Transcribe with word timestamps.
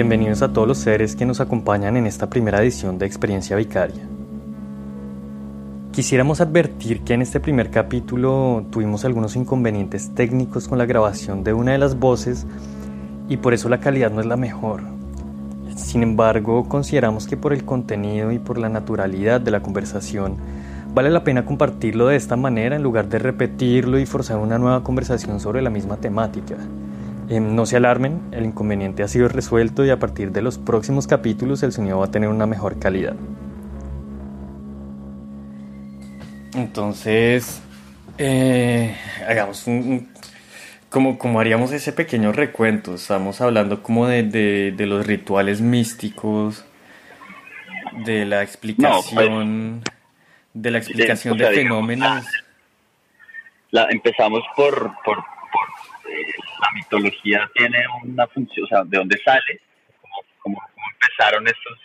Bienvenidos 0.00 0.40
a 0.40 0.50
todos 0.50 0.66
los 0.66 0.78
seres 0.78 1.14
que 1.14 1.26
nos 1.26 1.40
acompañan 1.40 1.94
en 1.94 2.06
esta 2.06 2.30
primera 2.30 2.62
edición 2.62 2.96
de 2.96 3.04
Experiencia 3.04 3.54
Vicaria. 3.54 4.02
Quisiéramos 5.92 6.40
advertir 6.40 7.02
que 7.02 7.12
en 7.12 7.20
este 7.20 7.38
primer 7.38 7.70
capítulo 7.70 8.64
tuvimos 8.70 9.04
algunos 9.04 9.36
inconvenientes 9.36 10.14
técnicos 10.14 10.68
con 10.68 10.78
la 10.78 10.86
grabación 10.86 11.44
de 11.44 11.52
una 11.52 11.72
de 11.72 11.78
las 11.78 11.98
voces 11.98 12.46
y 13.28 13.36
por 13.36 13.52
eso 13.52 13.68
la 13.68 13.80
calidad 13.80 14.10
no 14.10 14.22
es 14.22 14.26
la 14.26 14.38
mejor. 14.38 14.84
Sin 15.76 16.02
embargo, 16.02 16.66
consideramos 16.66 17.26
que 17.26 17.36
por 17.36 17.52
el 17.52 17.66
contenido 17.66 18.32
y 18.32 18.38
por 18.38 18.56
la 18.56 18.70
naturalidad 18.70 19.38
de 19.38 19.50
la 19.50 19.60
conversación, 19.60 20.36
vale 20.94 21.10
la 21.10 21.24
pena 21.24 21.44
compartirlo 21.44 22.06
de 22.06 22.16
esta 22.16 22.36
manera 22.36 22.74
en 22.74 22.82
lugar 22.82 23.10
de 23.10 23.18
repetirlo 23.18 23.98
y 23.98 24.06
forzar 24.06 24.38
una 24.38 24.58
nueva 24.58 24.82
conversación 24.82 25.40
sobre 25.40 25.60
la 25.60 25.68
misma 25.68 25.98
temática. 25.98 26.56
Em, 27.30 27.54
no 27.54 27.64
se 27.64 27.76
alarmen, 27.76 28.20
el 28.32 28.44
inconveniente 28.44 29.04
ha 29.04 29.08
sido 29.08 29.28
resuelto 29.28 29.84
y 29.84 29.90
a 29.90 30.00
partir 30.00 30.32
de 30.32 30.42
los 30.42 30.58
próximos 30.58 31.06
capítulos 31.06 31.62
el 31.62 31.70
sonido 31.70 32.00
va 32.00 32.06
a 32.06 32.10
tener 32.10 32.28
una 32.28 32.44
mejor 32.44 32.80
calidad. 32.80 33.14
Entonces, 36.56 37.62
eh, 38.18 38.96
hagamos 39.28 39.64
un, 39.68 40.12
como, 40.88 41.18
como 41.18 41.38
haríamos 41.38 41.70
ese 41.70 41.92
pequeño 41.92 42.32
recuento. 42.32 42.96
Estamos 42.96 43.40
hablando 43.40 43.80
como 43.80 44.08
de, 44.08 44.74
los 44.76 45.06
rituales 45.06 45.60
místicos, 45.60 46.64
de 48.04 48.26
la 48.26 48.42
explicación, 48.42 49.82
pues, 49.84 49.94
de 50.54 50.70
la 50.72 50.78
explicación 50.78 51.38
de, 51.38 51.46
fenómenos. 51.52 52.26
La, 53.70 53.84
empezamos 53.88 54.42
por, 54.56 54.90
por 55.04 55.22
la 56.60 56.70
mitología 56.72 57.50
tiene 57.54 57.84
una 58.04 58.26
función, 58.28 58.64
o 58.64 58.68
sea, 58.68 58.84
de 58.84 58.98
dónde 58.98 59.18
sale, 59.24 59.60
cómo, 60.40 60.60
empezaron 60.92 61.46
estos, 61.46 61.78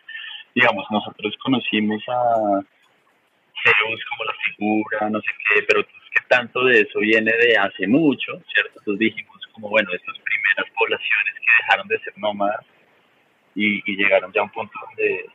digamos, 0.53 0.85
nosotros 0.91 1.35
conocimos 1.43 2.03
a 2.07 2.61
Zeus 3.63 4.01
como 4.09 4.23
la 4.25 4.33
figura, 4.45 5.09
no 5.09 5.19
sé 5.21 5.27
qué, 5.49 5.63
pero 5.63 5.81
es 5.81 5.87
que 5.87 6.27
tanto 6.27 6.65
de 6.65 6.81
eso 6.81 6.99
viene 6.99 7.31
de 7.31 7.57
hace 7.57 7.87
mucho, 7.87 8.41
¿cierto? 8.53 8.79
Entonces 8.79 8.99
dijimos 8.99 9.41
como, 9.53 9.69
bueno, 9.69 9.89
estas 9.93 10.17
primeras 10.19 10.71
poblaciones 10.77 11.33
que 11.35 11.63
dejaron 11.63 11.87
de 11.87 11.99
ser 11.99 12.13
nómadas 12.17 12.65
y, 13.55 13.81
llegaron 13.95 14.31
ya 14.33 14.41
a 14.41 14.43
un 14.43 14.49
punto 14.49 14.73
donde 14.87 15.25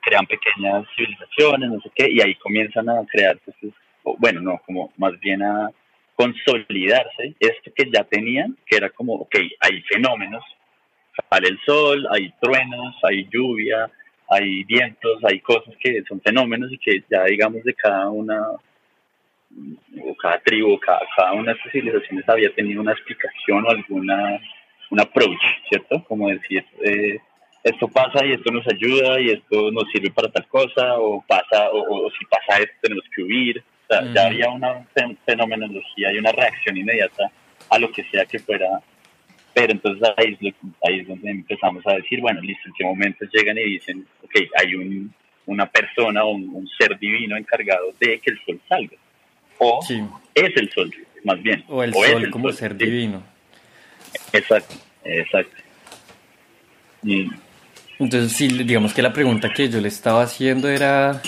crean 0.00 0.26
pequeñas 0.26 0.86
civilizaciones, 0.96 1.70
no 1.70 1.80
sé 1.80 1.90
qué, 1.94 2.10
y 2.10 2.20
ahí 2.20 2.34
comienzan 2.36 2.88
a 2.88 3.04
crear, 3.06 3.38
pues, 3.44 3.74
bueno, 4.18 4.40
no, 4.40 4.58
como 4.66 4.92
más 4.96 5.18
bien 5.20 5.42
a 5.42 5.70
consolidarse 6.14 7.34
esto 7.40 7.72
que 7.74 7.90
ya 7.90 8.04
tenían, 8.04 8.56
que 8.66 8.76
era 8.76 8.90
como, 8.90 9.14
ok, 9.14 9.36
hay 9.60 9.82
fenómenos, 9.82 10.44
sale 11.30 11.48
el 11.48 11.58
sol, 11.64 12.06
hay 12.10 12.32
truenos, 12.40 12.94
hay 13.02 13.28
lluvia, 13.30 13.90
hay 14.28 14.64
vientos, 14.64 15.22
hay 15.24 15.40
cosas 15.40 15.74
que 15.80 16.02
son 16.08 16.20
fenómenos 16.20 16.72
y 16.72 16.78
que 16.78 17.02
ya 17.10 17.24
digamos 17.24 17.62
de 17.64 17.74
cada 17.74 18.08
una, 18.08 18.50
o 18.50 20.16
cada 20.20 20.38
tribu, 20.40 20.78
cada, 20.80 21.00
cada 21.16 21.32
una 21.32 21.52
de 21.52 21.58
estas 21.58 21.72
civilizaciones 21.72 22.28
había 22.28 22.54
tenido 22.54 22.80
una 22.80 22.92
explicación 22.92 23.64
o 23.66 23.70
alguna, 23.70 24.40
un 24.90 25.00
approach, 25.00 25.42
¿cierto? 25.68 26.02
Como 26.04 26.28
decir, 26.28 26.64
eh, 26.84 27.18
esto 27.62 27.88
pasa 27.88 28.24
y 28.24 28.32
esto 28.32 28.50
nos 28.50 28.66
ayuda 28.66 29.20
y 29.20 29.30
esto 29.30 29.70
nos 29.70 29.84
sirve 29.92 30.10
para 30.10 30.30
tal 30.30 30.46
cosa, 30.48 30.98
o 30.98 31.22
pasa, 31.26 31.70
o 31.70 32.10
si 32.10 32.24
pasa 32.26 32.60
esto 32.60 32.74
tenemos 32.82 33.04
que 33.14 33.22
huir, 33.22 33.64
ya 34.14 34.26
había 34.26 34.48
una 34.50 34.86
fenomenología 35.26 36.12
y 36.12 36.18
una 36.18 36.32
reacción 36.32 36.76
inmediata 36.76 37.30
a 37.68 37.78
lo 37.78 37.90
que 37.90 38.04
sea 38.04 38.24
que 38.24 38.38
fuera. 38.38 38.80
Pero 39.54 39.72
entonces 39.72 40.08
ahí 40.16 40.38
es, 40.40 40.54
ahí 40.82 41.00
es 41.00 41.08
donde 41.08 41.30
empezamos 41.30 41.86
a 41.86 41.94
decir, 41.94 42.20
bueno, 42.20 42.40
listo, 42.40 42.68
en 42.68 42.74
qué 42.74 42.84
momento 42.84 43.24
llegan 43.32 43.58
y 43.58 43.64
dicen, 43.64 44.06
ok, 44.22 44.34
hay 44.58 44.74
un, 44.74 45.14
una 45.46 45.66
persona 45.66 46.24
o 46.24 46.30
un, 46.30 46.68
ser 46.78 46.98
divino 46.98 47.36
encargado 47.36 47.92
de 48.00 48.18
que 48.18 48.30
el 48.30 48.40
sol 48.44 48.60
salga. 48.68 48.96
O 49.58 49.80
es 50.34 50.56
el 50.56 50.70
sol, 50.72 50.92
más 51.24 51.42
bien. 51.42 51.64
O 51.68 51.82
el 51.82 51.92
sol 51.92 52.30
como 52.30 52.50
ser 52.52 52.76
divino. 52.76 53.22
Exacto, 54.32 54.74
exacto. 55.04 55.56
Entonces, 57.98 58.32
sí, 58.32 58.48
digamos 58.48 58.94
que 58.94 59.02
la 59.02 59.12
pregunta 59.12 59.52
que 59.52 59.68
yo 59.68 59.80
le 59.80 59.88
estaba 59.88 60.22
haciendo 60.22 60.68
era 60.68 61.20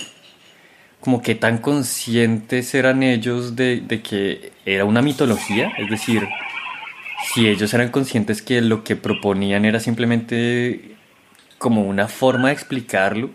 como 1.05 1.21
que 1.21 1.35
tan 1.35 1.59
conscientes 1.59 2.75
eran 2.75 3.03
ellos 3.03 3.57
de, 3.57 3.85
que 4.03 4.53
era 4.65 4.87
una 4.87 5.03
mitología, 5.03 5.71
es 5.77 5.91
decir, 5.91 6.27
si 7.27 7.47
ellos 7.47 7.75
eran 7.75 7.91
conscientes 7.91 8.41
que 8.41 8.63
lo 8.63 8.85
que 8.85 8.97
proponían 8.97 9.67
era 9.67 9.81
simplemente 9.81 10.97
como 11.59 11.83
una 11.83 12.09
forma 12.09 12.49
de 12.49 12.55
explicarlo, 12.55 13.29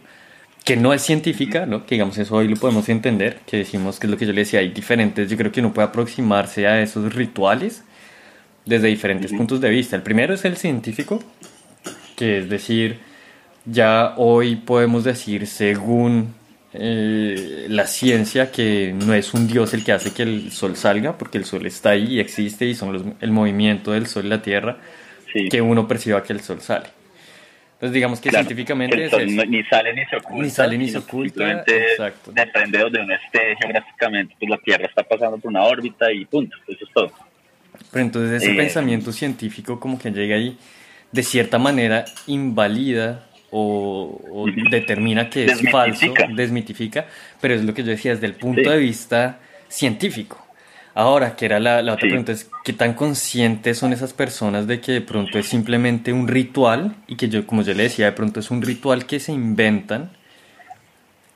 que 0.65 0.77
no 0.77 0.95
es 0.95 1.03
científica, 1.03 1.67
¿no? 1.67 1.85
Que 1.85 1.93
digamos 1.93 2.17
eso 2.17 2.37
hoy 2.37 2.47
lo 2.47 2.55
podemos 2.55 2.89
entender, 2.89 3.41
que 3.45 3.57
decimos 3.57 3.99
que 3.99 4.07
es 4.07 4.11
lo 4.11 4.17
que 4.17 4.25
yo 4.25 4.33
le 4.33 4.41
decía, 4.41 4.61
hay 4.61 4.69
diferentes, 4.69 5.29
yo 5.29 5.37
creo 5.37 5.51
que 5.51 5.59
uno 5.59 5.71
puede 5.71 5.89
aproximarse 5.89 6.65
a 6.65 6.81
esos 6.81 7.13
rituales 7.13 7.83
desde 8.65 8.87
diferentes 8.87 9.31
puntos 9.31 9.61
de 9.61 9.69
vista. 9.69 9.95
El 9.95 10.01
primero 10.01 10.33
es 10.33 10.43
el 10.43 10.57
científico, 10.57 11.23
que 12.15 12.39
es 12.39 12.49
decir, 12.49 12.97
ya 13.65 14.15
hoy 14.17 14.55
podemos 14.55 15.03
decir 15.03 15.45
según 15.45 16.38
eh, 16.79 17.65
la 17.69 17.85
ciencia 17.85 18.51
que 18.51 18.93
no 18.93 19.13
es 19.13 19.33
un 19.33 19.47
dios 19.47 19.73
el 19.73 19.83
que 19.83 19.91
hace 19.91 20.13
que 20.13 20.23
el 20.23 20.51
sol 20.51 20.75
salga, 20.75 21.17
porque 21.17 21.37
el 21.37 21.45
sol 21.45 21.65
está 21.65 21.91
ahí 21.91 22.15
y 22.15 22.19
existe 22.19 22.65
y 22.65 22.73
son 22.73 23.17
el 23.19 23.31
movimiento 23.31 23.91
del 23.91 24.07
sol 24.07 24.25
y 24.25 24.29
la 24.29 24.41
tierra 24.41 24.77
que 25.49 25.61
uno 25.61 25.87
perciba 25.87 26.23
que 26.23 26.33
el 26.33 26.41
sol 26.41 26.61
sale. 26.61 26.87
Entonces 27.73 27.93
digamos 27.93 28.19
que 28.19 28.29
científicamente 28.29 28.97
ni 28.97 29.63
sale 29.63 29.93
ni 29.93 30.05
se 30.05 30.17
oculta. 30.17 30.43
Ni 30.43 30.49
sale 30.49 30.77
ni 30.77 30.89
se 30.89 30.97
oculta. 30.97 31.63
Exacto. 31.65 32.31
Depende 32.33 32.77
de 32.77 32.83
donde 32.83 33.01
uno 33.01 33.15
esté 33.15 33.55
geográficamente, 33.55 34.35
pues 34.37 34.49
la 34.49 34.57
Tierra 34.57 34.85
está 34.85 35.03
pasando 35.03 35.37
por 35.37 35.49
una 35.49 35.63
órbita 35.63 36.11
y 36.11 36.25
punto, 36.25 36.57
eso 36.67 36.85
es 36.85 36.91
todo. 36.93 37.11
Pero 37.91 38.05
entonces 38.05 38.43
ese 38.43 38.51
eh, 38.51 38.57
pensamiento 38.57 39.13
científico 39.13 39.79
como 39.79 39.97
que 39.97 40.11
llega 40.11 40.35
ahí, 40.35 40.57
de 41.11 41.23
cierta 41.23 41.57
manera 41.57 42.03
invalida 42.27 43.28
o, 43.51 44.45
determina 44.69 45.29
que 45.29 45.45
es 45.45 45.61
falso, 45.71 46.13
desmitifica, 46.35 47.05
pero 47.41 47.53
es 47.53 47.63
lo 47.63 47.73
que 47.73 47.83
yo 47.83 47.89
decía 47.89 48.13
desde 48.13 48.27
el 48.27 48.33
punto 48.33 48.69
de 48.69 48.77
vista 48.77 49.39
científico. 49.67 50.45
Ahora, 50.95 51.35
que 51.35 51.45
era 51.45 51.59
la, 51.59 51.79
otra 51.79 51.97
pregunta, 51.97 52.31
es 52.31 52.49
qué 52.63 52.73
tan 52.73 52.93
conscientes 52.93 53.77
son 53.77 53.93
esas 53.93 54.13
personas 54.13 54.67
de 54.67 54.81
que 54.81 54.93
de 54.93 55.01
pronto 55.01 55.37
es 55.37 55.47
simplemente 55.47 56.11
un 56.11 56.27
ritual 56.27 56.95
y 57.07 57.15
que 57.15 57.29
yo, 57.29 57.45
como 57.45 57.61
yo 57.61 57.73
le 57.73 57.83
decía, 57.83 58.05
de 58.07 58.11
pronto 58.11 58.39
es 58.39 58.51
un 58.51 58.61
ritual 58.61 59.05
que 59.05 59.19
se 59.19 59.31
inventan 59.31 60.11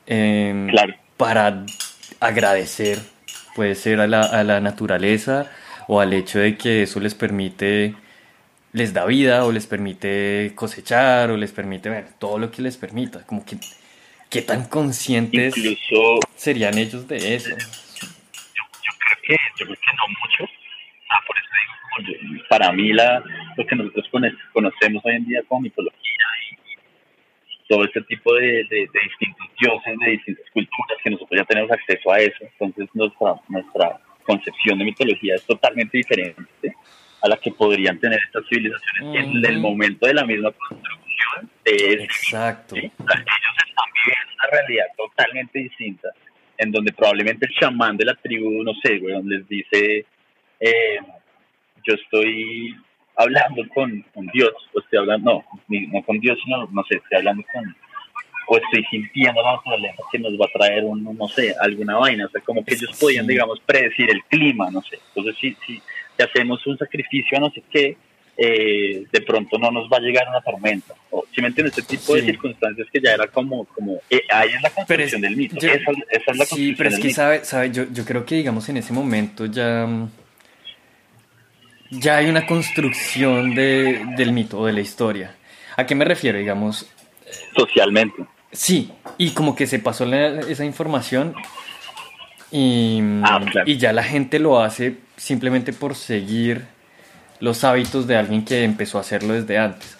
em, 0.06 0.68
para 1.16 1.64
agradecer, 2.20 2.98
puede 3.54 3.74
ser 3.74 4.00
a 4.00 4.06
la, 4.06 4.20
a 4.20 4.44
la 4.44 4.60
naturaleza 4.60 5.50
o 5.88 6.00
al 6.00 6.12
hecho 6.12 6.40
de 6.40 6.56
que 6.56 6.82
eso 6.82 7.00
les 7.00 7.14
permite 7.14 7.94
les 8.74 8.92
da 8.92 9.06
vida 9.06 9.44
o 9.46 9.52
les 9.52 9.66
permite 9.66 10.52
cosechar 10.56 11.30
o 11.30 11.36
les 11.36 11.52
permite 11.52 11.88
ver 11.88 12.06
todo 12.18 12.38
lo 12.38 12.50
que 12.50 12.60
les 12.60 12.76
permita. 12.76 13.24
Como 13.24 13.46
que, 13.46 13.56
¿qué 14.28 14.42
tan 14.42 14.68
conscientes 14.68 15.54
serían 16.34 16.76
ellos 16.76 17.06
de 17.06 17.36
eso? 17.36 17.50
Yo, 17.50 18.92
creo, 18.98 19.18
que, 19.22 19.36
yo 19.58 19.66
creo 19.66 19.78
que 19.78 19.92
no 19.96 20.04
mucho. 20.20 20.52
Ah, 21.08 21.20
por 21.24 21.36
eso 21.38 21.48
digo, 22.26 22.44
para 22.48 22.72
mí 22.72 22.92
la, 22.92 23.22
lo 23.56 23.64
que 23.64 23.76
nosotros 23.76 24.10
conocemos 24.52 25.04
hoy 25.04 25.14
en 25.14 25.26
día 25.26 25.40
como 25.46 25.60
mitología 25.60 26.26
y, 26.50 26.56
todo 27.68 27.84
este 27.84 28.02
tipo 28.02 28.34
de, 28.34 28.64
de, 28.68 28.88
de, 28.92 29.00
distintos 29.04 29.48
dioses, 29.58 29.98
de 30.04 30.10
distintas 30.10 30.50
culturas, 30.52 30.98
que 31.02 31.10
nosotros 31.10 31.40
ya 31.40 31.44
tenemos 31.44 31.70
acceso 31.70 32.12
a 32.12 32.18
eso. 32.18 32.44
Entonces 32.58 32.88
nuestra, 32.92 33.40
nuestra 33.48 34.00
concepción 34.24 34.80
de 34.80 34.84
mitología 34.84 35.36
es 35.36 35.46
totalmente 35.46 35.96
diferente 35.96 36.74
a 37.24 37.28
la 37.28 37.38
que 37.38 37.50
podrían 37.50 37.98
tener 37.98 38.20
estas 38.26 38.46
civilizaciones 38.48 39.24
en 39.24 39.44
el 39.46 39.58
momento 39.58 40.06
de 40.06 40.12
la 40.12 40.24
misma 40.26 40.52
construcción 40.52 41.50
de 41.64 42.04
Exacto. 42.04 42.76
Ellos 42.76 42.92
están 42.98 43.88
viviendo 43.94 44.34
una 44.34 44.50
realidad 44.52 44.86
totalmente 44.94 45.58
distinta, 45.58 46.08
en 46.58 46.70
donde 46.70 46.92
probablemente 46.92 47.46
el 47.46 47.54
chamán 47.54 47.96
de 47.96 48.04
la 48.04 48.14
tribu, 48.14 48.62
no 48.62 48.74
sé, 48.82 49.00
les 49.24 49.48
dice, 49.48 50.04
eh, 50.60 50.98
yo 51.86 51.94
estoy 51.94 52.76
hablando 53.16 53.62
con, 53.74 54.04
Dios, 54.34 54.52
o 54.74 54.80
estoy 54.80 54.98
hablando, 54.98 55.42
no, 55.68 55.78
no 55.92 56.02
con 56.02 56.20
Dios, 56.20 56.38
sino, 56.44 56.68
no 56.70 56.84
sé, 56.84 56.96
estoy 56.96 57.18
hablando 57.18 57.42
con, 57.50 57.74
o 58.48 58.58
estoy 58.58 58.84
sintiendo 58.90 59.42
la 59.42 59.52
naturaleza 59.52 60.02
que 60.12 60.18
nos 60.18 60.34
va 60.34 60.44
a 60.44 60.58
traer 60.58 60.84
un, 60.84 61.02
no 61.02 61.28
sé, 61.28 61.54
alguna 61.58 61.96
vaina, 61.96 62.26
o 62.26 62.28
sea, 62.28 62.42
como 62.42 62.62
que 62.62 62.74
ellos 62.74 62.98
podían, 63.00 63.26
digamos, 63.26 63.60
predecir 63.60 64.10
el 64.10 64.22
clima, 64.24 64.70
no 64.70 64.82
sé, 64.82 64.98
entonces 65.08 65.36
sí, 65.40 65.56
sí, 65.66 65.80
si 66.16 66.22
hacemos 66.22 66.66
un 66.66 66.78
sacrificio 66.78 67.38
a 67.38 67.40
no 67.40 67.50
sé 67.50 67.62
qué, 67.70 67.96
eh, 68.36 69.06
de 69.12 69.20
pronto 69.20 69.58
no 69.58 69.70
nos 69.70 69.88
va 69.88 69.98
a 69.98 70.00
llegar 70.00 70.28
una 70.28 70.40
tormenta. 70.40 70.94
O, 71.10 71.24
si 71.32 71.40
me 71.40 71.48
entiendes, 71.48 71.78
este 71.78 71.96
tipo 71.96 72.14
de 72.14 72.22
circunstancias 72.22 72.88
que 72.92 73.00
ya 73.00 73.12
era 73.12 73.28
como, 73.28 73.64
como 73.66 74.00
eh, 74.10 74.22
ahí 74.30 74.50
es 74.50 74.62
la 74.62 74.70
construcción 74.70 75.20
del 75.20 75.36
mito. 75.36 75.56
esa, 75.56 75.68
es 75.68 75.78
la 75.78 76.44
construcción 76.44 76.46
sí, 76.46 76.74
pero 76.76 76.90
es 76.90 76.98
que, 76.98 77.10
sabe, 77.10 77.44
sabe 77.44 77.70
yo, 77.70 77.84
yo 77.92 78.04
creo 78.04 78.24
que, 78.24 78.36
digamos, 78.36 78.68
en 78.68 78.78
ese 78.78 78.92
momento 78.92 79.46
ya, 79.46 79.88
ya 81.90 82.16
hay 82.16 82.26
una 82.28 82.46
construcción 82.46 83.54
de, 83.54 84.04
del 84.16 84.32
mito 84.32 84.58
o 84.58 84.66
de 84.66 84.72
la 84.72 84.80
historia. 84.80 85.36
¿A 85.76 85.86
qué 85.86 85.94
me 85.94 86.04
refiero, 86.04 86.38
digamos? 86.38 86.90
Socialmente. 87.56 88.24
Sí, 88.50 88.92
y 89.18 89.30
como 89.30 89.54
que 89.56 89.66
se 89.66 89.78
pasó 89.80 90.12
esa 90.12 90.64
información 90.64 91.34
y, 92.54 93.00
Ah, 93.24 93.40
claro. 93.50 93.68
y 93.68 93.78
ya 93.78 93.92
la 93.92 94.04
gente 94.04 94.38
lo 94.38 94.60
hace 94.62 94.96
simplemente 95.16 95.72
por 95.72 95.96
seguir 95.96 96.62
los 97.40 97.64
hábitos 97.64 98.06
de 98.06 98.16
alguien 98.16 98.44
que 98.44 98.62
empezó 98.62 98.98
a 98.98 99.00
hacerlo 99.00 99.34
desde 99.34 99.58
antes. 99.58 99.96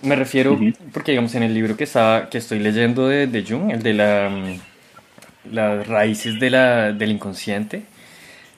Me 0.00 0.16
refiero, 0.16 0.58
porque 0.92 1.12
digamos 1.12 1.34
en 1.34 1.42
el 1.42 1.52
libro 1.54 1.76
que, 1.76 1.84
estaba, 1.84 2.30
que 2.30 2.38
estoy 2.38 2.58
leyendo 2.60 3.08
de, 3.08 3.26
de 3.26 3.44
Jung, 3.44 3.70
el 3.70 3.82
de 3.82 3.92
la, 3.94 4.30
mm, 4.30 5.52
las 5.54 5.86
raíces 5.86 6.40
de 6.40 6.50
la, 6.50 6.92
del 6.92 7.12
inconsciente, 7.12 7.82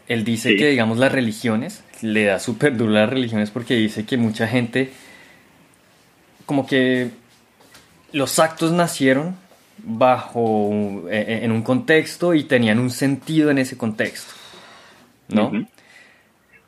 él 0.09 0.25
dice 0.25 0.51
Sí. 0.51 0.57
que 0.57 0.69
digamos 0.69 0.99
las 0.99 1.11
religiones, 1.13 1.83
le 2.03 2.25
da 2.27 2.39
súper 2.39 2.77
duro 2.77 2.93
a 2.93 3.01
las 3.01 3.11
religiones 3.11 3.51
porque 3.51 3.75
dice 3.75 4.05
que 4.07 4.17
mucha 4.17 4.47
gente 4.47 4.91
como 6.47 6.67
que 6.67 7.11
los 8.13 8.39
actos 8.39 8.71
nacieron 8.73 9.37
bajo 9.79 11.05
eh, 11.11 11.41
en 11.43 11.53
un 11.53 11.63
contexto 11.63 12.35
y 12.35 12.45
tenían 12.45 12.79
un 12.79 12.91
sentido 12.91 13.51
en 13.51 13.59
ese 13.59 13.77
contexto, 13.77 14.33
¿no? 15.29 15.49
Ujú. 15.49 15.67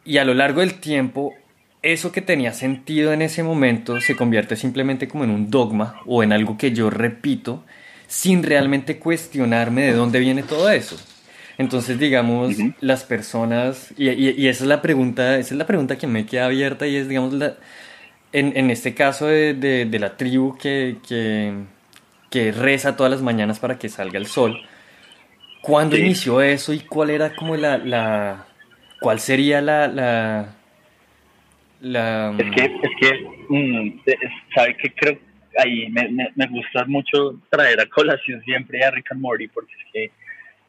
Y 0.05 0.19
a 0.19 0.25
lo 0.25 0.35
largo 0.35 0.61
del 0.61 0.75
tiempo, 0.75 1.35
eso 1.83 2.13
que 2.13 2.23
tenía 2.23 2.53
sentido 2.53 3.13
en 3.13 3.23
ese 3.23 3.43
momento 3.43 4.01
se 4.01 4.17
convierte 4.17 4.57
simplemente 4.57 5.09
como 5.09 5.25
en 5.25 5.31
un 5.31 5.51
dogma 5.51 6.01
o 6.07 6.23
en 6.23 6.33
algo 6.33 6.57
que 6.59 6.73
yo 6.73 6.91
repito 6.91 7.65
sin 8.07 8.43
realmente 8.45 8.99
cuestionarme 8.99 9.83
de 9.83 9.93
dónde 9.93 10.21
viene 10.21 10.43
todo 10.45 10.71
eso. 10.71 10.97
Entonces, 11.59 11.99
digamos, 11.99 12.59
Ujú. 12.59 12.75
las 12.81 13.03
personas, 13.05 13.93
y, 13.97 14.11
y- 14.11 14.31
y 14.37 14.49
esa 14.49 14.65
es 14.65 14.69
la 14.69 14.83
pregunta, 14.83 15.39
esa 15.39 15.55
es 15.55 15.59
la 15.59 15.67
pregunta 15.67 15.97
que 15.99 16.07
me 16.07 16.27
queda 16.27 16.47
abierta 16.47 16.87
y 16.87 16.97
es, 16.97 17.09
digamos, 17.09 17.33
la, 17.33 17.57
en, 18.33 18.57
en 18.57 18.71
este 18.71 18.95
caso 18.95 19.27
de, 19.27 19.55
de- 19.55 19.87
de 19.87 19.99
la 19.99 20.17
tribu 20.17 20.57
que, 20.59 20.99
que, 21.09 21.55
que 22.31 22.53
reza 22.53 22.97
todas 22.97 23.11
las 23.13 23.23
mañanas 23.23 23.59
para 23.59 23.79
que 23.79 23.89
salga 23.89 24.19
el 24.19 24.27
sol, 24.27 24.61
¿cuándo 25.61 25.97
Sí. 25.97 26.03
inició 26.03 26.41
eso 26.43 26.73
y 26.73 26.81
cuál 26.81 27.11
era 27.11 27.35
como 27.35 27.57
la, 27.57 27.79
la 27.79 28.47
cuál 29.01 29.21
sería 29.21 29.61
la, 29.61 29.89
la, 29.89 30.55
la 31.81 32.35
Es 32.39 32.51
que, 32.55 32.65
es 32.65 32.91
que, 33.01 33.27
mm, 33.49 34.01
es- 34.07 34.19
¿sabe 34.55 34.77
que 34.77 34.91
Creo, 34.93 35.19
ahí 35.59 35.89
me, 35.91 36.09
me, 36.09 36.29
me 36.35 36.47
gusta 36.49 36.85
mucho 36.87 37.41
traer 37.51 37.81
a 37.81 37.87
colación 37.87 38.43
siempre 38.43 38.83
a 38.85 38.91
Rick 38.91 39.13
and 39.13 39.21
Morty, 39.21 39.49
porque 39.49 39.73
es 39.73 39.93
que 39.93 40.11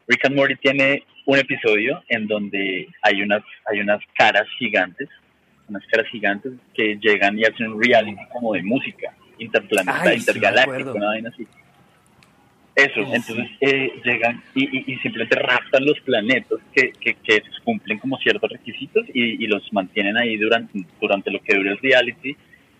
Rick 0.07 0.25
and 0.25 0.35
Morty 0.35 0.55
tiene 0.55 1.03
un 1.25 1.37
episodio 1.37 2.01
en 2.07 2.27
donde 2.27 2.87
hay 3.01 3.21
unas, 3.21 3.43
hay 3.69 3.81
unas 3.81 3.99
caras 4.17 4.47
gigantes, 4.57 5.09
unas 5.67 5.85
caras 5.87 6.07
gigantes 6.09 6.53
que 6.73 6.97
llegan 7.01 7.37
y 7.37 7.43
hacen 7.43 7.73
un 7.73 7.83
reality 7.83 8.21
como 8.31 8.53
de 8.53 8.63
música 8.63 9.13
interplanetaria, 9.39 10.11
Ay, 10.11 10.19
sí, 10.21 10.39
acuerdo. 10.61 10.93
una 10.95 11.05
vaina 11.07 11.29
así. 11.29 11.47
Eso, 12.75 12.93
Sí, 12.93 13.11
entonces 13.11 13.47
eh, 13.61 13.91
llegan 14.05 14.43
y, 14.53 14.65
y, 14.65 14.83
y 14.93 14.95
simplemente 14.99 15.35
raptan 15.35 15.83
los 15.83 15.99
planetas 16.01 16.59
que, 16.75 16.91
que, 16.91 17.15
que 17.15 17.41
cumplen 17.63 17.97
como 17.97 18.17
ciertos 18.19 18.51
requisitos 18.51 19.03
y, 19.15 19.43
y 19.43 19.47
los 19.47 19.73
mantienen 19.73 20.15
ahí 20.15 20.37
durante, 20.37 20.83
durante 21.01 21.31
lo 21.31 21.41
que 21.41 21.55
dura 21.55 21.71
el 21.71 21.79
reality. 21.79 22.35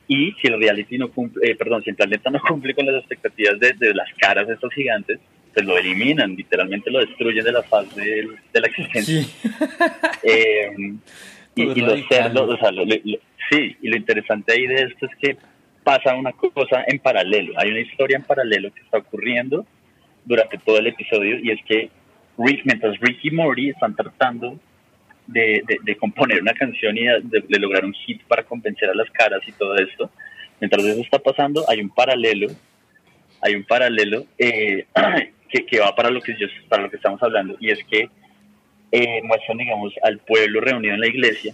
Y 0.07 0.33
si 0.33 0.48
el 0.48 0.59
reality 0.59 0.98
no 1.00 1.09
cumple, 1.09 1.50
eh, 1.51 1.56
perdón, 1.56 1.81
si 1.83 1.89
el 1.89 1.95
planeta 1.95 2.30
no 2.30 2.39
cumple 2.39 2.75
con 2.75 2.86
las 2.86 2.95
expectativas 2.98 3.60
de, 3.60 3.74
de 3.74 3.94
las 3.95 4.07
caras 4.19 4.48
de 4.48 4.53
estos 4.53 4.71
gigantes, 4.74 5.19
pues 5.53 5.65
lo 5.65 5.75
eliminan, 5.77 6.36
literalmente 6.36 6.92
lo 6.92 7.00
destruyen 7.00 7.44
de 7.44 7.51
la 7.51 7.63
faz 7.63 7.94
de, 7.95 8.27
de 8.53 8.62
la 8.62 8.68
existencia. 8.68 9.24
sí, 9.24 9.31
Eh, 10.24 10.69
y, 11.56 11.62
y 11.63 11.81
los 11.81 12.00
cerdos, 12.07 12.53
o 12.53 12.57
sea, 12.57 12.71
lo- 12.71 12.86
lo- 12.86 12.95
lo- 13.03 13.19
sí, 13.50 13.75
y 13.81 13.88
lo 13.89 13.98
interesante 13.98 14.53
ahí 14.53 14.68
de 14.68 14.83
esto 14.83 15.07
es 15.07 15.12
que 15.19 15.38
pasa 15.88 16.16
una 16.16 16.34
cosa 16.34 16.84
en 16.86 17.00
paralelo. 17.00 17.54
Hay 17.57 17.69
una 17.72 17.80
historia 17.80 18.18
en 18.18 18.24
paralelo 18.24 18.74
que 18.74 18.81
está 18.81 18.98
ocurriendo 18.98 19.66
durante 20.25 20.57
todo 20.57 20.80
el 20.80 20.88
episodio 20.88 21.39
y 21.42 21.51
es 21.51 21.60
que 21.66 21.89
Rick, 22.38 22.62
mientras 22.66 23.00
Rick 23.00 23.19
y 23.24 23.31
Morty 23.31 23.69
están 23.69 23.95
tratando 23.95 24.60
de, 25.28 25.63
de- 25.66 25.80
de 25.81 25.95
componer 25.95 26.42
una 26.42 26.54
canción 26.54 26.98
y 26.98 27.06
de, 27.06 27.22
de 27.48 27.60
lograr 27.60 27.86
un 27.86 27.94
hit 27.94 28.22
para 28.24 28.44
convencer 28.44 28.89
a 28.89 28.95
las 28.95 29.10
caras 29.12 29.39
y 29.48 29.54
todo 29.54 29.78
esto, 29.78 30.12
mientras 30.60 30.84
eso 30.84 31.00
está 31.00 31.19
pasando, 31.19 31.63
hay 31.69 31.80
un 31.80 31.89
paralelo, 31.89 32.48
hay 33.42 33.56
un 33.56 33.63
paralelo 33.63 34.25
eh, 34.38 34.86
que, 35.50 35.66
que 35.66 35.80
va 35.80 35.95
para 35.95 36.10
lo 36.10 36.19
que 36.22 36.36
yo, 36.38 36.48
para 36.68 36.84
lo 36.84 36.89
que 36.89 36.98
estamos 36.98 37.24
hablando 37.24 37.56
y 37.62 37.72
es 37.72 37.80
que 37.86 38.10
eh, 38.92 39.22
muestran, 39.24 39.57
digamos, 39.57 39.94
al 40.04 40.18
pueblo 40.19 40.60
reunido 40.60 40.95
en 40.95 41.00
la 41.00 41.07
iglesia 41.07 41.54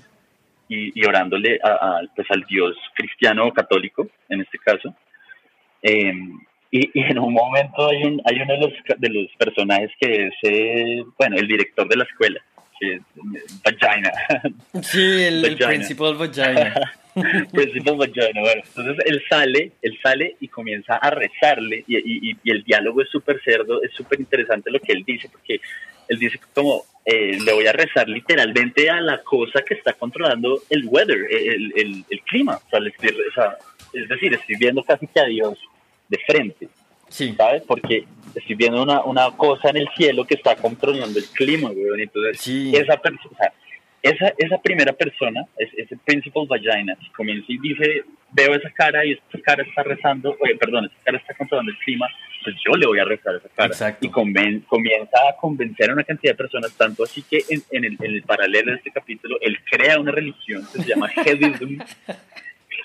y, 0.68 1.00
y 1.00 1.06
orándole 1.06 1.60
a, 1.64 1.70
a, 1.70 2.02
pues, 2.16 2.30
al 2.32 2.44
Dios 2.44 2.76
cristiano 2.96 3.48
o 3.48 3.54
católico, 3.54 4.08
en 4.30 4.42
este 4.42 4.58
caso. 4.60 4.94
Eh, 5.82 6.14
y, 6.72 6.90
y, 7.00 7.04
en 7.04 7.20
un 7.20 7.34
momento 7.34 7.88
hay, 7.90 8.04
un, 8.04 8.22
hay 8.26 8.42
uno 8.42 8.54
de 8.54 8.60
los, 8.62 8.74
de 8.98 9.10
los 9.10 9.28
personajes 9.38 9.92
que 10.00 10.28
es, 10.28 10.34
eh, 10.44 11.04
bueno, 11.20 11.36
el 11.38 11.48
director 11.48 11.88
de 11.88 11.98
la 11.98 12.04
escuela, 12.06 12.42
que 12.80 12.94
es 12.96 13.02
Vagina. 13.64 14.12
sí, 14.82 15.00
el, 15.00 15.46
el 15.46 15.52
Vagina. 15.52 15.68
principal 15.68 16.16
vagina. 16.16 16.92
Principal 17.52 17.96
Vagina, 17.98 18.42
bueno, 18.42 18.64
entonces 18.66 19.06
él 19.06 19.24
sale, 19.30 19.72
él 19.84 20.00
sale 20.02 20.36
y 20.40 20.48
comienza 20.48 20.96
a 20.96 21.12
rezarle 21.12 21.84
y, 21.88 21.98
y, 21.98 22.38
y 22.44 22.52
el 22.52 22.64
diálogo 22.64 23.04
es 23.04 23.10
súper 23.12 23.40
cerdo, 23.44 23.84
es 23.84 23.92
súper 23.94 24.20
interesante 24.20 24.72
lo 24.72 24.80
que 24.80 24.94
él 24.94 25.04
dice, 25.06 25.30
porque 25.30 25.60
él 26.08 26.18
dice 26.18 26.40
como, 26.56 26.82
eh, 27.06 27.38
le 27.44 27.54
voy 27.54 27.68
a 27.68 27.74
rezar 27.74 28.08
literalmente 28.08 28.90
a 28.90 29.02
la 29.02 29.22
cosa 29.24 29.62
que 29.64 29.74
está 29.74 29.94
controlando 29.94 30.62
el 30.70 30.86
weather, 30.86 31.18
el, 31.30 31.74
el, 31.76 32.06
el 32.10 32.22
clima, 32.22 32.60
o 32.66 32.70
sea, 32.70 32.80
le 32.80 32.90
estoy- 32.92 33.10
o 33.30 33.34
sea, 33.34 33.58
es 33.94 34.08
decir, 34.08 34.34
estoy 34.34 34.56
viendo 34.58 34.82
casi 34.84 35.06
que 35.08 35.20
a 35.20 35.26
Dios 35.26 35.58
de 36.10 36.18
frente, 36.26 36.70
Sí, 37.10 37.34
¿sabes? 37.38 37.62
Porque 37.68 38.06
estoy 38.34 38.56
viendo 38.56 38.82
una, 38.82 39.04
una 39.04 39.30
cosa 39.38 39.70
en 39.70 39.78
el 39.78 39.88
cielo 39.96 40.26
que 40.26 40.34
está 40.34 40.56
controlando 40.56 41.20
el 41.20 41.26
clima, 41.26 41.70
weón. 41.70 42.00
Entonces, 42.00 42.40
Sí. 42.42 42.72
esa 42.76 42.98
persona, 42.98 43.30
o 43.32 43.36
sea, 43.36 43.54
esa, 44.04 44.34
esa 44.38 44.62
primera 44.62 44.94
persona, 44.94 45.42
es- 45.58 45.74
ese 45.78 45.98
principal 46.06 46.46
vagina, 46.48 46.96
que 46.96 47.12
comienza 47.16 47.46
y 47.48 47.58
dice, 47.58 48.04
veo 48.32 48.54
esa 48.54 48.70
cara 48.72 49.06
y 49.06 49.14
esta 49.14 49.40
cara 49.42 49.64
está 49.64 49.82
rezando, 49.84 50.36
oye, 50.42 50.56
perdón, 50.58 50.86
esta 50.86 50.98
cara 51.06 51.18
está 51.18 51.34
controlando 51.34 51.72
el 51.72 51.78
clima, 51.80 52.08
pues 52.44 52.56
yo 52.66 52.76
le 52.76 52.86
voy 52.86 53.00
a 53.00 53.06
rezar 53.06 53.36
a 53.36 53.38
esa 53.38 53.50
cara. 53.50 53.68
Exacto. 53.68 54.06
Y 54.06 54.10
conven- 54.10 54.64
comienza 54.66 55.18
a 55.30 55.36
convencer 55.40 55.90
a 55.90 55.94
una 55.94 56.04
cantidad 56.04 56.34
de 56.34 56.38
personas, 56.38 56.76
tanto 56.78 57.04
así 57.04 57.24
que 57.24 57.38
en, 57.50 57.62
en 57.72 57.86
el, 57.86 57.98
en 58.02 58.12
el 58.12 58.24
paralelo 58.24 58.72
de 58.72 58.78
este 58.78 58.92
capítulo, 58.92 59.38
él 59.42 59.58
crea 59.72 59.98
una 60.00 60.12
religión 60.12 60.64
que 60.74 60.82
se 60.84 60.90
llama 60.90 61.10
Headism, 61.26 61.78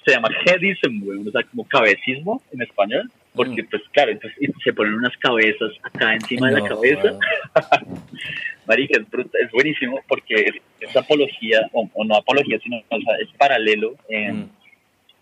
se 0.05 0.13
llama 0.13 0.29
Headism, 0.47 1.01
güey, 1.05 1.27
o 1.27 1.31
sea, 1.33 1.43
como 1.43 1.67
cabecismo 1.67 2.41
en 2.53 2.63
español, 2.63 3.11
porque 3.35 3.63
Mm. 3.63 3.67
pues 3.71 3.83
claro, 3.93 4.11
entonces 4.13 4.39
se 4.65 4.73
ponen 4.73 4.95
unas 4.95 5.17
cabezas 5.19 5.71
acá 5.83 6.15
encima 6.15 6.49
de 6.49 6.55
la 6.55 6.61
No, 6.61 6.67
cabeza, 6.77 7.11
wow. 7.13 7.21
marica, 8.69 9.01
es, 9.01 9.11
bruta- 9.11 9.39
es 9.43 9.51
buenísimo 9.51 10.01
porque 10.07 10.45
es, 10.81 10.97
apología, 10.97 11.69
o, 11.73 11.89
o 11.95 12.05
no 12.05 12.15
apología, 12.17 12.59
sino 12.63 12.77
o 12.89 13.01
sea, 13.01 13.17
es 13.21 13.29
paralelo, 13.37 13.97
en, 14.09 14.41
Mm. 14.41 14.51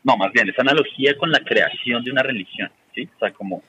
no, 0.05 0.17
más 0.17 0.33
bien, 0.33 0.49
es 0.49 0.59
analogía 0.59 1.17
con 1.17 1.31
la 1.31 1.41
creación 1.41 2.05
de 2.05 2.11
una 2.11 2.23
religión, 2.23 2.71
¿sí? 2.95 3.09
O 3.17 3.19
sea, 3.19 3.31
como, 3.33 3.63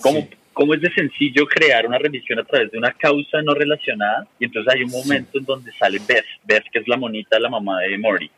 como, 0.00 0.20
Sí. 0.20 0.28
cómo 0.52 0.74
es 0.74 0.80
de 0.80 0.92
sencillo 0.92 1.46
crear 1.46 1.86
una 1.86 1.98
religión 1.98 2.38
a 2.38 2.44
través 2.44 2.70
de 2.70 2.78
una 2.78 2.92
causa 2.92 3.42
no 3.42 3.52
relacionada, 3.54 4.26
y 4.38 4.44
entonces 4.46 4.72
hay 4.74 4.82
un 4.84 4.90
Sí. 4.90 4.96
momento 4.98 5.38
en 5.38 5.44
donde 5.44 5.72
sale 5.72 5.98
Beth, 6.08 6.24
Beth 6.44 6.64
que 6.72 6.78
es 6.78 6.88
la 6.88 6.96
monita, 6.96 7.38
la 7.38 7.48
mamá 7.50 7.80
de 7.82 7.98
Morty, 7.98 8.30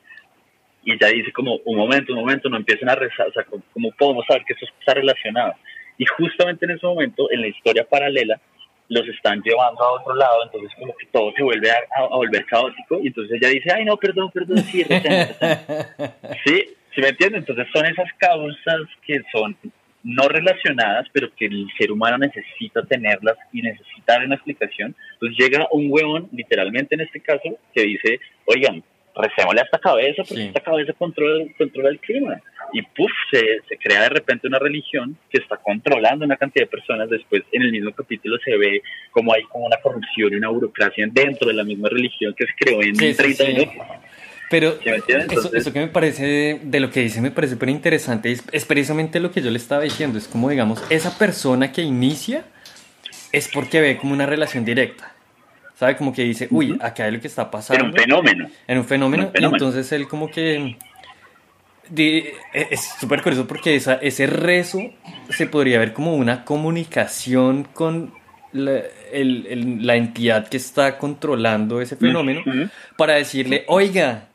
y 0.85 0.93
ella 0.95 1.09
dice 1.09 1.31
como, 1.33 1.57
un 1.65 1.77
momento, 1.77 2.13
un 2.13 2.19
momento, 2.21 2.49
no 2.49 2.57
empiecen 2.57 2.89
a 2.89 2.95
rezar, 2.97 3.29
o 3.29 3.33
sea, 3.33 3.45
¿cómo, 3.45 3.63
cómo 3.73 3.91
podemos 3.93 4.27
saber 4.27 4.43
que 4.45 4.55
eso 4.55 4.67
está 4.81 4.95
relacionado? 4.95 5.55
Y 5.99 6.05
justamente 6.07 6.65
en 6.65 6.73
ese 6.73 6.87
momento, 6.87 7.31
en 7.31 7.41
la 7.43 7.47
historia 7.49 7.85
paralela, 7.85 8.41
los 8.93 9.09
están 9.09 9.41
llevando 9.43 9.83
a 9.83 9.93
otro 10.01 10.15
lado, 10.15 10.45
entonces 10.45 10.71
como 10.79 10.95
que 10.97 11.07
todo 11.07 11.33
se 11.37 11.43
vuelve 11.43 11.71
a, 11.71 11.77
a- 11.97 12.05
a 12.05 12.17
volver 12.17 12.45
caótico, 12.47 13.01
y 13.03 13.07
entonces 13.09 13.41
ella 13.41 13.49
dice, 13.49 13.71
ay 13.75 13.85
no, 13.85 13.97
perdón, 13.97 14.31
perdón, 14.31 14.59
sí, 14.59 14.83
recemos, 14.85 15.29
recemos". 15.41 16.11
Sí, 16.45 16.67
¿sí 16.95 17.01
me 17.01 17.09
entienden? 17.09 17.41
Entonces 17.41 17.67
son 17.73 17.87
esas 17.87 18.09
causas 18.19 18.81
que 19.07 19.21
son 19.33 19.57
no 20.05 20.29
relacionadas, 20.29 21.07
pero 21.13 21.29
que 21.37 21.47
el 21.47 21.67
ser 21.79 21.93
humano 21.93 22.19
necesita 22.19 22.83
tenerlas 22.83 23.37
y 23.53 23.63
necesita 23.63 24.15
dar 24.15 24.25
una 24.27 24.35
explicación. 24.35 24.95
Entonces 25.15 25.39
llega 25.39 25.69
un 25.71 25.87
huevón, 25.91 26.29
literalmente 26.33 26.95
en 26.97 27.03
este 27.03 27.21
caso, 27.21 27.57
que 27.73 27.83
dice, 27.83 28.19
oigan, 28.47 28.83
recémosle 29.15 29.61
a 29.61 29.65
esta 29.65 29.79
cabeza 29.79 30.23
porque 30.25 30.43
Sí. 30.43 30.49
esta 30.49 30.61
cabeza 30.61 30.93
controla, 30.95 31.45
controla 31.57 31.91
el 31.91 32.01
clima. 32.01 32.41
Y 32.73 32.83
puff, 32.83 33.11
se, 33.31 33.41
se 33.69 33.77
crea 33.77 34.03
de 34.03 34.09
repente 34.09 34.47
una 34.47 34.59
religión 34.59 35.17
que 35.31 35.39
está 35.39 35.57
controlando 35.57 36.25
una 36.25 36.37
cantidad 36.37 36.65
de 36.65 36.71
personas. 36.71 37.11
Después, 37.11 37.43
en 37.53 37.63
el 37.63 37.73
mismo 37.73 37.93
capítulo, 37.93 38.39
se 38.45 38.57
ve 38.57 38.83
como 39.11 39.35
hay 39.35 39.43
como 39.45 39.67
una 39.67 39.77
corrupción 39.77 40.33
y 40.33 40.37
una 40.37 40.49
burocracia 40.49 41.07
dentro 41.11 41.49
de 41.49 41.55
la 41.55 41.65
misma 41.65 41.89
religión 41.89 42.35
que 42.37 42.47
se 42.47 42.53
creó 42.59 42.83
en 42.83 42.97
Sí, 42.97 43.11
sí, 43.11 43.15
30 43.15 43.45
sí. 43.45 43.53
minutos. 43.53 43.75
Pero 44.53 44.79
eso, 45.31 45.55
eso 45.55 45.73
que 45.73 45.81
me 45.81 45.89
parece, 45.89 46.61
de, 46.63 46.81
lo 46.81 46.91
que 46.91 47.01
dice, 47.01 47.23
me 47.23 47.31
parece 47.31 47.55
súper 47.55 47.71
interesante. 47.71 48.31
Es, 48.31 48.45
es 48.53 48.67
precisamente 48.67 49.19
lo 49.19 49.33
que 49.33 49.41
yo 49.41 49.51
le 49.51 49.57
estaba 49.57 49.83
diciendo. 49.83 50.19
Es 50.19 50.29
como, 50.29 50.51
digamos, 50.51 50.85
esa 50.91 51.17
persona 51.17 51.73
que 51.73 51.81
inicia 51.81 52.45
es 53.33 53.49
porque 53.49 53.81
ve 53.81 53.97
como 53.97 54.13
una 54.13 54.27
relación 54.27 54.65
directa. 54.67 55.15
¿Sabe? 55.75 55.97
Como 55.97 56.13
que 56.13 56.23
dice, 56.25 56.49
uy, 56.51 56.77
acá 56.81 57.09
es 57.09 57.15
lo 57.15 57.21
que 57.21 57.29
está 57.29 57.51
pasando. 57.51 57.87
un 57.87 57.95
fenómeno. 57.95 58.49
En 58.69 58.79
un 58.79 58.85
fenómeno. 58.85 59.27
Un 59.29 59.33
fenómeno. 59.33 59.51
Y 59.51 59.55
entonces 59.55 59.91
él 59.93 60.07
como 60.07 60.31
que 60.31 60.77
e, 61.97 62.35
es 62.71 62.95
súper 63.01 63.23
curioso 63.23 63.47
porque 63.47 63.77
esa, 63.77 63.95
ese 63.95 64.27
rezo 64.27 64.81
se 65.31 65.47
podría 65.47 65.79
ver 65.79 65.93
como 65.93 66.15
una 66.15 66.45
comunicación 66.45 67.65
con 67.65 68.15
la, 68.53 68.83
la 69.13 69.97
entidad 69.97 70.49
que 70.49 70.57
está 70.57 70.99
controlando 70.99 71.81
ese 71.81 71.97
fenómeno 71.97 72.43
para 72.97 73.15
decirle, 73.15 73.65
oiga, 73.67 74.29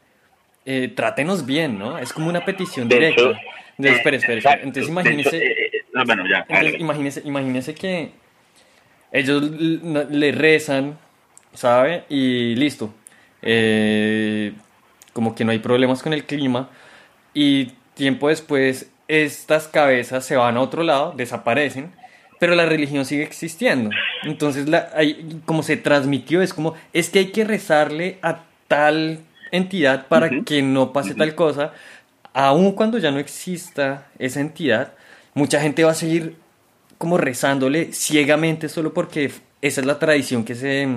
eh, 0.69 0.91
trátenos 0.93 1.45
bien, 1.45 1.79
¿no? 1.79 1.97
Es 1.97 2.11
como 2.11 2.27
una 2.27 2.43
petición 2.43 2.89
directa. 2.89 3.39
entonces, 3.77 3.97
espere, 3.97 4.17
espere, 4.17 4.41
Entonces, 4.63 4.89
imagínese, 4.89 5.37
eh, 5.37 5.71
eh, 5.73 6.03
bueno, 6.05 6.23
ya, 6.27 6.45
imagínese, 6.77 7.21
imagínese 7.23 7.73
que 7.73 8.11
ellos 9.11 9.43
le 9.49 10.31
rezan, 10.33 10.97
¿sabe? 11.53 12.03
Y 12.09 12.55
listo. 12.55 12.93
como 15.13 15.33
que 15.35 15.45
no 15.45 15.51
hay 15.51 15.59
problemas 15.59 16.03
con 16.03 16.13
el 16.13 16.25
clima. 16.25 16.69
Y 17.38 17.74
tiempo 17.94 18.29
después, 18.29 18.89
estas 19.08 19.67
cabezas 19.67 20.25
se 20.25 20.36
van 20.36 20.58
a 20.58 20.62
otro 20.62 20.82
lado, 20.82 21.13
desaparecen 21.15 21.91
pero 22.39 22.56
la 22.56 22.65
religión 22.65 23.06
sigue 23.06 23.24
existiendo. 23.24 23.89
Entonces, 24.24 24.70
la, 24.70 24.89
como 25.46 25.63
se 25.63 25.77
transmitió, 25.77 26.41
es 26.41 26.53
como, 26.53 26.75
es 26.94 27.10
que 27.10 27.20
hay 27.20 27.32
que 27.32 27.44
rezarle 27.44 28.20
a 28.22 28.44
tal 28.67 29.22
entidad 29.51 30.08
para 30.08 30.29
que 30.44 30.62
no 30.62 30.94
pase 30.94 31.15
tal 31.15 31.34
cosa, 31.36 31.74
aun 32.34 32.74
cuando 32.74 32.98
ya 32.98 33.12
no 33.12 33.20
exista 33.20 34.08
esa 34.20 34.41
entidad, 34.41 34.94
mucha 35.34 35.60
gente 35.62 35.84
va 35.84 35.91
a 35.91 35.96
seguir 35.96 36.36
como 36.98 37.17
rezándole 37.17 37.94
ciegamente 37.94 38.70
solo 38.70 38.94
porque 38.94 39.32
esa 39.62 39.82
es 39.82 39.88
la 39.88 40.00
tradición 40.00 40.44
que 40.44 40.56
se, 40.56 40.88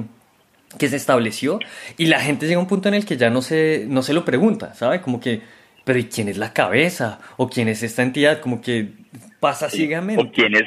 que 0.78 0.88
se 0.88 0.96
estableció 0.96 1.60
y 1.96 2.06
la 2.06 2.20
gente 2.20 2.46
llega 2.46 2.58
a 2.58 2.62
un 2.62 2.68
punto 2.68 2.88
en 2.88 2.94
el 2.94 3.04
que 3.04 3.16
ya 3.16 3.30
no 3.30 3.40
se, 3.42 3.84
no 3.88 4.02
se 4.02 4.12
lo 4.12 4.24
pregunta, 4.24 4.74
¿sabe? 4.74 5.00
Como 5.00 5.20
que, 5.20 5.42
pero 5.84 5.98
¿y 5.98 6.04
quién 6.04 6.28
es 6.28 6.38
la 6.38 6.52
cabeza? 6.52 7.20
¿O 7.36 7.48
quién 7.48 7.68
es 7.68 7.82
esta 7.82 8.02
entidad? 8.02 8.40
Como 8.40 8.60
que 8.60 8.88
pasa 9.40 9.68
ciegamente. 9.70 10.22
¿O 10.22 10.30
quién 10.30 10.54
es, 10.54 10.64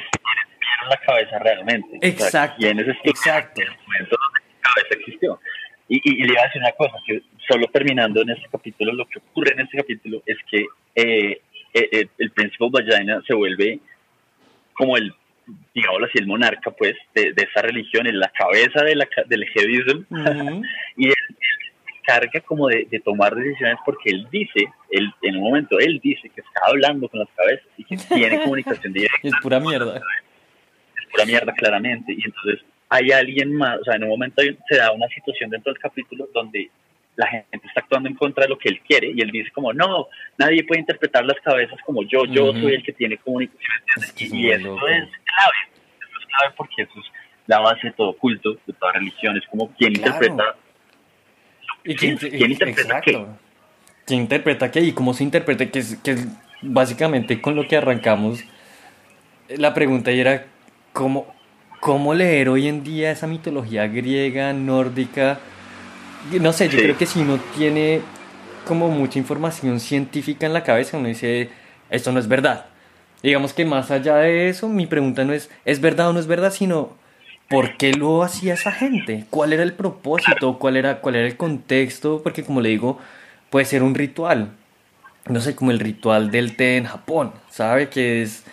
la 0.88 0.96
cabeza 0.98 1.38
realmente? 1.38 1.98
Exacto. 2.02 2.56
¿Quién 2.58 2.78
es 2.78 2.88
este 2.88 3.10
exacto. 3.10 3.62
en 3.62 3.68
el 3.68 3.78
momento 3.86 4.16
donde 4.20 4.40
la 4.40 4.60
cabeza 4.60 5.00
existió? 5.00 5.40
Y, 5.88 6.00
y, 6.04 6.24
le 6.24 6.32
iba 6.32 6.42
a 6.42 6.46
decir 6.46 6.62
una 6.62 6.72
cosa, 6.72 6.96
que 7.06 7.22
solo 7.48 7.66
terminando 7.68 8.22
en 8.22 8.30
este 8.30 8.48
capítulo, 8.50 8.92
lo 8.92 9.06
que 9.06 9.18
ocurre 9.18 9.52
en 9.52 9.60
este 9.60 9.78
capítulo 9.78 10.22
es 10.26 10.38
que 10.50 10.66
eh, 10.94 11.40
eh, 11.74 11.88
eh 11.92 12.06
el 12.18 12.30
príncipe 12.30 12.64
Vagina 12.70 13.20
se 13.26 13.34
vuelve 13.34 13.80
como 14.74 14.96
el, 14.96 15.14
digámoslo 15.74 16.06
así, 16.06 16.18
el 16.18 16.26
monarca, 16.26 16.70
pues, 16.70 16.94
de, 17.14 17.32
de 17.32 17.42
esa 17.42 17.62
religión, 17.62 18.06
en 18.06 18.18
la 18.18 18.28
cabeza 18.28 18.82
de 18.82 18.96
la, 18.96 19.08
del 19.26 19.44
jevismo, 19.46 20.04
y 20.96 21.08
él, 21.08 21.14
se 22.04 22.12
encarga 22.12 22.40
como 22.40 22.68
de, 22.68 22.86
de, 22.90 23.00
tomar 23.00 23.34
decisiones 23.34 23.76
porque 23.84 24.10
él 24.10 24.26
dice, 24.30 24.66
él, 24.90 25.12
en 25.22 25.36
un 25.36 25.42
momento, 25.44 25.78
él 25.78 26.00
dice 26.02 26.28
que 26.28 26.40
está 26.40 26.60
hablando 26.66 27.08
con 27.08 27.20
las 27.20 27.28
cabezas 27.36 27.66
y 27.76 27.84
que 27.84 27.96
tiene 27.96 28.42
comunicación 28.42 28.92
directa. 28.92 29.18
es 29.22 29.34
pura 29.42 29.60
mierda. 29.60 29.96
Es 29.96 31.10
pura 31.10 31.26
mierda, 31.26 31.52
claramente, 31.54 32.12
y 32.12 32.24
entonces 32.24 32.64
hay 32.88 33.10
alguien 33.10 33.54
más, 33.54 33.80
o 33.80 33.84
sea, 33.84 33.96
en 33.96 34.04
un 34.04 34.10
momento 34.10 34.42
se 34.68 34.76
da 34.76 34.92
una 34.92 35.08
situación 35.08 35.50
dentro 35.50 35.72
del 35.72 35.80
capítulo 35.80 36.28
donde 36.32 36.70
la 37.16 37.26
gente 37.26 37.66
está 37.66 37.80
actuando 37.80 38.08
en 38.08 38.16
contra 38.16 38.44
de 38.44 38.50
lo 38.50 38.58
que 38.58 38.68
él 38.68 38.80
quiere 38.80 39.12
y 39.14 39.20
él 39.20 39.30
dice 39.30 39.50
como, 39.52 39.72
no, 39.72 40.08
nadie 40.36 40.64
puede 40.64 40.80
interpretar 40.80 41.24
las 41.24 41.40
cabezas 41.40 41.78
como 41.84 42.02
yo, 42.02 42.24
yo 42.26 42.52
soy 42.52 42.74
el 42.74 42.82
que 42.82 42.92
tiene 42.92 43.16
comunicación. 43.18 43.70
y, 44.18 44.50
eso 44.50 44.88
es 44.88 45.08
clave, 45.24 45.58
eso 46.00 46.18
es 46.20 46.26
clave 46.26 46.54
porque 46.56 46.82
eso 46.82 46.92
es 46.98 47.06
la 47.46 47.60
base 47.60 47.88
de 47.88 47.92
todo 47.92 48.14
culto, 48.14 48.56
de 48.66 48.72
toda 48.72 48.92
religión, 48.92 49.36
es 49.36 49.46
como 49.46 49.72
quién 49.74 49.92
interpreta. 49.92 50.56
¿Y 51.84 51.94
quién, 51.94 52.18
interpreta 52.22 53.00
qué? 53.00 53.26
¿Quién 54.06 54.20
interpreta 54.22 54.70
qué? 54.70 54.80
Y 54.80 54.92
cómo 54.92 55.14
se 55.14 55.22
interpreta, 55.22 55.66
que 55.70 55.78
es, 55.78 55.96
que 56.02 56.12
es 56.12 56.26
básicamente 56.62 57.40
con 57.40 57.56
lo 57.56 57.68
que 57.68 57.76
arrancamos 57.76 58.44
la 59.48 59.74
pregunta 59.74 60.10
era 60.10 60.46
cómo, 60.92 61.26
cómo 61.80 62.14
leer 62.14 62.48
hoy 62.48 62.68
en 62.68 62.82
día 62.82 63.10
esa 63.10 63.26
mitología 63.26 63.86
griega, 63.86 64.52
nórdica. 64.52 65.38
No 66.40 66.52
sé, 66.52 66.68
yo 66.68 66.78
creo 66.78 66.96
que 66.96 67.06
si 67.06 67.20
uno 67.20 67.38
tiene 67.56 68.00
como 68.66 68.88
mucha 68.88 69.18
información 69.18 69.80
científica 69.80 70.46
en 70.46 70.54
la 70.54 70.62
cabeza, 70.62 70.96
uno 70.96 71.08
dice, 71.08 71.50
esto 71.90 72.12
no 72.12 72.18
es 72.18 72.28
verdad. 72.28 72.66
Digamos 73.22 73.52
que 73.52 73.64
más 73.64 73.90
allá 73.90 74.16
de 74.16 74.48
eso, 74.48 74.68
mi 74.68 74.86
pregunta 74.86 75.24
no 75.24 75.32
es, 75.32 75.50
¿es 75.64 75.80
verdad 75.80 76.10
o 76.10 76.12
no 76.12 76.20
es 76.20 76.26
verdad? 76.26 76.52
Sino, 76.52 76.96
¿por 77.48 77.76
qué 77.76 77.92
lo 77.92 78.22
hacía 78.22 78.54
esa 78.54 78.72
gente? 78.72 79.26
¿Cuál 79.30 79.52
era 79.52 79.62
el 79.62 79.72
propósito? 79.72 80.58
¿Cuál 80.58 80.76
era, 80.76 81.00
cuál 81.00 81.16
era 81.16 81.26
el 81.26 81.36
contexto? 81.36 82.22
Porque 82.22 82.44
como 82.44 82.60
le 82.60 82.70
digo, 82.70 82.98
puede 83.50 83.66
ser 83.66 83.82
un 83.82 83.94
ritual. 83.94 84.50
No 85.28 85.40
sé, 85.40 85.54
como 85.54 85.70
el 85.70 85.80
ritual 85.80 86.30
del 86.30 86.56
té 86.56 86.76
en 86.76 86.84
Japón, 86.84 87.32
¿sabe? 87.50 87.88
Que 87.88 88.22
es 88.22 88.44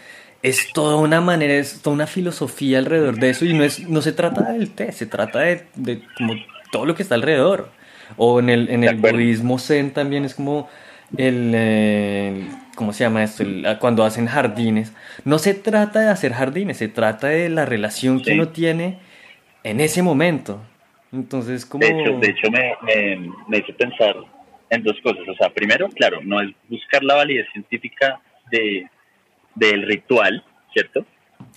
es 0.44 0.74
toda 0.74 0.96
una 0.96 1.22
manera, 1.22 1.54
es 1.54 1.82
toda 1.82 1.94
una 1.94 2.08
filosofía 2.08 2.80
alrededor 2.80 3.18
de 3.18 3.30
eso 3.30 3.46
y 3.46 3.54
no, 3.54 3.64
es, 3.64 3.88
no 3.88 4.02
se 4.02 4.12
trata 4.12 4.52
del 4.52 4.72
té, 4.72 4.92
se 4.92 5.06
trata 5.06 5.40
de, 5.40 5.66
de 5.76 6.02
como 6.18 6.34
todo 6.72 6.86
lo 6.86 6.96
que 6.96 7.04
está 7.04 7.16
alrededor. 7.16 7.70
O 8.18 8.40
en 8.40 8.50
el, 8.50 8.70
en 8.70 8.84
el 8.84 8.96
budismo 8.96 9.58
zen 9.58 9.92
también 9.92 10.26
es 10.26 10.36
como 10.36 10.68
el, 11.18 12.50
¿cómo 12.76 12.94
se 12.94 13.04
llama 13.04 13.24
esto? 13.24 13.44
cuando 13.80 14.04
hacen 14.04 14.28
jardines. 14.28 14.94
No 15.26 15.38
se 15.40 15.54
trata 15.54 16.00
de 16.00 16.10
hacer 16.10 16.34
jardines, 16.34 16.78
se 16.78 16.88
trata 16.88 17.28
de 17.28 17.50
la 17.50 17.66
relación 17.66 18.22
que 18.22 18.34
uno 18.34 18.50
tiene 18.50 19.00
en 19.64 19.80
ese 19.80 20.02
momento. 20.02 20.62
Entonces, 21.12 21.66
como... 21.66 21.86
De 21.86 21.92
hecho, 21.92 22.20
de 22.20 22.30
hecho 22.30 22.52
me, 22.52 22.74
me, 22.84 23.32
me 23.48 23.58
hizo 23.58 23.76
pensar 23.76 24.16
en 24.70 24.84
dos 24.84 24.98
cosas. 25.04 25.28
O 25.28 25.36
sea, 25.36 25.50
primero, 25.50 25.90
claro, 25.90 26.20
no 26.24 26.42
es 26.42 26.50
buscar 26.70 27.04
la 27.04 27.16
validez 27.16 27.48
científica 27.54 28.20
de 28.52 28.88
del 29.56 29.84
ritual, 29.84 30.44
¿cierto? 30.74 31.06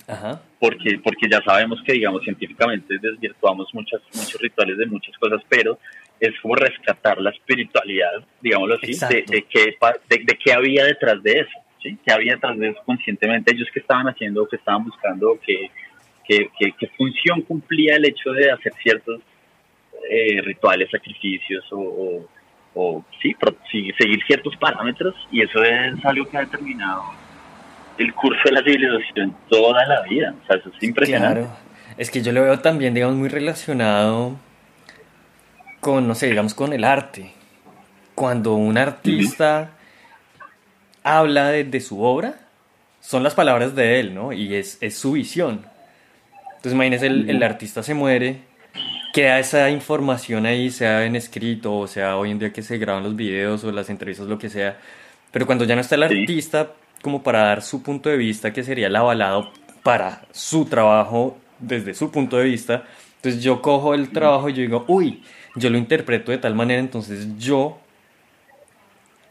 Ajá. 0.07 0.41
Porque, 0.59 0.99
porque 1.03 1.29
ya 1.29 1.41
sabemos 1.43 1.81
que, 1.85 1.93
digamos, 1.93 2.23
científicamente 2.23 2.97
desvirtuamos 2.99 3.73
muchas, 3.73 4.01
muchos 4.13 4.39
rituales 4.41 4.77
de 4.77 4.85
muchas 4.87 5.17
cosas, 5.17 5.41
pero 5.47 5.79
es 6.19 6.33
como 6.41 6.55
rescatar 6.55 7.19
la 7.19 7.31
espiritualidad, 7.31 8.23
digámoslo 8.41 8.75
así, 8.75 8.93
de, 9.09 9.23
de, 9.27 9.43
qué, 9.43 9.77
de, 10.09 10.39
qué 10.43 10.53
había 10.53 10.85
detrás 10.85 11.21
de 11.21 11.39
eso, 11.39 11.59
¿sí? 11.81 11.97
¿Qué 12.05 12.13
había 12.13 12.35
detrás 12.35 12.57
de 12.57 12.69
eso 12.69 12.81
conscientemente? 12.85 13.53
Ellos 13.53 13.67
que 13.73 13.79
estaban 13.79 14.07
haciendo, 14.07 14.47
que 14.47 14.55
estaban 14.55 14.83
buscando, 14.83 15.39
qué, 15.45 15.69
qué, 16.27 16.49
qué, 16.57 16.87
función 16.97 17.41
cumplía 17.41 17.95
el 17.95 18.05
hecho 18.05 18.31
de 18.31 18.51
hacer 18.51 18.73
ciertos 18.81 19.21
eh, 20.09 20.41
rituales, 20.41 20.89
sacrificios 20.89 21.65
o, 21.71 22.25
o, 22.73 23.05
sí, 23.21 23.35
seguir 23.97 24.23
ciertos 24.25 24.55
parámetros 24.57 25.15
y 25.31 25.41
eso 25.41 25.63
es 25.63 26.03
algo 26.05 26.25
que 26.29 26.37
ha 26.37 26.41
determinado 26.41 27.03
el 27.97 28.13
curso 28.13 28.41
de 28.45 28.51
la 28.51 28.63
civilización 28.63 29.35
toda 29.49 29.85
la 29.85 30.01
vida. 30.01 30.35
O 30.43 30.47
sea, 30.47 30.57
eso 30.57 30.69
es 30.75 30.83
impresionante. 30.83 31.41
Claro. 31.41 31.57
Es 31.97 32.11
que 32.11 32.21
yo 32.21 32.33
lo 32.33 32.41
veo 32.41 32.59
también, 32.59 32.93
digamos, 32.93 33.15
muy 33.15 33.29
relacionado 33.29 34.37
con, 35.85 36.07
no 36.07 36.15
sé, 36.15 36.25
digamos, 36.25 36.55
con 36.55 36.73
el 36.73 36.83
arte. 36.83 37.31
Cuando 38.15 38.55
un 38.55 38.75
artista 38.75 39.73
habla 41.03 41.49
de, 41.49 41.79
su 41.79 42.01
obra, 42.01 42.39
son 43.01 43.21
las 43.21 43.35
palabras 43.35 43.75
de 43.75 43.99
él, 43.99 44.15
¿no? 44.15 44.33
Y 44.33 44.55
es, 44.55 44.79
es 44.81 44.97
su 44.97 45.11
visión. 45.11 45.63
Entonces, 46.55 46.73
imagínese, 46.73 47.05
el, 47.05 47.29
el, 47.29 47.43
artista 47.43 47.83
se 47.83 47.93
muere, 47.93 48.39
queda 49.13 49.37
esa 49.37 49.69
información 49.69 50.47
ahí, 50.47 50.71
sea 50.71 51.05
en 51.05 51.15
escrito, 51.15 51.77
o 51.77 51.85
sea 51.85 52.17
hoy 52.17 52.31
en 52.31 52.39
día 52.39 52.51
que 52.51 52.63
se 52.63 52.79
graban 52.79 53.03
los 53.03 53.15
videos 53.15 53.63
o 53.63 53.71
las 53.71 53.91
entrevistas, 53.91 54.25
lo 54.25 54.39
que 54.39 54.49
sea. 54.49 54.79
Pero 55.29 55.45
cuando 55.45 55.65
ya 55.65 55.75
no 55.75 55.81
está 55.81 55.93
el 55.93 56.01
artista, 56.01 56.71
como 57.03 57.21
para 57.21 57.43
dar 57.43 57.61
su 57.61 57.83
punto 57.83 58.09
de 58.09 58.17
vista, 58.17 58.51
que 58.51 58.63
sería 58.63 58.87
el 58.87 58.95
avalado 58.95 59.51
para 59.83 60.23
su 60.31 60.65
trabajo 60.65 61.37
desde 61.59 61.93
su 61.93 62.09
punto 62.09 62.37
de 62.37 62.45
vista. 62.45 62.85
Entonces 63.17 63.43
yo 63.43 63.61
cojo 63.61 63.93
el 63.93 64.09
trabajo 64.09 64.49
y 64.49 64.53
yo 64.53 64.61
digo, 64.61 64.85
uy, 64.87 65.21
yo 65.55 65.69
lo 65.69 65.77
interpreto 65.77 66.31
de 66.31 66.37
tal 66.37 66.55
manera, 66.55 66.79
entonces 66.79 67.27
yo, 67.37 67.79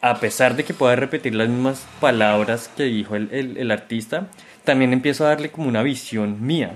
a 0.00 0.20
pesar 0.20 0.56
de 0.56 0.64
que 0.64 0.74
pueda 0.74 0.96
repetir 0.96 1.34
las 1.34 1.48
mismas 1.48 1.86
palabras 2.00 2.70
que 2.76 2.84
dijo 2.84 3.16
el, 3.16 3.28
el, 3.32 3.70
artista, 3.70 4.28
también 4.64 4.92
empiezo 4.92 5.24
a 5.24 5.28
darle 5.28 5.50
como 5.50 5.68
una 5.68 5.82
visión 5.82 6.44
mía. 6.44 6.72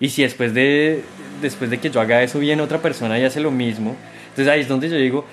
Y 0.00 0.10
si 0.10 0.22
después 0.22 0.54
de, 0.54 1.02
después 1.40 1.70
de 1.70 1.78
que 1.78 1.90
yo 1.90 2.00
haga 2.00 2.22
eso 2.22 2.38
viene 2.38 2.62
otra 2.62 2.78
persona 2.78 3.18
y 3.18 3.24
hace 3.24 3.40
lo 3.40 3.50
mismo, 3.50 3.96
entonces 4.30 4.48
ahí 4.48 4.60
es 4.60 4.68
donde 4.68 4.88
yo 4.88 4.96
digo, 4.96 5.24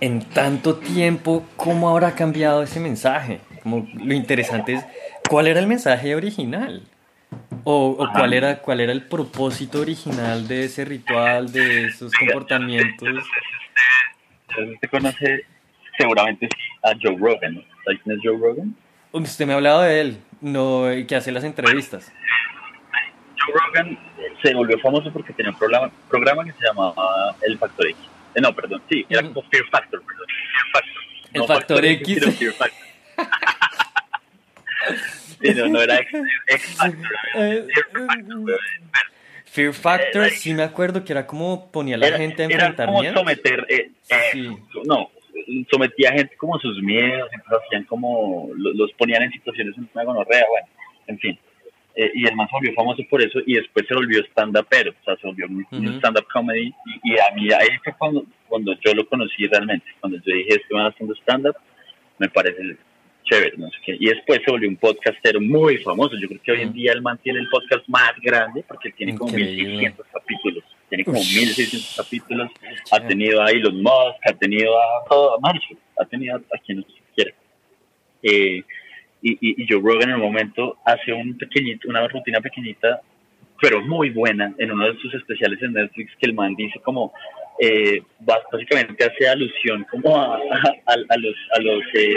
en 0.00 0.20
tanto 0.20 0.76
tiempo, 0.76 1.44
¿cómo 1.56 1.88
habrá 1.88 2.14
cambiado 2.14 2.62
ese 2.62 2.80
mensaje? 2.80 3.40
Como 3.62 3.86
lo 3.94 4.14
interesante 4.14 4.74
es 4.74 4.84
cuál 5.28 5.46
era 5.46 5.60
el 5.60 5.68
mensaje 5.68 6.14
original. 6.16 6.82
O, 7.64 8.08
cuál 8.12 8.32
era 8.32 8.58
cuál 8.58 8.80
era 8.80 8.90
el 8.92 9.02
propósito 9.02 9.80
original 9.80 10.48
de 10.48 10.64
ese 10.64 10.84
ritual, 10.84 11.52
de 11.52 11.86
esos 11.86 12.12
comportamientos. 12.12 13.24
Usted 14.48 14.90
conoce 14.90 15.46
seguramente 15.96 16.48
a 16.82 16.92
Joe 17.00 17.16
Rogan, 17.18 17.54
¿no? 17.54 17.62
¿Sabes 17.84 18.00
quién 18.02 18.16
es 18.16 18.22
Joe 18.24 18.36
Rogan? 18.38 18.74
Usted 19.12 19.46
me 19.46 19.52
ha 19.52 19.56
hablado 19.56 19.82
de 19.82 20.00
él, 20.00 20.18
no, 20.40 20.86
que 21.06 21.14
hace 21.14 21.30
las 21.32 21.44
entrevistas. 21.44 22.10
Joe 23.38 23.54
Rogan 23.54 23.98
se 24.42 24.54
volvió 24.54 24.78
famoso 24.80 25.12
porque 25.12 25.32
tenía 25.32 25.52
un 25.52 25.58
programa, 25.58 25.88
programa 26.08 26.44
que 26.44 26.52
se 26.52 26.66
llamaba 26.66 27.36
El 27.42 27.58
Factor 27.58 27.86
X. 27.88 28.00
Eh, 28.34 28.40
no, 28.40 28.54
perdón, 28.54 28.82
sí, 28.88 29.04
era 29.08 29.22
como 29.22 29.42
Fear 29.42 29.64
Factor, 29.70 30.02
perdón, 30.02 30.26
Fear 30.26 30.66
Factor 30.72 31.02
El 31.32 31.44
factor 31.44 31.84
X. 31.84 32.38
Fear 32.38 32.54
Factor. 32.54 32.86
sí, 35.42 35.54
no, 35.54 35.68
no 35.68 35.82
era 35.82 35.96
X, 35.98 36.20
X 36.48 36.76
Factor. 36.76 37.16
Eh, 37.34 37.66
Fear 37.74 38.06
Factor. 38.06 38.60
Fear 39.44 39.72
Factor, 39.74 40.24
Eh, 40.24 40.30
sí 40.30 40.54
me 40.54 40.62
acuerdo 40.62 41.04
que 41.04 41.12
era 41.12 41.26
como 41.26 41.70
ponía 41.70 41.96
a 41.96 41.98
la 41.98 42.06
Era, 42.06 42.16
gente 42.18 42.42
a 42.42 42.46
era 42.46 42.54
enfrentar 42.54 42.86
como 42.86 43.00
miedo. 43.00 43.14
someter, 43.18 43.66
eh, 43.68 43.90
eh, 44.08 44.14
Sí. 44.32 44.56
no, 44.84 45.10
sometía 45.70 46.10
a 46.10 46.12
gente 46.14 46.36
como 46.36 46.58
sus 46.58 46.80
miedos, 46.82 47.28
entonces 47.32 47.58
hacían 47.66 47.84
como, 47.84 48.50
lo- 48.56 48.72
los 48.72 48.92
ponían 48.94 49.22
en 49.24 49.32
situaciones 49.32 49.76
en 49.76 49.88
una 49.92 50.04
gonorrea, 50.04 50.44
bueno, 50.48 50.66
en 51.08 51.18
fin. 51.18 51.38
Eh, 51.94 52.10
y 52.14 52.22
el 52.26 52.30
se 52.30 52.46
volvió 52.50 52.72
famoso 52.72 53.02
por 53.10 53.20
eso 53.22 53.40
y 53.46 53.56
después 53.56 53.86
se 53.86 53.94
volvió 53.94 54.20
stand-up, 54.30 54.66
pero, 54.70 54.92
o 54.92 55.04
sea, 55.04 55.14
se 55.16 55.26
volvió 55.26 55.46
un, 55.46 55.66
un 55.70 55.88
Ujú. 55.88 55.98
stand-up 55.98 56.26
comedy 56.32 56.72
y, 56.86 57.12
y 57.12 57.18
a 57.18 57.30
mí 57.34 57.52
ahí 57.52 57.68
fue 57.84 57.92
cuando, 57.98 58.24
cuando 58.48 58.72
yo 58.80 58.94
lo 58.94 59.06
conocí 59.06 59.46
realmente, 59.46 59.84
cuando 60.00 60.18
yo 60.24 60.34
dije, 60.34 60.62
man 60.70 60.86
haciendo 60.90 61.14
stand-up, 61.16 61.56
me 62.18 62.30
parece 62.30 62.78
chévere, 63.34 63.56
no 63.56 63.68
sé 63.70 63.76
qué. 63.84 63.96
Y 63.98 64.06
después 64.06 64.40
se 64.44 64.50
volvió 64.50 64.68
un 64.68 64.76
podcastero 64.76 65.40
muy 65.40 65.78
famoso, 65.78 66.16
yo 66.20 66.28
creo 66.28 66.40
que 66.42 66.52
hoy 66.52 66.60
en 66.62 66.70
Mm. 66.70 66.72
día 66.72 66.92
el 66.92 67.02
man 67.02 67.18
tiene 67.22 67.38
el 67.40 67.48
podcast 67.48 67.86
más 67.88 68.12
grande 68.22 68.64
porque 68.66 68.90
tiene 68.92 69.14
como 69.16 69.30
Increíble. 69.30 69.62
1600 69.64 70.06
capítulos, 70.12 70.64
tiene 70.88 71.04
como 71.04 71.18
Ush. 71.20 71.36
1600 71.36 71.94
capítulos, 71.96 72.50
ha 72.90 73.00
tenido 73.06 73.42
a 73.42 73.50
Elon 73.50 73.82
Musk, 73.82 74.18
ha 74.26 74.32
tenido 74.34 74.76
a 74.78 75.04
todo, 75.08 75.36
a 75.36 75.40
Marshall, 75.40 75.78
ha 75.98 76.04
tenido 76.04 76.36
a 76.36 76.58
quien 76.58 76.84
quiera. 77.14 77.32
Eh, 78.22 78.62
y, 79.22 79.32
y, 79.32 79.62
y 79.62 79.66
Joe 79.68 79.80
Rogan 79.82 80.10
en 80.10 80.14
un 80.16 80.22
momento 80.22 80.76
hace 80.84 81.12
un 81.12 81.36
pequeñito, 81.38 81.88
una 81.88 82.06
rutina 82.08 82.40
pequeñita, 82.40 83.00
pero 83.60 83.80
muy 83.80 84.10
buena, 84.10 84.52
en 84.58 84.72
uno 84.72 84.86
de 84.92 84.98
sus 84.98 85.14
especiales 85.14 85.62
en 85.62 85.72
Netflix, 85.74 86.10
que 86.18 86.26
el 86.26 86.34
man 86.34 86.54
dice 86.56 86.80
como, 86.80 87.12
eh, 87.60 88.02
básicamente 88.18 89.04
hace 89.04 89.28
alusión 89.28 89.86
como 89.90 90.16
a, 90.20 90.34
a, 90.36 90.94
a 91.08 91.16
los, 91.16 91.36
a 91.56 91.60
los, 91.60 91.82
eh, 91.94 92.16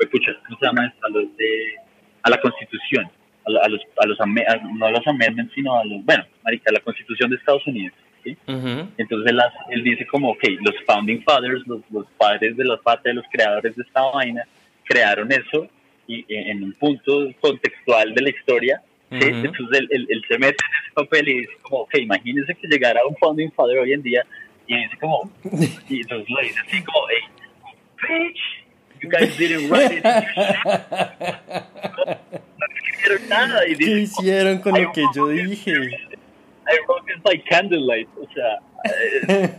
escucha, 0.00 0.32
¿cómo 0.46 0.58
se 0.58 0.66
llama 0.66 0.86
esto? 0.86 1.06
A 1.06 1.10
los 1.10 1.36
de, 1.36 1.74
a 2.22 2.30
la 2.30 2.40
constitución, 2.40 3.04
a, 3.46 3.64
a 3.64 3.68
los, 3.68 3.80
a 4.00 4.06
los, 4.06 4.20
a- 4.20 4.26
no 4.26 4.86
a 4.86 4.90
los 4.90 5.06
amendments, 5.06 5.52
sino 5.54 5.78
a 5.78 5.84
los, 5.84 6.04
bueno, 6.04 6.24
marica, 6.44 6.70
a 6.70 6.74
la 6.74 6.80
constitución 6.80 7.30
de 7.30 7.36
Estados 7.36 7.66
Unidos, 7.66 7.96
¿sí? 8.24 8.36
Ujú. 8.46 8.88
Entonces 8.98 9.32
él, 9.32 9.40
él 9.70 9.82
dice 9.84 10.06
como, 10.06 10.30
ok, 10.30 10.44
los 10.60 10.74
founding 10.86 11.22
fathers, 11.22 11.66
los, 11.66 11.80
los 11.90 12.06
padres 12.18 12.56
de 12.56 12.64
la 12.64 12.76
patria, 12.78 13.14
los 13.14 13.24
creadores 13.30 13.74
de 13.76 13.82
esta 13.82 14.02
vaina, 14.12 14.42
crearon 14.84 15.30
eso 15.32 15.68
y 16.08 16.24
en 16.28 16.62
un 16.62 16.72
punto 16.74 17.28
contextual 17.40 18.14
de 18.14 18.22
la 18.22 18.30
historia, 18.30 18.80
¿sí? 19.10 19.16
Ujú. 19.16 19.46
entonces 19.46 19.78
él, 19.80 19.88
él- 19.90 20.06
él 20.10 20.22
se 20.28 20.38
mete 20.38 20.56
en 20.64 20.84
ese 20.84 20.92
papel 20.94 21.28
y 21.28 21.38
dice 21.40 21.52
como, 21.62 21.78
ok, 21.82 21.94
imagínense 21.98 22.54
que 22.54 22.68
llegara 22.68 23.00
un 23.08 23.16
founding 23.16 23.50
father 23.52 23.78
hoy 23.78 23.92
en 23.92 24.02
día 24.02 24.24
y 24.68 24.76
dice 24.76 24.96
como, 24.98 25.30
y 25.88 26.00
entonces 26.00 26.28
lo 26.28 26.40
dice 26.42 26.60
así 26.66 26.82
como, 26.84 26.98
hey, 27.10 27.24
bitch, 28.08 28.40
you 29.02 29.08
guys 29.10 29.36
didn't 29.36 29.70
write 29.70 29.92
it, 29.98 30.04
no 33.08 33.28
nada 33.28 33.68
y 33.68 33.76
¿Qué 33.76 33.90
hicieron 34.00 34.58
con 34.58 34.80
lo 34.82 34.92
que 34.92 35.02
yo 35.14 35.28
dije? 35.28 35.72
I 35.72 36.78
wrote 36.88 37.06
this 37.06 37.22
by 37.22 37.38
candlelight. 37.44 38.08
O 38.16 38.26
sea, 38.34 38.58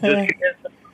yo 0.02 0.18
escribí 0.18 0.44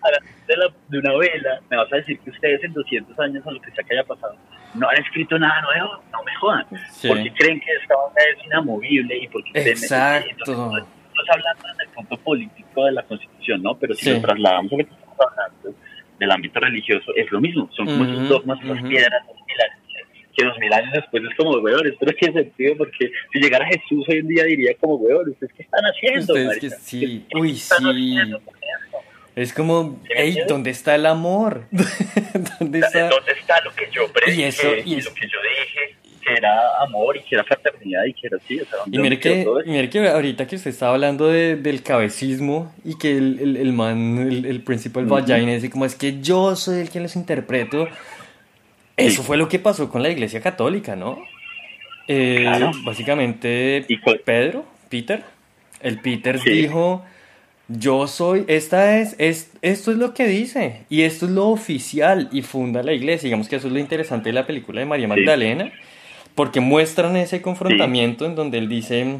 a 0.01 0.11
la- 0.11 0.19
de, 0.47 0.57
la, 0.57 0.67
de 0.89 0.97
una 0.99 1.17
vela. 1.17 1.61
Me 1.71 1.77
vas 1.77 1.91
a 1.91 1.95
decir 1.97 2.19
que 2.19 2.29
ustedes 2.29 2.63
en 2.63 2.73
200 2.73 3.17
años 3.19 3.43
o 3.47 3.51
lo 3.51 3.59
que 3.61 3.71
sea 3.71 3.83
que 3.83 3.93
haya 3.95 4.03
pasado 4.03 4.35
no 4.75 4.87
han 4.89 4.97
escrito 5.01 5.39
nada 5.39 5.61
nuevo. 5.61 6.03
No 6.11 6.21
me 6.23 6.35
jodan. 6.35 6.65
Sí. 6.91 7.07
Porque 7.07 7.33
creen 7.33 7.59
que 7.59 7.71
esta 7.81 7.95
onda 7.95 8.21
es 8.37 8.45
inamovible 8.45 9.17
y 9.17 9.27
porque 9.29 9.49
ustedes- 9.49 9.81
Exacto. 9.83 10.29
estamos 10.51 10.83
hablando 11.31 11.63
en 11.73 11.81
el 11.81 11.87
punto 11.95 12.17
político 12.17 12.85
de 12.85 12.91
la 12.91 13.03
constitución, 13.03 13.63
¿no? 13.63 13.75
Pero 13.79 13.95
si 13.95 14.05
Sí. 14.05 14.11
lo 14.13 14.21
trasladamos 14.21 14.71
a 14.73 14.75
lo 14.77 14.85
que 14.85 14.91
estamos 14.91 15.17
hablando 15.19 15.75
del 16.19 16.31
ámbito 16.31 16.59
religioso, 16.59 17.11
es 17.15 17.31
lo 17.31 17.41
mismo. 17.41 17.69
Son 17.75 17.85
como 17.87 18.05
esos 18.05 18.27
dogmas, 18.29 18.59
esas 18.63 18.77
ujú. 18.79 18.87
piedras, 18.89 19.23
esos 19.29 19.41
pilares 19.45 19.77
que 20.35 20.43
dos 20.45 20.57
mil 20.57 20.73
años 20.73 20.91
después 20.93 21.21
es 21.29 21.35
como, 21.37 21.51
weón, 21.59 21.85
esto 21.85 22.05
no 22.07 22.11
tiene 22.13 22.41
sentido 22.41 22.75
porque 22.77 23.11
si 23.31 23.39
llegara 23.39 23.67
Jesús 23.67 24.03
hoy 24.09 24.17
en 24.17 24.27
día 24.27 24.43
diría 24.45 24.73
como, 24.79 24.95
weón, 24.95 25.29
¿ustedes 25.29 25.53
qué 25.55 25.61
están 25.61 25.83
haciendo? 25.85 26.33
Ustedes 26.33 26.59
que 26.59 26.69
sí, 26.71 27.25
¿Qué- 27.29 27.37
uy, 27.37 27.55
sí. 27.55 27.71
haciendo? 27.71 28.41
Es 29.35 29.53
como, 29.53 29.99
¿Sí 30.03 30.09
me 30.15 30.21
hey? 30.21 30.37
¿dónde 30.47 30.69
está 30.71 30.95
el 30.95 31.05
amor? 31.05 31.65
¿Dónde 32.59 32.79
está? 32.79 33.09
¿Dónde 33.09 33.31
está 33.31 33.61
lo 33.61 33.73
que 33.75 33.87
yo 33.91 34.07
Y 34.27 34.31
y, 34.31 34.43
eso- 34.43 34.75
y 34.85 34.95
es- 34.95 35.05
lo 35.05 35.13
que 35.13 35.27
yo 35.27 35.37
dije? 35.41 35.95
Que 36.25 36.33
era 36.33 36.51
amor 36.81 37.17
y 37.17 37.21
que 37.21 37.35
era 37.35 37.43
fraternidad 37.43 38.05
y 38.05 38.13
que 38.13 38.27
era 38.27 38.37
así. 38.37 38.59
O 38.59 38.65
sea, 38.65 38.79
¿dónde 38.79 38.97
Y 38.97 39.01
mire 39.01 39.19
que, 39.19 39.45
mire 39.65 39.89
que 39.89 40.07
ahorita 40.07 40.47
que 40.47 40.55
usted 40.55 40.71
estaba 40.71 40.93
hablando 40.93 41.27
de- 41.27 41.55
del 41.57 41.83
cabecismo 41.83 42.73
y 42.85 42.97
que 42.97 43.17
el, 43.17 43.39
el, 43.39 43.57
el 43.57 43.73
man, 43.73 44.17
el, 44.19 44.45
el 44.45 44.61
principal 44.61 45.05
Ujú. 45.05 45.15
Vagina 45.15 45.53
dice 45.53 45.69
como 45.69 45.85
es 45.85 45.95
que 45.95 46.21
yo 46.21 46.55
soy 46.55 46.79
el 46.81 46.89
que 46.89 46.99
los 46.99 47.15
interpreto. 47.15 47.87
Eso 48.95 49.21
Sí. 49.21 49.27
fue 49.27 49.37
lo 49.37 49.47
que 49.49 49.59
pasó 49.59 49.89
con 49.89 50.03
la 50.03 50.09
iglesia 50.09 50.39
católica, 50.41 50.95
¿no? 50.95 51.19
Eh, 52.07 52.37
Claro. 52.41 52.71
Básicamente, 52.83 53.85
Pedro, 54.25 54.65
Peter, 54.89 55.23
el 55.81 55.99
Peter 55.99 56.39
Sí. 56.39 56.49
dijo, 56.51 57.03
yo 57.69 58.07
soy, 58.07 58.43
esta 58.47 58.99
es, 58.99 59.15
es, 59.17 59.51
esto 59.61 59.91
es 59.91 59.97
lo 59.97 60.13
que 60.13 60.27
dice 60.27 60.81
y 60.89 61.03
esto 61.03 61.25
es 61.25 61.31
lo 61.31 61.47
oficial 61.47 62.27
y 62.31 62.41
funda 62.41 62.83
la 62.83 62.93
iglesia. 62.93 63.27
Digamos 63.27 63.47
que 63.49 63.55
eso 63.55 63.67
es 63.67 63.73
lo 63.73 63.79
interesante 63.79 64.29
de 64.29 64.33
la 64.33 64.45
película 64.45 64.81
de 64.81 64.85
María 64.85 65.07
Sí. 65.15 65.15
Porque 66.35 66.59
muestran 66.59 67.15
ese 67.15 67.41
confrontamiento 67.41 68.25
en 68.25 68.35
donde 68.35 68.57
él 68.57 68.67
dice, 68.67 69.19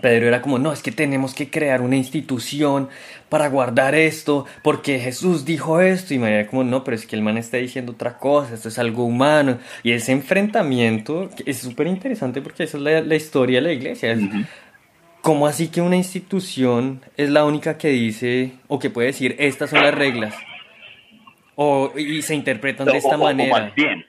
Pedro 0.00 0.28
era 0.28 0.42
como, 0.42 0.58
no, 0.58 0.72
es 0.72 0.82
que 0.82 0.92
tenemos 0.92 1.34
que 1.34 1.48
crear 1.50 1.80
una 1.80 1.96
institución 1.96 2.88
para 3.30 3.48
guardar 3.48 3.94
esto, 3.94 4.44
porque 4.62 4.98
Jesús 4.98 5.44
dijo 5.44 5.80
esto, 5.80 6.12
y 6.14 6.18
María 6.18 6.46
como, 6.46 6.62
no, 6.64 6.84
pero 6.84 6.96
es 6.96 7.06
que 7.06 7.16
el 7.16 7.22
man 7.22 7.38
está 7.38 7.56
diciendo 7.56 7.92
otra 7.92 8.18
cosa, 8.18 8.54
esto 8.54 8.68
es 8.68 8.78
algo 8.78 9.04
humano, 9.04 9.58
y 9.82 9.92
ese 9.92 10.12
enfrentamiento 10.12 11.30
es 11.46 11.58
súper 11.58 11.86
interesante 11.86 12.42
porque 12.42 12.64
esa 12.64 12.76
es 12.76 12.82
la, 12.82 13.00
la 13.00 13.14
historia 13.16 13.58
de 13.58 13.62
la 13.62 13.72
iglesia, 13.72 14.12
es, 14.12 14.22
Ujú. 14.22 14.44
¿Cómo 15.22 15.46
así 15.46 15.68
que 15.68 15.80
una 15.80 15.96
institución 15.96 17.00
es 17.16 17.30
la 17.30 17.46
única 17.46 17.78
que 17.78 17.88
dice 17.88 18.52
o 18.68 18.78
que 18.78 18.90
puede 18.90 19.06
decir 19.06 19.34
estas 19.38 19.70
son 19.70 19.80
las 19.82 19.94
reglas? 19.94 20.34
O, 21.54 21.90
y 21.96 22.20
se 22.20 22.34
interpretan 22.34 22.84
de 22.86 22.92
O- 22.92 22.96
esta 22.96 23.16
o- 23.16 23.20
o 23.20 23.24
manera. 23.24 23.60
más 23.66 23.74
bien, 23.74 24.04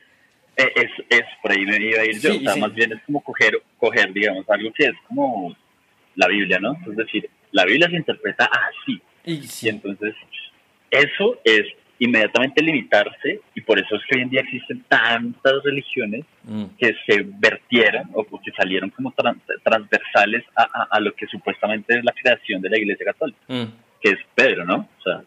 es, 0.58 0.92
es 1.10 1.24
por 1.42 1.52
ahí 1.52 1.66
me 1.66 1.78
iba 1.78 2.02
a 2.02 2.06
ir 2.06 2.20
yo. 2.20 2.32
Sí, 2.32 2.38
o 2.38 2.42
sea, 2.42 2.54
sí. 2.54 2.60
más 2.62 2.74
bien 2.74 2.94
es 2.94 3.02
como 3.06 3.22
coger, 3.22 3.62
coger, 3.78 4.14
digamos, 4.14 4.50
algo 4.50 4.72
que 4.74 4.86
es 4.86 4.94
como 5.08 5.56
la 6.16 6.28
Biblia, 6.28 6.60
¿no? 6.60 6.78
Es 6.90 6.96
decir, 6.96 7.30
la 7.52 7.66
Biblia 7.66 7.90
se 7.90 7.98
interpreta 7.98 8.46
así. 8.46 9.02
Y 9.66 9.70
entonces, 9.70 10.14
eso 10.92 11.40
es 11.44 11.64
inmediatamente 11.98 12.62
limitarse, 12.62 13.40
y 13.56 13.62
por 13.62 13.80
eso 13.80 13.96
es 13.96 14.02
que 14.06 14.18
hoy 14.18 14.24
en 14.24 14.30
día 14.30 14.42
existen 14.42 14.84
tantas 14.90 15.64
religiones 15.64 16.26
mm, 16.44 16.66
que 16.78 16.94
se 17.08 17.26
vertieron 17.26 18.10
o 18.14 18.26
que 18.42 18.52
salieron 18.52 18.90
como 18.90 19.14
tran- 19.14 19.40
transversales 19.64 20.44
a, 20.56 20.64
a- 20.64 20.88
a 20.92 21.00
lo 21.00 21.14
que 21.16 21.26
supuestamente 21.28 21.98
es 21.98 22.04
la 22.04 22.12
creación 22.12 22.62
de 22.62 22.70
la 22.70 22.78
Iglesia 22.78 23.06
Católica, 23.06 23.40
mm, 23.48 23.64
que 24.02 24.10
es 24.12 24.18
Pedro, 24.36 24.66
¿no? 24.66 24.90
O 25.00 25.02
sea, 25.04 25.22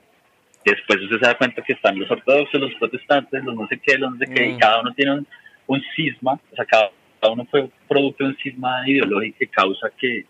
después 0.71 1.01
usted 1.03 1.19
se 1.19 1.27
da 1.27 1.37
cuenta 1.39 1.63
que 1.63 1.73
están 1.73 1.99
los 1.99 2.11
ortodoxos, 2.11 2.61
los 2.61 2.75
protestantes, 2.75 3.45
los 3.45 3.55
no 3.55 3.67
sé 3.69 3.79
qué, 3.79 3.97
los 3.99 4.13
no 4.13 4.19
sé 4.19 4.27
qué, 4.33 4.49
y 4.49 4.53
Mm. 4.55 4.59
cada 4.59 4.81
uno 4.81 4.93
tiene 4.95 5.13
un, 5.13 5.27
un 5.67 5.83
cisma, 5.95 6.33
o 6.53 6.57
sea, 6.57 6.65
cada, 6.65 6.91
cada 7.21 7.33
uno 7.33 7.47
fue 7.51 7.69
producto 7.89 8.25
de 8.25 8.31
un 8.31 8.37
cisma 8.37 8.89
ideológico 8.89 9.39
que 9.39 9.47
causa 9.49 9.91
que 9.99 10.25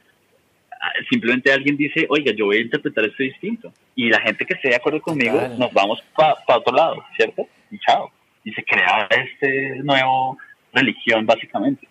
ah, 0.80 0.92
simplemente 1.10 1.52
alguien 1.52 1.76
dice, 1.76 2.06
oiga, 2.08 2.32
yo 2.32 2.46
voy 2.46 2.58
a 2.58 2.62
interpretar 2.62 3.04
esto 3.04 3.22
distinto. 3.22 3.72
Y 3.94 4.10
la 4.10 4.20
gente 4.20 4.44
que 4.46 4.54
esté 4.54 4.68
de 4.68 4.76
acuerdo 4.76 5.00
conmigo, 5.00 5.40
nos 5.58 5.72
vamos 5.72 6.02
para 6.14 6.58
otro 6.58 6.74
lado, 6.74 7.04
¿cierto? 7.16 7.46
Y 7.70 7.78
chao. 7.80 8.10
Y 8.44 8.52
se 8.52 8.62
crea 8.62 9.08
este 9.10 9.76
nuevo 9.82 10.38
religión, 10.72 11.26
básicamente. 11.26 11.88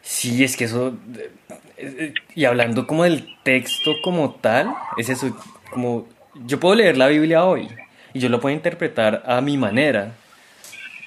Sí, 0.00 0.42
es 0.42 0.56
que 0.56 0.64
eso, 0.64 0.96
eh, 1.16 1.30
eh, 1.76 2.14
y 2.34 2.44
hablando 2.44 2.86
como 2.86 3.04
del 3.04 3.28
texto 3.42 3.96
como 4.02 4.34
tal, 4.34 4.74
es 4.96 5.08
eso, 5.08 5.36
como 5.70 6.08
yo 6.46 6.60
puedo 6.60 6.74
leer 6.74 6.96
la 6.96 7.08
Biblia 7.08 7.44
hoy 7.44 7.68
y 8.14 8.20
yo 8.20 8.28
lo 8.28 8.40
puedo 8.40 8.54
interpretar 8.54 9.22
a 9.26 9.40
mi 9.40 9.56
manera, 9.56 10.12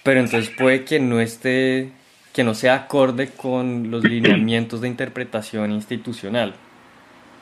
pero 0.04 0.20
entonces 0.20 0.50
puede 0.58 0.84
que 0.84 1.00
no 1.00 1.20
esté, 1.20 1.90
que 2.34 2.44
no 2.44 2.54
sea 2.54 2.76
acorde 2.76 3.30
con 3.30 3.92
los 3.92 4.04
lineamientos 4.04 4.82
de 4.82 4.88
interpretación 4.88 5.72
institucional. 5.72 6.54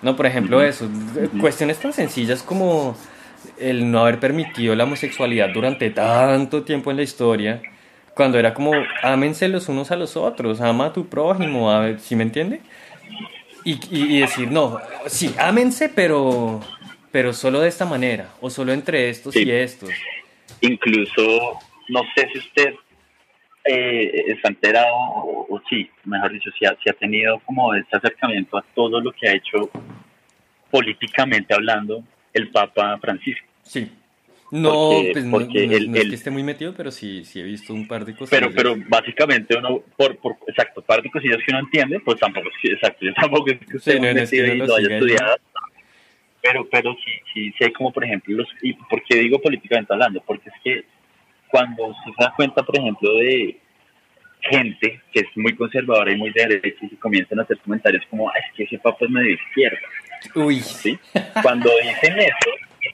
No, 0.02 0.16
por 0.16 0.26
ejemplo, 0.26 0.62
eso, 0.64 0.88
cuestiones 1.40 1.78
tan 1.80 1.92
sencillas 1.94 2.42
como 2.42 2.96
el 3.58 3.90
no 3.92 4.00
haber 4.02 4.20
permitido 4.20 4.76
la 4.76 4.86
homosexualidad 4.86 5.50
durante 5.54 5.90
tanto 5.90 6.64
tiempo 6.64 6.92
en 6.92 6.98
la 6.98 7.04
historia, 7.04 7.62
cuando 8.14 8.38
era 8.38 8.54
como, 8.54 8.74
ámense 9.04 9.48
los 9.48 9.68
unos 9.70 9.92
a 9.92 9.96
los 9.96 10.18
otros, 10.18 10.60
ama 10.62 10.88
a 10.88 10.94
tu 10.94 11.08
prójimo, 11.08 11.72
a 11.72 11.80
ver, 11.80 12.00
¿sí 12.00 12.16
me 12.16 12.24
entiende? 12.24 12.62
Y, 13.66 13.74
y- 13.92 14.18
y 14.18 14.20
decir, 14.22 14.50
no, 14.52 14.80
sí, 15.08 15.34
ámense, 15.38 15.90
pero, 15.90 16.62
pero 17.12 17.34
solo 17.34 17.60
de 17.62 17.70
esta 17.70 17.86
manera, 17.86 18.30
o 18.42 18.50
solo 18.50 18.72
entre 18.74 19.10
estos 19.10 19.34
Sí. 19.34 19.44
y 19.44 19.52
estos. 19.52 19.90
Incluso, 20.62 21.60
no 21.90 22.02
sé 22.16 22.28
si 22.32 22.40
usted 22.40 22.74
eh, 23.66 24.26
está 24.28 24.50
enterado, 24.50 24.94
o, 24.96 25.48
o 25.50 25.62
sí, 25.70 25.90
mejor 26.06 26.32
dicho, 26.32 26.50
si 26.58 26.66
ha, 26.66 26.76
si 26.84 26.90
ha 26.90 26.94
tenido 26.94 27.40
como 27.46 27.74
este 27.76 27.98
acercamiento 27.98 28.58
a 28.58 28.64
todo 28.74 29.00
lo 29.02 29.12
que 29.12 29.28
ha 29.28 29.34
hecho 29.34 29.70
políticamente 30.72 31.54
hablando 31.54 32.04
el 32.34 32.50
Papa 32.50 32.98
Francisco. 33.00 33.46
Sí, 33.64 33.92
No, 34.52 34.92
pues 35.12 35.26
no, 35.26 35.40
es 35.42 35.48
que 36.08 36.16
esté 36.16 36.32
muy 36.32 36.42
metido, 36.44 36.74
pero 36.76 36.90
sí, 36.92 37.24
sí 37.26 37.40
he 37.40 37.44
visto 37.44 37.74
un 37.74 37.88
par 37.88 38.06
de 38.06 38.14
cosas. 38.14 38.30
Pero, 38.32 38.52
pero 38.56 38.76
básicamente 38.88 39.56
uno, 39.58 39.84
por, 39.96 40.18
por 40.18 40.38
exacto, 40.48 40.82
par 40.82 41.02
de 41.04 41.12
cosillas 41.12 41.38
que 41.46 41.52
uno 41.52 41.60
entiende, 41.60 42.00
pues 42.00 42.20
tampoco, 42.20 42.50
exacto, 42.64 43.06
yo 43.06 43.14
tampoco 43.14 43.52
es 43.52 43.60
que 43.60 43.78
usted 43.78 44.00
muy 44.00 44.14
metido 44.14 44.46
y 44.46 44.58
lo 44.58 44.76
haya 44.76 44.96
estudiado. 44.96 45.38
Pero, 46.42 46.68
pero 46.70 46.96
sí, 47.04 47.12
sí 47.34 47.54
sé 47.60 47.74
como, 47.74 47.92
por 47.92 48.06
ejemplo, 48.06 48.38
los, 48.38 48.48
y 48.62 48.74
por 48.74 49.04
qué 49.04 49.18
digo 49.18 49.40
políticamente 49.40 49.94
hablando, 49.94 50.22
porque 50.26 50.50
es 50.50 50.56
que 50.64 50.86
cuando 51.50 51.94
se 52.04 52.12
da 52.24 52.34
cuenta, 52.36 52.64
por 52.64 52.78
ejemplo, 52.78 53.14
de 53.16 53.58
gente 54.42 55.02
que 55.12 55.20
es 55.20 55.28
muy 55.36 55.54
conservadora 55.56 56.12
y 56.12 56.16
muy 56.16 56.32
de 56.32 56.48
derecha 56.48 56.86
y 56.90 56.96
comienzan 56.96 57.40
a 57.40 57.44
hacer 57.44 57.58
comentarios 57.60 58.04
como, 58.10 58.32
es 58.32 58.46
que 58.56 58.64
ese 58.64 58.78
papá 58.80 59.06
es 59.06 59.10
medio 59.10 59.34
izquierda. 59.34 59.80
Uy. 60.36 60.60
¿Sí? 60.62 60.98
Cuando 61.42 61.70
dicen 61.82 62.20
eso, 62.20 62.50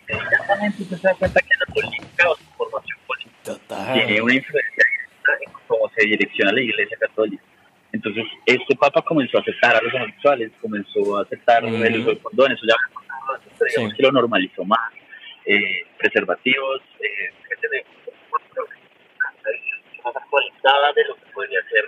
inmediatamente 0.10 0.84
se 0.84 0.96
da 0.96 1.14
cuenta 1.16 1.40
que 1.40 1.50
la 1.60 1.74
política 1.74 2.30
o 2.30 2.36
su 2.36 2.44
formación 2.58 2.98
política 3.06 3.94
tiene 3.94 4.22
una 4.22 4.34
influencia 4.34 4.86
en 5.46 5.54
cómo 5.68 5.90
se 5.96 6.06
direcciona 6.06 6.52
la 6.52 6.62
iglesia 6.62 6.98
católica. 7.00 7.44
Entonces, 7.92 8.26
este 8.46 8.76
papa 8.76 9.02
comenzó 9.04 9.38
a 9.38 9.42
aceptar 9.42 9.76
a 9.76 9.82
los 9.82 9.94
homosexuales, 9.94 10.52
comenzó 10.62 11.18
a 11.18 11.22
aceptar 11.22 11.64
el 11.64 12.00
uso 12.00 12.10
de 12.10 12.18
condones, 12.18 12.58
eso 12.58 12.68
ya 12.68 12.76
digamos 13.68 13.94
que 13.94 14.04
lo 14.04 14.12
normalizó 14.12 14.64
más. 14.66 14.92
Eh, 15.46 15.86
preservativos, 16.00 16.82
eh, 17.00 17.30
más 20.04 20.16
actualizada 20.16 20.94
de 20.94 21.06
lo 21.06 21.16
que 21.16 21.26
podría 21.34 21.62
ser 21.70 21.86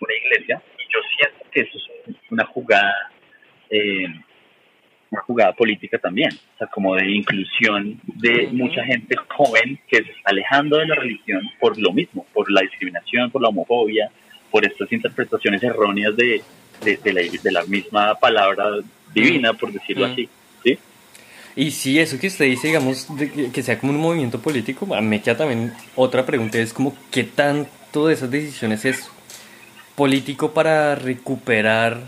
una 0.00 0.14
iglesia. 0.14 0.62
Y 0.78 0.92
yo 0.92 1.00
siento 1.16 1.50
que 1.50 1.60
eso 1.60 1.78
es 2.06 2.16
una 2.30 2.44
jugada 2.44 3.10
eh, 3.70 4.06
una 5.10 5.22
jugada 5.22 5.52
política 5.54 5.98
también, 5.98 6.30
o 6.32 6.58
sea, 6.58 6.66
como 6.66 6.94
de 6.94 7.10
inclusión 7.10 8.00
de 8.04 8.48
mucha 8.52 8.84
gente 8.84 9.16
joven 9.28 9.80
que 9.88 10.02
se 10.02 10.10
está 10.10 10.30
alejando 10.30 10.76
de 10.76 10.86
la 10.86 10.94
religión 10.96 11.40
por 11.58 11.78
lo 11.78 11.92
mismo, 11.92 12.26
por 12.34 12.50
la 12.50 12.60
discriminación, 12.60 13.30
por 13.30 13.40
la 13.42 13.48
homofobia, 13.48 14.10
por 14.50 14.66
estas 14.66 14.92
interpretaciones 14.92 15.62
erróneas 15.62 16.14
de, 16.16 16.42
de, 16.82 17.52
la, 17.52 17.64
misma 17.64 18.14
palabra 18.16 18.66
divina, 19.14 19.54
por 19.54 19.72
decirlo 19.72 20.06
así. 20.06 20.28
Y 21.58 21.72
si 21.72 21.98
eso 21.98 22.20
que 22.20 22.28
usted 22.28 22.44
dice, 22.44 22.68
digamos, 22.68 23.08
que, 23.52 23.62
sea 23.64 23.80
como 23.80 23.92
un 23.92 23.98
movimiento 23.98 24.40
político, 24.40 24.86
me 24.86 25.20
queda 25.20 25.38
también 25.38 25.74
otra 25.96 26.24
pregunta, 26.24 26.56
es 26.56 26.72
como, 26.72 26.96
¿qué 27.10 27.24
tanto 27.24 28.06
de 28.06 28.14
esas 28.14 28.30
decisiones 28.30 28.84
es 28.84 29.10
político 29.96 30.52
para 30.52 30.94
recuperar 30.94 31.98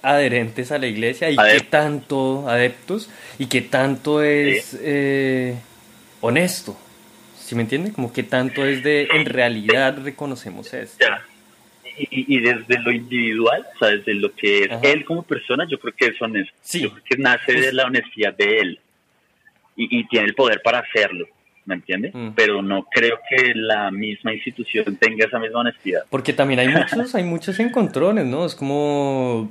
adherentes 0.00 0.72
a 0.72 0.78
la 0.78 0.86
iglesia 0.86 1.30
y 1.30 1.36
qué 1.36 1.60
tanto 1.68 2.48
adeptos 2.48 3.10
y 3.38 3.44
qué 3.44 3.60
tanto 3.60 4.22
es 4.22 4.74
eh, 4.80 5.54
honesto. 6.22 6.74
¿Sí 7.38 7.54
me 7.54 7.62
entiende? 7.62 7.92
Como 7.92 8.10
qué 8.10 8.22
tanto 8.22 8.64
es 8.64 8.82
de 8.82 9.06
en 9.12 9.26
realidad 9.26 9.98
reconocemos 10.02 10.72
esto. 10.72 11.04
Y, 12.10 12.40
desde 12.40 12.78
lo 12.80 12.92
individual, 12.92 13.64
o 13.74 13.78
sea, 13.78 13.88
desde 13.88 14.14
lo 14.14 14.32
que 14.34 14.64
es 14.64 14.70
él 14.82 15.04
como 15.04 15.22
persona, 15.22 15.66
yo 15.68 15.78
creo 15.78 15.94
que 15.94 16.06
es 16.06 16.22
honesto. 16.22 16.52
Yo 16.72 16.90
creo 16.90 17.04
que 17.04 17.16
nace 17.16 17.52
de 17.52 17.72
la 17.72 17.84
honestidad 17.84 18.36
de 18.36 18.58
él 18.60 18.80
y, 19.76 20.06
tiene 20.08 20.26
el 20.26 20.34
poder 20.34 20.60
para 20.62 20.80
hacerlo. 20.80 21.26
¿me 21.64 21.76
entiende? 21.76 22.10
Mm. 22.12 22.32
Pero 22.34 22.60
no 22.60 22.88
creo 22.90 23.20
que 23.30 23.54
la 23.54 23.92
misma 23.92 24.34
institución 24.34 24.96
tenga 24.96 25.26
esa 25.26 25.38
misma 25.38 25.60
honestidad. 25.60 26.02
Porque 26.10 26.32
también 26.32 26.58
hay 26.58 26.68
muchos, 26.68 27.14
hay 27.14 27.22
muchos 27.22 27.60
encontrones, 27.60 28.26
¿no? 28.26 28.44
Es 28.44 28.56
como 28.56 29.48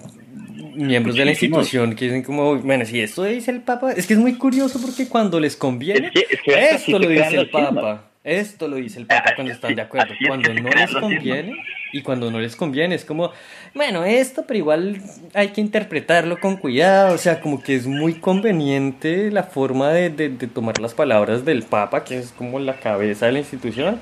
miembros 0.76 1.16
de 1.16 1.26
la 1.26 1.32
institución 1.32 1.96
que 1.96 2.06
dicen 2.06 2.24
como, 2.24 2.58
bueno, 2.58 2.86
si 2.86 3.00
esto 3.00 3.24
dice 3.24 3.52
el 3.52 3.62
Papa, 3.62 3.94
es 3.94 4.08
que 4.08 4.14
es 4.14 4.20
muy 4.20 4.36
curioso 4.36 4.82
porque 4.82 5.08
cuando 5.08 5.40
les 5.40 5.56
conviene, 5.56 6.12
esto 6.46 7.00
lo 7.00 7.08
dice 7.08 7.38
el 7.38 7.50
Papa. 7.50 8.11
Esto 8.24 8.68
lo 8.68 8.76
dice 8.76 9.00
el 9.00 9.08
Papa 9.08 9.34
cuando 9.36 9.52
están 9.52 9.76
de 9.76 9.82
acuerdo. 9.82 10.14
Cuando 10.28 10.54
no 10.54 10.70
les 10.70 10.92
conviene 10.92 11.54
y 11.92 12.04
cuando 12.04 12.30
no 12.30 12.40
les 12.40 12.56
conviene 12.56 12.96
es 12.96 13.04
como, 13.04 13.32
bueno, 13.74 14.06
esto, 14.06 14.46
pero 14.48 14.58
igual 14.58 15.02
hay 15.34 15.50
que 15.50 15.62
interpretarlo 15.62 16.40
con 16.40 16.58
cuidado. 16.58 17.16
O 17.16 17.18
sea, 17.18 17.42
como 17.42 17.64
que 17.64 17.76
es 17.76 17.88
muy 17.88 18.14
conveniente 18.16 19.32
la 19.32 19.44
forma 19.44 19.90
de, 19.90 20.10
de, 20.10 20.30
tomar 20.48 20.80
las 20.80 20.94
palabras 20.94 21.46
del 21.46 21.64
Papa, 21.64 22.04
que 22.04 22.20
es 22.20 22.32
como 22.32 22.60
la 22.60 22.76
cabeza 22.76 23.26
de 23.26 23.32
la 23.32 23.40
institución. 23.40 24.00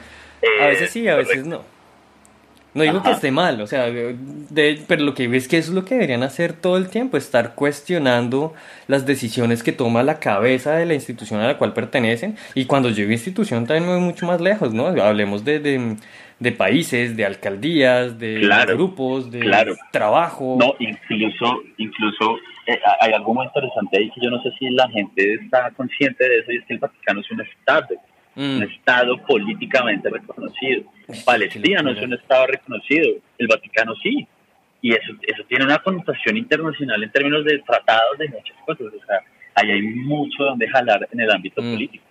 A 0.62 0.68
veces 0.68 0.92
sí, 0.92 1.08
a 1.08 1.16
veces 1.16 1.46
no. 1.46 1.79
No 2.74 2.84
digo 2.84 3.02
que 3.02 3.12
esté 3.12 3.32
mal, 3.32 3.60
o 3.62 3.68
sea, 3.68 3.88
pero 4.88 5.04
lo 5.04 5.16
que 5.16 5.28
ves 5.28 5.48
que 5.48 5.58
eso 5.58 5.72
es 5.72 5.76
lo 5.76 5.86
que 5.86 5.96
deberían 5.96 6.22
hacer 6.22 6.54
todo 6.54 6.78
el 6.78 6.90
tiempo, 6.90 7.18
estar 7.18 7.56
cuestionando 7.56 8.54
las 8.88 9.08
decisiones 9.08 9.64
que 9.64 9.72
toma 9.72 10.04
la 10.04 10.20
cabeza 10.20 10.76
de 10.76 10.86
la 10.86 10.94
institución 10.94 11.40
a 11.40 11.48
la 11.48 11.58
cual 11.58 11.74
pertenecen. 11.74 12.38
Y 12.54 12.66
cuando 12.66 12.92
llego 12.92 13.10
a 13.10 13.14
institución 13.14 13.66
también 13.66 13.90
me 13.90 13.96
voy 13.96 14.06
mucho 14.06 14.28
más 14.28 14.40
lejos, 14.40 14.72
¿no? 14.74 14.88
Hablemos 14.88 15.44
de, 15.44 15.60
de, 16.40 16.52
países, 16.52 17.18
de 17.18 17.26
alcaldías, 17.26 18.20
de 18.20 18.48
grupos, 18.68 19.32
de 19.32 19.76
trabajo. 19.92 20.58
No, 20.60 20.76
incluso, 20.78 21.64
incluso 21.78 22.38
eh, 22.68 22.80
hay 23.02 23.14
algo 23.14 23.34
muy 23.34 23.48
interesante 23.48 23.98
ahí 23.98 24.12
que 24.12 24.22
yo 24.22 24.30
no 24.30 24.40
sé 24.44 24.52
si 24.60 24.70
la 24.70 24.88
gente 24.90 25.34
está 25.34 25.72
consciente 25.72 26.30
de 26.30 26.40
eso 26.40 26.52
y 26.52 26.58
es 26.58 26.66
que 26.66 26.74
el 26.76 26.80
Vaticano 26.80 27.22
es 27.22 27.32
un 27.32 27.42
Estado 27.42 27.96
un 28.39 28.60
mm. 28.60 28.63
Estado 28.63 29.17
políticamente 29.25 30.10
reconocido. 30.10 30.84
Palestina 31.25 31.82
no 31.82 31.91
es 31.91 32.02
un 32.02 32.13
Estado 32.13 32.47
reconocido, 32.47 33.17
el 33.38 33.47
Vaticano 33.47 33.93
sí. 34.02 34.25
Y 34.82 34.93
eso, 34.93 35.12
eso 35.28 35.43
tiene 35.49 35.65
una 35.65 35.80
connotación 35.80 36.38
internacional 36.38 37.04
en 37.04 37.12
términos 37.12 37.43
de 37.43 37.60
tratados, 37.60 38.17
de 38.17 38.30
muchas 38.30 38.56
cosas. 38.65 38.88
O 38.88 39.06
sea, 39.06 39.19
ahí 39.56 39.71
hay 39.71 39.82
mucho 39.82 40.43
donde 40.43 40.69
jalar 40.69 41.06
en 41.12 41.19
el 41.19 41.30
ámbito 41.30 41.62
mm. 41.62 41.73
político. 41.73 42.06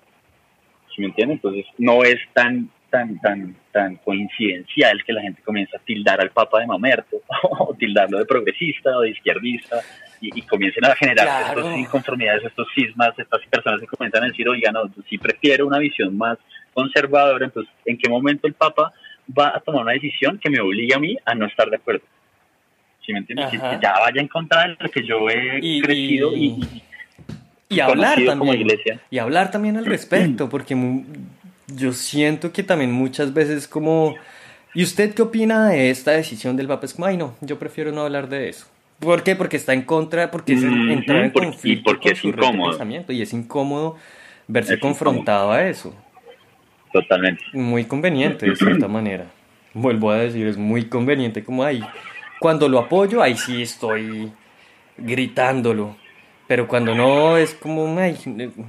¿Sí 0.95 1.01
me 1.01 1.07
entienden? 1.07 1.37
Entonces, 1.37 1.65
no 1.79 2.05
es 2.05 2.19
tan 2.35 2.69
tan 2.91 3.19
tan 3.21 3.55
tan 3.73 3.97
coincidencial 3.97 5.05
que 5.05 5.13
la 5.13 5.23
gente 5.23 5.43
comienza 5.43 5.77
a 5.77 5.81
tildar 5.81 6.21
al 6.21 6.31
Papa 6.31 6.61
de 6.61 6.67
mamerto 6.67 7.19
o 7.43 7.75
tildarlo 7.75 8.19
de 8.19 8.25
progresista 8.25 8.97
o 8.97 9.03
de 9.03 9.11
izquierdista 9.11 9.81
y, 10.21 10.43
comiencen 10.43 10.85
a 10.85 10.95
generar 10.97 11.57
estas 11.57 11.79
inconformidades, 11.79 12.45
estos 12.45 12.67
sismas, 12.75 13.17
estas 13.17 13.41
personas 13.47 13.81
que 13.81 13.87
comienzan 13.87 14.25
a 14.25 14.27
decir, 14.27 14.49
oiga, 14.49 14.73
no, 14.73 14.83
si 15.09 15.17
prefiero 15.17 15.67
una 15.67 15.79
visión 15.79 16.17
más 16.17 16.39
conservadora, 16.75 17.45
entonces, 17.45 17.73
¿en 17.85 17.97
qué 17.99 18.09
momento 18.09 18.47
el 18.47 18.55
Papa 18.55 18.93
va 19.39 19.53
a 19.55 19.61
tomar 19.61 19.83
una 19.83 19.93
decisión 19.93 20.39
que 20.39 20.51
me 20.51 20.61
obligue 20.61 20.95
a 20.95 20.99
mí 20.99 21.17
a 21.25 21.35
no 21.35 21.47
estar 21.47 21.71
de 21.71 21.77
acuerdo? 21.77 22.03
¿Sí 23.05 23.13
me 23.13 23.21
entiendes? 23.21 23.49
Que 23.51 23.79
ya 23.81 23.93
vaya 24.01 24.21
en 24.21 24.29
contra 24.29 24.63
de 24.63 24.77
lo 24.79 24.91
que 24.91 25.07
yo 25.07 25.31
he 25.31 25.81
crecido 25.83 26.37
y, 26.37 26.83
y, 27.69 27.81
hablar 27.81 28.19
también. 28.25 28.67
Y 29.11 29.19
hablar 29.19 29.51
también 29.51 29.77
al 29.77 29.87
respecto, 29.87 30.49
porque 30.51 30.75
yo 31.69 31.93
siento 31.93 32.53
que 32.53 32.63
también 32.63 32.93
muchas 32.93 33.33
veces 33.33 33.69
como... 33.69 34.15
¿Y 34.75 34.83
usted 34.83 35.15
qué 35.15 35.23
opina 35.23 35.69
de 35.69 35.91
esta 35.91 36.13
decisión 36.13 36.57
del 36.57 36.69
Papa? 36.69 36.87
Es 36.87 36.95
como, 36.95 37.07
ay 37.07 37.17
no, 37.17 37.35
yo 37.41 37.59
prefiero 37.59 37.93
no 37.93 38.03
hablar 38.03 38.29
de 38.29 38.49
eso. 38.49 38.67
¿Por 38.99 39.23
qué? 39.23 39.37
Porque 39.37 39.57
está 39.57 39.73
en 39.73 39.83
contra, 39.83 40.31
porque 40.31 40.55
es 40.55 40.63
entrar 40.63 41.25
en 41.25 41.31
conflicto 41.31 41.91
porque 41.91 42.11
es 42.11 42.25
incómodo. 42.25 42.71
pensamiento 42.71 43.13
y 43.13 43.23
es 43.23 43.33
incómodo 43.33 43.97
verse 44.49 44.79
confrontado 44.81 45.53
a 45.53 45.69
eso. 45.69 45.95
Totalmente. 46.93 47.43
Muy 47.53 47.85
conveniente, 47.85 48.47
de 48.49 48.57
cierta 48.57 48.89
manera. 48.89 49.27
Vuelvo 49.73 50.11
a 50.11 50.17
decir, 50.17 50.47
es 50.47 50.57
muy 50.57 50.87
conveniente 50.87 51.45
como 51.45 51.63
ahí. 51.63 51.81
Cuando 52.41 52.69
lo 52.69 52.79
apoyo, 52.79 53.23
ahí 53.23 53.37
sí 53.37 53.63
estoy 53.63 54.33
gritándolo. 54.97 55.97
Pero 56.49 56.67
cuando 56.67 56.95
no, 56.95 57.37
es 57.37 57.55
como, 57.55 57.99
ay, 57.99 58.17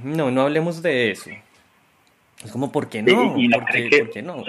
no, 0.04 0.30
no 0.30 0.42
hablemos 0.42 0.82
de 0.82 1.10
eso. 1.10 1.30
Es 2.44 2.52
como, 2.52 2.72
¿por 2.72 2.88
qué 2.88 3.02
no? 3.02 3.34
¿Por, 3.34 4.10
qué, 4.10 4.22
no? 4.22 4.44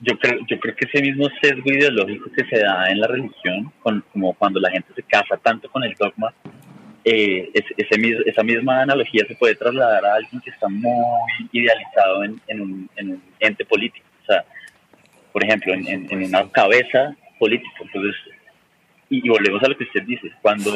yo 0.00 0.18
creo, 0.18 0.38
yo 0.48 0.60
creo 0.60 0.76
que 0.76 0.86
ese 0.86 1.02
mismo 1.02 1.28
sesgo 1.42 1.70
ideológico 1.70 2.30
que 2.32 2.44
se 2.44 2.60
da 2.60 2.90
en 2.90 3.00
la 3.00 3.06
religión, 3.06 3.72
como 3.82 4.32
cuando 4.34 4.60
la 4.60 4.70
gente 4.70 4.92
se 4.94 5.02
casa 5.02 5.36
tanto 5.36 5.68
con 5.70 5.84
el 5.84 5.94
dogma, 5.94 6.32
eh, 7.04 7.50
ese, 7.54 7.74
esa 8.26 8.42
misma 8.42 8.82
analogía 8.82 9.24
se 9.26 9.34
puede 9.34 9.54
trasladar 9.54 10.04
a 10.04 10.14
alguien 10.14 10.40
que 10.42 10.50
está 10.50 10.68
muy 10.68 10.94
idealizado 11.52 12.24
en, 12.24 12.40
en, 12.46 12.60
un, 12.60 12.90
en 12.96 13.10
un, 13.12 13.22
ente 13.40 13.64
político, 13.64 14.06
o 14.22 14.26
sea, 14.26 14.44
por 15.32 15.42
ejemplo, 15.42 15.72
en, 15.72 15.86
en 15.88 16.24
una 16.24 16.48
cabeza 16.50 17.16
política. 17.38 17.72
Entonces, 17.80 18.14
y, 19.10 19.28
volvemos 19.28 19.62
a 19.62 19.68
lo 19.68 19.76
que 19.76 19.84
usted 19.84 20.02
dice, 20.04 20.30
cuando, 20.40 20.70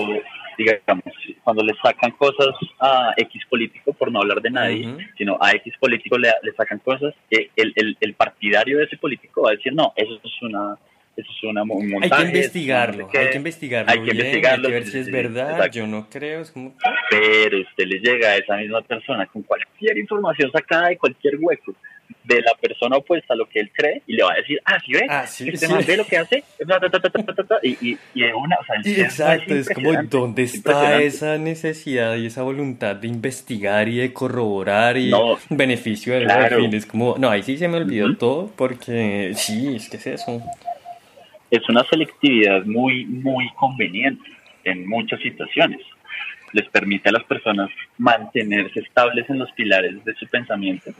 digamos, 0.56 1.04
cuando 1.42 1.62
le 1.62 1.74
sacan 1.82 2.12
cosas 2.12 2.54
a 2.80 3.12
X 3.16 3.42
político, 3.48 3.92
por 3.92 4.10
no 4.10 4.20
hablar 4.20 4.40
de 4.40 4.50
nadie, 4.50 4.96
sino 5.16 5.36
a 5.40 5.52
X 5.52 5.74
político 5.78 6.18
le, 6.18 6.30
le 6.42 6.52
sacan 6.52 6.78
cosas, 6.78 7.14
que 7.30 7.50
el, 7.56 7.72
el, 7.76 7.96
el, 8.00 8.14
partidario 8.14 8.78
de 8.78 8.84
ese 8.84 8.96
político 8.96 9.42
va 9.42 9.50
a 9.50 9.56
decir, 9.56 9.72
no, 9.72 9.92
eso 9.96 10.20
es 10.22 10.42
una... 10.42 10.76
Eso 11.16 11.30
es 11.30 11.44
una 11.44 11.64
montaje, 11.64 11.96
hay 12.02 12.10
que 12.10 12.26
investigarlo, 12.26 13.08
hay 13.14 13.30
que 13.30 13.36
investigarlo, 13.36 13.92
hay 13.92 14.02
que 14.02 14.10
investigarlo, 14.10 14.66
hay 14.66 14.72
que 14.72 14.80
ver 14.80 14.86
si 14.88 14.98
es 14.98 15.12
verdad, 15.12 15.70
yo 15.70 15.86
no 15.86 16.10
creo, 16.10 16.40
es 16.40 16.50
como... 16.50 16.74
Pero 17.08 17.60
usted 17.60 17.86
le 17.86 18.00
llega 18.00 18.30
a 18.30 18.36
esa 18.38 18.56
misma 18.56 18.82
persona 18.82 19.24
con 19.26 19.42
cualquier 19.42 19.96
información 19.96 20.50
sacada 20.50 20.88
de 20.88 20.98
cualquier 20.98 21.36
hueco, 21.40 21.72
de 22.24 22.40
la 22.42 22.54
persona 22.60 22.96
opuesta 22.96 23.34
a 23.34 23.36
lo 23.36 23.46
que 23.48 23.60
él 23.60 23.70
cree 23.72 24.02
y 24.06 24.14
le 24.14 24.22
va 24.24 24.32
a 24.32 24.36
decir, 24.36 24.60
ah, 24.64 24.78
sí 24.84 24.92
ve, 24.92 25.06
Ah, 25.08 25.26
sí, 25.26 25.48
este 25.48 25.66
sí. 25.66 25.74
ve 25.86 25.96
lo 25.96 26.06
que 26.06 26.16
hace, 26.18 26.42
y, 27.62 27.70
y, 27.90 27.98
y 28.14 28.20
de 28.22 28.34
una, 28.34 28.56
o 28.56 28.64
sea, 28.64 28.76
Y 28.84 29.00
Exacto, 29.00 29.54
es 29.54 29.68
como 29.68 29.92
dónde 30.04 30.42
está 30.42 31.00
esa 31.02 31.38
necesidad 31.38 32.16
y 32.16 32.26
esa 32.26 32.42
voluntad 32.42 32.96
de 32.96 33.08
investigar 33.08 33.88
y 33.88 33.98
de 33.98 34.12
corroborar 34.12 34.96
y 34.96 35.10
No, 35.10 35.38
beneficio 35.50 36.14
de 36.14 36.24
claro. 36.24 36.58
fin. 36.58 36.74
Es 36.74 36.86
como, 36.86 37.16
no, 37.18 37.30
ahí 37.30 37.42
sí 37.42 37.56
se 37.58 37.68
me 37.68 37.76
olvidó 37.78 38.16
todo 38.16 38.50
porque 38.56 39.32
sí, 39.34 39.76
es 39.76 39.88
que 39.88 39.96
es 39.98 40.06
eso. 40.06 40.42
es 41.50 41.68
una 41.68 41.84
selectividad 41.84 42.64
muy, 42.64 43.04
muy 43.06 43.48
conveniente 43.54 44.28
en 44.64 44.86
muchas 44.88 45.20
situaciones. 45.20 45.80
Les 46.52 46.68
permite 46.68 47.08
a 47.08 47.12
las 47.12 47.24
personas 47.24 47.68
mantenerse 47.98 48.80
estables 48.80 49.28
en 49.28 49.38
los 49.38 49.50
pilares 49.52 50.04
de 50.04 50.14
su 50.14 50.26
pensamiento, 50.28 50.90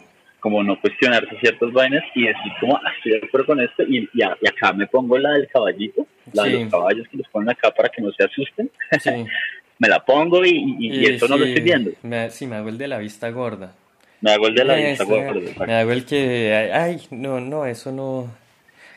como 0.45 0.63
no 0.63 0.79
cuestionarse 0.79 1.35
ciertas 1.41 1.73
vainas 1.73 2.03
y 2.15 2.27
decir 2.27 2.53
como, 2.61 2.77
ah, 2.77 2.93
estoy 2.99 3.13
de 3.19 3.27
acuerdo 3.27 3.47
con 3.47 3.61
esto 3.63 3.83
y, 3.83 4.07
y 4.13 4.23
a- 4.23 4.37
y 4.43 4.47
acá 4.47 4.75
me 4.75 4.87
pongo 4.87 5.17
la 5.17 5.31
del 5.33 5.49
caballito, 5.49 6.07
la 6.35 6.43
de 6.43 6.51
los 6.51 6.71
caballos 6.71 7.09
que 7.11 7.17
los 7.17 7.27
ponen 7.29 7.49
acá 7.49 7.71
para 7.71 7.89
que 7.89 8.03
no 8.03 8.13
se 8.13 8.25
asusten, 8.25 8.71
Sí. 9.01 9.11
me 9.79 9.89
la 9.89 10.05
pongo 10.05 10.45
y, 10.45 10.77
y- 10.79 11.07
eso 11.07 11.27
no 11.29 11.39
lo 11.39 11.47
estoy 11.47 11.63
viendo. 11.63 11.93
Me, 12.03 12.29
sí, 12.29 12.47
me 12.47 12.57
hago 12.57 12.69
el 12.69 12.77
de 12.77 12.89
la 12.89 12.99
vista 12.99 13.31
gorda. 13.31 13.73
Me 14.21 14.33
hago 14.33 14.47
el 14.49 14.55
de 14.55 14.65
la 14.65 14.75
vista 14.75 15.05
gorda. 15.05 15.67
Me 15.67 15.75
hago 15.77 15.93
el 15.93 16.05
que, 16.05 16.71
ay, 16.75 17.01
no, 17.11 17.41
no, 17.41 17.65
eso 17.65 17.91
no. 17.91 18.31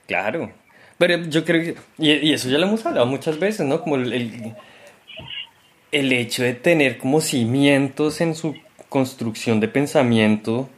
Claro. 0.06 0.52
Pero 0.98 1.24
yo 1.30 1.46
creo 1.46 1.62
que, 1.64 1.76
y, 1.98 2.12
y 2.28 2.34
eso 2.34 2.50
ya 2.50 2.58
lo 2.58 2.68
hemos 2.68 2.86
hablado 2.86 3.06
muchas 3.06 3.40
veces, 3.40 3.66
¿no? 3.66 3.82
Como 3.82 3.96
el, 3.96 4.12
el, 4.12 4.54
el 5.94 6.12
hecho 6.12 6.44
de 6.44 6.54
tener 6.56 6.98
como 6.98 7.22
cimientos 7.22 8.20
en 8.20 8.36
su 8.36 8.54
construcción 8.90 9.62
de 9.62 9.70
pensamiento. 9.70 10.70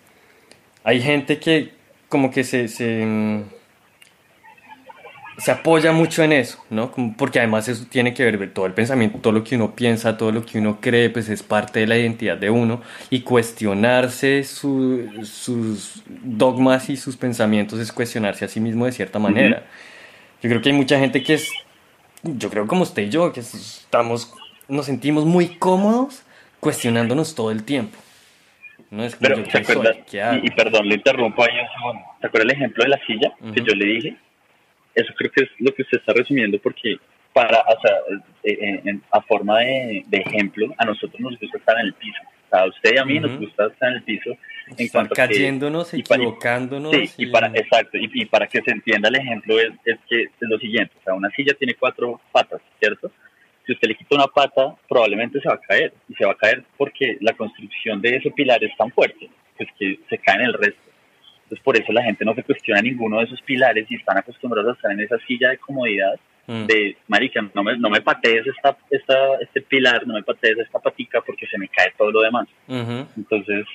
Hay 0.83 1.01
gente 1.01 1.39
que 1.39 1.73
como 2.07 2.31
que 2.31 2.43
se, 2.43 2.67
se, 2.67 3.05
mm, 3.05 3.43
se 5.37 5.51
apoya 5.51 5.91
mucho 5.93 6.21
en 6.23 6.33
eso, 6.33 6.61
¿no? 6.69 6.91
Como- 6.91 7.15
porque 7.15 7.39
además 7.39 7.67
eso 7.69 7.85
tiene 7.89 8.13
que 8.13 8.23
ver 8.29 8.53
todo 8.53 8.65
el 8.65 8.73
pensamiento, 8.73 9.19
todo 9.19 9.31
lo 9.31 9.43
que 9.43 9.55
uno 9.55 9.73
piensa, 9.73 10.17
todo 10.17 10.31
lo 10.31 10.45
que 10.45 10.57
uno 10.59 10.79
cree, 10.81 11.09
pues 11.09 11.29
es 11.29 11.43
parte 11.43 11.79
de 11.79 11.87
la 11.87 11.97
identidad 11.97 12.37
de 12.37 12.49
uno 12.49 12.81
y 13.09 13.21
cuestionarse 13.21 14.43
su- 14.43 15.07
sus 15.23 16.03
dogmas 16.23 16.89
y 16.89 16.97
sus 16.97 17.15
pensamientos 17.15 17.79
es 17.79 17.91
cuestionarse 17.93 18.43
a 18.45 18.47
sí 18.49 18.59
mismo 18.59 18.85
de 18.85 18.91
cierta 18.91 19.17
manera. 19.19 19.65
Yo 20.41 20.49
creo 20.49 20.61
que 20.61 20.69
hay 20.69 20.75
mucha 20.75 20.99
gente 20.99 21.23
que 21.23 21.35
es, 21.35 21.49
yo 22.23 22.49
creo 22.49 22.67
como 22.67 22.83
usted 22.83 23.03
y 23.03 23.09
yo, 23.09 23.31
que 23.31 23.39
estamos, 23.39 24.33
nos 24.67 24.87
sentimos 24.87 25.25
muy 25.25 25.55
cómodos 25.57 26.23
cuestionándonos 26.59 27.33
todo 27.35 27.51
el 27.51 27.63
tiempo. 27.63 27.97
No 28.91 29.03
es 29.03 29.15
como 29.15 29.27
Pero, 29.29 29.43
yo 29.43 29.51
¿se 29.51 29.57
qué 29.59 29.63
soy, 29.65 29.87
qué 30.09 30.21
hago. 30.21 30.39
Y, 30.43 30.47
y 30.47 30.51
perdón, 30.51 30.87
le 30.87 30.95
interrumpo 30.95 31.43
ahí 31.43 31.59
un 31.59 31.67
segundo. 31.77 32.05
¿Se 32.21 32.27
acuerda 32.27 32.45
el 32.45 32.51
ejemplo 32.51 32.83
de 32.83 32.89
la 32.89 32.99
silla 33.05 33.31
que 33.53 33.61
Ujú. 33.61 33.65
yo 33.69 33.75
le 33.75 33.85
dije? 33.85 34.15
Eso 34.95 35.13
creo 35.15 35.31
que 35.31 35.43
es 35.43 35.49
lo 35.59 35.73
que 35.73 35.83
usted 35.83 35.99
está 35.99 36.13
resumiendo 36.13 36.57
porque 36.59 36.97
para, 37.31 37.59
o 37.59 37.79
sea, 37.81 37.95
eh, 38.43 38.57
eh, 38.59 38.81
en- 38.85 39.03
a 39.11 39.21
forma 39.21 39.59
de, 39.59 40.03
de 40.07 40.17
ejemplo, 40.17 40.73
a 40.77 40.85
nosotros 40.85 41.19
nos 41.19 41.39
gusta 41.39 41.57
estar 41.57 41.79
en 41.79 41.85
el 41.85 41.93
piso. 41.93 42.19
O 42.23 42.49
sea, 42.49 42.61
a 42.61 42.65
usted 42.65 42.95
y 42.95 42.97
a 42.97 43.05
mí 43.05 43.19
nos 43.19 43.31
Ujú. 43.33 43.41
gusta 43.45 43.67
estar 43.67 43.89
en 43.89 43.95
el 43.97 44.03
piso 44.03 44.31
en 44.75 44.87
cuanto 44.89 45.13
a 45.13 45.27
que- 45.27 45.33
cayéndonos, 45.35 45.93
y 45.93 46.01
para- 46.01 46.23
equivocándonos. 46.23 46.91
Sí, 46.95 47.09
y 47.17 47.25
para, 47.27 47.47
exacto, 47.53 47.97
y, 47.97 48.09
y 48.11 48.25
para 48.25 48.47
que 48.47 48.61
se 48.63 48.71
entienda 48.71 49.09
el 49.09 49.15
ejemplo 49.17 49.59
es, 49.59 49.69
es 49.85 49.97
que 50.09 50.23
es 50.23 50.31
lo 50.41 50.57
siguiente, 50.57 50.93
o 50.99 51.03
sea, 51.03 51.13
una 51.13 51.29
silla 51.29 51.53
tiene 51.53 51.75
cuatro 51.75 52.19
patas, 52.31 52.59
¿cierto? 52.79 53.11
Si 53.69 53.73
usted 53.73 53.87
le 53.87 53.93
quita 53.95 54.15
una 54.15 54.25
pata, 54.25 54.73
probablemente 54.87 55.39
se 55.39 55.47
va 55.47 55.53
a 55.53 55.59
caer, 55.61 55.93
y 56.09 56.15
se 56.15 56.25
va 56.25 56.31
a 56.31 56.35
caer 56.35 56.63
porque 56.75 57.17
la 57.21 57.33
construcción 57.33 58.01
de 58.01 58.15
ese 58.15 58.31
pilar 58.31 58.63
es 58.63 58.75
tan 58.75 58.89
fuerte, 58.91 59.29
pues 59.55 59.69
que 59.77 59.99
se 60.09 60.17
cae 60.17 60.37
en 60.37 60.45
el 60.45 60.53
resto. 60.53 60.81
Entonces 61.43 61.63
por 61.63 61.77
eso 61.77 61.91
la 61.93 62.01
gente 62.03 62.25
no 62.25 62.33
se 62.33 62.41
cuestiona 62.41 62.81
ninguno 62.81 63.19
de 63.19 63.25
esos 63.25 63.39
pilares 63.43 63.85
y 63.91 63.95
están 63.97 64.17
acostumbrados 64.17 64.71
a 64.71 64.75
estar 64.75 64.91
en 64.91 65.01
esa 65.01 65.19
silla 65.27 65.49
de 65.49 65.57
comodidad 65.59 66.15
Mm. 66.47 66.65
de, 66.65 66.97
marica, 67.07 67.47
no 67.53 67.63
me, 67.63 67.77
no 67.77 67.91
me 67.91 68.01
patees 68.01 68.43
esta, 68.47 68.75
esta, 68.89 69.35
este 69.39 69.61
pilar, 69.61 70.07
no 70.07 70.15
me 70.15 70.23
patees 70.23 70.57
esta 70.57 70.79
patica 70.79 71.21
porque 71.21 71.45
se 71.45 71.59
me 71.59 71.67
cae 71.67 71.93
todo 71.95 72.11
lo 72.11 72.21
demás. 72.21 72.47
Entonces, 73.15 73.67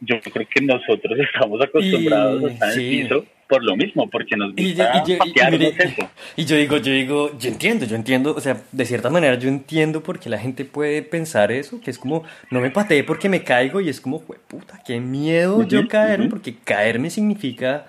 yo 0.00 0.18
creo 0.32 0.46
que 0.48 0.62
nosotros 0.62 1.18
estamos 1.34 1.60
acostumbrados 1.60 2.40
Y- 2.40 2.44
a 2.46 2.48
estar 2.48 2.68
en 2.70 2.74
sí. 2.76 2.80
el 3.00 3.02
piso 3.08 3.26
por 3.48 3.62
lo 3.64 3.76
mismo, 3.76 4.08
porque 4.08 4.36
nos 4.36 4.52
Y, 4.56 4.68
gusta 4.74 4.92
yo- 4.92 5.00
y 5.04 5.06
yo- 5.08 5.12
y- 5.12 5.16
y 5.16 5.18
patearnos 5.32 5.60
mire, 5.60 5.74
eso. 5.78 6.08
y 6.36 6.44
yo 6.44 6.56
digo, 6.56 6.76
yo 6.78 6.92
digo, 6.92 7.38
yo 7.38 7.48
entiendo, 7.48 7.84
yo 7.86 7.96
entiendo, 7.96 8.34
o 8.34 8.40
sea, 8.40 8.62
de 8.72 8.84
cierta 8.86 9.10
manera 9.10 9.38
yo 9.38 9.48
entiendo 9.48 10.02
por 10.02 10.18
qué 10.18 10.28
la 10.30 10.38
gente 10.38 10.64
puede 10.64 11.02
pensar 11.02 11.52
eso, 11.52 11.80
que 11.80 11.90
es 11.90 11.98
como, 11.98 12.24
no 12.50 12.60
me 12.60 12.70
patee 12.70 13.04
porque 13.04 13.28
me 13.28 13.42
caigo 13.42 13.80
y 13.80 13.88
es 13.88 14.00
como, 14.00 14.20
puta, 14.20 14.80
qué 14.86 15.00
miedo 15.00 15.66
yo 15.66 15.86
caerme, 15.88 16.26
ujú. 16.26 16.30
porque 16.36 16.54
caerme 16.64 17.10
significa 17.10 17.86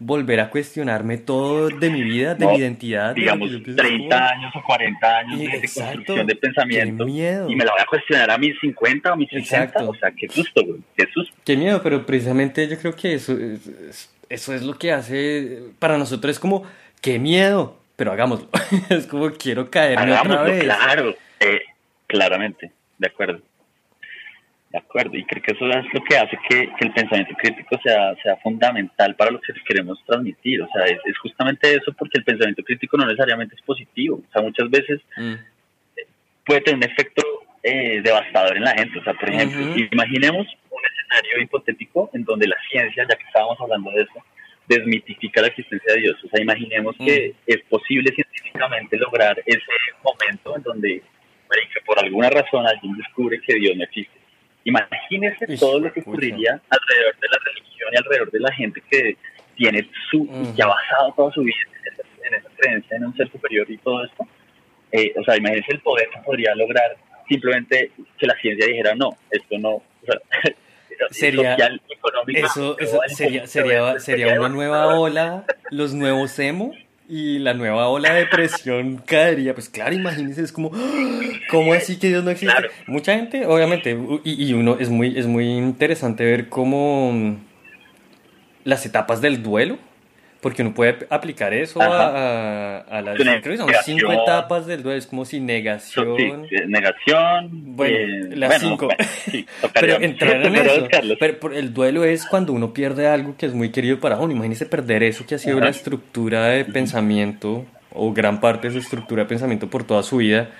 volver 0.00 0.38
a 0.40 0.48
cuestionarme 0.50 1.18
todo 1.18 1.68
de 1.68 1.90
mi 1.90 2.02
vida, 2.02 2.34
de 2.34 2.44
No, 2.44 2.52
mi 2.52 2.58
identidad. 2.58 3.14
de 3.14 3.20
Digamos, 3.20 3.48
pienso, 3.50 3.74
30 3.82 4.28
años 4.28 4.52
o 4.54 4.62
40 4.62 5.18
años 5.18 5.38
de 5.38 5.44
exacto, 5.46 5.92
construcción 5.96 6.26
de 6.28 6.36
pensamiento. 6.36 7.04
qué 7.04 7.10
miedo. 7.12 7.50
Y 7.50 7.56
me 7.56 7.64
la 7.64 7.72
voy 7.72 7.80
a 7.80 7.86
cuestionar 7.86 8.30
a 8.30 8.38
mis 8.38 8.58
50 8.60 9.12
o 9.12 9.16
mis 9.16 9.28
60. 9.30 9.64
Exacto. 9.64 9.90
O 9.90 9.94
sea, 9.96 10.10
qué 10.12 10.28
susto, 10.28 10.64
güey. 10.64 10.78
Qué 10.96 11.06
susto. 11.12 11.34
Qué 11.44 11.56
miedo, 11.56 11.82
pero 11.82 12.06
precisamente 12.06 12.68
yo 12.68 12.78
creo 12.78 12.94
que 12.94 13.14
eso 13.14 13.32
es, 13.32 13.66
es- 13.66 14.14
eso 14.28 14.54
es 14.54 14.62
lo 14.62 14.74
que 14.78 14.92
hace 14.92 15.58
para 15.78 15.96
nosotros 15.96 16.32
es 16.32 16.38
como, 16.38 16.62
qué 17.00 17.18
miedo, 17.18 17.78
pero 17.96 18.12
hagámoslo. 18.12 18.48
es 18.90 19.06
como 19.06 19.30
quiero 19.32 19.70
caerme 19.70 20.12
otra 20.12 20.42
vez. 20.42 20.62
claro. 20.64 21.14
Eh, 21.40 21.62
claramente, 22.06 22.70
de 22.98 23.06
acuerdo. 23.06 23.40
De 24.70 24.78
acuerdo, 24.78 25.16
y 25.16 25.24
creo 25.24 25.42
que 25.42 25.52
eso 25.52 25.66
es 25.66 25.86
lo 25.94 26.04
que 26.04 26.16
hace 26.18 26.38
que, 26.48 26.68
que 26.78 26.84
el 26.84 26.92
pensamiento 26.92 27.34
crítico 27.38 27.78
sea, 27.82 28.14
sea 28.22 28.36
fundamental 28.36 29.14
para 29.16 29.30
lo 29.30 29.40
que 29.40 29.54
queremos 29.66 29.98
transmitir. 30.06 30.60
O 30.60 30.68
sea, 30.72 30.84
es, 30.84 30.98
es 31.06 31.16
justamente 31.18 31.74
eso 31.74 31.90
porque 31.96 32.18
el 32.18 32.24
pensamiento 32.24 32.62
crítico 32.62 32.98
no 32.98 33.06
necesariamente 33.06 33.54
es 33.54 33.62
positivo. 33.62 34.16
O 34.28 34.32
sea, 34.32 34.42
muchas 34.42 34.68
veces 34.68 35.00
Mm. 35.16 35.34
puede 36.44 36.60
tener 36.62 36.76
un 36.76 36.90
efecto 36.92 37.22
eh, 37.62 38.00
devastador 38.02 38.56
en 38.56 38.64
la 38.64 38.72
gente. 38.72 38.98
O 38.98 39.04
sea, 39.04 39.14
por 39.14 39.28
ejemplo, 39.28 39.60
imaginemos 39.90 40.46
un 40.70 40.80
escenario 40.90 41.42
hipotético 41.42 42.10
en 42.12 42.24
donde 42.24 42.46
la 42.46 42.56
ciencia, 42.70 43.06
ya 43.08 43.16
que 43.16 43.24
estábamos 43.24 43.58
hablando 43.60 43.90
de 43.90 44.02
eso, 44.02 44.24
desmitifica 44.68 45.40
la 45.40 45.48
existencia 45.48 45.94
de 45.94 46.00
Dios. 46.00 46.16
O 46.24 46.28
sea, 46.28 46.42
imaginemos 46.42 46.94
que 46.98 47.34
es 47.46 47.62
posible 47.68 48.12
científicamente 48.14 48.96
lograr 48.98 49.42
ese 49.46 49.62
momento 50.04 50.56
en 50.56 50.62
donde, 50.62 51.02
por 51.86 51.98
alguna 51.98 52.30
razón 52.30 52.66
alguien 52.66 52.96
descubre 52.96 53.40
que 53.40 53.54
Dios 53.54 53.76
no 53.76 53.84
existe. 53.84 54.17
Imagínese 54.68 55.46
Ish, 55.48 55.60
todo 55.60 55.80
lo 55.80 55.92
que 55.92 56.00
ocurriría 56.00 56.60
alrededor 56.68 57.14
de 57.20 57.28
la 57.28 57.38
religión 57.44 57.88
y 57.92 57.96
alrededor 57.96 58.30
de 58.30 58.40
la 58.40 58.52
gente 58.52 58.82
que 58.90 59.16
tiene 59.56 59.88
su, 60.10 60.22
Ujú. 60.22 60.54
que 60.54 60.62
ha 60.62 60.66
basado 60.66 61.12
toda 61.16 61.32
su 61.32 61.42
vida 61.42 61.56
en 61.84 61.92
esa, 61.92 62.02
en 62.28 62.34
esa 62.34 62.48
creencia 62.56 62.96
en 62.96 63.04
un 63.06 63.16
ser 63.16 63.30
superior 63.30 63.70
y 63.70 63.78
todo 63.78 64.04
esto. 64.04 64.26
Eh, 64.92 65.12
o 65.18 65.24
sea, 65.24 65.36
imagínense 65.36 65.72
el 65.72 65.80
poder 65.80 66.08
que 66.10 66.20
podría 66.20 66.54
lograr 66.54 66.96
simplemente 67.28 67.90
que 68.18 68.26
la 68.26 68.34
ciencia 68.40 68.66
dijera 68.66 68.94
no, 68.94 69.10
esto 69.30 69.58
no, 69.58 69.70
o 69.70 69.82
sea, 70.06 70.20
Sería- 71.10 71.52
social, 71.52 71.80
económico, 71.88 72.46
Eso, 72.46 72.76
sería, 73.08 73.46
sería, 73.46 73.92
es- 73.92 74.04
sería 74.04 74.38
una 74.40 74.48
nueva 74.48 74.98
ola, 74.98 75.44
los 75.70 75.94
nuevos 75.94 76.36
emo 76.38 76.72
y 77.08 77.38
la 77.38 77.54
nueva 77.54 77.88
ola 77.88 78.12
de 78.12 78.20
depresión 78.20 78.98
caería. 79.06 79.54
Pues 79.54 79.68
claro, 79.68 79.94
imagínense, 79.94 80.42
es 80.42 80.52
como. 80.52 80.70
¿cómo 81.50 81.72
así 81.72 81.98
que 81.98 82.08
Dios 82.08 82.22
no 82.22 82.30
existe? 82.30 82.54
Claro. 82.54 82.70
Mucha 82.86 83.16
gente, 83.16 83.46
obviamente, 83.46 83.98
y, 84.24 84.44
y 84.44 84.52
uno 84.52 84.76
es 84.78 84.90
muy, 84.90 85.18
es 85.18 85.26
muy 85.26 85.48
interesante 85.48 86.24
ver 86.24 86.48
cómo 86.48 87.10
mm, 87.12 87.36
las 88.64 88.84
etapas 88.86 89.20
del 89.20 89.42
duelo, 89.42 89.78
porque 90.40 90.62
uno 90.62 90.72
puede 90.72 91.06
aplicar 91.10 91.52
eso 91.52 91.82
a, 91.82 91.86
a, 91.86 92.78
a 92.78 93.02
las 93.02 93.16
creo 93.16 93.42
que 93.42 93.56
son 93.56 93.70
cinco 93.84 94.12
etapas 94.12 94.66
del 94.66 94.82
duelo, 94.82 94.98
es 94.98 95.06
como 95.06 95.24
si 95.24 95.40
negación. 95.40 96.46
sí, 96.48 96.56
negación. 96.66 97.48
Bueno, 97.76 97.96
eh, 97.96 98.36
las 98.36 98.60
cinco. 98.60 98.86
bueno, 98.86 99.04
sí, 99.24 99.46
Pero 99.74 100.00
entrar 100.00 100.46
en 100.46 100.54
eso. 100.54 100.86
Pero 101.18 101.52
el 101.52 101.74
duelo 101.74 102.04
es 102.04 102.24
cuando 102.26 102.52
uno 102.52 102.72
pierde 102.72 103.08
algo 103.08 103.36
que 103.36 103.46
es 103.46 103.52
muy 103.52 103.70
querido 103.70 103.98
para 103.98 104.16
uno. 104.18 104.32
Imagínese 104.32 104.66
perder 104.66 105.02
eso 105.02 105.26
que 105.26 105.34
ha 105.34 105.38
sido 105.38 105.56
Ajá. 105.56 105.64
la 105.64 105.70
estructura 105.70 106.46
de 106.46 106.64
pensamiento 106.64 107.66
o 107.92 108.12
gran 108.12 108.40
parte 108.40 108.68
de 108.68 108.74
su 108.74 108.78
estructura 108.78 109.24
de 109.24 109.28
pensamiento 109.28 109.68
por 109.68 109.82
toda 109.84 110.04
su 110.04 110.18
vida. 110.18 110.50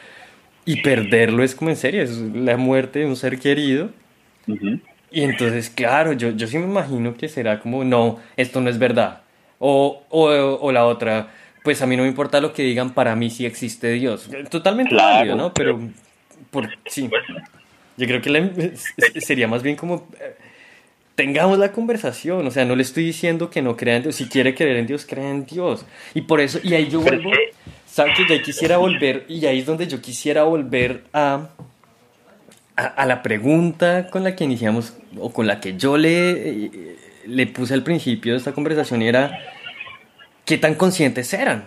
Y 0.64 0.82
perderlo 0.82 1.44
es 1.44 1.54
como 1.54 1.70
en 1.70 1.76
serio, 1.76 2.02
es 2.02 2.18
la 2.18 2.56
muerte 2.56 2.98
de 2.98 3.06
un 3.06 3.16
ser 3.16 3.38
querido. 3.38 3.90
Y 5.10 5.22
entonces, 5.22 5.70
claro, 5.70 6.12
yo, 6.12 6.30
yo 6.30 6.46
sí 6.46 6.58
me 6.58 6.64
imagino 6.64 7.16
que 7.16 7.28
será 7.28 7.60
como, 7.60 7.84
no, 7.84 8.18
esto 8.36 8.60
no 8.60 8.68
es 8.68 8.78
verdad. 8.78 9.22
O, 9.58 10.04
o, 10.10 10.28
o 10.60 10.72
la 10.72 10.86
otra, 10.86 11.32
pues 11.64 11.82
a 11.82 11.86
mí 11.86 11.96
no 11.96 12.02
me 12.04 12.08
importa 12.08 12.40
lo 12.40 12.52
que 12.52 12.62
digan, 12.62 12.94
para 12.94 13.16
mí 13.16 13.30
sí 13.30 13.44
existe 13.44 13.90
Dios. 13.92 14.28
Totalmente 14.50 14.94
Claro, 14.94 15.16
válido, 15.16 15.36
¿no? 15.36 15.54
Pero, 15.54 15.80
por, 16.50 16.68
sí. 16.86 17.10
Yo 17.96 18.06
creo 18.06 18.22
que 18.22 18.30
la- 18.30 18.50
sería 19.20 19.48
más 19.48 19.62
bien 19.64 19.74
como 19.74 20.06
eh, 20.20 20.36
tengamos 21.16 21.58
la 21.58 21.72
conversación, 21.72 22.46
o 22.46 22.50
sea, 22.52 22.64
no 22.64 22.76
le 22.76 22.82
estoy 22.82 23.04
diciendo 23.04 23.50
que 23.50 23.60
no 23.60 23.76
crea 23.76 23.96
en 23.96 24.02
Dios, 24.04 24.14
si 24.14 24.28
quiere 24.28 24.54
creer 24.54 24.76
en 24.76 24.86
Dios, 24.86 25.04
crea 25.04 25.28
en 25.30 25.44
Dios. 25.46 25.84
Y 26.14 26.20
por 26.22 26.40
eso, 26.40 26.60
y 26.62 26.74
ahí 26.74 26.88
yo 26.88 27.00
vuelvo, 27.00 27.32
¿sabes 27.86 28.16
que 28.16 28.26
ya 28.36 28.40
quisiera 28.40 28.76
volver, 28.76 29.24
y 29.28 29.44
ahí 29.46 29.58
es 29.58 29.66
donde 29.66 29.88
yo 29.88 30.00
quisiera 30.00 30.44
volver 30.44 31.02
a, 31.12 31.48
a, 32.76 32.84
a 32.84 33.06
la 33.06 33.20
pregunta 33.24 34.08
con 34.10 34.22
la 34.22 34.36
que 34.36 34.44
iniciamos, 34.44 34.92
o 35.18 35.32
con 35.32 35.48
la 35.48 35.58
que 35.58 35.76
yo 35.76 35.96
le, 35.96 36.30
eh, 36.30 36.96
le 37.26 37.46
puse 37.46 37.74
al 37.74 37.82
principio 37.82 38.32
de 38.32 38.38
esta 38.38 38.52
conversación 38.52 39.02
era 39.02 39.38
qué 40.44 40.58
tan 40.58 40.74
conscientes 40.74 41.32
eran, 41.32 41.64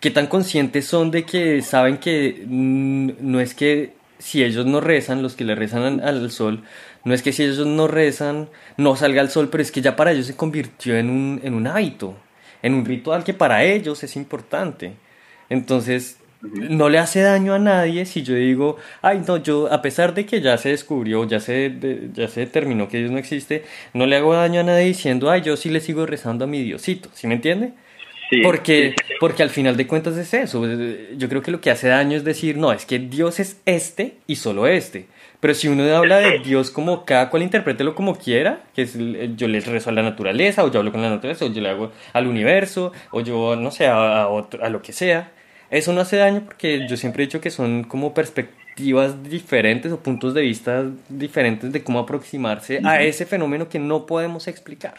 qué 0.00 0.10
tan 0.10 0.26
conscientes 0.26 0.86
son 0.86 1.10
de 1.10 1.24
que 1.24 1.62
saben 1.62 1.98
que 1.98 2.44
no 2.46 3.40
es 3.40 3.54
que 3.54 3.94
si 4.18 4.44
ellos 4.44 4.66
no 4.66 4.80
rezan, 4.80 5.22
los 5.22 5.34
que 5.34 5.44
le 5.44 5.54
rezan 5.54 6.00
al 6.00 6.30
sol, 6.30 6.62
no 7.04 7.14
es 7.14 7.22
que 7.22 7.32
si 7.32 7.42
ellos 7.42 7.66
no 7.66 7.88
rezan, 7.88 8.48
no 8.76 8.94
salga 8.94 9.20
el 9.20 9.30
sol, 9.30 9.48
pero 9.50 9.62
es 9.62 9.72
que 9.72 9.82
ya 9.82 9.96
para 9.96 10.12
ellos 10.12 10.26
se 10.26 10.36
convirtió 10.36 10.96
en 10.96 11.10
un, 11.10 11.40
en 11.42 11.54
un 11.54 11.66
hábito, 11.66 12.16
en 12.62 12.74
un 12.74 12.84
ritual 12.84 13.24
que 13.24 13.34
para 13.34 13.64
ellos 13.64 14.04
es 14.04 14.14
importante. 14.14 14.94
Entonces, 15.48 16.18
no 16.42 16.88
le 16.88 16.98
hace 16.98 17.20
daño 17.20 17.54
a 17.54 17.58
nadie 17.58 18.04
si 18.04 18.22
yo 18.22 18.34
digo, 18.34 18.76
ay, 19.00 19.22
no, 19.26 19.36
yo, 19.36 19.72
a 19.72 19.80
pesar 19.80 20.12
de 20.14 20.26
que 20.26 20.40
ya 20.40 20.58
se 20.58 20.70
descubrió, 20.70 21.26
ya 21.26 21.40
se, 21.40 22.10
ya 22.12 22.28
se 22.28 22.40
determinó 22.40 22.88
que 22.88 22.98
Dios 22.98 23.10
no 23.10 23.18
existe, 23.18 23.64
no 23.94 24.06
le 24.06 24.16
hago 24.16 24.34
daño 24.34 24.60
a 24.60 24.64
nadie 24.64 24.86
diciendo, 24.86 25.30
ay, 25.30 25.42
yo 25.42 25.56
sí 25.56 25.70
le 25.70 25.80
sigo 25.80 26.04
rezando 26.04 26.44
a 26.44 26.48
mi 26.48 26.62
Diosito, 26.62 27.08
¿sí 27.14 27.26
me 27.26 27.34
entiende? 27.34 27.72
porque, 28.42 28.94
porque 29.20 29.42
al 29.42 29.50
final 29.50 29.76
de 29.76 29.86
cuentas 29.86 30.16
es 30.16 30.32
eso. 30.32 30.64
Yo 31.16 31.28
creo 31.28 31.42
que 31.42 31.50
lo 31.50 31.60
que 31.60 31.70
hace 31.70 31.88
daño 31.88 32.16
es 32.16 32.24
decir, 32.24 32.56
no, 32.56 32.72
es 32.72 32.86
que 32.86 32.98
Dios 32.98 33.40
es 33.40 33.60
este 33.66 34.16
y 34.26 34.36
solo 34.36 34.66
este. 34.66 35.06
Pero 35.40 35.54
si 35.54 35.68
uno 35.68 35.84
habla 35.94 36.18
de 36.18 36.38
Dios 36.38 36.70
como 36.70 37.04
cada 37.04 37.28
cual 37.28 37.42
interprételo 37.42 37.94
como 37.94 38.16
quiera, 38.16 38.60
que 38.74 38.82
es 38.82 38.96
yo 39.36 39.48
le 39.48 39.60
rezo 39.60 39.90
a 39.90 39.92
la 39.92 40.02
naturaleza, 40.02 40.64
o 40.64 40.70
yo 40.70 40.78
hablo 40.78 40.92
con 40.92 41.02
la 41.02 41.10
naturaleza, 41.10 41.44
o 41.44 41.52
yo 41.52 41.60
le 41.60 41.68
hago 41.68 41.92
al 42.12 42.26
universo, 42.26 42.92
o 43.10 43.20
yo, 43.20 43.56
no 43.56 43.70
sé, 43.70 43.86
a, 43.86 44.24
a 44.24 44.68
lo 44.70 44.82
que 44.82 44.92
sea, 44.92 45.32
eso 45.72 45.92
no 45.92 46.02
hace 46.02 46.16
daño 46.18 46.42
porque 46.44 46.86
yo 46.88 46.96
siempre 46.96 47.22
he 47.22 47.26
dicho 47.26 47.40
que 47.40 47.50
son 47.50 47.84
como 47.84 48.12
perspectivas 48.14 49.22
diferentes 49.28 49.90
o 49.90 50.02
puntos 50.02 50.34
de 50.34 50.42
vista 50.42 50.84
diferentes 51.08 51.72
de 51.72 51.82
cómo 51.82 51.98
aproximarse 51.98 52.80
a 52.84 53.02
ese 53.02 53.26
fenómeno 53.26 53.68
que 53.68 53.78
no 53.78 54.06
podemos 54.06 54.48
explicar. 54.48 54.94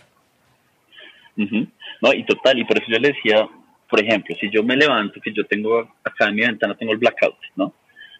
No, 1.35 2.13
y 2.13 2.25
total, 2.25 2.59
y 2.59 2.65
por 2.65 2.77
eso 2.77 2.87
yo 2.89 2.99
le 2.99 3.09
decía, 3.09 3.47
por 3.89 4.01
ejemplo, 4.01 4.35
si 4.39 4.49
yo 4.49 4.63
me 4.63 4.75
levanto, 4.75 5.21
que 5.21 5.31
yo 5.31 5.45
tengo 5.45 5.87
acá 6.03 6.29
en 6.29 6.35
mi 6.35 6.41
ventana, 6.41 6.75
tengo 6.75 6.91
el 6.91 6.97
blackout, 6.97 7.37
¿no? 7.55 7.73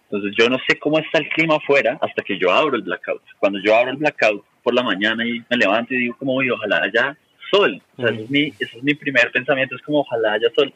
Entonces 0.03 0.35
yo 0.37 0.47
no 0.47 0.59
sé 0.67 0.77
cómo 0.77 0.99
está 0.99 1.17
el 1.17 1.29
clima 1.29 1.55
afuera 1.55 1.97
hasta 1.99 2.21
que 2.21 2.37
yo 2.37 2.51
abro 2.51 2.75
el 2.75 2.83
blackout. 2.83 3.23
Cuando 3.39 3.59
yo 3.59 3.75
abro 3.75 3.89
el 3.89 3.97
blackout 3.97 4.45
por 4.61 4.75
la 4.75 4.83
mañana 4.83 5.25
y 5.25 5.43
me 5.49 5.57
levanto 5.57 5.95
y 5.95 5.97
digo 5.97 6.15
como, 6.19 6.35
ojalá 6.35 6.83
haya 6.83 7.17
sol. 7.49 7.81
O 7.97 8.01
sea, 8.03 8.15
es 8.15 8.29
mi, 8.29 8.53
ese 8.59 8.77
es 8.77 8.83
mi 8.83 8.93
primer 8.93 9.31
pensamiento, 9.31 9.75
es 9.75 9.81
como, 9.81 10.01
ojalá 10.01 10.33
haya 10.33 10.49
sol. 10.55 10.71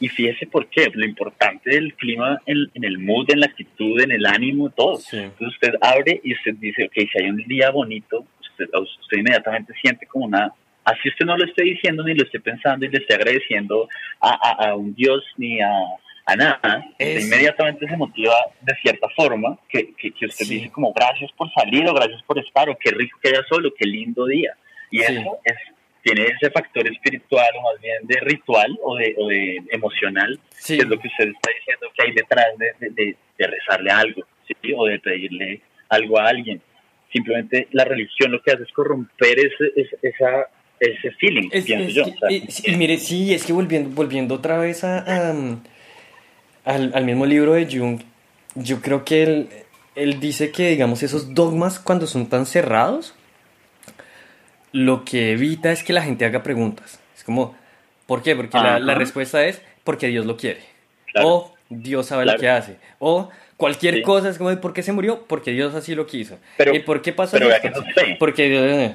Y 0.00 0.08
fíjese 0.08 0.46
por 0.46 0.66
qué, 0.68 0.90
lo 0.92 1.04
importante 1.04 1.70
del 1.70 1.94
clima 1.94 2.40
en, 2.46 2.70
el 2.82 2.98
mood, 2.98 3.30
en 3.30 3.40
la 3.40 3.46
actitud, 3.46 4.00
en 4.00 4.10
el 4.10 4.24
ánimo, 4.24 4.70
todo. 4.70 4.98
Entonces 5.12 5.48
usted 5.48 5.74
abre 5.82 6.20
y 6.24 6.32
usted 6.32 6.54
dice, 6.54 6.84
ok, 6.84 6.94
si 7.12 7.22
hay 7.22 7.28
un 7.28 7.36
día 7.46 7.70
bonito, 7.70 8.24
usted, 8.40 8.66
usted 8.72 9.18
inmediatamente 9.18 9.74
siente 9.82 10.06
como 10.06 10.24
una, 10.24 10.52
así 10.84 11.10
usted 11.10 11.26
no 11.26 11.36
lo 11.36 11.44
esté 11.44 11.64
diciendo 11.64 12.02
ni 12.02 12.14
lo 12.14 12.24
esté 12.24 12.40
pensando 12.40 12.86
y 12.86 12.88
le 12.88 12.98
esté 12.98 13.14
agradeciendo 13.14 13.88
a, 14.20 14.68
a, 14.68 14.74
un 14.74 14.94
Dios 14.94 15.22
ni 15.36 15.60
a, 15.60 15.70
a 16.24 16.36
nada, 16.36 16.84
inmediatamente 16.98 17.86
se 17.86 17.96
motiva 17.96 18.34
de 18.62 18.74
cierta 18.76 19.08
forma, 19.14 19.58
que, 19.68 19.92
que, 19.94 20.26
usted 20.26 20.46
dice 20.46 20.70
como 20.70 20.94
gracias 20.94 21.30
por 21.32 21.52
salir 21.52 21.86
o 21.86 21.94
gracias 21.94 22.22
por 22.22 22.38
estar 22.38 22.70
o 22.70 22.76
qué 22.78 22.90
rico 22.90 23.18
que 23.22 23.28
haya 23.28 23.42
solo, 23.48 23.70
qué 23.76 23.86
lindo 23.86 24.26
día. 24.26 24.56
Y 24.90 25.00
eso 25.02 25.38
es 25.44 25.56
tiene 26.02 26.24
ese 26.24 26.50
factor 26.50 26.86
espiritual 26.86 27.48
o 27.58 27.62
más 27.62 27.80
bien 27.80 27.98
de 28.04 28.20
ritual 28.20 28.78
o 28.82 28.96
de, 28.96 29.14
o 29.18 29.28
de 29.28 29.62
emocional, 29.70 30.38
que 30.66 30.76
es 30.76 30.86
lo 30.86 30.98
que 30.98 31.08
usted 31.08 31.28
está 31.28 31.50
diciendo 31.58 31.86
que 31.96 32.02
hay 32.02 32.12
detrás 32.12 32.46
de, 32.58 32.90
de, 32.90 33.16
de 33.38 33.46
rezarle 33.46 33.90
algo 33.90 34.22
¿sí? 34.46 34.72
o 34.76 34.86
de 34.86 34.98
pedirle 34.98 35.60
algo 35.88 36.18
a 36.18 36.28
alguien. 36.28 36.60
Simplemente 37.12 37.68
la 37.72 37.84
religión 37.84 38.32
lo 38.32 38.40
que 38.42 38.52
hace 38.52 38.62
es 38.62 38.72
corromper 38.72 39.38
ese, 39.38 39.72
ese, 39.76 39.98
esa, 40.02 40.48
ese 40.78 41.10
feeling, 41.12 41.50
pienso 41.50 41.88
yo. 41.88 42.04
y 42.28 42.76
mire, 42.76 42.98
sí, 42.98 43.34
es 43.34 43.44
que 43.44 43.52
volviendo, 43.52 43.90
volviendo 43.90 44.36
otra 44.36 44.58
vez 44.58 44.84
a, 44.84 45.30
al, 46.64 46.92
al, 46.94 47.04
mismo 47.04 47.26
libro 47.26 47.54
de 47.54 47.66
Jung, 47.66 48.00
yo 48.54 48.80
creo 48.80 49.04
que 49.04 49.22
él, 49.24 49.48
él 49.96 50.20
dice 50.20 50.52
que, 50.52 50.70
digamos, 50.70 51.02
esos 51.02 51.34
dogmas 51.34 51.80
cuando 51.80 52.06
son 52.06 52.28
tan 52.28 52.46
cerrados, 52.46 53.14
lo 54.72 55.04
que 55.04 55.32
evita 55.32 55.72
es 55.72 55.82
que 55.82 55.92
la 55.92 56.02
gente 56.02 56.24
haga 56.24 56.42
preguntas. 56.42 57.00
Es 57.16 57.24
como, 57.24 57.54
¿por 58.06 58.22
qué? 58.22 58.36
Porque 58.36 58.56
la, 58.56 58.78
la, 58.78 58.94
respuesta 58.94 59.44
es 59.44 59.60
porque 59.84 60.08
Dios 60.08 60.26
lo 60.26 60.36
quiere. 60.36 60.60
O 61.22 61.54
Dios 61.68 62.06
sabe 62.06 62.26
lo 62.26 62.36
que 62.36 62.48
hace. 62.48 62.76
O 62.98 63.28
cualquier 63.56 64.02
cosa 64.02 64.28
es 64.28 64.38
como, 64.38 64.54
¿por 64.60 64.72
qué 64.72 64.82
se 64.82 64.92
murió? 64.92 65.24
Porque 65.26 65.52
Dios 65.52 65.74
así 65.74 65.94
lo 65.94 66.06
quiso. 66.06 66.38
Pero, 66.56 66.74
¿Y 66.74 66.80
por 66.80 67.02
qué 67.02 67.12
pasó 67.12 67.32
pero 67.32 67.50
esto? 67.50 67.84
Porque 68.18 68.48
Dios... 68.48 68.92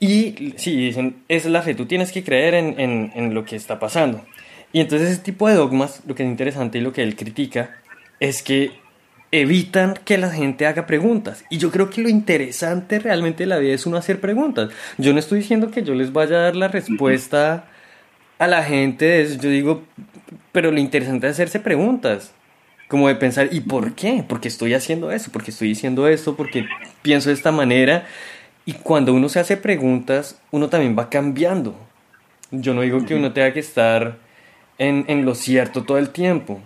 Y 0.00 0.54
sí, 0.56 0.76
dicen, 0.76 1.22
esa 1.28 1.48
es 1.48 1.52
la 1.52 1.62
fe, 1.62 1.74
tú 1.74 1.86
tienes 1.86 2.10
que 2.10 2.24
creer 2.24 2.54
en, 2.54 2.80
en, 2.80 3.12
en 3.14 3.34
lo 3.34 3.44
que 3.44 3.54
está 3.54 3.78
pasando. 3.78 4.24
Y 4.72 4.80
entonces 4.80 5.10
ese 5.10 5.22
tipo 5.22 5.48
de 5.48 5.54
dogmas, 5.54 6.02
lo 6.06 6.14
que 6.14 6.22
es 6.22 6.28
interesante 6.28 6.78
y 6.78 6.80
lo 6.80 6.92
que 6.92 7.02
él 7.02 7.16
critica, 7.16 7.76
es 8.20 8.42
que 8.42 8.72
evitan 9.30 9.94
que 10.04 10.18
la 10.18 10.30
gente 10.30 10.66
haga 10.66 10.86
preguntas. 10.86 11.44
Y 11.50 11.58
yo 11.58 11.70
creo 11.70 11.90
que 11.90 12.00
lo 12.00 12.08
interesante 12.08 12.98
realmente 12.98 13.42
de 13.42 13.48
la 13.48 13.58
vida 13.58 13.74
es 13.74 13.86
uno 13.86 13.96
hacer 13.96 14.20
preguntas. 14.20 14.70
Yo 14.96 15.12
no 15.12 15.18
estoy 15.18 15.40
diciendo 15.40 15.70
que 15.70 15.82
yo 15.82 15.94
les 15.94 16.12
vaya 16.12 16.36
a 16.36 16.42
dar 16.44 16.56
la 16.56 16.68
respuesta 16.68 17.66
a 18.38 18.46
la 18.46 18.62
gente 18.62 19.04
de 19.04 19.22
eso. 19.22 19.40
Yo 19.40 19.50
digo, 19.50 19.82
pero 20.52 20.70
lo 20.70 20.78
interesante 20.78 21.26
es 21.26 21.32
hacerse 21.32 21.60
preguntas. 21.60 22.32
Como 22.88 23.08
de 23.08 23.16
pensar, 23.16 23.50
¿y 23.52 23.60
por 23.60 23.94
qué? 23.94 24.24
Porque 24.26 24.48
estoy 24.48 24.72
haciendo 24.72 25.12
eso, 25.12 25.30
porque 25.30 25.50
estoy 25.50 25.68
diciendo 25.68 26.08
esto, 26.08 26.36
porque 26.36 26.66
pienso 27.02 27.28
de 27.28 27.34
esta 27.34 27.52
manera. 27.52 28.06
Y 28.64 28.74
cuando 28.74 29.12
uno 29.12 29.28
se 29.28 29.40
hace 29.40 29.58
preguntas, 29.58 30.40
uno 30.50 30.68
también 30.70 30.96
va 30.98 31.10
cambiando. 31.10 31.76
Yo 32.50 32.72
no 32.72 32.80
digo 32.80 33.04
que 33.04 33.14
uno 33.14 33.32
tenga 33.34 33.52
que 33.52 33.60
estar 33.60 34.16
en 34.78 35.24
lo 35.26 35.34
cierto 35.34 35.82
todo 35.82 35.98
el 35.98 36.10
tiempo 36.10 36.62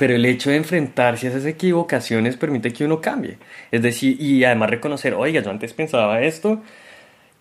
pero 0.00 0.14
el 0.14 0.24
hecho 0.24 0.48
de 0.48 0.56
enfrentarse 0.56 1.26
a 1.26 1.30
esas 1.30 1.44
equivocaciones 1.44 2.38
permite 2.38 2.72
que 2.72 2.86
uno 2.86 3.02
cambie. 3.02 3.36
Es 3.70 3.82
decir, 3.82 4.16
y 4.18 4.44
además 4.44 4.70
reconocer, 4.70 5.12
oiga, 5.12 5.42
yo 5.42 5.50
antes 5.50 5.74
pensaba 5.74 6.22
esto 6.22 6.62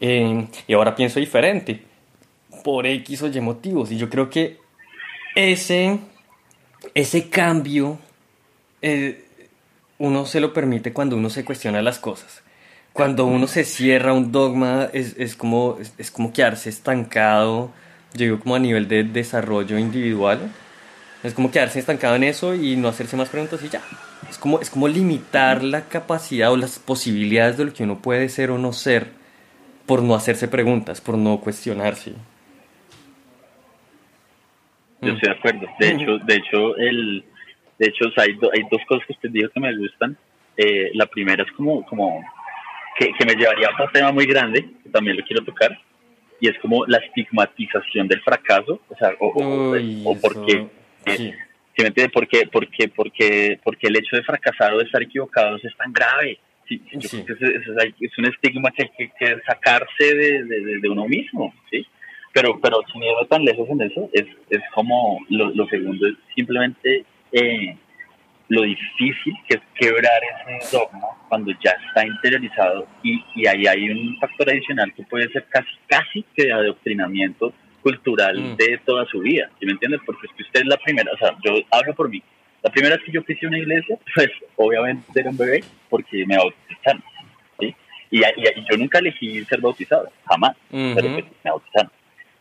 eh, 0.01 0.45
y 0.67 0.73
ahora 0.73 0.93
pienso 0.93 1.21
diferente 1.21 1.81
por 2.61 2.85
X 2.85 3.21
o 3.21 3.27
Y 3.27 3.39
motivos. 3.39 3.93
Y 3.93 3.97
yo 3.97 4.09
creo 4.09 4.29
que 4.29 4.57
ese, 5.35 5.99
ese 6.93 7.29
cambio 7.29 7.97
eh, 8.81 9.23
uno 9.97 10.25
se 10.25 10.41
lo 10.41 10.51
permite 10.51 10.91
cuando 10.91 11.15
uno 11.15 11.29
se 11.29 11.45
cuestiona 11.45 11.81
las 11.81 11.97
cosas. 11.97 12.43
Cuando 12.91 13.25
uno 13.25 13.47
se 13.47 13.63
cierra 13.63 14.11
un 14.11 14.33
dogma 14.33 14.89
es, 14.91 15.15
es 15.17 15.37
como, 15.37 15.77
es, 15.79 15.93
es 15.97 16.11
como 16.11 16.33
quedarse 16.33 16.67
estancado, 16.69 17.71
yo 18.15 18.25
digo 18.25 18.39
como 18.41 18.55
a 18.55 18.59
nivel 18.59 18.89
de 18.89 19.05
desarrollo 19.05 19.77
individual 19.77 20.51
es 21.23 21.33
como 21.33 21.51
quedarse 21.51 21.79
estancado 21.79 22.15
en 22.15 22.23
eso 22.23 22.55
y 22.55 22.75
no 22.75 22.87
hacerse 22.87 23.17
más 23.17 23.29
preguntas 23.29 23.63
y 23.63 23.69
ya. 23.69 23.81
Es 24.29 24.37
como, 24.37 24.59
es 24.59 24.69
como 24.69 24.87
limitar 24.87 25.63
la 25.63 25.85
capacidad 25.85 26.51
o 26.51 26.57
las 26.57 26.79
posibilidades 26.79 27.57
de 27.57 27.65
lo 27.65 27.73
que 27.73 27.83
uno 27.83 28.01
puede 28.01 28.29
ser 28.29 28.51
o 28.51 28.57
no 28.57 28.71
ser 28.73 29.07
por 29.85 30.01
no 30.03 30.15
hacerse 30.15 30.47
preguntas, 30.47 31.01
por 31.01 31.17
no 31.17 31.39
cuestionarse. 31.39 32.13
Yo 35.01 35.13
estoy 35.13 35.29
de 35.29 35.35
acuerdo. 35.35 35.67
De 35.79 35.89
hecho, 35.89 36.17
de 36.19 36.35
hecho, 36.35 36.77
el, 36.77 37.25
de 37.77 37.87
hecho 37.87 38.05
hay, 38.17 38.37
hay 38.53 38.61
dos 38.71 38.81
cosas 38.87 39.05
que 39.07 39.13
usted 39.13 39.29
dijo 39.31 39.49
que 39.49 39.59
me 39.59 39.75
gustan. 39.75 40.17
Eh, 40.55 40.91
la 40.93 41.05
primera 41.05 41.43
es 41.43 41.51
como, 41.53 41.85
como 41.85 42.23
que, 42.97 43.11
que 43.17 43.25
me 43.25 43.33
llevaría 43.33 43.69
a 43.69 43.83
un 43.83 43.91
tema 43.91 44.11
muy 44.11 44.25
grande, 44.25 44.69
que 44.83 44.89
también 44.89 45.17
lo 45.17 45.23
quiero 45.23 45.43
tocar, 45.43 45.77
y 46.39 46.49
es 46.49 46.57
como 46.59 46.85
la 46.85 46.97
estigmatización 46.97 48.07
del 48.07 48.21
fracaso, 48.21 48.81
o 48.89 48.95
sea, 48.97 49.13
o, 49.19 49.27
o, 49.27 50.11
o 50.11 50.19
porque 50.19 50.67
Sí. 51.05 51.33
me 51.77 51.87
entiende? 51.87 52.11
Porque, 52.13 52.47
porque, 52.51 52.89
porque, 52.89 53.59
porque 53.63 53.87
el 53.87 53.97
hecho 53.97 54.15
de 54.15 54.23
fracasar 54.23 54.73
o 54.73 54.77
de 54.77 54.85
estar 54.85 55.01
equivocados 55.01 55.63
es 55.63 55.75
tan 55.77 55.93
grave. 55.93 56.39
Sí, 56.67 56.81
es, 56.91 57.13
es, 57.13 58.17
un 58.17 58.25
estigma 58.25 58.69
que 58.71 58.83
hay 58.83 59.09
que, 59.17 59.41
sacarse 59.45 60.13
de, 60.13 60.43
de, 60.79 60.89
uno 60.89 61.07
mismo, 61.07 61.53
¿sí? 61.71 61.85
Pero, 62.31 62.59
pero 62.61 62.81
sin 62.91 63.01
ir 63.01 63.13
tan 63.27 63.43
lejos 63.43 63.67
en 63.69 63.81
eso, 63.81 64.07
es, 64.13 64.25
es 64.51 64.61
como 64.75 65.19
lo, 65.29 65.49
lo 65.49 65.67
segundo, 65.67 66.05
es 66.07 66.13
simplemente 66.35 67.05
eh, 67.31 67.75
lo 68.49 68.63
difícil 68.63 69.33
que 69.47 69.57
es 69.57 69.61
quebrar 69.75 70.21
ese 70.47 70.77
dogma 70.77 71.07
cuando 71.27 71.51
ya 71.63 71.71
está 71.87 72.05
interiorizado 72.05 72.87
y, 73.03 73.23
y 73.35 73.47
ahí 73.47 73.65
hay 73.67 73.89
un 73.89 74.17
factor 74.19 74.49
adicional 74.49 74.93
que 74.93 75.03
puede 75.03 75.29
ser 75.31 75.45
casi, 75.49 75.69
casi 75.87 76.23
que 76.35 76.45
de 76.45 76.53
adoctrinamiento 76.53 77.53
cultural 77.81 78.39
mm. 78.39 78.55
de 78.57 78.79
toda 78.85 79.05
su 79.05 79.19
vida, 79.19 79.49
¿sí 79.59 79.65
me 79.65 79.73
entiendes? 79.73 80.01
Porque 80.05 80.27
es 80.27 80.33
que 80.35 80.43
usted 80.43 80.61
es 80.61 80.67
la 80.67 80.77
primera, 80.77 81.11
o 81.13 81.17
sea, 81.17 81.35
yo 81.43 81.53
hablo 81.71 81.93
por 81.93 82.09
mí. 82.09 82.21
La 82.61 82.71
primera 82.71 82.95
vez 82.95 83.05
que 83.05 83.11
yo 83.11 83.21
a 83.21 83.47
una 83.47 83.57
iglesia, 83.57 83.97
pues 84.15 84.29
obviamente 84.57 85.19
era 85.19 85.29
un 85.29 85.37
bebé 85.37 85.63
porque 85.89 86.25
me 86.25 86.37
bautizaron, 86.37 87.03
¿sí? 87.59 87.75
Y, 88.11 88.21
yo 88.21 88.77
nunca 88.77 88.99
elegí 88.99 89.43
ser 89.45 89.61
bautizado, 89.61 90.11
jamás, 90.25 90.57
pero 90.69 91.13
pues 91.13 91.25
me 91.43 91.51
bautizaron, 91.51 91.91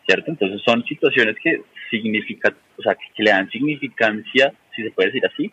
¿cierto? 0.07 0.31
Entonces 0.31 0.61
son 0.65 0.85
situaciones 0.85 1.37
que 1.43 1.63
significan, 1.91 2.55
o 2.77 2.83
sea, 2.83 2.95
que 2.95 3.23
le 3.23 3.31
dan 3.31 3.49
significancia, 3.51 4.53
si 4.75 4.83
se 4.83 4.91
puede 4.91 5.11
decir 5.11 5.27
así, 5.27 5.53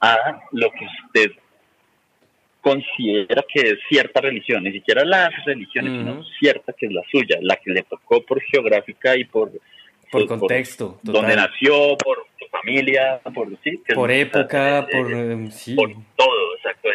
a 0.00 0.40
lo 0.52 0.70
que 0.70 0.86
usted 1.06 1.32
considera 2.66 3.44
que 3.48 3.60
es 3.60 3.78
cierta 3.88 4.20
religión, 4.20 4.64
ni 4.64 4.72
siquiera 4.72 5.04
las 5.04 5.30
religiones, 5.44 5.92
sino 5.92 6.24
cierta 6.40 6.72
que 6.72 6.86
es 6.86 6.92
la 6.92 7.02
suya, 7.12 7.38
la 7.40 7.54
que 7.54 7.70
le 7.70 7.82
tocó 7.84 8.26
por 8.26 8.42
geográfica 8.42 9.16
y 9.16 9.22
por, 9.24 9.52
por, 10.10 10.26
contexto, 10.26 10.98
donde 11.04 11.36
nació, 11.36 11.96
por 11.96 12.26
su 12.36 12.48
familia, 12.48 13.20
por 13.32 13.56
sí, 13.62 13.80
por 13.94 14.10
época, 14.10 14.84
por, 14.90 15.06
por 15.76 15.92
todo, 16.16 16.56
exacto. 16.56 16.88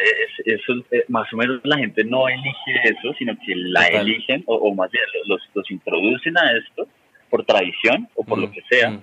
eso, 0.43 0.73
más 1.07 1.31
o 1.31 1.37
menos 1.37 1.61
la 1.63 1.77
gente 1.77 2.03
no 2.03 2.27
elige 2.27 2.73
eso, 2.83 3.13
sino 3.17 3.33
que 3.37 3.55
la 3.55 3.87
eligen 3.87 4.43
o, 4.47 4.75
más 4.75 4.91
bien 4.91 5.05
los, 5.25 5.39
los 5.53 5.71
introducen 5.71 6.37
a 6.37 6.51
esto 6.51 6.85
por 7.29 7.45
tradición 7.45 8.09
o 8.15 8.25
por 8.25 8.39
lo 8.39 8.51
que 8.51 8.61
sea. 8.69 8.99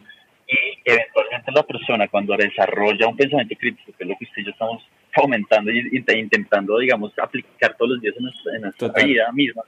Y 0.47 0.79
eventualmente 0.85 1.51
la 1.51 1.63
persona 1.63 2.09
cuando 2.09 2.37
desarrolla 2.37 3.09
un 3.09 3.17
pensamiento 3.17 3.55
crítico, 3.59 3.93
que 3.97 4.05
es 4.05 4.11
lo 4.11 4.17
que 4.19 4.25
usted 4.25 4.43
y 4.43 4.45
yo 4.45 4.51
estamos 4.51 4.83
fomentando 5.19 5.71
y 5.71 6.05
intentando, 6.15 6.79
digamos, 6.79 7.13
aplicar 7.19 7.77
todos 7.77 7.93
los 7.93 8.01
días 8.01 8.15
en 8.17 8.63
nuestra, 8.63 9.05
vida 9.05 9.31
misma, 9.33 9.63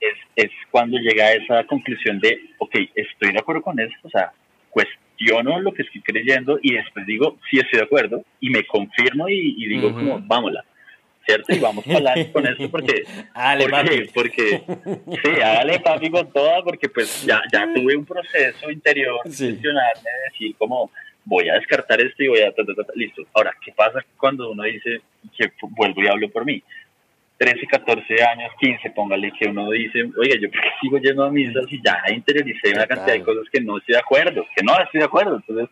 es, 0.00 0.14
es 0.36 0.50
cuando 0.70 0.98
llega 0.98 1.26
a 1.26 1.32
esa 1.32 1.64
conclusión 1.64 2.18
de, 2.20 2.40
ok, 2.58 2.74
estoy 2.94 3.32
de 3.32 3.38
acuerdo 3.38 3.62
con 3.62 3.78
esto, 3.78 3.98
o 4.02 4.10
sea, 4.10 4.32
cuestiono 4.70 5.60
lo 5.60 5.72
que 5.72 5.82
estoy 5.82 6.02
creyendo 6.02 6.58
y 6.62 6.74
después 6.74 7.06
digo, 7.06 7.38
sí 7.50 7.58
estoy 7.58 7.78
de 7.78 7.84
acuerdo 7.84 8.24
y 8.40 8.50
me 8.50 8.66
confirmo 8.66 9.28
y, 9.28 9.66
digo 9.66 9.92
como, 9.92 10.20
vámonos 10.20 10.64
¿cierto? 11.26 11.54
Y 11.54 11.58
vamos 11.58 11.86
a 11.86 11.96
hablar 11.96 12.32
con 12.32 12.46
esto 12.46 12.70
porque, 12.70 13.04
porque, 13.34 14.10
porque, 14.12 14.64
sí, 15.22 15.40
hágale 15.42 15.80
papi 15.80 16.10
con 16.10 16.30
toda, 16.30 16.62
porque 16.62 16.88
pues 16.88 17.24
ya, 17.24 17.42
ya 17.52 17.66
tuve 17.74 17.96
un 17.96 18.04
proceso 18.04 18.70
interior 18.70 19.20
sí. 19.30 19.52
de 19.52 19.72
decir 20.30 20.54
como 20.58 20.90
voy 21.24 21.48
a 21.48 21.54
descartar 21.54 22.00
esto 22.00 22.22
y 22.22 22.28
voy 22.28 22.40
a, 22.40 22.52
listo. 22.94 23.22
Ahora, 23.32 23.52
¿qué 23.64 23.72
pasa 23.72 24.04
cuando 24.16 24.50
uno 24.50 24.62
dice 24.64 25.00
que 25.36 25.52
vuelvo 25.70 26.02
y 26.02 26.08
hablo 26.08 26.28
por 26.30 26.44
mí? 26.44 26.62
13, 27.38 27.66
14 27.66 28.22
años, 28.22 28.52
15, 28.60 28.90
póngale 28.90 29.32
que 29.32 29.48
uno 29.48 29.68
dice, 29.70 30.08
oiga, 30.16 30.36
yo 30.40 30.48
sigo 30.80 30.98
yendo 30.98 31.24
a 31.24 31.30
misas 31.30 31.64
y 31.68 31.82
ya 31.84 32.00
interioricé 32.14 32.72
una 32.72 32.86
cantidad 32.86 33.14
de 33.14 33.22
cosas 33.22 33.44
que 33.52 33.60
no 33.60 33.78
estoy 33.78 33.94
de 33.94 34.00
acuerdo, 34.00 34.46
que 34.54 34.62
no 34.62 34.72
estoy 34.80 35.00
de 35.00 35.06
acuerdo. 35.06 35.36
Entonces, 35.36 35.68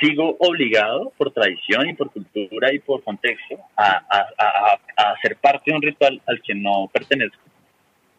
sigo 0.00 0.36
obligado 0.38 1.12
por 1.16 1.32
tradición 1.32 1.88
y 1.88 1.94
por 1.94 2.10
cultura 2.10 2.72
y 2.72 2.78
por 2.78 3.02
contexto 3.02 3.56
a, 3.76 4.04
a, 4.08 4.78
a, 4.96 5.20
ser 5.22 5.36
parte 5.36 5.70
de 5.70 5.76
un 5.76 5.82
ritual 5.82 6.20
al 6.26 6.40
que 6.42 6.54
no 6.54 6.88
pertenezco, 6.92 7.42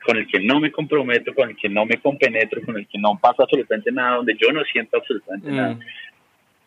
con 0.04 0.18
el 0.18 0.28
que 0.28 0.40
no 0.40 0.60
me 0.60 0.72
comprometo, 0.72 1.34
con 1.34 1.50
el 1.50 1.56
que 1.56 1.70
no 1.70 1.86
me 1.86 1.98
compenetro, 2.02 2.62
con 2.64 2.78
el 2.78 2.88
que 2.88 2.98
no 2.98 3.18
pasa 3.22 3.44
absolutamente 3.44 3.92
nada, 3.92 4.18
donde 4.18 4.36
yo 4.40 4.52
no 4.52 4.64
siento 4.66 4.98
absolutamente 4.98 5.52
nada, 5.52 5.76
mm. 5.76 5.80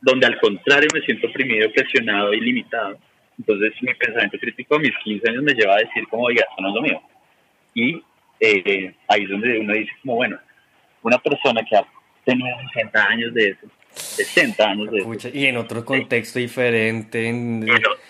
Donde 0.03 0.27
al 0.27 0.39
contrario 0.41 0.89
me 0.93 1.01
siento 1.01 1.29
oprimido, 1.29 1.73
presionado 1.73 2.35
y 2.35 2.41
limitado. 2.41 2.99
Entonces 3.39 3.73
mi 3.81 3.95
pensamiento 3.95 4.37
crítico 4.39 4.75
a 4.75 4.79
mis 4.81 4.93
15 5.05 5.31
años 5.31 5.43
me 5.43 5.55
lleva 5.55 5.77
a 5.77 5.79
decir 5.79 6.07
como, 6.09 6.25
oiga, 6.25 6.45
esto 6.49 6.61
no 6.61 6.69
es 6.69 6.75
lo 6.75 6.83
mío. 6.83 7.03
Y 7.75 8.03
eh, 8.41 8.95
ahí 9.09 9.23
es 9.23 9.29
donde 9.31 9.59
uno 9.59 9.73
dice 9.73 9.93
como, 10.03 10.17
bueno, 10.17 10.39
una 11.03 11.19
persona 11.19 11.63
que 11.65 11.77
ha 11.77 11.85
tenido 12.25 12.55
60 12.75 13.05
años 13.05 13.35
de 13.35 13.49
eso, 13.51 13.67
60 13.95 14.65
años 14.65 14.91
de 14.91 15.31
Y 15.39 15.47
en 15.47 15.57
otro 15.57 15.85
contexto 15.85 16.39
diferente, 16.39 17.29
en, 17.29 17.67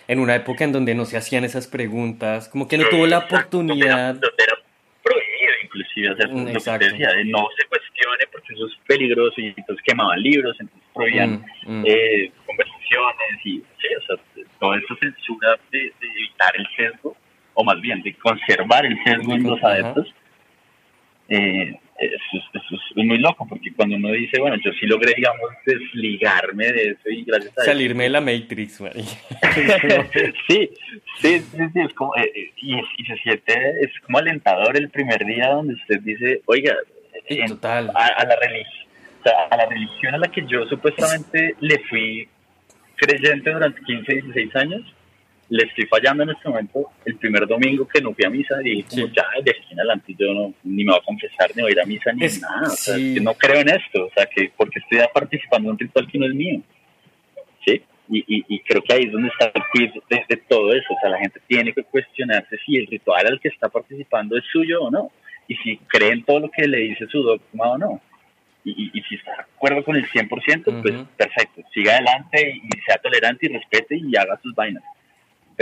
en, 0.09 0.19
una 0.19 0.35
época 0.35 0.65
en 0.65 0.73
donde 0.73 0.95
no 0.95 1.05
se 1.05 1.17
hacían 1.17 1.45
esas 1.45 1.67
preguntas, 1.67 2.49
como 2.49 2.69
que 2.69 2.79
no 2.79 2.89
tuvo 2.89 3.07
la 3.07 3.19
oportunidad. 3.19 4.19
Inclusive 5.73 6.11
hacer 6.11 6.29
mm, 6.29 6.53
lo 6.53 6.61
que 6.61 6.85
decía, 6.85 7.09
de 7.09 7.25
no 7.25 7.47
se 7.57 7.67
cuestione 7.67 8.27
porque 8.31 8.55
eso 8.55 8.67
es 8.67 8.73
peligroso 8.87 9.41
y 9.41 9.55
entonces 9.57 9.85
quemaban 9.85 10.21
libros, 10.23 10.57
entonces 10.61 10.89
prohibían 10.95 11.45
mm, 11.67 11.81
mm. 11.81 11.85
Eh, 11.87 12.33
conversaciones 12.47 13.41
y 13.45 13.63
sí, 13.81 13.89
o 13.97 14.07
sea, 14.07 14.45
toda 14.59 14.79
esa 14.79 14.95
censura 14.97 15.59
de, 15.71 15.93
evitar 16.01 16.53
el 16.57 16.67
sesgo, 16.77 17.17
o 17.55 17.65
más 17.65 17.81
bien 17.81 18.03
de 18.03 18.15
conservar 18.15 18.85
el 18.87 19.03
sesgo 19.05 19.35
en 19.35 19.43
los 19.43 19.63
adeptos. 19.63 20.15
Eh, 21.29 21.75
eso, 22.07 22.61
es 22.97 23.05
muy 23.05 23.19
loco, 23.19 23.47
porque 23.49 23.73
cuando 23.75 23.97
uno 23.97 24.11
dice, 24.13 24.41
bueno, 24.41 24.57
yo 24.65 24.71
sí 24.73 24.87
logré, 24.87 25.15
digamos, 25.15 25.51
desligarme 25.65 26.73
de 26.73 26.91
eso 26.91 27.11
y 27.11 27.25
gracias 27.25 27.57
a 27.59 27.65
Salirme 27.65 28.05
de 28.05 28.11
la 28.11 28.21
Matrix, 28.21 28.77
sí, 28.79 29.63
sí, 30.49 30.71
sí, 31.21 31.43
sí, 31.51 31.81
es 31.81 31.95
como, 31.95 32.15
eh, 32.17 32.31
eh, 32.35 32.53
y, 32.57 33.05
se 33.05 33.17
siente, 33.23 33.55
es 33.81 33.91
como 34.07 34.19
alentador 34.19 34.77
el 34.77 34.91
primer 34.91 35.25
día 35.25 35.51
donde 35.51 35.75
usted 35.75 36.01
dice, 36.01 36.43
oiga, 36.47 36.75
A, 37.95 38.25
la 38.25 38.37
religión, 38.37 38.87
a 39.51 39.57
la 39.57 39.67
religión 39.67 40.15
a 40.15 40.19
la 40.19 40.29
que 40.29 40.45
yo 40.47 40.67
supuestamente 40.67 41.55
le 41.61 41.79
fui 41.89 42.29
creyente 42.97 43.51
durante 43.51 43.81
15, 43.83 44.13
16 44.13 44.57
años, 44.57 44.83
le 45.53 45.65
estoy 45.65 45.85
fallando 45.85 46.23
en 46.23 46.31
este 46.31 46.49
momento. 46.49 46.91
El 47.05 47.17
primer 47.17 47.47
domingo 47.47 47.87
que 47.87 48.01
no 48.01 48.15
fui 48.15 48.25
a 48.25 48.31
misa 48.31 48.57
y 48.65 48.83
como 48.85 49.07
ya 49.09 49.25
de 49.45 49.51
aquí 49.51 49.67
en 49.71 49.81
adelante 49.81 50.15
yo 50.19 50.33
no, 50.33 50.55
ni 50.65 50.83
me 50.83 50.93
voy 50.93 51.01
a 51.01 51.05
confesar 51.05 51.51
ni 51.55 51.63
voy 51.63 51.73
a 51.73 51.73
ir 51.73 51.81
a 51.81 51.85
misa 51.85 52.13
ni 52.13 52.27
nada, 52.41 52.69
o 52.69 52.71
sea, 52.71 52.97
que 52.97 53.21
no 53.21 53.35
creo 53.35 53.61
en 53.61 53.69
esto, 53.69 54.07
o 54.07 54.11
sea, 54.15 54.25
que 54.27 54.51
porque 54.57 54.79
estoy 54.79 55.01
participando 55.13 55.69
en 55.69 55.73
un 55.73 55.79
ritual 55.79 56.09
que 56.11 56.19
no 56.19 56.27
es 56.27 56.35
mío, 56.35 56.61
¿sí? 57.67 57.83
Y, 58.09 58.25
y, 58.27 58.59
creo 58.61 58.83
que 58.83 58.93
ahí 58.95 59.05
es 59.05 59.13
donde 59.13 59.29
está 59.29 59.53
el 59.55 59.63
quiz 59.73 59.91
de, 60.29 60.37
todo 60.49 60.73
eso, 60.75 60.87
o 60.93 61.01
sea, 61.01 61.09
la 61.09 61.19
gente 61.19 61.41
tiene 61.47 61.73
que 61.73 61.83
cuestionarse 61.83 62.59
si 62.67 62.77
el 62.77 62.87
ritual 62.87 63.27
al 63.27 63.41
que 63.41 63.49
está 63.49 63.69
participando 63.69 64.37
es 64.37 64.45
suyo 64.53 64.83
o 64.83 64.91
no, 64.91 65.11
y 65.49 65.55
si 65.57 65.77
cree 65.87 66.13
en 66.13 66.25
todo 66.25 66.41
lo 66.41 66.51
que 66.51 66.67
le 66.67 66.79
dice 66.79 67.07
su 67.07 67.23
dogma 67.23 67.73
o 67.73 67.79
no. 67.79 68.01
Y, 68.65 68.91
y, 68.93 69.03
si 69.03 69.15
está 69.15 69.33
de 69.33 69.43
acuerdo 69.43 69.83
con 69.83 69.97
el 69.97 70.07
100%, 70.07 70.29
pues 70.83 70.95
perfecto, 71.17 71.63
siga 71.73 71.95
adelante 71.95 72.61
y 72.63 72.81
sea 72.87 72.99
tolerante 72.99 73.47
y 73.47 73.55
respete 73.55 73.97
y 73.97 74.15
haga 74.17 74.39
sus 74.43 74.55
vainas 74.55 74.83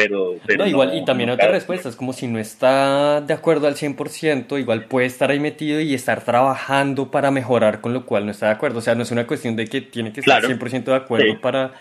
pero... 0.06 0.36
no, 0.58 0.66
igual, 0.66 0.96
y 0.96 1.04
también 1.04 1.30
otra 1.30 1.48
respuesta, 1.48 1.88
es 1.88 1.96
como 1.96 2.12
si 2.12 2.26
no 2.26 2.38
está 2.38 3.20
de 3.20 3.34
acuerdo 3.34 3.66
al 3.66 3.76
100%, 3.76 4.58
igual 4.58 4.84
puede 4.84 5.06
estar 5.06 5.30
ahí 5.30 5.40
metido 5.40 5.80
y 5.80 5.94
estar 5.94 6.24
trabajando 6.24 7.10
para 7.10 7.30
mejorar 7.30 7.80
con 7.80 7.92
lo 7.92 8.06
cual 8.06 8.26
no 8.26 8.32
está 8.32 8.46
de 8.46 8.52
acuerdo. 8.52 8.78
O 8.78 8.82
sea, 8.82 8.94
no 8.94 9.02
es 9.02 9.10
una 9.10 9.26
cuestión 9.26 9.56
de 9.56 9.66
que 9.66 9.80
tiene 9.80 10.12
que 10.12 10.20
estar 10.20 10.42
100% 10.42 10.84
de 10.84 10.94
acuerdo 10.94 11.40
para, 11.40 11.72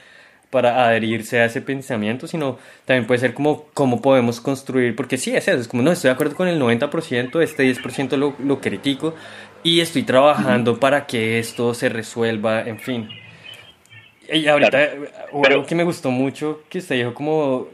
para 0.50 0.88
adherirse 0.88 1.40
a 1.40 1.46
ese 1.46 1.62
pensamiento, 1.62 2.28
sino 2.28 2.58
también 2.86 3.06
puede 3.06 3.20
ser 3.20 3.34
como 3.34 3.66
cómo 3.74 4.02
podemos 4.02 4.42
construir, 4.42 4.96
porque 4.96 5.18
sí, 5.18 5.36
es 5.36 5.48
eso, 5.48 5.60
es 5.60 5.68
como, 5.68 5.84
no, 5.84 5.92
estoy 5.92 6.10
de 6.10 6.14
acuerdo 6.14 6.36
con 6.36 6.48
el 6.48 6.60
90%, 6.60 7.42
este 7.42 7.72
10% 7.72 8.18
lo, 8.18 8.36
lo 8.40 8.60
critico 8.60 9.14
y 9.64 9.82
estoy 9.82 10.04
trabajando 10.04 10.80
para 10.80 11.06
que 11.06 11.40
esto 11.40 11.74
se 11.74 11.90
resuelva, 11.90 12.62
en 12.62 12.80
fin. 12.80 13.10
Y 14.32 14.48
ahorita, 14.48 14.90
algo 15.46 15.66
que 15.66 15.76
me 15.76 15.84
gustó 15.84 16.12
mucho, 16.12 16.62
que 16.70 16.80
usted 16.80 16.96
dijo 16.96 17.14
como 17.14 17.68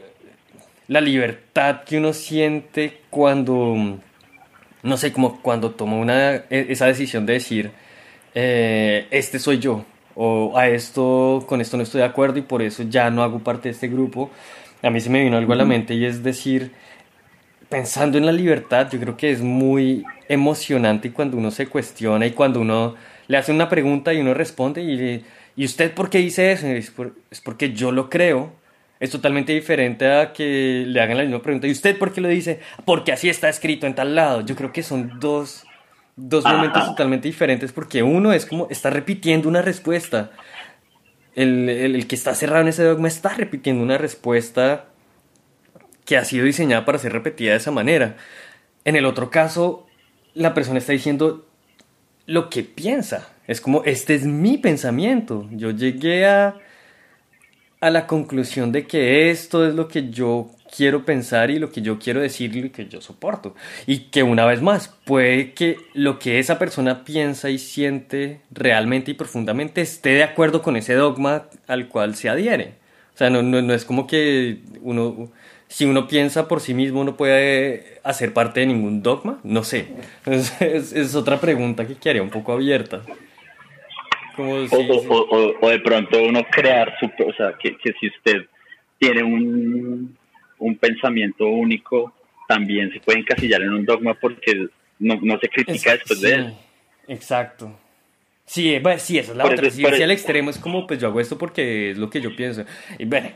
la 0.88 1.00
libertad 1.00 1.82
que 1.84 1.98
uno 1.98 2.12
siente 2.12 3.00
cuando, 3.10 3.98
no 4.82 4.96
sé, 4.96 5.12
como 5.12 5.40
cuando 5.42 5.72
toma 5.72 5.96
una, 5.96 6.34
e, 6.36 6.66
esa 6.68 6.86
decisión 6.86 7.26
de 7.26 7.34
decir, 7.34 7.70
eh, 8.34 9.06
este 9.10 9.38
soy 9.38 9.58
yo, 9.58 9.84
o 10.14 10.56
a 10.56 10.68
esto, 10.68 11.44
con 11.48 11.60
esto 11.60 11.76
no 11.76 11.82
estoy 11.82 12.00
de 12.00 12.06
acuerdo 12.06 12.38
y 12.38 12.42
por 12.42 12.62
eso 12.62 12.84
ya 12.84 13.10
no 13.10 13.22
hago 13.22 13.40
parte 13.40 13.68
de 13.68 13.74
este 13.74 13.88
grupo, 13.88 14.30
a 14.82 14.90
mí 14.90 15.00
se 15.00 15.10
me 15.10 15.22
vino 15.22 15.36
algo 15.36 15.52
a 15.52 15.56
la 15.56 15.64
mente 15.64 15.94
y 15.94 16.04
es 16.04 16.22
decir, 16.22 16.72
pensando 17.68 18.16
en 18.18 18.26
la 18.26 18.32
libertad, 18.32 18.88
yo 18.90 19.00
creo 19.00 19.16
que 19.16 19.30
es 19.30 19.40
muy 19.40 20.04
emocionante 20.28 21.12
cuando 21.12 21.36
uno 21.36 21.50
se 21.50 21.66
cuestiona 21.66 22.26
y 22.26 22.32
cuando 22.32 22.60
uno 22.60 22.94
le 23.26 23.36
hace 23.36 23.52
una 23.52 23.68
pregunta 23.68 24.14
y 24.14 24.20
uno 24.20 24.34
responde 24.34 24.82
y, 24.82 25.24
¿y 25.56 25.64
usted 25.64 25.92
por 25.92 26.10
qué 26.10 26.18
dice 26.18 26.52
eso? 26.52 26.68
Es, 26.68 26.92
es 27.30 27.40
porque 27.40 27.72
yo 27.72 27.90
lo 27.90 28.08
creo 28.08 28.52
es 28.98 29.10
totalmente 29.10 29.52
diferente 29.52 30.10
a 30.10 30.32
que 30.32 30.84
le 30.86 31.00
hagan 31.00 31.18
la 31.18 31.24
misma 31.24 31.42
pregunta. 31.42 31.66
¿Y 31.66 31.72
usted 31.72 31.98
por 31.98 32.12
qué 32.12 32.20
lo 32.20 32.28
dice? 32.28 32.60
Porque 32.84 33.12
así 33.12 33.28
está 33.28 33.48
escrito 33.48 33.86
en 33.86 33.94
tal 33.94 34.14
lado. 34.14 34.40
Yo 34.40 34.56
creo 34.56 34.72
que 34.72 34.82
son 34.82 35.20
dos, 35.20 35.66
dos 36.16 36.44
momentos 36.44 36.86
totalmente 36.86 37.28
diferentes 37.28 37.72
porque 37.72 38.02
uno 38.02 38.32
es 38.32 38.46
como 38.46 38.68
está 38.70 38.90
repitiendo 38.90 39.48
una 39.48 39.62
respuesta. 39.62 40.30
El, 41.34 41.68
el, 41.68 42.06
que 42.06 42.14
está 42.14 42.34
cerrado 42.34 42.62
en 42.62 42.68
ese 42.68 42.82
dogma 42.82 43.08
está 43.08 43.28
repitiendo 43.34 43.82
una 43.82 43.98
respuesta 43.98 44.86
que 46.06 46.16
ha 46.16 46.24
sido 46.24 46.46
diseñada 46.46 46.86
para 46.86 46.98
ser 46.98 47.12
repetida 47.12 47.50
de 47.50 47.58
esa 47.58 47.70
manera. 47.70 48.16
En 48.86 48.96
el 48.96 49.04
otro 49.04 49.28
caso, 49.30 49.86
la 50.32 50.54
persona 50.54 50.78
está 50.78 50.92
diciendo 50.92 51.46
lo 52.24 52.48
que 52.48 52.62
piensa. 52.62 53.28
Es 53.46 53.60
como, 53.60 53.84
este 53.84 54.14
es 54.14 54.24
mi 54.24 54.56
pensamiento. 54.56 55.46
Yo 55.50 55.70
llegué 55.72 56.24
a 56.24 56.56
a 57.80 57.90
la 57.90 58.06
conclusión 58.06 58.72
de 58.72 58.86
que 58.86 59.30
esto 59.30 59.66
es 59.66 59.74
lo 59.74 59.88
que 59.88 60.10
yo 60.10 60.50
quiero 60.74 61.04
pensar 61.04 61.50
y 61.50 61.58
lo 61.58 61.70
que 61.70 61.82
yo 61.82 61.98
quiero 61.98 62.20
decir 62.20 62.56
y 62.56 62.70
que 62.70 62.86
yo 62.88 63.00
soporto. 63.00 63.54
Y 63.86 64.10
que 64.10 64.22
una 64.22 64.46
vez 64.46 64.62
más, 64.62 64.88
puede 65.04 65.52
que 65.52 65.78
lo 65.94 66.18
que 66.18 66.38
esa 66.38 66.58
persona 66.58 67.04
piensa 67.04 67.50
y 67.50 67.58
siente 67.58 68.40
realmente 68.50 69.10
y 69.10 69.14
profundamente 69.14 69.80
esté 69.80 70.10
de 70.10 70.24
acuerdo 70.24 70.62
con 70.62 70.76
ese 70.76 70.94
dogma 70.94 71.44
al 71.66 71.88
cual 71.88 72.14
se 72.16 72.28
adhiere. 72.28 72.74
O 73.14 73.18
sea, 73.18 73.30
no, 73.30 73.42
no, 73.42 73.72
es 73.72 73.84
como 73.84 74.06
que 74.06 74.60
uno, 74.82 75.30
si 75.68 75.86
uno 75.86 76.06
piensa 76.06 76.48
por 76.48 76.60
sí 76.60 76.74
mismo, 76.74 77.02
no 77.04 77.16
puede 77.16 77.98
hacer 78.04 78.32
parte 78.34 78.60
de 78.60 78.66
ningún 78.66 79.02
dogma. 79.02 79.38
No 79.42 79.64
sé. 79.64 79.88
Es, 80.26 80.92
es, 80.92 81.14
otra 81.14 81.40
pregunta 81.40 81.86
que 81.86 81.94
quedaría 81.94 82.22
un 82.22 82.30
poco 82.30 82.52
abierta 82.52 83.02
o, 84.38 85.56
o, 85.60 85.68
de 85.70 85.80
pronto 85.80 86.22
uno 86.22 86.44
crear 86.50 86.94
su, 86.98 87.06
o 87.06 87.32
sea, 87.34 87.54
que, 87.58 87.76
que 87.76 87.92
si 88.00 88.08
usted 88.08 88.46
tiene 88.98 89.22
un, 89.22 90.16
un 90.58 90.76
pensamiento 90.76 91.46
único 91.46 92.12
también 92.48 92.92
se 92.92 93.00
puede 93.00 93.20
encasillar 93.20 93.62
en 93.62 93.72
un 93.72 93.84
dogma 93.84 94.14
porque 94.14 94.68
no, 94.98 95.18
no 95.20 95.38
se 95.38 95.48
critica 95.48 95.92
después 95.92 96.20
de 96.20 96.34
él. 96.34 96.54
Exacto. 97.08 97.78
Sí, 98.44 98.74
eh, 98.74 98.80
bueno, 98.80 99.00
sí, 99.00 99.18
esa 99.18 99.32
es 99.32 99.38
la 99.38 99.44
otra. 99.44 99.70
si, 99.70 99.84
al 99.84 100.10
extremo 100.10 100.50
es 100.50 100.58
como, 100.58 100.86
pues 100.86 101.00
yo 101.00 101.08
hago 101.08 101.20
esto 101.20 101.36
porque 101.36 101.90
es 101.90 101.98
lo 101.98 102.08
que 102.08 102.20
yo 102.20 102.34
pienso. 102.36 102.64
Y 102.96 103.04
bueno, 103.04 103.30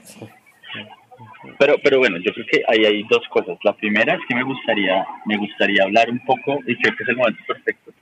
pero, 1.58 1.76
pero 1.82 1.98
bueno, 1.98 2.18
yo 2.18 2.32
creo 2.32 2.46
que 2.46 2.62
ahí 2.68 2.84
hay 2.84 3.02
dos 3.10 3.26
cosas. 3.28 3.58
La 3.64 3.74
primera 3.74 4.14
es 4.14 4.20
que 4.28 4.34
me 4.34 4.44
gustaría, 4.44 5.04
me 5.26 5.36
gustaría 5.36 5.82
hablar 5.82 6.08
un 6.10 6.20
poco, 6.24 6.60
y 6.66 6.76
creo 6.76 6.96
que 6.96 7.02
es 7.02 7.08
el 7.08 7.16
momento 7.16 7.42
perfecto 7.46 7.92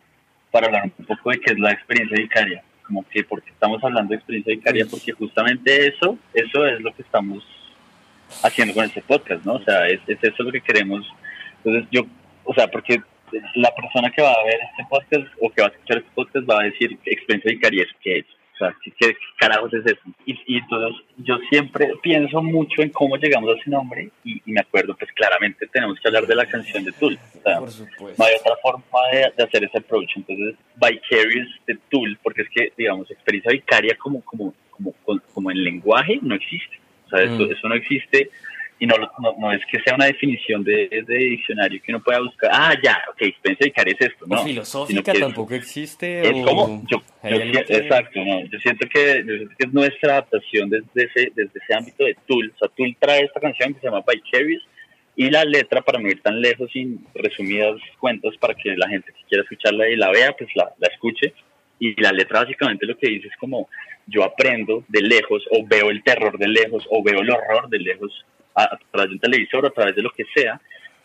para 0.50 0.66
hablar 0.66 0.90
un 0.98 1.06
poco 1.06 1.30
de 1.30 1.40
qué 1.40 1.52
es 1.52 1.58
la 1.58 1.72
experiencia 1.72 2.16
vicaria. 2.16 2.62
Como 2.88 3.06
que, 3.08 3.22
porque 3.22 3.50
estamos 3.50 3.84
hablando 3.84 4.10
de 4.10 4.16
experiencia 4.16 4.54
vicaria, 4.54 4.86
porque 4.90 5.12
justamente 5.12 5.88
eso, 5.88 6.18
eso 6.32 6.66
es 6.66 6.80
lo 6.80 6.92
que 6.94 7.02
estamos 7.02 7.44
haciendo 8.42 8.74
con 8.74 8.86
este 8.86 9.02
podcast, 9.02 9.44
¿no? 9.44 9.54
O 9.54 9.62
sea, 9.62 9.86
es, 9.88 10.00
es 10.06 10.18
eso 10.22 10.42
lo 10.42 10.50
que 10.50 10.62
queremos. 10.62 11.06
Entonces, 11.58 11.88
yo, 11.92 12.06
o 12.44 12.54
sea, 12.54 12.66
porque 12.68 13.00
la 13.54 13.74
persona 13.74 14.10
que 14.10 14.22
va 14.22 14.32
a 14.32 14.44
ver 14.44 14.58
este 14.70 14.86
podcast 14.88 15.26
o 15.40 15.50
que 15.50 15.60
va 15.60 15.68
a 15.68 15.70
escuchar 15.70 15.98
este 15.98 16.10
podcast 16.14 16.50
va 16.50 16.60
a 16.60 16.64
decir 16.64 16.98
experiencia 17.04 17.50
vicaria 17.50 17.86
qué 18.02 18.18
es. 18.20 18.26
O 18.60 18.64
sea, 18.64 18.74
¿qué, 18.82 19.16
carajos 19.36 19.72
es 19.72 19.86
eso? 19.86 20.00
Y, 20.26 20.58
entonces 20.58 21.00
yo 21.18 21.38
siempre 21.48 21.92
pienso 22.02 22.42
mucho 22.42 22.82
en 22.82 22.90
cómo 22.90 23.16
llegamos 23.16 23.50
a 23.50 23.60
ese 23.60 23.70
nombre 23.70 24.10
y, 24.24 24.42
me 24.46 24.60
acuerdo, 24.60 24.96
pues 24.96 25.12
claramente 25.12 25.68
tenemos 25.68 25.98
que 26.00 26.08
hablar 26.08 26.26
de 26.26 26.34
la 26.34 26.46
canción 26.46 26.84
de 26.84 26.90
Tool. 26.92 27.16
O 27.38 27.42
sea, 27.42 27.60
no 27.60 28.24
hay 28.24 28.34
otra 28.40 28.56
forma 28.60 28.82
de, 29.12 29.44
hacer 29.44 29.62
ese 29.62 29.78
approach. 29.78 30.16
Entonces, 30.16 30.56
Vicarious 30.74 31.48
de 31.66 31.78
Tool, 31.88 32.18
porque 32.22 32.42
es 32.42 32.48
que, 32.50 32.72
digamos, 32.76 33.08
experiencia 33.10 33.52
vicaria 33.52 33.96
como, 33.96 34.22
como, 34.22 34.52
como, 34.70 34.92
como 35.32 35.50
en 35.52 35.62
lenguaje 35.62 36.18
no 36.20 36.34
existe. 36.34 36.80
O 37.06 37.10
sea, 37.10 37.22
eso, 37.22 37.46
mm. 37.46 37.52
eso 37.52 37.68
no 37.68 37.74
existe 37.76 38.30
y 38.80 38.86
no, 38.86 38.94
no, 39.38 39.52
es 39.52 39.60
que 39.70 39.80
sea 39.80 39.94
una 39.96 40.06
definición 40.06 40.62
de, 40.62 41.04
de, 41.06 41.16
diccionario 41.16 41.80
que 41.82 41.92
uno 41.92 42.02
pueda 42.02 42.20
buscar, 42.20 42.50
ah, 42.52 42.74
ya, 42.82 43.02
ok, 43.10 43.22
experiencia 43.22 43.64
vicaria 43.66 43.96
es 43.98 44.06
esto, 44.08 44.24
¿no? 44.26 44.44
filosófica 44.44 45.12
tampoco 45.12 45.54
existe. 45.54 46.22
Es 46.22 46.46
como, 46.46 46.84
yo, 46.88 47.02
exacto, 47.24 48.24
no, 48.24 48.44
yo 48.44 48.58
siento 48.60 48.88
que, 48.88 49.24
es 49.58 49.72
nuestra 49.72 50.12
adaptación 50.12 50.70
desde 50.70 50.86
ese, 50.94 51.32
desde 51.34 51.58
ese 51.58 51.74
ámbito 51.74 52.04
de 52.04 52.16
Tool, 52.26 52.52
o 52.54 52.58
sea, 52.58 52.68
Tool 52.68 52.96
trae 53.00 53.24
esta 53.24 53.40
canción 53.40 53.74
que 53.74 53.80
se 53.80 53.86
llama 53.86 54.04
Vicarious 54.06 54.62
y 55.16 55.30
la 55.30 55.44
letra, 55.44 55.82
para 55.82 55.98
no 55.98 56.08
ir 56.08 56.22
tan 56.22 56.40
lejos, 56.40 56.70
sin 56.72 57.04
resumidas 57.14 57.74
cuentas, 57.98 58.36
para 58.38 58.54
que 58.54 58.76
la 58.76 58.88
gente 58.88 59.12
que 59.12 59.24
quiera 59.28 59.42
escucharla 59.42 59.88
y 59.88 59.96
la 59.96 60.12
vea, 60.12 60.32
pues 60.38 60.48
la, 60.54 60.72
la 60.78 60.86
escuche, 60.86 61.34
y 61.80 62.00
la 62.00 62.12
letra 62.12 62.44
básicamente 62.44 62.86
lo 62.86 62.96
que 62.96 63.08
dice 63.08 63.26
es 63.26 63.36
como, 63.36 63.68
yo 64.06 64.22
aprendo 64.22 64.84
de 64.86 65.02
lejos, 65.02 65.42
o 65.50 65.66
veo 65.66 65.90
el 65.90 66.04
terror 66.04 66.38
de 66.38 66.46
lejos, 66.46 66.86
o 66.90 67.02
veo 67.02 67.20
el 67.20 67.30
horror 67.30 67.68
de 67.68 67.80
lejos, 67.80 68.24
a, 68.58 68.78
través 68.90 69.10
de 69.10 69.14
un 69.14 69.20
televisor, 69.20 69.66
a 69.66 69.70
través 69.70 69.94
de 69.94 70.02
lo 70.02 70.10
que 70.10 70.24
sea, 70.34 70.60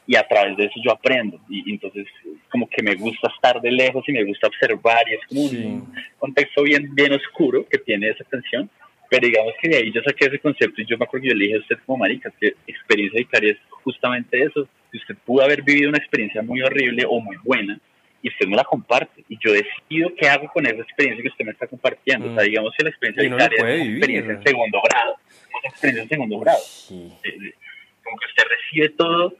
y 0.05 0.15
a 0.15 0.27
través 0.27 0.57
de 0.57 0.65
eso 0.65 0.75
yo 0.83 0.91
aprendo. 0.91 1.39
Y, 1.49 1.71
entonces 1.71 2.07
como 2.49 2.67
que 2.69 2.83
me 2.83 2.95
gusta 2.95 3.31
estar 3.33 3.61
de 3.61 3.71
lejos 3.71 4.03
y 4.07 4.11
me 4.11 4.23
gusta 4.23 4.47
observar, 4.47 5.03
y 5.07 5.13
es 5.13 5.21
como 5.27 5.41
un 5.41 5.93
contexto 6.17 6.63
bien, 6.63 6.93
bien 6.93 7.13
oscuro 7.13 7.65
que 7.69 7.77
tiene 7.77 8.09
esa 8.09 8.23
canción. 8.25 8.69
Pero 9.09 9.27
digamos 9.27 9.53
que 9.61 9.69
de 9.69 9.77
ahí 9.77 9.91
yo 9.91 10.01
saqué 10.03 10.25
ese 10.25 10.39
concepto 10.39 10.81
y 10.81 10.85
yo 10.85 10.97
me 10.97 11.05
acuerdo 11.05 11.23
que 11.23 11.29
yo 11.29 11.35
le 11.35 11.45
dije 11.45 11.57
a 11.57 11.59
usted 11.59 11.77
como 11.85 11.99
marica, 11.99 12.31
que 12.39 12.55
experiencia 12.65 13.19
vicaria 13.19 13.51
es 13.51 13.59
justamente 13.69 14.41
eso, 14.41 14.67
que 14.91 14.97
usted 14.97 15.15
pudo 15.23 15.43
haber 15.43 15.61
vivido 15.61 15.89
una 15.89 15.99
experiencia 15.99 16.41
muy 16.41 16.61
horrible 16.61 17.05
o 17.07 17.19
muy 17.19 17.37
buena, 17.43 17.79
y 18.23 18.29
usted 18.29 18.47
me 18.47 18.55
la 18.55 18.63
comparte 18.63 19.23
y 19.27 19.37
yo 19.37 19.51
decido 19.51 20.11
qué 20.17 20.29
hago 20.29 20.47
con 20.47 20.65
esa 20.65 20.81
experiencia 20.81 21.21
que 21.21 21.29
usted 21.29 21.45
me 21.45 21.51
está 21.51 21.67
compartiendo. 21.67 22.31
O 22.31 22.33
sea, 22.33 22.43
mm. 22.43 22.47
digamos 22.47 22.73
que 22.75 22.83
la 22.83 22.89
experiencia 22.89 23.23
vicaria 23.23 23.57
es 23.57 23.63
una 23.63 23.93
experiencia 23.93 24.33
en 24.33 24.43
segundo 24.43 24.81
grado 24.89 25.17
experiencia 25.63 26.03
en 26.03 26.09
segundo 26.09 26.39
grado. 26.39 26.61
Como 26.89 28.17
que 28.17 28.25
usted 28.27 28.43
recibe 28.49 28.89
todo 28.89 29.33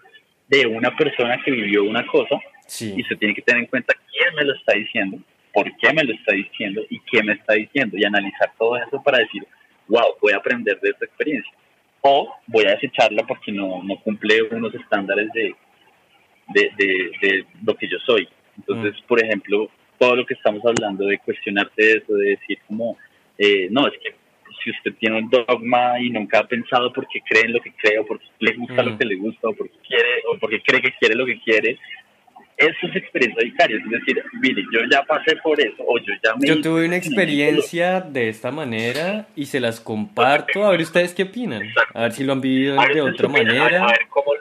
de 0.48 0.68
una 0.68 0.96
persona 0.96 1.42
que 1.44 1.52
vivió 1.52 1.84
una 1.84 2.06
cosa 2.06 2.40
y 2.80 3.02
usted 3.02 3.18
tiene 3.18 3.34
que 3.34 3.42
tener 3.42 3.62
en 3.62 3.68
cuenta 3.68 3.94
quién 4.12 4.36
me 4.36 4.44
lo 4.44 4.54
está 4.56 4.74
diciendo, 4.74 5.18
por 5.54 5.66
qué 5.78 5.94
me 5.94 6.04
lo 6.04 6.14
está 6.14 6.34
diciendo 6.34 6.82
y 6.90 7.00
qué 7.00 7.24
me 7.24 7.34
está 7.34 7.54
diciendo 7.54 7.98
y 7.98 8.06
analizar 8.06 8.52
todo 8.58 8.78
eso 8.78 9.02
para 9.04 9.20
decir, 9.20 9.46
wow, 9.88 10.16
voy 10.22 10.34
a 10.34 10.38
aprender 10.38 10.80
de 10.80 10.90
esta 10.90 11.06
experiencia. 11.06 11.52
O 12.02 12.36
voy 12.48 12.66
a 12.66 12.72
desecharla 12.72 13.24
porque 13.26 13.52
no, 13.52 13.82
no 13.84 13.96
cumple 14.02 14.44
unos 14.44 14.74
estándares 14.76 15.30
de, 15.34 15.56
de, 16.50 17.12
de, 17.22 17.46
lo 17.64 17.76
que 17.76 17.88
yo 17.88 17.98
soy. 18.06 18.28
Entonces, 18.58 19.02
mm. 19.02 19.08
por 19.08 19.24
ejemplo, 19.24 19.70
todo 19.98 20.16
lo 20.18 20.26
que 20.26 20.34
estamos 20.34 20.62
hablando 20.66 21.06
de 21.06 21.18
cuestionarte 21.20 21.98
eso, 21.98 22.14
de 22.14 22.32
decir 22.32 22.58
como, 22.68 22.98
eh, 23.38 23.68
no, 23.72 23.88
es 23.88 23.94
que 24.00 24.16
si 24.64 24.72
usted 24.72 24.94
tiene 25.00 25.20
un 25.20 25.30
dogma 25.30 26.00
y 26.00 26.10
nunca 26.10 26.40
ha 26.40 26.48
pensado 26.48 26.92
por 26.92 27.08
qué 27.08 27.22
cree 27.22 27.44
en 27.46 27.54
lo 27.54 27.62
que 27.62 27.72
cree, 27.74 28.00
o 28.00 28.06
porque 28.06 28.26
le 28.40 28.54
gusta 28.54 28.84
lo 28.84 28.92
mm. 28.92 28.98
que 28.98 29.06
le 29.06 29.16
gusta, 29.16 29.48
o 29.48 29.54
porque 29.54 29.78
quiere, 29.88 30.24
o 30.32 30.38
porque 30.38 30.62
cree 30.62 30.82
que 30.82 30.94
quiere 31.00 31.16
lo 31.16 31.26
que 31.26 31.40
quiere, 31.42 31.80
eso 32.58 32.88
es 32.88 32.96
experiencia 32.96 33.44
vicaria. 33.44 33.78
Es 33.78 33.90
decir, 33.90 34.24
mire, 34.42 34.64
yo 34.72 34.82
ya 34.90 35.04
pasé 35.04 35.36
por 35.38 35.60
eso, 35.60 35.84
o 35.86 35.98
yo 35.98 36.14
ya 36.24 36.36
me. 36.36 36.48
Yo 36.48 36.62
tuve 36.62 36.86
una 36.86 36.98
experiencia 36.98 38.02
de 38.02 38.30
esta 38.30 38.52
manera 38.52 39.28
y 39.36 39.46
se 39.46 39.60
las 39.60 39.80
comparto. 39.80 40.66
A 40.66 40.72
ver, 40.72 40.82
¿ustedes 40.82 41.14
qué 41.14 41.24
opinan? 41.24 41.64
A 41.94 42.04
ver 42.04 42.12
si 42.12 42.24
lo 42.24 42.34
han 42.34 42.42
vivido 42.42 42.76
de 42.94 43.02
otra 43.02 43.28
manera. 43.28 43.84
A 43.84 43.88
ver 43.88 44.08
cómo. 44.10 44.32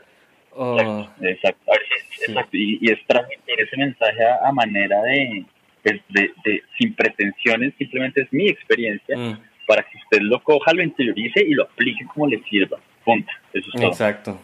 Oh. 0.54 1.08
Exacto, 1.22 1.72
exacto. 2.20 2.56
Y, 2.56 2.90
es 2.90 2.98
transmitir 3.06 3.60
ese 3.60 3.76
mensaje 3.78 4.18
a, 4.44 4.52
manera 4.52 5.00
de, 5.02 5.46
de, 5.82 6.62
sin 6.78 6.94
pretensiones, 6.94 7.72
simplemente 7.78 8.22
es 8.22 8.32
mi 8.32 8.48
experiencia. 8.48 9.16
Mm 9.16 9.51
para 9.66 9.82
que 9.82 9.98
usted 9.98 10.20
lo 10.22 10.42
coja, 10.42 10.72
lo 10.72 10.82
interiorice 10.82 11.42
y 11.46 11.54
lo 11.54 11.64
aplique 11.64 12.04
como 12.06 12.26
le 12.26 12.42
sirva. 12.44 12.78
Punto. 13.04 13.30
Eso 13.52 13.68
es 13.72 13.80
todo. 13.80 13.90
Exacto. 13.90 14.40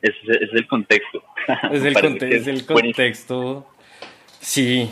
Ese 0.00 0.16
es, 0.22 0.50
el 0.52 0.66
contexto. 0.68 1.24
Es 1.72 1.82
el, 1.84 2.22
es 2.32 2.46
el 2.46 2.66
contexto. 2.66 3.66
Sí. 4.40 4.90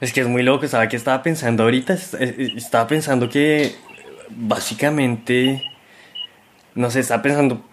Es 0.00 0.12
que 0.12 0.20
es 0.20 0.28
muy 0.28 0.42
loco. 0.42 0.66
¿Sabe 0.68 0.88
qué 0.88 0.96
estaba 0.96 1.22
pensando 1.22 1.64
ahorita? 1.64 1.94
Estaba 1.94 2.86
pensando 2.86 3.28
que 3.28 3.72
básicamente, 4.30 5.62
no 6.74 6.90
sé, 6.90 7.00
estaba 7.00 7.22
pensando 7.22 7.64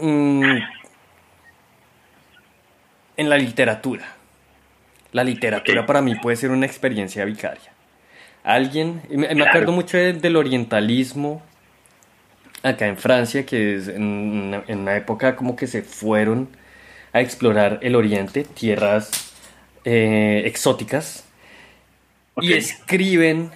mm, 0.00 0.42
en 3.16 3.28
la 3.28 3.38
literatura. 3.38 4.16
La 5.12 5.24
literatura 5.24 5.86
para 5.86 6.02
mí 6.02 6.14
puede 6.16 6.36
ser 6.36 6.50
una 6.50 6.66
experiencia 6.66 7.24
vicaria 7.24 7.72
alguien, 8.42 9.02
me, 9.10 9.26
acuerdo 9.42 9.72
mucho 9.72 9.96
del 9.96 10.36
orientalismo 10.36 11.42
acá 12.62 12.86
en 12.86 12.96
Francia, 12.96 13.46
que 13.46 13.76
es 13.76 13.88
en, 13.88 14.62
una 14.68 14.96
época 14.96 15.36
como 15.36 15.56
que 15.56 15.66
se 15.66 15.82
fueron 15.82 16.48
a 17.12 17.20
explorar 17.20 17.78
el 17.82 17.96
oriente, 17.96 18.44
tierras 18.44 19.32
eh, 19.84 20.42
exóticas, 20.44 21.24
y 22.40 22.52
escriben 22.54 23.50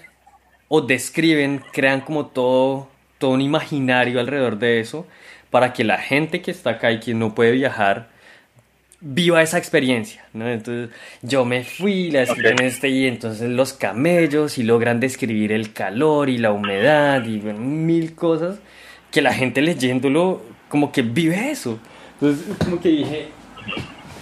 o 0.68 0.80
describen, 0.80 1.62
crean 1.72 2.00
como 2.00 2.26
todo, 2.26 2.88
todo 3.18 3.30
un 3.30 3.40
imaginario 3.40 4.20
alrededor 4.20 4.58
de 4.58 4.80
eso, 4.80 5.06
para 5.50 5.72
que 5.72 5.84
la 5.84 5.98
gente 5.98 6.42
que 6.42 6.50
está 6.50 6.70
acá 6.70 6.90
y 6.90 6.98
quien 6.98 7.18
no 7.18 7.34
puede 7.34 7.52
viajar, 7.52 8.08
viva 9.06 9.42
esa 9.42 9.58
experiencia, 9.58 10.24
¿no? 10.32 10.48
Entonces 10.48 10.88
yo 11.20 11.44
me 11.44 11.62
fui, 11.62 12.10
la 12.10 12.22
escribí 12.22 12.48
en 12.48 12.62
este 12.62 12.88
y 12.88 13.06
entonces 13.06 13.50
los 13.50 13.74
camellos 13.74 14.56
y 14.56 14.62
logran 14.62 14.98
describir 14.98 15.52
el 15.52 15.74
calor 15.74 16.30
y 16.30 16.38
la 16.38 16.52
humedad 16.52 17.22
y 17.26 17.38
mil 17.38 18.14
cosas 18.14 18.58
que 19.10 19.20
la 19.20 19.34
gente 19.34 19.60
leyéndolo 19.60 20.42
como 20.70 20.90
que 20.90 21.02
vive 21.02 21.50
eso. 21.50 21.78
Entonces 22.14 22.56
como 22.56 22.80
que 22.80 22.88
dije, 22.88 23.28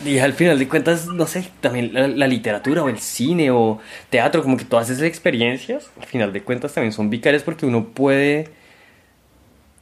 dije 0.03 0.21
al 0.21 0.33
final 0.33 0.59
de 0.59 0.67
cuentas, 0.67 1.07
no 1.07 1.29
sé, 1.29 1.49
también 1.61 2.19
la, 2.19 2.27
literatura 2.27 2.83
o 2.83 2.89
el 2.89 2.99
cine 2.99 3.53
o 3.53 3.81
teatro, 4.11 4.43
como 4.43 4.57
que 4.57 4.65
todas 4.65 4.91
esas 4.91 5.05
experiencias, 5.05 5.93
al 6.01 6.07
final 6.07 6.33
de 6.33 6.43
cuentas 6.43 6.75
también 6.75 6.93
son 6.93 7.09
vicarias 7.09 7.45
porque 7.45 7.67
uno 7.67 7.87
puede, 7.87 8.49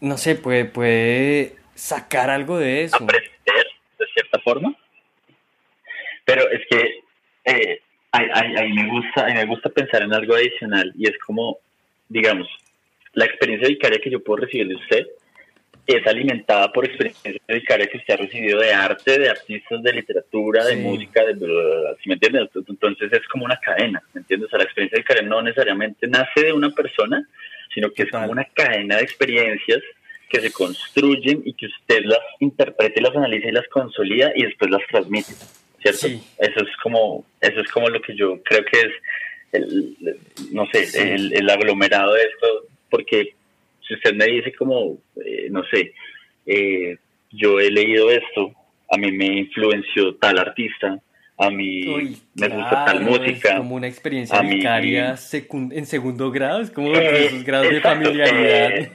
no 0.03 0.19
sé, 0.19 0.35
puede, 0.35 0.67
puede 0.67 1.57
sacar 1.75 2.29
algo 2.29 2.59
de 2.59 2.85
eso. 2.85 2.97
Aprender 2.97 3.23
de 3.99 4.07
cierta 4.15 4.39
forma. 4.41 4.77
Pero 6.31 6.49
es 6.49 6.61
que 6.71 7.01
eh, 7.45 7.81
a, 8.13 8.63
mí 8.63 8.73
me 8.73 8.89
gusta, 8.89 9.27
me 9.35 9.47
gusta 9.47 9.69
pensar 9.69 10.03
en 10.03 10.15
algo 10.15 10.37
adicional 10.37 10.93
y 10.97 11.09
es 11.09 11.19
como, 11.19 11.59
digamos, 12.09 12.47
la 13.15 13.25
experiencia 13.25 13.67
vicaria 13.67 13.99
que 14.01 14.11
yo 14.11 14.23
puedo 14.23 14.43
recibir 14.43 14.69
de 14.69 14.77
usted 14.77 15.07
es 15.89 16.07
alimentada 16.07 16.73
por 16.73 16.85
experiencia 16.85 17.33
vicaria 17.49 17.89
que 17.89 17.99
usted 17.99 18.15
ha 18.15 18.19
recibido 18.19 18.61
de 18.61 18.73
arte, 18.73 19.19
de 19.19 19.29
artistas, 19.29 19.83
de 19.83 19.93
literatura, 19.93 20.65
de 20.67 20.77
música, 20.77 21.25
de 21.25 21.35
¿sí 22.01 22.09
me 22.09 22.15
entiendes? 22.15 22.49
Entonces 22.55 23.13
es 23.13 23.27
como 23.27 23.45
una 23.45 23.57
cadena, 23.57 24.01
¿me 24.15 24.21
entiendes? 24.21 24.47
O 24.47 24.51
sea, 24.51 24.59
la 24.59 24.67
experiencia 24.67 24.99
vicaria 24.99 25.23
no 25.23 25.43
necesariamente 25.43 26.07
nace 26.07 26.45
de 26.45 26.53
una 26.53 26.71
persona, 26.71 27.27
sino 27.75 27.91
que 27.91 28.05
es 28.05 28.11
como 28.13 28.31
una 28.31 28.45
cadena 28.45 28.99
de 28.99 29.03
experiencias 29.03 29.83
que 30.29 30.41
se 30.41 30.53
construyen 30.53 31.43
y 31.45 31.55
que 31.55 31.67
usted 31.67 32.05
las 32.05 32.21
interprete, 32.39 33.01
las 33.01 33.17
analiza 33.17 33.49
y 33.49 33.53
las 33.53 33.67
consolida 33.67 34.31
y 34.37 34.45
después 34.45 34.71
las 34.71 34.87
transmite. 34.87 35.35
¿Cierto? 35.83 36.07
Eso 36.39 36.61
es 36.61 36.77
como, 36.83 37.25
eso 37.41 37.61
es 37.61 37.71
como 37.71 37.89
lo 37.89 38.01
que 38.01 38.15
yo 38.15 38.43
creo 38.43 38.65
que 38.65 38.79
es, 38.81 38.93
el, 39.53 39.97
no 40.53 40.67
sé, 40.73 40.87
el, 41.15 41.51
aglomerado 41.51 42.15
de 42.15 42.23
esto, 42.23 42.67
porque 42.89 43.35
si 43.87 43.95
usted 43.95 44.15
me 44.15 44.27
dice 44.27 44.53
como, 44.53 44.99
eh, 45.25 45.49
no 45.51 45.65
sé, 45.65 45.93
eh, 46.47 46.97
yo 47.33 47.59
he 47.59 47.71
leído 47.71 48.11
esto, 48.11 48.53
a 48.91 48.97
mí 48.97 49.11
me 49.13 49.27
influenció 49.27 50.15
tal 50.17 50.39
artista, 50.39 50.99
a 51.41 51.51
mí 51.51 52.21
me 52.35 52.49
gusta 52.49 52.85
tal 52.85 53.01
música. 53.01 53.49
Es 53.49 53.57
como 53.57 53.75
una 53.77 53.89
experiencia 53.89 54.43
vicaria 54.43 55.17
en 55.53 55.87
segundo 55.87 56.31
grado, 56.31 56.61
es 56.61 56.71
como 56.71 56.95
eh, 56.95 57.27
esos 57.27 57.45
grados 57.45 57.71
de 57.71 57.81
familiaridad. 57.81 58.77
Eh, 58.77 58.93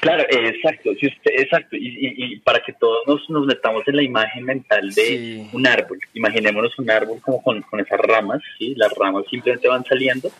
claro, 0.00 0.24
exacto, 0.28 0.90
si 0.98 1.06
usted, 1.06 1.30
exacto. 1.38 1.76
Y, 1.78 2.40
para 2.40 2.60
que 2.60 2.72
todos 2.72 3.06
nos, 3.06 3.30
nos, 3.30 3.46
metamos 3.46 3.86
en 3.86 3.96
la 3.96 4.02
imagen 4.02 4.44
mental 4.44 4.92
de 4.92 5.46
un 5.52 5.66
árbol, 5.68 6.00
imaginémonos 6.14 6.76
un 6.80 6.90
árbol 6.90 7.20
como 7.20 7.40
con, 7.40 7.62
con 7.62 7.78
esas 7.78 8.00
ramas, 8.00 8.42
¿sí? 8.58 8.74
las 8.76 8.92
ramas 8.94 9.24
simplemente 9.30 9.68
van 9.68 9.84
saliendo 9.84 10.30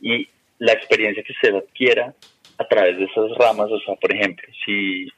y 0.00 0.28
la 0.58 0.72
experiencia 0.72 1.22
que 1.22 1.32
usted 1.32 1.54
adquiera 1.54 2.12
a 2.58 2.66
través 2.66 2.98
de 2.98 3.04
esas 3.04 3.30
ramas, 3.38 3.70
o 3.70 3.78
sea, 3.80 3.94
por 3.94 4.12
ejemplo, 4.12 4.48
si 4.64 5.08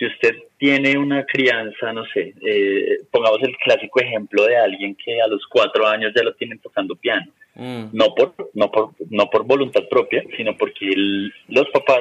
si 0.00 0.06
usted 0.06 0.34
tiene 0.56 0.96
una 0.96 1.26
crianza, 1.26 1.92
no 1.92 2.06
sé, 2.06 2.32
eh, 2.40 3.00
pongamos 3.10 3.42
el 3.42 3.54
clásico 3.58 4.00
ejemplo 4.00 4.46
de 4.46 4.56
alguien 4.56 4.94
que 4.94 5.20
a 5.20 5.26
los 5.26 5.46
cuatro 5.46 5.86
años 5.86 6.12
ya 6.16 6.22
lo 6.22 6.32
tienen 6.32 6.58
tocando 6.58 6.96
piano, 6.96 7.30
mm. 7.54 7.88
no, 7.92 8.14
por, 8.14 8.34
no, 8.54 8.70
por, 8.70 8.92
no 9.10 9.28
por 9.28 9.44
voluntad 9.44 9.82
propia, 9.90 10.24
sino 10.38 10.56
porque 10.56 10.86
los 11.48 11.68
papás 11.68 12.00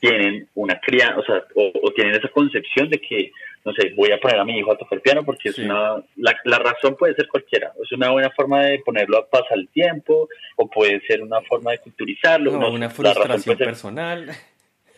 tienen 0.00 0.48
una 0.56 0.80
crianza, 0.80 1.20
o 1.20 1.24
sea, 1.24 1.44
o, 1.54 1.92
tienen 1.92 2.16
esa 2.16 2.28
concepción 2.30 2.90
de 2.90 3.00
que, 3.00 3.30
no 3.64 3.72
sé, 3.74 3.92
voy 3.94 4.10
a 4.10 4.18
poner 4.18 4.40
a 4.40 4.44
mi 4.44 4.58
hijo 4.58 4.72
a 4.72 4.78
tocar 4.78 5.00
piano 5.00 5.22
porque 5.22 5.50
es 5.50 5.58
una, 5.58 6.02
la, 6.16 6.36
la, 6.44 6.58
razón 6.58 6.96
puede 6.96 7.14
ser 7.14 7.28
cualquiera, 7.28 7.70
es 7.80 7.92
una 7.92 8.10
buena 8.10 8.30
forma 8.30 8.64
de 8.64 8.80
ponerlo 8.80 9.18
a 9.18 9.26
pasar 9.28 9.56
el 9.56 9.68
tiempo, 9.68 10.28
o 10.56 10.68
puede 10.68 11.00
ser 11.06 11.22
una 11.22 11.40
forma 11.42 11.70
de 11.70 11.78
culturizarlo. 11.78 12.58
No, 12.58 12.72
una 12.72 12.90
frustración 12.90 13.56
personal. 13.56 14.30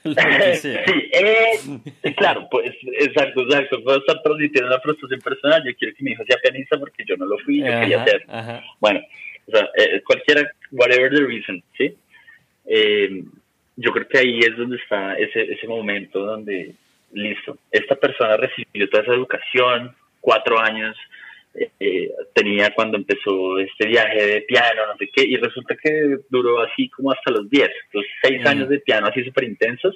sí, 0.54 0.74
eh, 1.12 2.14
claro, 2.16 2.48
pues 2.50 2.74
exacto, 2.98 3.42
exacto. 3.42 3.82
Puedo 3.82 3.98
estar 3.98 4.20
transmitiendo 4.22 4.68
una 4.68 4.80
frustración 4.80 5.20
personal. 5.20 5.62
Yo 5.64 5.74
quiero 5.76 5.94
que 5.94 6.04
mi 6.04 6.12
hijo 6.12 6.24
sea 6.24 6.38
pianista 6.42 6.78
porque 6.78 7.04
yo 7.06 7.16
no 7.16 7.26
lo 7.26 7.38
fui, 7.38 7.58
yo 7.60 7.66
quería 7.66 8.04
ser. 8.04 8.26
Bueno, 8.80 9.00
o 9.46 9.50
sea, 9.50 9.68
eh, 9.76 10.02
cualquiera, 10.04 10.50
whatever 10.70 11.10
the 11.10 11.24
reason, 11.24 11.62
¿sí? 11.76 11.96
Eh, 12.66 13.24
yo 13.76 13.90
creo 13.92 14.08
que 14.08 14.18
ahí 14.18 14.40
es 14.40 14.56
donde 14.56 14.76
está 14.76 15.14
ese, 15.14 15.52
ese 15.52 15.66
momento 15.66 16.20
donde, 16.24 16.74
listo, 17.12 17.58
esta 17.70 17.94
persona 17.96 18.36
recibió 18.36 18.88
toda 18.88 19.02
esa 19.02 19.14
educación, 19.14 19.94
cuatro 20.20 20.58
años, 20.58 20.96
eh, 21.54 22.10
tenía 22.34 22.72
cuando 22.74 22.96
empezó 22.96 23.58
este 23.58 23.86
viaje 23.86 24.26
de 24.26 24.40
piano, 24.42 24.86
no 24.86 24.96
sé 24.96 25.10
qué, 25.14 25.24
y 25.24 25.36
resulta 25.36 25.76
que 25.76 26.18
duró 26.30 26.60
así 26.60 26.88
como 26.88 27.12
hasta 27.12 27.30
los 27.30 27.48
10, 27.50 27.70
los 27.92 28.04
6 28.22 28.42
mm. 28.42 28.46
años 28.46 28.68
de 28.68 28.80
piano 28.80 29.06
así 29.06 29.22
súper 29.24 29.44
intensos, 29.44 29.94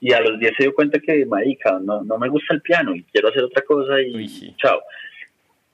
y 0.00 0.12
a 0.12 0.20
los 0.20 0.38
10 0.38 0.52
se 0.56 0.64
dio 0.64 0.74
cuenta 0.74 1.00
que, 1.00 1.24
marica, 1.26 1.78
no, 1.80 2.02
no 2.02 2.18
me 2.18 2.28
gusta 2.28 2.54
el 2.54 2.62
piano 2.62 2.94
y 2.94 3.02
quiero 3.04 3.28
hacer 3.28 3.42
otra 3.42 3.62
cosa 3.62 4.00
y 4.00 4.54
chao. 4.56 4.82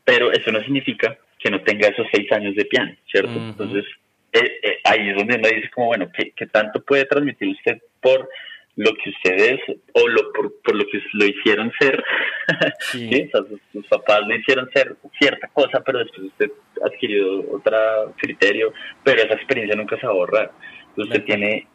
Pero 0.05 0.33
eso 0.33 0.51
no 0.53 0.61
significa 0.61 1.19
que 1.39 1.51
no 1.51 1.63
tenga 1.63 1.89
esos 1.89 2.07
6 2.13 2.33
años 2.33 2.55
de 2.55 2.65
piano, 2.65 2.95
¿cierto? 3.11 3.33
Entonces, 3.33 3.85
eh, 4.33 4.61
eh, 4.63 4.79
ahí 4.85 5.11
es 5.11 5.17
donde 5.17 5.37
uno 5.37 5.49
dice 5.49 5.71
como, 5.71 5.89
bueno, 5.89 6.11
¿qué, 6.17 6.33
¿qué 6.35 6.47
tanto 6.47 6.83
puede 6.83 7.05
transmitir 7.05 7.49
usted 7.49 7.81
por 8.01 8.29
lo 8.77 8.93
que 8.95 9.11
ustedes 9.11 9.61
o 9.93 10.09
lo 10.09 10.33
por, 10.33 10.75
lo 10.75 10.85
que 10.87 11.01
lo 11.13 11.25
hicieron 11.27 11.73
ser, 11.79 12.03
sí. 12.81 13.31
sus, 13.73 13.87
papás 13.87 14.27
le 14.27 14.39
hicieron 14.39 14.69
ser 14.73 14.97
cierta 15.19 15.49
cosa, 15.49 15.81
pero 15.85 16.01
después 16.01 16.27
usted 16.27 16.51
adquirió 16.85 17.41
otro 17.53 18.15
criterio, 18.17 18.73
pero 19.05 19.23
esa 19.23 19.35
experiencia 19.35 19.77
nunca 19.77 19.99
se 19.99 20.07
va 20.07 20.13
a 20.13 20.17
borrar. 20.17 20.53
Usted 20.97 21.25
tiene 21.25 21.67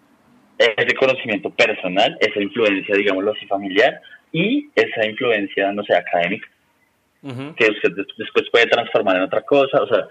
ese 0.57 0.95
conocimiento 0.95 1.49
personal, 1.51 2.17
esa 2.19 2.41
influencia, 2.41 2.95
digámoslo 2.95 3.31
así, 3.31 3.45
familiar 3.47 4.01
y 4.33 4.69
esa 4.75 5.07
influencia, 5.07 5.71
no 5.71 5.83
sé, 5.83 5.95
académica, 5.95 6.47
que 7.21 7.65
usted 7.71 7.91
después 8.17 8.49
puede 8.51 8.67
transformar 8.67 9.17
en 9.17 9.23
otra 9.23 9.41
cosa. 9.43 9.81
O 9.81 9.87
sea, 9.87 10.05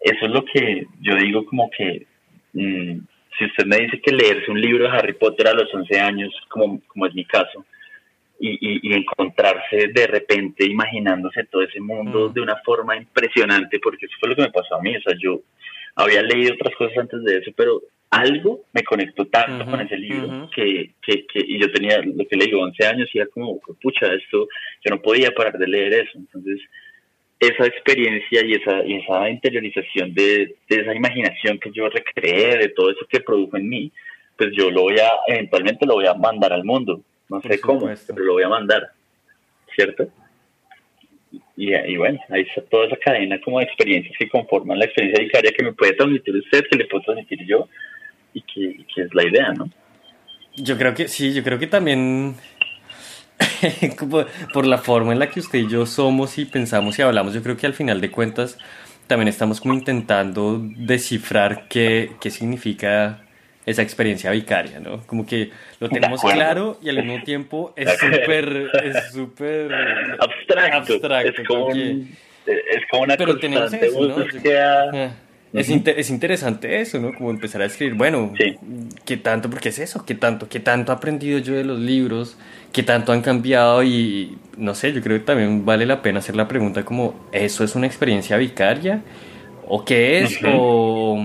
eso 0.00 0.26
es 0.26 0.30
lo 0.30 0.44
que 0.44 0.86
yo 1.00 1.16
digo 1.16 1.44
como 1.46 1.68
que... 1.70 2.06
Mm, 2.52 3.00
si 3.38 3.44
usted 3.44 3.66
me 3.66 3.76
dice 3.76 4.00
que 4.00 4.12
leerse 4.12 4.50
un 4.50 4.60
libro 4.60 4.84
de 4.84 4.90
Harry 4.90 5.14
Potter 5.14 5.48
a 5.48 5.54
los 5.54 5.72
11 5.72 6.00
años, 6.00 6.34
como, 6.48 6.80
como 6.88 7.06
es 7.06 7.14
mi 7.14 7.24
caso, 7.24 7.64
y, 8.40 8.88
y, 8.88 8.92
encontrarse 8.92 9.88
de 9.88 10.06
repente 10.06 10.64
imaginándose 10.64 11.44
todo 11.44 11.62
ese 11.62 11.80
mundo 11.80 12.28
mm. 12.28 12.32
de 12.32 12.40
una 12.40 12.56
forma 12.64 12.96
impresionante, 12.96 13.80
porque 13.80 14.06
eso 14.06 14.14
fue 14.20 14.28
lo 14.28 14.36
que 14.36 14.42
me 14.42 14.52
pasó 14.52 14.76
a 14.76 14.80
mí, 14.80 14.96
o 14.96 15.00
sea, 15.00 15.14
yo 15.20 15.40
había 15.96 16.22
leído 16.22 16.54
otras 16.54 16.74
cosas 16.76 16.98
antes 16.98 17.24
de 17.24 17.38
eso, 17.38 17.50
pero 17.56 17.82
algo 18.10 18.60
me 18.72 18.84
conectó 18.84 19.26
tanto 19.26 19.66
con 19.66 19.80
ese 19.80 19.96
libro 19.96 20.48
que, 20.54 20.92
que, 21.02 21.26
que, 21.26 21.40
y 21.46 21.60
yo 21.60 21.70
tenía, 21.72 22.00
lo 22.00 22.26
que 22.26 22.36
le 22.36 22.46
digo, 22.46 22.60
11 22.60 22.86
años 22.86 23.08
y 23.12 23.18
era 23.18 23.28
como, 23.28 23.58
pucha, 23.82 24.06
esto, 24.14 24.46
yo 24.84 24.90
no 24.90 25.02
podía 25.02 25.32
parar 25.32 25.58
de 25.58 25.66
leer 25.66 25.92
eso, 25.94 26.12
entonces 26.16 26.60
esa 27.40 27.66
experiencia 27.66 28.44
y 28.44 28.52
esa, 28.52 28.84
y 28.84 28.94
esa 28.96 29.28
interiorización 29.30 30.12
de, 30.12 30.56
esa 30.68 30.94
imaginación 30.94 31.58
que 31.58 31.70
yo 31.70 31.88
recreé, 31.88 32.58
de 32.58 32.68
todo 32.70 32.90
eso 32.90 33.06
que 33.08 33.20
produjo 33.20 33.56
en 33.56 33.68
mí, 33.68 33.92
pues 34.36 34.50
yo 34.56 34.70
lo 34.70 34.82
voy 34.82 34.98
a, 34.98 35.10
eventualmente 35.28 35.86
lo 35.86 35.94
voy 35.94 36.06
a 36.06 36.14
mandar 36.14 36.52
al 36.52 36.64
mundo. 36.64 37.00
No 37.28 37.40
sé 37.42 37.60
cómo, 37.60 37.88
pero 38.06 38.24
lo 38.24 38.32
voy 38.34 38.42
a 38.42 38.48
mandar, 38.48 38.88
¿cierto? 39.74 40.08
Y, 41.56 41.74
y, 41.74 41.96
bueno, 41.96 42.18
ahí 42.30 42.42
está 42.42 42.62
toda 42.62 42.86
esa 42.86 42.96
cadena 42.96 43.40
como 43.40 43.58
de 43.58 43.66
experiencias 43.66 44.16
que 44.18 44.28
conforman 44.28 44.78
la 44.78 44.86
experiencia 44.86 45.22
vicaria 45.22 45.52
que 45.52 45.64
me 45.64 45.72
puede 45.72 45.92
transmitir 45.92 46.34
usted, 46.36 46.64
que 46.70 46.78
le 46.78 46.86
puedo 46.86 47.02
transmitir 47.04 47.44
yo, 47.44 47.68
y 48.32 48.42
que, 48.42 48.60
y 48.60 48.84
que 48.84 49.02
es 49.02 49.14
la 49.14 49.24
idea, 49.24 49.52
¿no? 49.52 49.68
Yo 50.56 50.76
creo 50.76 50.94
que 50.94 51.08
sí, 51.08 51.34
yo 51.34 51.44
creo 51.44 51.58
que 51.58 51.66
también 51.66 52.34
por 54.52 54.66
la 54.66 54.78
forma 54.78 55.12
en 55.12 55.18
la 55.18 55.30
que 55.30 55.40
usted 55.40 55.60
y 55.60 55.68
yo 55.68 55.86
somos 55.86 56.38
y 56.38 56.44
pensamos 56.44 56.98
y 56.98 57.02
hablamos, 57.02 57.34
yo 57.34 57.42
creo 57.42 57.56
que 57.56 57.66
al 57.66 57.74
final 57.74 58.00
de 58.00 58.10
cuentas 58.10 58.58
también 59.06 59.28
estamos 59.28 59.60
como 59.60 59.74
intentando 59.74 60.60
descifrar 60.62 61.66
qué, 61.68 62.12
qué 62.20 62.30
significa 62.30 63.22
esa 63.64 63.82
experiencia 63.82 64.30
vicaria, 64.30 64.80
¿no? 64.80 65.06
Como 65.06 65.26
que 65.26 65.50
lo 65.80 65.88
tenemos 65.88 66.22
claro 66.22 66.78
y 66.82 66.88
al 66.88 67.04
mismo 67.04 67.22
tiempo 67.22 67.74
es 67.76 67.98
súper 67.98 68.70
es 68.82 69.12
súper 69.12 69.72
abstracto. 70.18 70.94
abstracto. 70.94 71.42
Es 71.42 71.46
como, 71.46 71.70
es 71.72 72.86
como 72.90 73.02
una 73.02 73.16
Pero 73.16 73.38
tenemos 73.38 73.72
eso, 73.72 74.08
¿no? 74.08 74.24
Es, 75.52 75.70
es, 75.70 76.10
interesante 76.10 76.80
eso, 76.80 76.98
¿no? 76.98 77.14
Como 77.14 77.30
empezar 77.30 77.62
a 77.62 77.64
escribir, 77.64 77.94
bueno, 77.94 78.32
¿qué 79.06 79.16
tanto? 79.16 79.48
Porque 79.48 79.70
es 79.70 79.78
eso, 79.78 80.04
¿qué 80.04 80.14
tanto? 80.14 80.48
¿Qué 80.48 80.60
tanto 80.60 80.92
he 80.92 80.94
aprendido 80.94 81.38
yo 81.38 81.54
de 81.54 81.64
los 81.64 81.78
libros? 81.78 82.36
¿Qué 82.70 82.82
tanto 82.82 83.12
han 83.12 83.22
cambiado? 83.22 83.82
Y 83.82 84.36
no 84.58 84.74
sé, 84.74 84.92
yo 84.92 85.00
creo 85.00 85.18
que 85.18 85.24
también 85.24 85.64
vale 85.64 85.86
la 85.86 86.02
pena 86.02 86.18
hacer 86.18 86.36
la 86.36 86.48
pregunta 86.48 86.84
como, 86.84 87.28
¿eso 87.32 87.64
es 87.64 87.74
una 87.74 87.86
experiencia 87.86 88.36
vicaria? 88.36 89.02
¿O 89.66 89.84
qué 89.86 90.20
es? 90.20 90.38
o, 90.44 91.18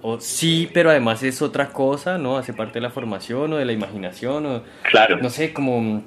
o, 0.00 0.20
sí, 0.20 0.70
pero 0.72 0.88
además 0.88 1.22
es 1.22 1.42
otra 1.42 1.68
cosa, 1.68 2.16
¿no? 2.16 2.38
Hace 2.38 2.54
parte 2.54 2.74
de 2.74 2.80
la 2.80 2.90
formación 2.90 3.52
o 3.52 3.56
de 3.56 3.66
la 3.66 3.72
imaginación 3.72 4.46
o... 4.46 4.62
Claro. 4.90 5.18
No 5.18 5.28
sé, 5.28 5.52
como... 5.52 6.02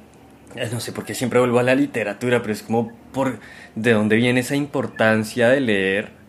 Eh, 0.55 0.69
no 0.71 0.79
sé 0.79 0.91
por 0.91 1.05
qué 1.05 1.13
siempre 1.13 1.39
vuelvo 1.39 1.59
a 1.59 1.63
la 1.63 1.75
literatura, 1.75 2.41
pero 2.41 2.53
es 2.53 2.63
como 2.63 2.91
por 3.11 3.39
de 3.75 3.93
dónde 3.93 4.15
viene 4.15 4.39
esa 4.39 4.55
importancia 4.55 5.49
de 5.49 5.61
leer 5.61 6.22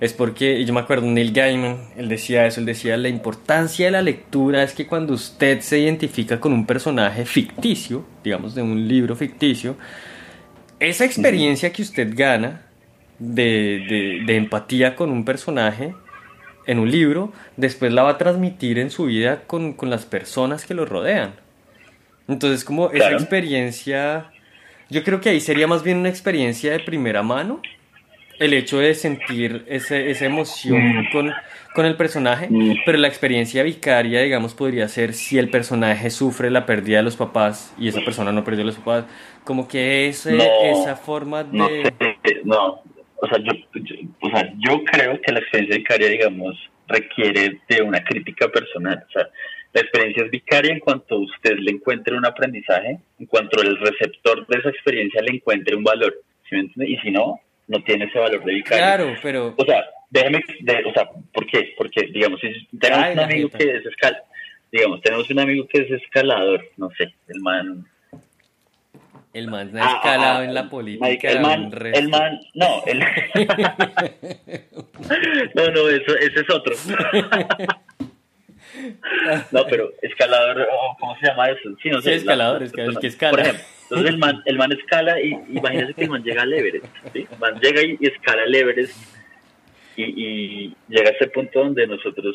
es 0.00 0.12
porque, 0.12 0.64
yo 0.64 0.72
me 0.72 0.80
acuerdo, 0.80 1.06
Neil 1.06 1.32
Gaiman, 1.32 1.88
él 1.96 2.08
decía 2.08 2.46
eso, 2.46 2.60
él 2.60 2.66
decía, 2.66 2.96
la 2.96 3.08
importancia 3.08 3.86
de 3.86 3.92
la 3.92 4.02
lectura 4.02 4.62
es 4.62 4.72
que 4.72 4.86
cuando 4.86 5.12
usted 5.14 5.60
se 5.60 5.80
identifica 5.80 6.38
con 6.38 6.52
un 6.52 6.66
personaje 6.66 7.24
ficticio, 7.24 8.04
digamos 8.22 8.54
de 8.54 8.62
un 8.62 8.86
libro 8.86 9.16
ficticio, 9.16 9.76
esa 10.78 11.04
experiencia 11.04 11.72
que 11.72 11.82
usted 11.82 12.12
gana 12.14 12.62
de, 13.18 14.22
de, 14.24 14.36
empatía 14.36 14.94
con 14.94 15.10
un 15.10 15.24
personaje 15.24 15.94
en 16.66 16.78
un 16.78 16.88
libro, 16.88 17.32
después 17.56 17.92
la 17.92 18.04
va 18.04 18.10
a 18.10 18.18
transmitir 18.18 18.78
en 18.78 18.90
su 18.90 19.06
vida 19.06 19.42
con, 19.48 19.72
con 19.72 19.90
las 19.90 20.06
personas 20.06 20.64
que 20.64 20.74
lo 20.74 20.86
rodean. 20.86 21.34
Entonces, 22.28 22.62
como 22.62 22.90
esa 22.92 23.10
experiencia, 23.10 24.30
yo 24.90 25.02
creo 25.02 25.20
que 25.20 25.30
ahí 25.30 25.40
sería 25.40 25.66
más 25.66 25.82
bien 25.82 25.98
una 25.98 26.10
experiencia 26.10 26.70
de 26.70 26.78
primera 26.78 27.24
mano 27.24 27.60
el 28.38 28.54
hecho 28.54 28.78
de 28.78 28.94
sentir 28.94 29.64
ese, 29.66 30.10
esa 30.10 30.26
emoción 30.26 31.00
mm. 31.00 31.10
con, 31.12 31.32
con, 31.74 31.86
el 31.86 31.96
personaje, 31.96 32.46
mm. 32.48 32.78
pero 32.84 32.98
la 32.98 33.08
experiencia 33.08 33.62
vicaria, 33.62 34.22
digamos, 34.22 34.54
podría 34.54 34.88
ser 34.88 35.12
si 35.12 35.38
el 35.38 35.50
personaje 35.50 36.10
sufre 36.10 36.50
la 36.50 36.66
pérdida 36.66 36.98
de 36.98 37.02
los 37.04 37.16
papás 37.16 37.74
y 37.78 37.88
esa 37.88 38.00
persona 38.00 38.32
no 38.32 38.44
perdió 38.44 38.62
a 38.62 38.66
los 38.66 38.76
papás, 38.76 39.04
como 39.44 39.66
que 39.66 40.08
ese, 40.08 40.36
esa 40.36 40.96
forma 40.96 41.44
de... 41.44 41.92
No, 42.44 42.82
o, 43.20 43.28
sea, 43.28 43.38
yo, 43.38 43.52
o 44.20 44.30
sea, 44.30 44.52
yo 44.58 44.84
creo 44.84 45.20
que 45.20 45.32
la 45.32 45.40
experiencia 45.40 45.76
vicaria, 45.76 46.08
digamos, 46.08 46.56
requiere 46.86 47.60
de 47.68 47.82
una 47.82 48.02
crítica 48.04 48.48
personal, 48.48 49.04
o 49.08 49.12
sea, 49.12 49.28
la 49.74 49.82
experiencia 49.82 50.24
es 50.24 50.30
vicaria 50.30 50.72
en 50.72 50.80
cuanto 50.80 51.18
usted 51.18 51.56
le 51.58 51.72
encuentre 51.72 52.16
un 52.16 52.24
aprendizaje, 52.24 52.98
en 53.18 53.26
cuanto 53.26 53.60
el 53.60 53.78
receptor 53.78 54.46
de 54.46 54.58
esa 54.58 54.70
experiencia 54.70 55.20
le 55.22 55.36
encuentre 55.36 55.76
un 55.76 55.84
valor, 55.84 56.14
¿sí 56.48 56.54
me 56.54 56.60
entiende? 56.62 56.90
Y 56.90 56.96
si 56.98 57.10
no, 57.10 57.40
no 57.68 57.80
tiene 57.84 58.06
ese 58.06 58.18
valor 58.18 58.44
de 58.44 58.54
vicario. 58.54 58.84
Claro, 58.84 59.14
pero... 59.22 59.54
O 59.56 59.64
sea, 59.64 59.84
déjeme, 60.10 60.42
o 60.86 60.92
sea, 60.92 61.08
¿por 61.32 61.46
qué? 61.46 61.74
Porque, 61.76 62.08
digamos, 62.12 62.40
si 62.40 62.66
tenemos 62.78 63.12
un 63.12 63.20
amigo 63.20 63.48
que 63.50 63.76
es 63.76 63.86
escal, 63.86 64.16
digamos, 64.72 65.00
tenemos 65.02 65.30
un 65.30 65.38
amigo 65.38 65.68
que 65.68 65.82
es 65.82 65.90
escalador, 66.02 66.64
no 66.76 66.90
sé, 66.96 67.14
el 67.28 67.40
man 67.40 67.86
el 69.34 69.48
man 69.48 69.76
ha 69.76 69.96
escalado 69.96 70.42
en 70.42 70.54
la 70.54 70.68
política. 70.68 71.30
el 71.30 71.40
man, 71.40 71.70
el 71.94 72.08
man, 72.08 72.40
no, 72.54 72.82
el... 72.86 72.98
no, 75.54 75.70
no, 75.70 75.88
eso, 75.88 76.16
ese 76.16 76.40
es 76.40 76.50
otro. 76.50 76.74
no, 79.52 79.66
pero 79.66 79.92
escalador, 80.02 80.68
¿cómo 80.98 81.16
se 81.18 81.26
llama 81.26 81.50
eso? 81.50 81.70
Sí, 81.82 81.90
no 81.90 82.00
sé. 82.00 82.16
escalador, 82.16 82.62
es 82.62 82.72
que 82.72 83.06
escala. 83.06 83.30
Por 83.30 83.40
ejemplo, 83.40 83.64
entonces 83.82 84.08
el 84.10 84.18
man, 84.18 84.42
el 84.44 84.56
man 84.56 84.72
escala 84.72 85.20
y 85.20 85.30
imagínese 85.50 85.94
que 85.94 86.04
el 86.04 86.10
man 86.10 86.22
llega 86.22 86.42
al 86.42 86.52
Everest, 86.52 86.86
¿sí? 87.12 87.26
El 87.30 87.38
man 87.38 87.60
llega 87.60 87.82
y, 87.82 87.98
escala 88.00 88.44
el 88.44 88.54
Everest 88.54 88.94
y, 89.96 90.02
y 90.02 90.74
llega 90.88 91.10
a 91.10 91.12
ese 91.12 91.28
punto 91.28 91.60
donde 91.60 91.86
nosotros 91.86 92.34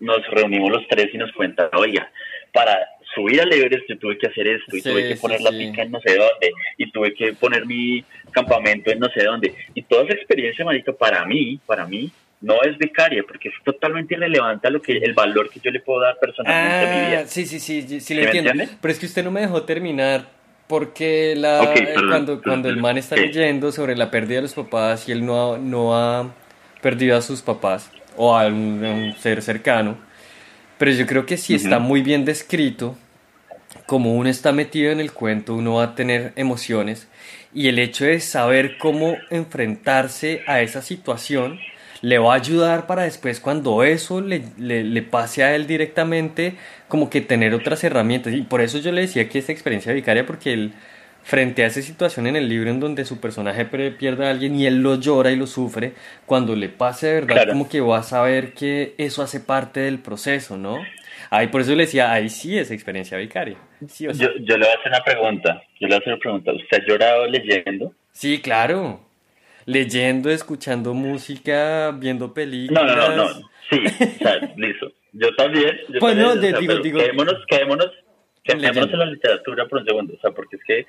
nos 0.00 0.26
reunimos 0.28 0.70
los 0.70 0.88
tres 0.88 1.12
y 1.12 1.18
nos 1.18 1.32
cuenta, 1.32 1.70
oiga, 1.74 2.10
para 2.52 2.88
subir 3.14 3.40
al 3.40 3.52
Everest 3.52 3.84
yo 3.88 3.98
tuve 3.98 4.18
que 4.18 4.26
hacer 4.26 4.46
esto 4.46 4.76
y 4.76 4.82
tuve 4.82 5.08
que 5.08 5.16
poner 5.16 5.40
la 5.40 5.50
pica 5.50 5.82
en 5.82 5.92
no 5.92 6.00
sé 6.00 6.16
dónde 6.16 6.52
y 6.78 6.90
tuve 6.90 7.14
que 7.14 7.32
poner 7.34 7.66
mi 7.66 8.04
campamento 8.30 8.90
en 8.90 8.98
no 8.98 9.08
sé 9.10 9.24
dónde 9.24 9.54
y 9.74 9.82
toda 9.82 10.04
esa 10.04 10.14
experiencia 10.14 10.64
marica 10.64 10.92
para 10.92 11.24
mí 11.24 11.60
para 11.66 11.86
mí 11.86 12.10
no 12.44 12.62
es 12.62 12.76
vicaria 12.76 13.24
porque 13.26 13.48
es 13.48 13.54
totalmente 13.64 14.14
irrelevante 14.14 14.68
a 14.68 14.70
lo 14.70 14.82
que 14.82 14.98
el 14.98 15.14
valor 15.14 15.48
que 15.48 15.60
yo 15.60 15.70
le 15.70 15.80
puedo 15.80 16.00
dar 16.00 16.18
personalmente 16.20 16.86
a 16.86 16.94
mi 16.94 17.10
vida. 17.10 17.20
ah, 17.20 17.26
sí 17.26 17.46
sí 17.46 17.58
sí 17.58 18.00
sí, 18.00 18.14
lo 18.14 18.22
entiendo. 18.22 18.52
pero 18.80 18.92
es 18.92 18.98
que 18.98 19.06
usted 19.06 19.24
no 19.24 19.30
me 19.30 19.40
dejó 19.40 19.62
terminar 19.62 20.26
porque 20.66 21.34
la 21.36 21.72
cuando 22.08 22.42
cuando 22.42 22.68
el 22.68 22.76
man 22.76 22.98
está 22.98 23.16
leyendo 23.16 23.72
sobre 23.72 23.96
la 23.96 24.10
pérdida 24.10 24.36
de 24.36 24.42
los 24.42 24.54
papás 24.54 25.08
y 25.08 25.12
él 25.12 25.24
no 25.24 25.54
ha, 25.54 25.58
no 25.58 25.96
ha 25.96 26.34
perdido 26.82 27.16
a 27.16 27.22
sus 27.22 27.40
papás 27.40 27.90
o 28.16 28.36
a 28.36 28.46
un, 28.46 29.14
ser 29.18 29.40
cercano 29.40 29.96
pero 30.76 30.90
yo 30.90 31.06
creo 31.06 31.24
que 31.24 31.38
si 31.38 31.54
está 31.54 31.78
muy 31.78 32.02
bien 32.02 32.26
descrito 32.26 32.98
como 33.86 34.14
uno 34.14 34.28
está 34.28 34.52
metido 34.52 34.92
en 34.92 35.00
el 35.00 35.12
cuento, 35.12 35.54
uno 35.54 35.74
va 35.74 35.84
a 35.84 35.94
tener 35.94 36.32
emociones 36.36 37.08
y 37.54 37.68
el 37.68 37.78
hecho 37.78 38.04
de 38.04 38.20
saber 38.20 38.76
cómo 38.76 39.16
enfrentarse 39.30 40.42
a 40.46 40.60
esa 40.60 40.82
situación 40.82 41.58
le 42.04 42.18
va 42.18 42.34
a 42.34 42.36
ayudar 42.36 42.86
para 42.86 43.04
después 43.04 43.40
cuando 43.40 43.82
eso 43.82 44.20
le, 44.20 44.42
le, 44.58 45.02
pase 45.02 45.42
a 45.42 45.56
él 45.56 45.66
directamente, 45.66 46.54
como 46.86 47.08
que 47.08 47.22
tener 47.22 47.54
otras 47.54 47.82
herramientas. 47.82 48.34
Y 48.34 48.42
por 48.42 48.60
eso 48.60 48.76
yo 48.78 48.92
le 48.92 49.00
decía 49.00 49.26
que 49.30 49.38
esta 49.38 49.52
experiencia 49.52 49.90
vicaria, 49.94 50.26
porque 50.26 50.52
él, 50.52 50.74
frente 51.22 51.64
a 51.64 51.66
esa 51.66 51.80
situación 51.80 52.26
en 52.26 52.36
el 52.36 52.46
libro 52.46 52.68
en 52.68 52.78
donde 52.78 53.06
su 53.06 53.20
personaje 53.20 53.64
pierde 53.64 54.26
a 54.26 54.30
alguien 54.30 54.54
y 54.54 54.66
él 54.66 54.82
lo 54.82 54.96
llora 54.96 55.30
y 55.30 55.36
lo 55.36 55.46
sufre, 55.46 55.94
cuando 56.26 56.54
le 56.54 56.68
pase 56.68 57.06
de 57.06 57.20
verdad, 57.22 57.48
como 57.48 57.70
que 57.70 57.80
va 57.80 58.00
a 58.00 58.02
saber 58.02 58.52
que 58.52 58.94
eso 58.98 59.22
hace 59.22 59.40
parte 59.40 59.80
del 59.80 59.98
proceso, 59.98 60.58
¿no? 60.58 60.80
Ay, 61.30 61.46
por 61.46 61.62
eso 61.62 61.74
le 61.74 61.84
decía, 61.84 62.12
ahí 62.12 62.28
sí 62.28 62.58
es 62.58 62.70
experiencia 62.70 63.16
vicaria. 63.16 63.56
yo, 63.80 64.12
yo, 64.12 64.28
le 64.28 64.66
voy 64.66 64.74
a 64.74 64.78
hacer 64.78 64.88
una 64.88 65.02
pregunta. 65.02 65.62
Yo 65.80 65.88
le 65.88 65.94
voy 65.94 65.94
a 65.94 65.98
hacer 65.98 66.12
una 66.12 66.20
pregunta. 66.20 66.52
¿Usted 66.52 66.82
ha 66.82 66.86
llorado 66.86 67.26
leyendo? 67.28 67.94
Sí, 68.12 68.42
claro. 68.42 69.00
Leyendo, 69.66 70.30
escuchando 70.30 70.94
música, 70.94 71.90
viendo 71.92 72.32
películas. 72.32 72.84
No, 72.84 72.96
no, 72.96 73.16
no. 73.16 73.40
no. 73.40 73.50
Sí, 73.70 73.80
o 73.80 74.18
sea, 74.18 74.54
listo. 74.56 74.92
Yo 75.12 75.34
también. 75.36 75.78
Yo 75.88 76.00
pues 76.00 76.16
no, 76.16 76.36
digo, 76.36 76.78
digo. 76.78 76.98
Quedémonos, 76.98 77.46
quedémonos, 77.46 77.90
quedémonos 78.42 78.92
en 78.92 78.98
la 78.98 79.06
literatura 79.06 79.66
por 79.66 79.80
un 79.80 79.86
segundo. 79.86 80.14
O 80.14 80.20
sea, 80.20 80.30
porque 80.32 80.56
es 80.56 80.64
que 80.64 80.86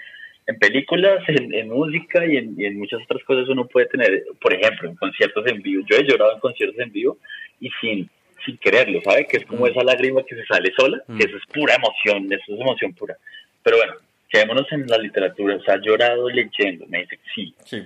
en 0.48 0.60
películas, 0.60 1.24
en, 1.28 1.70
música 1.70 2.26
y 2.26 2.38
en, 2.38 2.60
y 2.60 2.66
en, 2.66 2.78
muchas 2.78 3.02
otras 3.04 3.24
cosas 3.24 3.48
uno 3.50 3.68
puede 3.68 3.88
tener, 3.88 4.24
por 4.42 4.54
ejemplo, 4.54 4.90
en 4.90 4.96
conciertos 4.96 5.46
en 5.48 5.62
vivo. 5.62 5.84
Yo 5.90 5.98
he 5.98 6.04
llorado 6.04 6.34
en 6.34 6.40
conciertos 6.40 6.80
en 6.80 6.92
vivo 6.92 7.18
y 7.60 7.70
sin 7.82 8.10
sin 8.46 8.58
quererlo, 8.58 9.02
¿sabe? 9.02 9.26
Que 9.26 9.38
es 9.38 9.46
como 9.46 9.66
mm. 9.66 9.70
esa 9.70 9.84
lágrima 9.84 10.24
que 10.24 10.36
se 10.36 10.46
sale 10.46 10.72
sola, 10.78 11.02
que 11.08 11.14
mm. 11.14 11.28
eso 11.28 11.38
es 11.38 11.44
pura 11.52 11.76
emoción, 11.76 12.32
eso 12.32 12.54
es 12.54 12.62
emoción 12.62 12.94
pura. 12.94 13.18
Pero 13.64 13.78
bueno, 13.78 13.94
quedémonos 14.30 14.72
en 14.72 14.86
la 14.88 14.98
literatura, 14.98 15.56
o 15.56 15.64
sea, 15.64 15.78
llorado 15.82 16.30
leyendo, 16.30 16.86
me 16.88 17.00
dice 17.00 17.20
sí, 17.34 17.54
sí. 17.64 17.84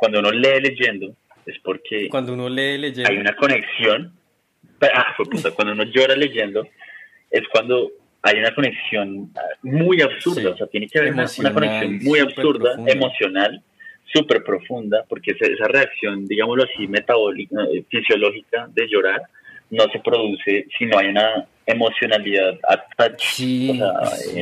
Cuando 0.00 0.20
uno 0.20 0.30
lee 0.30 0.62
leyendo, 0.62 1.14
es 1.44 1.58
porque... 1.62 2.08
Cuando 2.08 2.32
uno 2.32 2.48
lee 2.48 2.78
leyendo... 2.78 3.10
Hay 3.10 3.18
una 3.18 3.36
conexión, 3.36 4.14
ah, 4.80 5.14
cuando 5.54 5.74
uno 5.74 5.84
llora 5.84 6.16
leyendo, 6.16 6.66
es 7.30 7.42
cuando 7.52 7.90
hay 8.22 8.38
una 8.38 8.54
conexión 8.54 9.30
muy 9.60 10.00
absurda, 10.00 10.52
o 10.52 10.56
sea, 10.56 10.68
tiene 10.68 10.88
que 10.88 11.00
haber 11.00 11.12
una, 11.12 11.26
conexión 11.52 11.98
muy 11.98 12.18
absurda, 12.18 12.76
emocional, 12.86 13.62
súper 14.10 14.42
profunda, 14.42 15.04
porque 15.06 15.32
esa 15.38 15.68
reacción, 15.68 16.26
digámoslo 16.26 16.64
así, 16.64 16.88
metabólica, 16.88 17.62
eh, 17.70 17.84
fisiológica 17.90 18.70
de 18.72 18.88
llorar, 18.88 19.20
no 19.68 19.84
se 19.92 19.98
produce 19.98 20.66
si 20.78 20.86
no 20.86 20.98
hay 20.98 21.08
una 21.08 21.46
emocionalidad 21.66 22.58
Sí, 23.18 23.78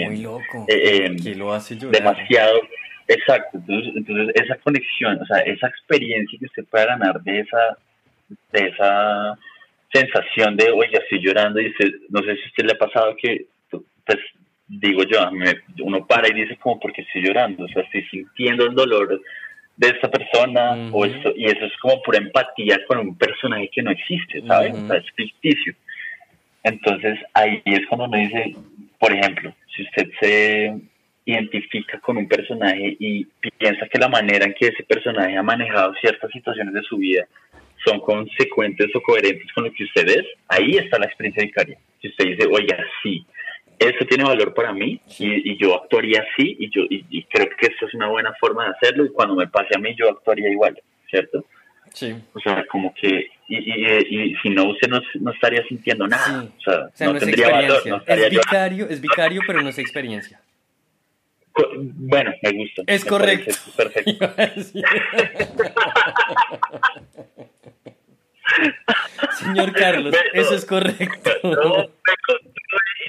muy 0.06 0.18
loco. 0.18 0.66
Eh, 0.68 1.06
em, 1.06 1.16
que 1.16 1.34
lo 1.34 1.52
hace 1.52 1.76
llorar. 1.76 1.96
Demasiado. 1.96 2.60
Exacto. 3.08 3.58
Entonces, 3.66 4.34
esa 4.34 4.56
conexión, 4.56 5.20
o 5.20 5.26
sea, 5.26 5.38
esa 5.40 5.66
experiencia 5.66 6.38
que 6.38 6.46
usted 6.46 6.64
pueda 6.66 6.86
ganar 6.86 7.20
de 7.22 7.40
esa, 7.40 7.78
de 8.52 8.68
esa 8.68 9.38
sensación 9.92 10.56
de, 10.56 10.70
oye, 10.70 10.92
estoy 10.92 11.20
llorando 11.20 11.60
y 11.60 11.74
no 12.10 12.20
sé 12.20 12.36
si 12.36 12.42
a 12.42 12.46
usted 12.46 12.64
le 12.64 12.72
ha 12.72 12.78
pasado 12.78 13.16
que, 13.16 13.46
pues, 13.70 14.18
digo 14.68 15.02
yo, 15.04 15.18
uno 15.82 16.06
para 16.06 16.28
y 16.28 16.42
dice 16.42 16.56
como 16.56 16.78
porque 16.78 17.00
estoy 17.00 17.22
llorando, 17.22 17.64
o 17.64 17.68
sea, 17.68 17.82
estoy 17.82 18.04
sintiendo 18.10 18.66
el 18.66 18.74
dolor 18.74 19.20
de 19.78 19.88
esta 19.88 20.10
persona 20.10 20.90
o 20.92 21.06
esto, 21.06 21.32
y 21.34 21.46
eso 21.46 21.64
es 21.64 21.72
como 21.80 22.02
pura 22.02 22.18
empatía 22.18 22.84
con 22.86 22.98
un 22.98 23.16
personaje 23.16 23.70
que 23.72 23.82
no 23.82 23.90
existe, 23.90 24.42
¿sabes? 24.46 24.74
es 24.76 25.10
ficticio. 25.14 25.74
Entonces 26.64 27.18
ahí 27.32 27.62
es 27.64 27.86
cuando 27.88 28.06
uno 28.06 28.18
dice, 28.18 28.54
por 28.98 29.12
ejemplo, 29.12 29.54
si 29.74 29.84
usted 29.84 30.10
se 30.20 30.80
identifica 31.28 32.00
con 32.00 32.16
un 32.16 32.26
personaje 32.26 32.96
y 32.98 33.26
piensa 33.58 33.86
que 33.86 33.98
la 33.98 34.08
manera 34.08 34.46
en 34.46 34.54
que 34.54 34.68
ese 34.68 34.82
personaje 34.82 35.36
ha 35.36 35.42
manejado 35.42 35.92
ciertas 36.00 36.30
situaciones 36.30 36.72
de 36.72 36.82
su 36.82 36.96
vida 36.96 37.26
son 37.84 38.00
consecuentes 38.00 38.88
o 38.94 39.02
coherentes 39.02 39.46
con 39.52 39.64
lo 39.64 39.72
que 39.72 39.84
usted 39.84 40.08
es, 40.08 40.26
ahí 40.48 40.78
está 40.78 40.98
la 40.98 41.04
experiencia 41.04 41.44
vicaria. 41.44 41.78
Si 42.00 42.08
usted 42.08 42.24
dice, 42.24 42.48
oye, 42.50 42.74
sí, 43.02 43.26
eso 43.78 44.06
tiene 44.08 44.24
valor 44.24 44.54
para 44.54 44.72
mí 44.72 45.00
y, 45.18 45.56
yo 45.58 45.76
actuaría 45.76 46.22
así 46.22 46.56
y 46.58 46.70
yo 46.70 46.82
y, 46.88 47.22
creo 47.24 47.48
que 47.58 47.66
eso 47.66 47.86
es 47.86 47.94
una 47.94 48.08
buena 48.08 48.32
forma 48.40 48.64
de 48.64 48.70
hacerlo 48.70 49.04
y 49.04 49.10
cuando 49.10 49.36
me 49.36 49.46
pase 49.48 49.76
a 49.76 49.78
mí 49.78 49.94
yo 49.96 50.08
actuaría 50.08 50.50
igual, 50.50 50.80
¿cierto? 51.10 51.44
Sí. 51.92 52.14
O 52.32 52.40
sea, 52.40 52.64
como 52.66 52.94
que, 52.94 53.28
y, 53.48 53.56
y, 53.56 54.34
si 54.42 54.48
no, 54.48 54.70
usted 54.70 54.88
no, 54.88 55.30
estaría 55.30 55.62
sintiendo 55.66 56.06
nada. 56.06 56.46
O, 56.58 56.90
sea, 56.94 57.06
no, 57.06 57.18
tendría 57.18 57.50
valor. 57.50 57.82
es, 58.06 58.30
vicario, 58.30 58.88
es 58.88 59.00
vicario, 59.00 59.42
pero 59.46 59.62
no 59.62 59.68
es 59.68 59.78
experiencia. 59.78 60.40
Bueno, 61.78 62.32
me 62.42 62.52
gusta. 62.52 62.82
Es 62.86 63.04
correcto. 63.04 63.52
perfecto. 63.76 64.34
Señor 69.38 69.72
Carlos, 69.72 70.14
eso 70.32 70.54
es 70.54 70.64
correcto. 70.64 71.30
No, 71.42 71.90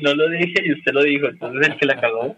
no 0.02 0.14
lo 0.14 0.30
dije 0.30 0.62
y 0.64 0.74
usted 0.74 0.91
lo 0.93 1.04
dijo, 1.04 1.28
entonces 1.28 1.68
el 1.68 1.78
que 1.78 1.86
la 1.86 2.00
cagó. 2.00 2.36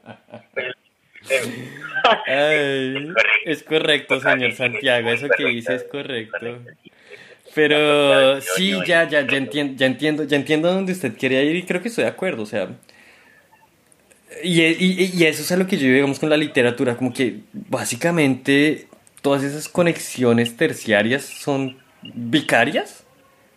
es 3.45 3.64
correcto, 3.64 4.20
señor 4.20 4.53
Santiago, 4.53 5.09
eso 5.09 5.28
que 5.30 5.45
dice 5.45 5.76
es 5.76 5.84
correcto. 5.84 6.59
Pero 7.53 8.39
sí, 8.41 8.74
ya, 8.86 9.07
ya, 9.07 9.22
ya 9.28 9.38
entiendo, 9.38 9.74
ya 9.78 9.86
entiendo, 9.86 10.24
ya 10.24 10.38
entiendo 10.38 10.74
dónde 10.74 10.93
usted 10.93 11.16
quería 11.16 11.43
ir 11.43 11.55
y 11.55 11.64
creo 11.64 11.82
que 11.82 11.89
estoy 11.89 12.05
de 12.05 12.09
acuerdo, 12.09 12.43
o 12.43 12.45
sea. 12.45 12.70
Y, 14.44 14.62
y, 14.62 15.12
y 15.14 15.26
eso 15.26 15.42
es 15.42 15.52
a 15.52 15.58
lo 15.58 15.68
que 15.68 15.78
yo 15.78 15.88
digamos 15.88 16.20
con 16.20 16.30
la 16.30 16.38
literatura, 16.38 16.96
como 16.96 17.14
que 17.14 17.42
básicamente 17.54 18.88
todas 19.22 19.44
esas 19.44 19.68
conexiones 19.68 20.58
terciarias 20.58 21.24
son 21.24 21.78
vicarias, 22.02 23.06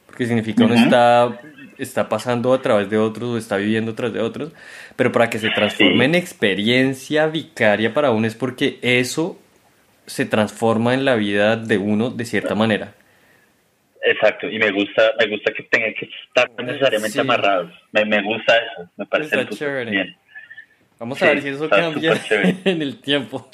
porque 0.06 0.26
significa 0.26 0.64
uno 0.64 0.74
está 0.74 1.40
está 1.78 2.08
pasando 2.08 2.52
a 2.52 2.62
través 2.62 2.88
de 2.88 2.98
otros 2.98 3.30
o 3.30 3.38
está 3.38 3.56
viviendo 3.56 3.92
a 3.92 3.94
través 3.94 4.14
de 4.14 4.20
otros, 4.20 4.52
pero 4.96 5.12
para 5.12 5.30
que 5.30 5.38
se 5.38 5.50
transforme 5.50 6.04
en 6.04 6.14
experiencia 6.14 7.26
vicaria 7.26 7.92
para 7.92 8.10
uno 8.10 8.26
es 8.26 8.34
porque 8.34 8.78
eso 8.82 9.38
se 10.06 10.26
transforma 10.26 10.94
en 10.94 11.04
la 11.04 11.16
vida 11.16 11.56
de 11.56 11.78
uno 11.78 12.10
de 12.10 12.24
cierta 12.24 12.54
manera. 12.54 12.94
Exacto, 14.02 14.48
y 14.48 14.58
me 14.58 14.70
gusta, 14.70 15.12
me 15.18 15.26
gusta 15.28 15.52
que 15.52 15.62
tenga 15.64 15.86
que 15.94 16.10
estar 16.26 16.50
necesariamente 16.62 17.20
amarrados. 17.20 17.72
Me, 17.90 18.04
me, 18.04 18.22
gusta 18.22 18.54
eso, 18.58 18.90
me 18.96 19.06
parece 19.06 19.36
bien. 19.86 20.14
Vamos 20.98 21.22
a 21.22 21.26
ver 21.26 21.42
si 21.42 21.48
eso 21.48 21.68
cambia 21.68 22.14
en 22.64 22.82
el 22.82 23.00
tiempo. 23.00 23.48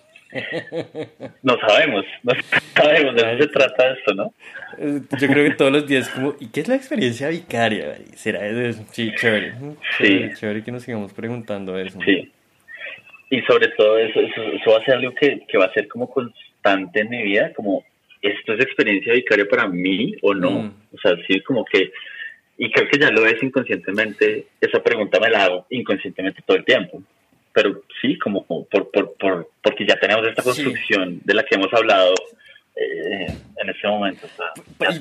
No 1.42 1.58
sabemos, 1.66 2.04
no 2.22 2.32
sabemos, 2.76 3.16
de 3.16 3.22
qué 3.22 3.42
se 3.42 3.48
trata 3.48 3.92
esto, 3.92 4.14
¿no? 4.14 4.32
Yo 5.18 5.26
creo 5.26 5.44
que 5.44 5.56
todos 5.56 5.72
los 5.72 5.86
días 5.88 6.08
como, 6.08 6.36
¿y 6.38 6.46
qué 6.48 6.60
es 6.60 6.68
la 6.68 6.76
experiencia 6.76 7.28
vicaria? 7.28 7.96
¿Será 8.14 8.46
eso? 8.46 8.84
Sí, 8.92 9.12
chévere. 9.16 9.54
Sí. 9.98 10.30
Chévere 10.34 10.62
que 10.62 10.70
nos 10.70 10.84
sigamos 10.84 11.12
preguntando 11.12 11.76
eso. 11.76 11.98
Sí. 12.04 12.30
Y 13.30 13.40
sobre 13.42 13.68
todo 13.68 13.98
eso, 13.98 14.20
eso, 14.20 14.70
va 14.70 14.78
a 14.78 14.84
ser 14.84 14.94
algo 14.94 15.12
que, 15.14 15.40
que, 15.48 15.58
va 15.58 15.64
a 15.64 15.72
ser 15.72 15.88
como 15.88 16.08
constante 16.08 17.00
en 17.00 17.10
mi 17.10 17.22
vida, 17.22 17.52
como, 17.54 17.84
¿esto 18.22 18.54
es 18.54 18.60
experiencia 18.60 19.12
vicaria 19.12 19.46
para 19.48 19.66
mí 19.66 20.14
o 20.22 20.32
no? 20.34 20.50
Mm. 20.50 20.74
O 20.94 20.98
sea, 21.00 21.16
sí, 21.26 21.40
como 21.40 21.64
que 21.64 21.90
y 22.62 22.70
creo 22.70 22.86
que 22.88 22.98
ya 22.98 23.10
lo 23.10 23.24
es 23.24 23.42
inconscientemente, 23.42 24.44
esa 24.60 24.82
pregunta 24.82 25.18
me 25.18 25.30
la 25.30 25.44
hago 25.44 25.66
inconscientemente 25.70 26.42
todo 26.44 26.58
el 26.58 26.64
tiempo. 26.66 27.02
Pero 27.62 27.82
sí, 28.00 28.18
como, 28.18 28.46
por, 28.46 28.90
por, 28.90 29.12
por, 29.18 29.50
porque 29.62 29.86
ya 29.86 29.94
tenemos 30.00 30.26
esta 30.26 30.42
construcción 30.42 31.20
de 31.22 31.34
la 31.34 31.44
que 31.44 31.56
hemos 31.56 31.70
hablado 31.74 32.14
eh, 32.74 33.26
en 33.26 33.68
este 33.68 33.86
momento. 33.86 34.26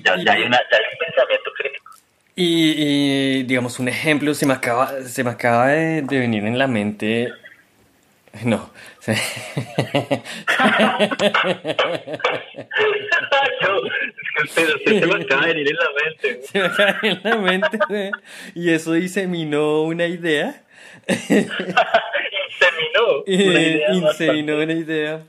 ya, 0.04 0.14
hay 0.14 0.44
un 0.44 0.52
pensamiento 0.52 1.52
crítico. 1.58 1.94
Y, 2.36 3.44
digamos, 3.44 3.80
un 3.80 3.88
ejemplo, 3.88 4.34
se 4.34 4.46
me 4.46 4.52
acaba, 4.52 5.04
se 5.04 5.24
me 5.24 5.30
acaba 5.30 5.68
de, 5.70 6.02
venir 6.02 6.44
en 6.44 6.58
la 6.58 6.68
mente. 6.68 7.32
No. 8.44 8.70
Se... 9.00 9.16
se 9.16 10.22
me 15.06 15.24
acaba 15.24 15.48
de 15.48 15.54
venir 15.54 15.70
en 15.70 15.78
la 15.78 15.90
mente. 16.04 16.42
Se 16.44 16.60
me 16.60 16.66
acaba 16.66 16.92
de 16.92 17.00
venir 17.02 17.22
en 17.24 17.30
la 17.30 17.38
mente. 17.38 17.80
Y 18.54 18.70
eso 18.70 18.92
diseminó 18.92 19.84
una 19.84 20.08
idea. 20.08 20.62
inseminó 22.60 23.52
una 23.52 23.62
idea. 23.62 23.94
Inseminó 23.94 24.58
una 24.58 24.74
idea. 24.74 25.24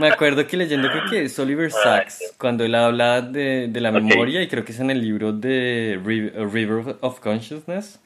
Me 0.00 0.08
acuerdo 0.08 0.46
que 0.46 0.56
leyendo 0.56 0.90
creo 0.90 1.04
que 1.08 1.24
es 1.24 1.38
Oliver 1.38 1.72
Sacks, 1.72 2.34
cuando 2.38 2.64
él 2.64 2.74
habla 2.74 3.22
de, 3.22 3.68
de 3.68 3.80
la 3.80 3.90
memoria, 3.90 4.42
y 4.42 4.48
creo 4.48 4.64
que 4.64 4.72
es 4.72 4.80
en 4.80 4.90
el 4.90 5.00
libro 5.00 5.32
de 5.32 5.98
River 6.04 6.96
of 7.00 7.20
Consciousness, 7.20 7.98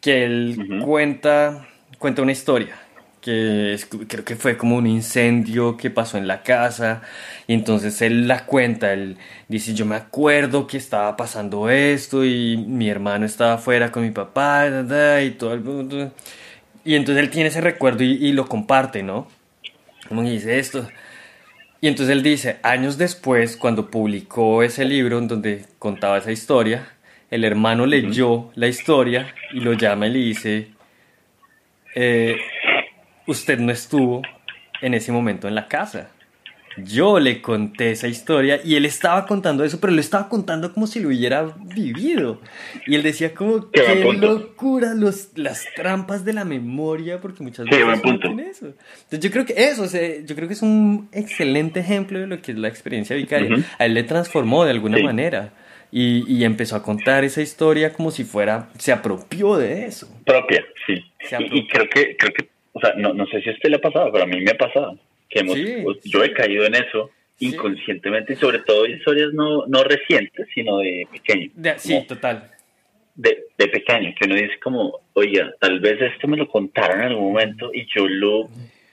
que 0.00 0.24
él 0.24 0.82
cuenta, 0.84 1.66
cuenta 1.98 2.20
una 2.20 2.32
historia 2.32 2.76
que 3.26 3.76
creo 4.06 4.24
que 4.24 4.36
fue 4.36 4.56
como 4.56 4.76
un 4.76 4.86
incendio 4.86 5.76
que 5.76 5.90
pasó 5.90 6.16
en 6.16 6.28
la 6.28 6.44
casa 6.44 7.02
y 7.48 7.54
entonces 7.54 8.00
él 8.00 8.28
la 8.28 8.46
cuenta, 8.46 8.92
él 8.92 9.16
dice 9.48 9.74
yo 9.74 9.84
me 9.84 9.96
acuerdo 9.96 10.68
que 10.68 10.76
estaba 10.76 11.16
pasando 11.16 11.68
esto 11.68 12.24
y 12.24 12.56
mi 12.56 12.88
hermano 12.88 13.26
estaba 13.26 13.54
afuera 13.54 13.90
con 13.90 14.04
mi 14.04 14.12
papá 14.12 14.68
y 15.24 15.30
todo 15.32 15.54
el 15.54 15.60
mundo 15.60 16.12
y 16.86 16.94
entonces 16.94 17.24
él 17.24 17.30
tiene 17.30 17.48
ese 17.48 17.60
recuerdo 17.60 18.04
y, 18.04 18.32
lo 18.32 18.46
comparte, 18.46 19.02
¿no? 19.02 19.26
Como 20.08 20.22
dice 20.22 20.60
esto. 20.60 20.88
Y 21.80 21.88
entonces 21.88 22.12
él 22.12 22.22
dice, 22.22 22.58
años 22.62 22.96
después, 22.96 23.56
cuando 23.56 23.90
publicó 23.90 24.62
ese 24.62 24.84
libro 24.84 25.18
en 25.18 25.26
donde 25.26 25.64
contaba 25.80 26.18
esa 26.18 26.30
historia, 26.30 26.86
el 27.28 27.42
hermano 27.44 27.86
leyó 27.86 28.52
la 28.54 28.68
historia 28.68 29.34
y 29.52 29.60
lo 29.60 29.72
llama 29.72 30.06
y 30.06 30.12
le 30.12 30.18
dice, 30.20 30.68
eh, 31.96 32.36
usted 33.26 33.58
no 33.58 33.72
estuvo 33.72 34.22
en 34.80 34.94
ese 34.94 35.10
momento 35.10 35.48
en 35.48 35.56
la 35.56 35.66
casa. 35.66 36.10
Yo 36.76 37.18
le 37.18 37.40
conté 37.40 37.92
esa 37.92 38.08
historia 38.08 38.60
y 38.62 38.74
él 38.76 38.84
estaba 38.84 39.26
contando 39.26 39.64
eso, 39.64 39.80
pero 39.80 39.92
lo 39.92 40.00
estaba 40.00 40.28
contando 40.28 40.72
como 40.72 40.86
si 40.86 41.00
lo 41.00 41.08
hubiera 41.08 41.54
vivido. 41.74 42.40
Y 42.86 42.94
él 42.94 43.02
decía 43.02 43.34
como, 43.34 43.70
qué, 43.70 44.04
locura 44.18 44.94
los, 44.94 45.30
las 45.36 45.66
trampas 45.74 46.24
de 46.24 46.32
la 46.32 46.44
memoria, 46.44 47.20
porque 47.20 47.42
muchas 47.42 47.66
veces 47.66 47.86
no 48.04 48.40
eso. 48.40 48.66
Entonces 48.66 49.20
yo 49.20 49.30
creo 49.30 49.46
que 49.46 49.54
eso, 49.56 49.84
yo 50.24 50.34
creo 50.34 50.48
que 50.48 50.54
es 50.54 50.62
un 50.62 51.08
excelente 51.12 51.80
ejemplo 51.80 52.18
de 52.18 52.26
lo 52.26 52.42
que 52.42 52.52
es 52.52 52.58
la 52.58 52.68
experiencia 52.68 53.16
vicaria. 53.16 53.64
A 53.78 53.86
él 53.86 53.94
le 53.94 54.02
transformó 54.02 54.64
de 54.64 54.70
alguna 54.70 54.98
manera. 54.98 55.52
Y, 55.92 56.24
y, 56.26 56.44
empezó 56.44 56.74
a 56.74 56.82
contar 56.82 57.22
esa 57.22 57.40
historia 57.40 57.92
como 57.92 58.10
si 58.10 58.24
fuera, 58.24 58.70
se 58.76 58.92
apropió 58.92 59.56
de 59.56 59.86
eso. 59.86 60.08
Propia, 60.26 60.64
sí. 60.84 60.94
Y, 61.38 61.58
y, 61.58 61.68
creo 61.68 61.88
que, 61.88 62.16
creo 62.16 62.32
que 62.32 62.48
o 62.76 62.80
sea, 62.80 62.92
no, 62.94 63.14
no 63.14 63.24
sé 63.28 63.40
si 63.40 63.48
a 63.48 63.52
usted 63.54 63.70
le 63.70 63.76
ha 63.76 63.80
pasado, 63.80 64.12
pero 64.12 64.24
a 64.24 64.26
mí 64.26 64.38
me 64.38 64.50
ha 64.50 64.58
pasado. 64.58 64.98
Que 65.28 65.40
hemos, 65.40 65.58
pues, 65.82 65.98
yo 66.04 66.22
he 66.22 66.32
caído 66.32 66.64
en 66.64 66.74
eso 66.76 67.10
inconscientemente 67.38 68.32
y 68.32 68.36
sobre 68.36 68.60
todo 68.60 68.86
historias 68.86 69.32
no, 69.32 69.66
no 69.66 69.84
recientes, 69.84 70.46
sino 70.54 70.78
de 70.78 71.06
pequeño. 71.10 71.50
sí, 71.76 72.04
total. 72.06 72.50
De, 73.14 73.46
de, 73.56 73.68
pequeño, 73.68 74.14
que 74.18 74.26
uno 74.26 74.34
dice 74.34 74.58
como, 74.62 75.00
oiga, 75.14 75.50
tal 75.58 75.80
vez 75.80 76.00
esto 76.00 76.28
me 76.28 76.36
lo 76.36 76.46
contaron 76.48 77.00
en 77.00 77.06
algún 77.08 77.32
momento 77.32 77.70
y 77.72 77.86
yo 77.94 78.06
lo 78.06 78.48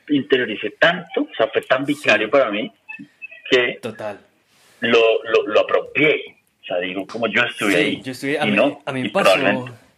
interioricé 0.09 0.71
tanto, 0.79 1.21
o 1.21 1.35
sea, 1.35 1.47
fue 1.47 1.61
tan 1.61 1.85
vicario 1.85 2.29
para 2.29 2.49
mí 2.49 2.71
que 3.49 3.79
total. 3.81 4.19
Lo, 4.79 5.23
lo, 5.23 5.47
lo 5.47 5.59
apropié. 5.61 6.37
O 6.61 6.65
sea, 6.65 6.79
digo, 6.79 7.05
como 7.05 7.27
yo 7.27 7.43
estuve 7.43 7.75
ahí. 7.75 8.01
Yo 8.01 8.13
estuve, 8.13 8.39
a, 8.39 8.45
mí, 8.45 8.57
a 8.85 8.91
mí 8.93 9.03
me 9.03 9.09
pasó, 9.09 9.33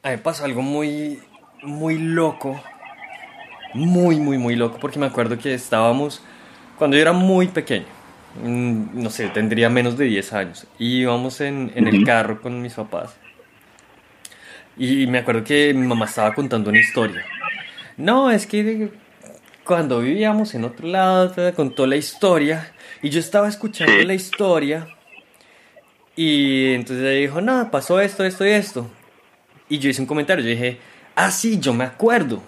a 0.01 0.11
mí 0.11 0.17
pasó 0.23 0.45
algo 0.45 0.63
muy, 0.63 1.19
muy 1.61 1.99
loco 1.99 2.63
muy, 3.75 4.19
muy, 4.19 4.37
muy 4.37 4.55
loco 4.55 4.77
porque 4.79 4.97
me 4.97 5.05
acuerdo 5.05 5.37
que 5.37 5.53
estábamos, 5.53 6.21
cuando 6.77 6.95
yo 6.95 7.01
era 7.01 7.13
muy 7.13 7.47
pequeño, 7.47 7.85
mm, 8.43 9.01
no 9.01 9.09
sé, 9.09 9.27
tendría 9.29 9.69
menos 9.69 9.97
de 9.97 10.05
10 10.05 10.33
años, 10.33 10.67
y 10.79 11.01
íbamos 11.01 11.41
en, 11.41 11.71
en 11.75 11.87
el 11.87 12.03
carro 12.05 12.41
con 12.41 12.61
mis 12.61 12.73
papás. 12.73 13.15
Y 14.77 15.07
me 15.07 15.19
acuerdo 15.19 15.43
que 15.43 15.73
mi 15.73 15.85
mamá 15.87 16.05
estaba 16.05 16.33
contando 16.33 16.69
una 16.69 16.79
historia. 16.79 17.23
No, 17.97 18.31
es 18.31 18.45
que 18.45 18.89
cuando 19.63 20.01
vivíamos 20.01 20.53
en 20.53 20.63
otro 20.65 20.87
lado, 20.87 21.33
contó 21.53 21.85
la 21.85 21.95
historia, 21.95 22.71
y 23.01 23.09
yo 23.09 23.19
estaba 23.19 23.47
escuchando 23.47 24.03
la 24.03 24.13
historia, 24.13 24.87
y 26.15 26.73
entonces 26.73 27.05
ella 27.05 27.19
dijo, 27.19 27.41
no, 27.41 27.69
pasó 27.71 27.99
esto, 27.99 28.23
esto 28.23 28.45
y 28.45 28.51
esto. 28.51 28.89
Y 29.67 29.79
yo 29.79 29.89
hice 29.89 30.01
un 30.01 30.07
comentario, 30.07 30.43
yo 30.43 30.51
dije, 30.51 30.79
ah, 31.15 31.29
sí, 31.29 31.59
yo 31.59 31.73
me 31.73 31.83
acuerdo. 31.83 32.41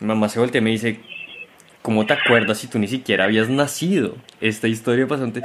Mi 0.00 0.06
mamá 0.06 0.28
se 0.28 0.40
voltea 0.40 0.60
y 0.60 0.64
me 0.64 0.70
dice, 0.70 1.00
¿cómo 1.82 2.06
te 2.06 2.14
acuerdas 2.14 2.58
si 2.58 2.66
tú 2.66 2.78
ni 2.78 2.88
siquiera 2.88 3.24
habías 3.24 3.48
nacido? 3.48 4.16
Esta 4.40 4.66
historia 4.66 5.06
pasó 5.06 5.24
antes. 5.24 5.44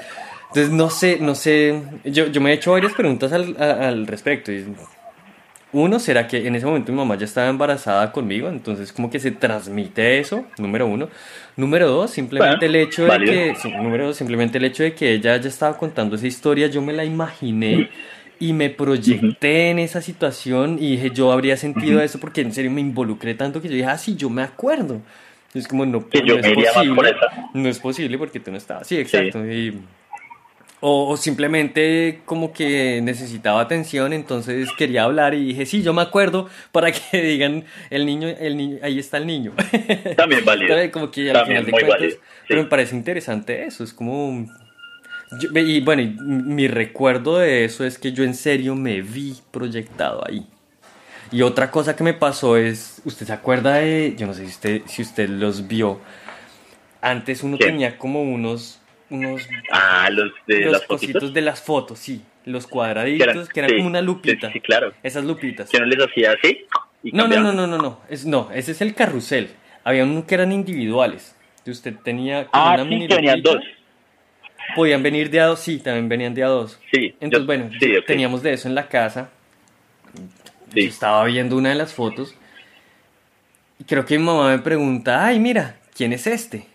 Entonces, 0.50 0.72
no 0.72 0.90
sé, 0.90 1.18
no 1.20 1.36
sé, 1.36 1.82
yo, 2.06 2.28
yo 2.28 2.40
me 2.40 2.52
he 2.52 2.54
hecho 2.54 2.72
varias 2.72 2.94
preguntas 2.94 3.34
al, 3.34 3.62
al 3.62 4.08
respecto. 4.08 4.52
Uno, 5.74 6.00
¿será 6.00 6.26
que 6.26 6.48
en 6.48 6.56
ese 6.56 6.66
momento 6.66 6.94
mi 6.94 6.98
mamá 6.98 7.18
ya 7.18 7.26
estaba 7.26 7.50
embarazada 7.50 8.10
conmigo? 8.14 8.48
Entonces, 8.48 8.94
como 8.94 9.10
que 9.10 9.20
se 9.20 9.32
transmite 9.32 10.20
eso, 10.20 10.46
número 10.58 10.88
uno. 10.88 11.10
Número 11.58 11.90
dos, 11.90 12.12
simplemente 12.12 12.68
el 12.68 12.78
hecho 12.78 13.06
de 13.06 13.20
que, 13.26 13.54
número 13.82 14.08
dos, 14.08 14.16
simplemente 14.16 14.58
el 14.58 14.64
hecho 14.64 14.84
de 14.84 14.94
que 14.94 15.12
ella 15.12 15.36
ya 15.36 15.50
estaba 15.50 15.78
contando 15.78 16.16
esa 16.16 16.28
historia, 16.28 16.68
yo 16.68 16.82
me 16.82 16.94
la 16.94 17.04
imaginé 17.04 17.90
y 18.40 18.54
me 18.54 18.70
proyecté 18.70 19.70
en 19.70 19.80
esa 19.80 20.02
situación 20.02 20.78
y 20.80 20.92
dije, 20.92 21.12
yo 21.12 21.32
habría 21.32 21.58
sentido 21.58 22.02
eso 22.02 22.20
porque 22.20 22.42
en 22.42 22.54
serio 22.54 22.72
me 22.72 22.82
involucré 22.82 23.36
tanto 23.36 23.62
que 23.62 23.68
yo 23.68 23.76
dije, 23.76 23.88
ah, 23.88 23.98
sí, 23.98 24.16
yo 24.16 24.30
me 24.30 24.42
acuerdo. 24.42 25.02
Es 25.54 25.68
como, 25.68 25.86
no, 25.86 26.00
no 26.00 26.36
es 26.36 26.74
posible. 26.74 27.16
No 27.54 27.70
es 27.70 27.80
posible 27.80 28.18
porque 28.18 28.40
tú 28.40 28.52
no 28.52 28.58
estabas. 28.58 28.88
Sí, 28.88 28.98
exacto. 28.98 29.42
o, 30.82 31.16
simplemente 31.16 32.20
como 32.26 32.52
que 32.52 33.00
necesitaba 33.02 33.62
atención, 33.62 34.12
entonces 34.12 34.70
quería 34.78 35.04
hablar 35.04 35.34
y 35.34 35.46
dije, 35.46 35.66
sí, 35.66 35.82
yo 35.82 35.94
me 35.94 36.02
acuerdo 36.02 36.50
para 36.74 36.92
que 36.92 37.22
digan, 37.22 37.64
el 37.90 38.06
niño, 38.06 38.28
el 38.28 38.58
niño 38.58 38.80
ahí 38.82 39.00
está 39.00 39.18
el 39.18 39.28
niño. 39.28 39.54
También 40.18 40.44
válido. 40.44 40.76
como 40.92 41.10
que 41.10 41.32
al 41.32 41.46
final 41.46 41.66
de 41.66 41.72
cuentas, 41.72 42.18
pero 42.50 42.64
me 42.64 42.68
parece 42.68 42.96
interesante 42.96 43.66
eso, 43.66 43.86
es 43.86 43.94
como 43.94 44.46
y 45.54 45.82
bueno, 45.82 46.24
mi 46.24 46.68
recuerdo 46.68 47.40
de 47.40 47.66
eso 47.66 47.86
es 47.86 47.98
que 47.98 48.14
yo 48.14 48.24
en 48.24 48.36
serio 48.36 48.76
me 48.76 49.02
vi 49.02 49.36
proyectado 49.52 50.24
ahí. 50.28 50.46
Y 51.32 51.42
otra 51.42 51.72
cosa 51.72 51.96
que 51.96 52.04
me 52.04 52.14
pasó 52.14 52.56
es, 52.56 53.02
¿usted 53.04 53.26
se 53.26 53.34
acuerda 53.34 53.76
de, 53.76 54.16
yo 54.18 54.28
no 54.28 54.34
sé 54.34 54.42
si 54.42 54.48
usted, 54.48 54.82
si 54.86 55.02
usted 55.02 55.30
los 55.30 55.68
vio, 55.68 56.00
antes 57.02 57.44
uno 57.44 57.58
tenía 57.58 57.98
como 57.98 58.22
unos, 58.24 58.80
unos, 59.10 59.48
ah, 59.72 60.10
los 60.12 60.32
de 60.48 60.62
los 60.62 60.84
cositos 60.84 61.34
de 61.34 61.42
las 61.42 61.62
fotos, 61.62 62.00
sí, 62.00 62.22
los 62.46 62.68
cuadraditos, 62.68 63.50
que 63.50 63.60
eran 63.60 63.72
como 63.76 63.88
una 63.88 64.02
lupita. 64.02 64.52
Sí, 64.52 64.60
claro. 64.60 64.94
Esas 65.04 65.24
lupitas. 65.24 65.70
¿Que 65.70 65.80
no 65.80 65.86
les 65.86 66.00
hacía 66.04 66.32
así? 66.32 66.66
No, 67.04 67.28
no, 67.28 67.40
no, 67.40 67.54
no, 67.54 67.68
no, 67.68 67.78
no, 67.78 68.00
es, 68.10 68.26
no, 68.26 68.50
ese 68.54 68.72
es 68.72 68.82
el 68.82 68.94
carrusel. 68.96 69.50
Había 69.84 70.04
uno 70.04 70.26
que 70.26 70.36
eran 70.36 70.52
individuales. 70.52 71.36
Usted 71.66 71.96
tenía 72.04 72.48
ah, 72.52 72.76
una 72.76 72.86
mini 72.86 73.08
que 73.08 73.16
venían 73.16 73.42
dos. 73.42 73.58
Podían 74.76 75.02
venir 75.02 75.30
de 75.30 75.40
a 75.40 75.46
dos, 75.46 75.60
sí, 75.60 75.80
también 75.80 76.10
venían 76.10 76.34
de 76.34 76.44
a 76.44 76.48
dos. 76.48 76.80
Sí. 76.92 77.16
Entonces, 77.20 77.46
bueno, 77.46 77.70
teníamos 78.06 78.44
de 78.44 78.54
eso 78.54 78.68
en 78.68 78.76
la 78.76 78.88
casa. 78.88 79.30
estaba 80.76 81.24
viendo 81.26 81.56
una 81.58 81.70
de 81.70 81.76
las 81.76 81.94
fotos. 81.94 82.36
Y 83.80 83.84
creo 83.84 84.06
que 84.06 84.18
mi 84.18 84.26
mamá 84.26 84.50
me 84.50 84.60
pregunta, 84.60 85.26
ay, 85.26 85.40
mira, 85.40 85.78
¿quién 85.96 86.14
es 86.14 86.28
este? 86.28 86.68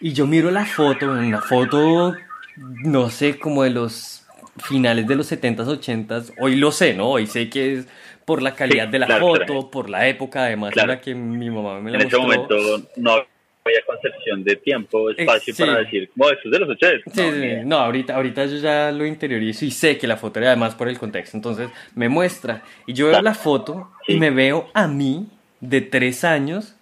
Y 0.00 0.12
yo 0.12 0.26
miro 0.26 0.50
la 0.50 0.64
foto, 0.64 1.10
una 1.10 1.42
foto, 1.42 2.14
no 2.56 3.10
sé, 3.10 3.38
como 3.38 3.64
de 3.64 3.70
los 3.70 4.26
finales 4.58 5.06
de 5.06 5.16
los 5.16 5.30
70s, 5.30 5.66
80s. 5.66 6.32
Hoy 6.38 6.56
lo 6.56 6.72
sé, 6.72 6.94
¿no? 6.94 7.10
Hoy 7.10 7.26
sé 7.26 7.50
que 7.50 7.74
es 7.74 7.86
por 8.24 8.42
la 8.42 8.54
calidad 8.54 8.88
de 8.88 8.98
la 8.98 9.18
foto, 9.18 9.70
por 9.70 9.90
la 9.90 10.08
época, 10.08 10.44
además, 10.44 10.74
la 10.74 11.00
que 11.00 11.14
mi 11.14 11.50
mamá 11.50 11.80
me 11.80 11.90
la 11.90 11.98
mostró. 11.98 12.18
En 12.18 12.30
ese 12.30 12.38
momento 12.38 12.88
no 12.96 13.24
había 13.64 13.80
concepción 13.86 14.42
de 14.42 14.56
tiempo, 14.56 15.10
espacio 15.10 15.54
para 15.56 15.78
decir, 15.80 16.10
como 16.10 16.30
eso 16.30 16.40
es 16.44 16.50
de 16.50 16.58
los 16.58 16.68
80. 16.70 17.10
Sí, 17.12 17.22
no, 17.62 17.68
no, 17.68 17.76
ahorita, 17.78 18.16
ahorita 18.16 18.46
yo 18.46 18.56
ya 18.56 18.90
lo 18.90 19.04
interiorizo 19.06 19.64
y 19.64 19.70
sé 19.70 19.98
que 19.98 20.06
la 20.06 20.16
foto 20.16 20.38
era 20.40 20.48
además 20.48 20.74
por 20.74 20.88
el 20.88 20.98
contexto. 20.98 21.36
Entonces 21.36 21.68
me 21.94 22.08
muestra 22.08 22.62
y 22.86 22.92
yo 22.92 23.08
veo 23.08 23.20
la 23.22 23.34
foto 23.34 23.90
y 24.08 24.16
me 24.16 24.30
veo 24.30 24.68
a 24.72 24.86
mí 24.86 25.28
de 25.60 25.80
tres 25.82 26.24
años, 26.24 26.74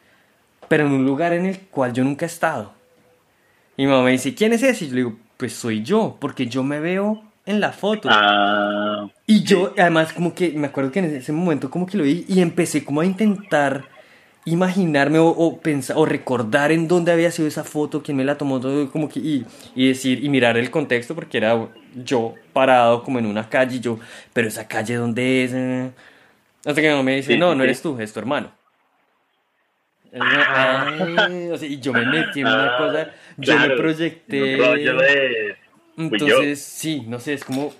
pero 0.69 0.87
en 0.87 0.93
un 0.93 1.05
lugar 1.05 1.33
en 1.33 1.47
el 1.47 1.59
cual 1.59 1.93
yo 1.93 2.05
nunca 2.05 2.27
he 2.27 2.29
estado. 2.29 2.73
Y 3.77 3.85
mi 3.85 3.91
mamá 3.91 4.05
me 4.05 4.13
dice, 4.13 4.35
¿quién 4.35 4.53
es 4.53 4.63
ese? 4.63 4.85
Y 4.85 4.89
yo 4.89 4.95
le 4.95 5.01
digo, 5.01 5.17
pues 5.37 5.53
soy 5.53 5.83
yo, 5.83 6.17
porque 6.21 6.47
yo 6.47 6.63
me 6.63 6.81
veo 6.81 7.23
en 7.47 7.61
la 7.61 7.73
foto. 7.73 8.09
Ah, 8.11 9.09
Y 9.27 9.43
yo, 9.43 9.73
además, 9.79 10.13
como 10.13 10.35
que 10.35 10.51
me 10.51 10.67
acuerdo 10.67 10.93
que 10.93 10.99
en 10.99 11.17
ese 11.17 11.33
momento 11.33 11.71
como 11.71 11.87
que 11.87 11.97
lo 11.97 12.05
vi 12.05 12.25
y 12.29 12.41
empecé 12.41 12.85
como 12.85 13.01
a 13.01 13.07
intentar 13.07 13.85
imaginarme 14.53 15.19
o, 15.19 15.29
o 15.29 15.59
pensar 15.61 15.97
o 15.99 16.05
recordar 16.05 16.73
en 16.73 16.89
dónde 16.89 17.13
había 17.13 17.31
sido 17.31 17.49
esa 17.49 17.65
foto, 17.65 18.03
quién 18.03 18.17
me 18.17 18.25
la 18.25 18.37
tomó, 18.39 18.61
todo 18.61 18.91
como 18.91 19.09
que 19.09 19.21
y, 19.21 19.47
y 19.75 19.89
decir 19.89 20.23
y 20.25 20.29
mirar 20.29 20.57
el 20.57 20.71
contexto 20.71 21.15
porque 21.15 21.39
era 21.39 21.69
yo 22.05 22.35
parado 22.53 23.03
como 23.03 23.19
en 23.19 23.27
una 23.27 23.49
calle 23.49 23.77
y 23.77 23.81
yo, 23.81 23.99
pero 24.33 24.49
esa 24.49 24.67
calle 24.69 24.95
dónde 24.97 25.45
es? 25.45 25.53
Eh, 25.55 25.91
Hasta 26.65 26.81
que 26.81 26.91
mamá 26.91 27.03
me 27.03 27.17
dice, 27.17 27.35
Sí, 27.35 27.39
no, 27.39 27.55
no 27.55 27.63
sí. 27.63 27.65
eres 27.65 27.83
tú, 27.83 27.99
es 28.01 28.13
tu 28.13 28.19
hermano. 28.21 28.51
Es 30.13 30.21
una- 30.21 30.87
ay, 31.05 31.51
o 31.51 31.59
sea, 31.59 31.69
y 31.69 31.79
yo 31.81 31.93
me 31.93 32.05
metí 32.05 32.41
en 32.41 32.47
una 32.47 32.77
cosa, 32.79 33.11
yo 33.37 33.53
claro, 33.55 33.69
me 33.69 33.77
proyecté. 33.77 34.59
yo. 34.85 34.99
Entonces, 35.99 36.61
sí, 36.63 37.05
no 37.07 37.21
sé, 37.21 37.35
es 37.35 37.45
como. 37.45 37.73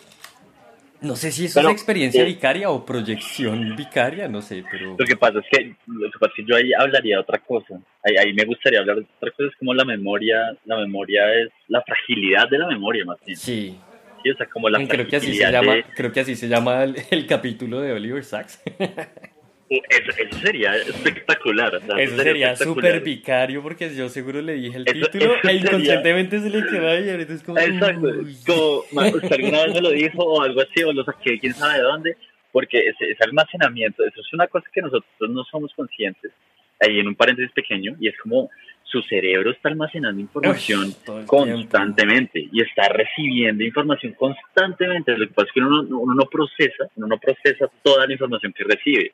No 1.01 1.15
sé 1.15 1.31
si 1.31 1.45
eso 1.45 1.61
Pero, 1.61 1.69
es 1.69 1.75
experiencia 1.75 2.23
eh, 2.23 2.27
vicaria 2.27 2.71
o 2.71 2.85
proyección 2.85 3.77
vicaria, 3.77 4.27
no 4.29 4.43
sé, 4.43 4.65
pero. 4.71 4.97
Lo 4.99 5.05
que 5.07 5.17
pasa 5.17 5.39
es 5.39 5.45
que, 5.51 5.75
lo 5.87 6.11
que 6.11 6.19
pasa 6.19 6.33
es 6.37 6.45
que 6.45 6.51
yo 6.51 6.57
ahí 6.57 6.73
hablaría 6.73 7.17
de 7.17 7.23
otra 7.23 7.39
cosa. 7.39 7.79
Ahí, 8.03 8.17
ahí 8.17 8.33
me 8.35 8.45
gustaría 8.45 8.81
hablar 8.81 8.97
de 8.97 9.07
otra 9.17 9.31
cosa, 9.31 9.49
es 9.49 9.57
como 9.57 9.75
la 9.75 9.85
memoria, 9.85 10.57
la 10.65 10.77
memoria 10.77 11.23
es 11.41 11.51
la 11.69 11.83
fragilidad 11.83 12.49
de 12.51 12.59
la 12.59 12.67
memoria 12.67 13.05
más 13.05 13.19
bien. 13.25 13.39
Sí. 13.39 13.79
Sí, 14.23 14.31
o 14.31 14.37
sea, 14.37 14.47
como 14.47 14.69
la 14.69 14.85
Creo 14.89 15.07
que 15.07 15.17
así 15.17 15.27
se 15.33 15.39
fragilidad 15.39 15.53
llama, 15.53 15.75
de- 15.77 15.85
creo 15.95 16.13
que 16.13 16.21
así 16.21 16.35
se 16.35 16.49
llama 16.49 16.83
el, 16.83 16.97
el 17.11 17.27
capítulo 17.27 17.81
de 17.81 17.93
Oliver 17.93 18.25
Sacks. 18.25 18.61
Eso, 19.71 20.11
eso 20.19 20.39
sería 20.41 20.75
espectacular. 20.77 21.75
o 21.75 21.81
sea, 21.81 21.97
Eso 22.01 22.17
sería 22.17 22.57
súper 22.57 23.01
vicario 23.01 23.63
porque 23.63 23.95
yo 23.95 24.09
seguro 24.09 24.41
le 24.41 24.55
dije 24.55 24.79
el 24.79 24.85
Eso- 24.89 25.11
título 25.11 25.35
e 25.35 25.41
sería- 25.43 25.61
inconscientemente 25.61 26.41
se 26.41 26.51
le 26.51 26.67
quedó 26.67 26.89
ahí 26.89 27.05
y 27.07 27.11
ahorita 27.11 27.33
es 27.35 27.43
como. 27.43 27.59
Exacto. 27.59 28.09
Como 28.47 29.09
usted 29.09 29.33
alguna 29.33 29.65
vez 29.65 29.75
me 29.75 29.81
lo 29.83 29.91
dijo 29.91 30.23
o 30.25 30.43
algo 30.43 30.61
así, 30.63 30.83
o 30.85 30.93
lo 30.93 31.05
saqué, 31.05 31.39
quién 31.39 31.53
sabe 31.55 31.75
de 31.79 31.83
dónde, 31.83 32.17
porque 32.51 32.79
ese, 32.79 33.11
ese 33.11 33.25
almacenamiento, 33.25 34.05
eso 34.05 34.21
es 34.21 34.33
una 34.33 34.47
cosa 34.47 34.67
que 34.73 34.81
nosotros 34.81 35.05
no 35.29 35.45
somos 35.45 35.73
conscientes, 35.75 36.33
ahí 36.81 36.99
en 36.99 37.09
un 37.09 37.15
paréntesis 37.15 37.53
pequeño, 37.53 37.95
y 38.01 38.09
es 38.09 38.15
como 38.23 38.51
su 38.85 39.03
cerebro 39.03 39.51
está 39.51 39.69
almacenando 39.69 40.19
información 40.19 40.95
Uy, 41.09 41.25
constantemente 41.27 42.49
y 42.51 42.63
está 42.63 42.89
recibiendo 42.89 43.63
información 43.63 44.15
constantemente. 44.15 45.13
Lo 45.17 45.27
que 45.29 45.35
pasa 45.35 45.49
es 45.49 45.53
que 45.53 45.61
uno 45.61 45.83
no, 45.83 45.99
uno 45.99 46.15
no 46.15 46.25
procesa, 46.25 46.89
uno 46.97 47.07
no 47.07 47.19
procesa 47.19 47.71
toda 47.83 48.07
la 48.07 48.13
información 48.15 48.53
que 48.55 48.65
recibe, 48.65 49.13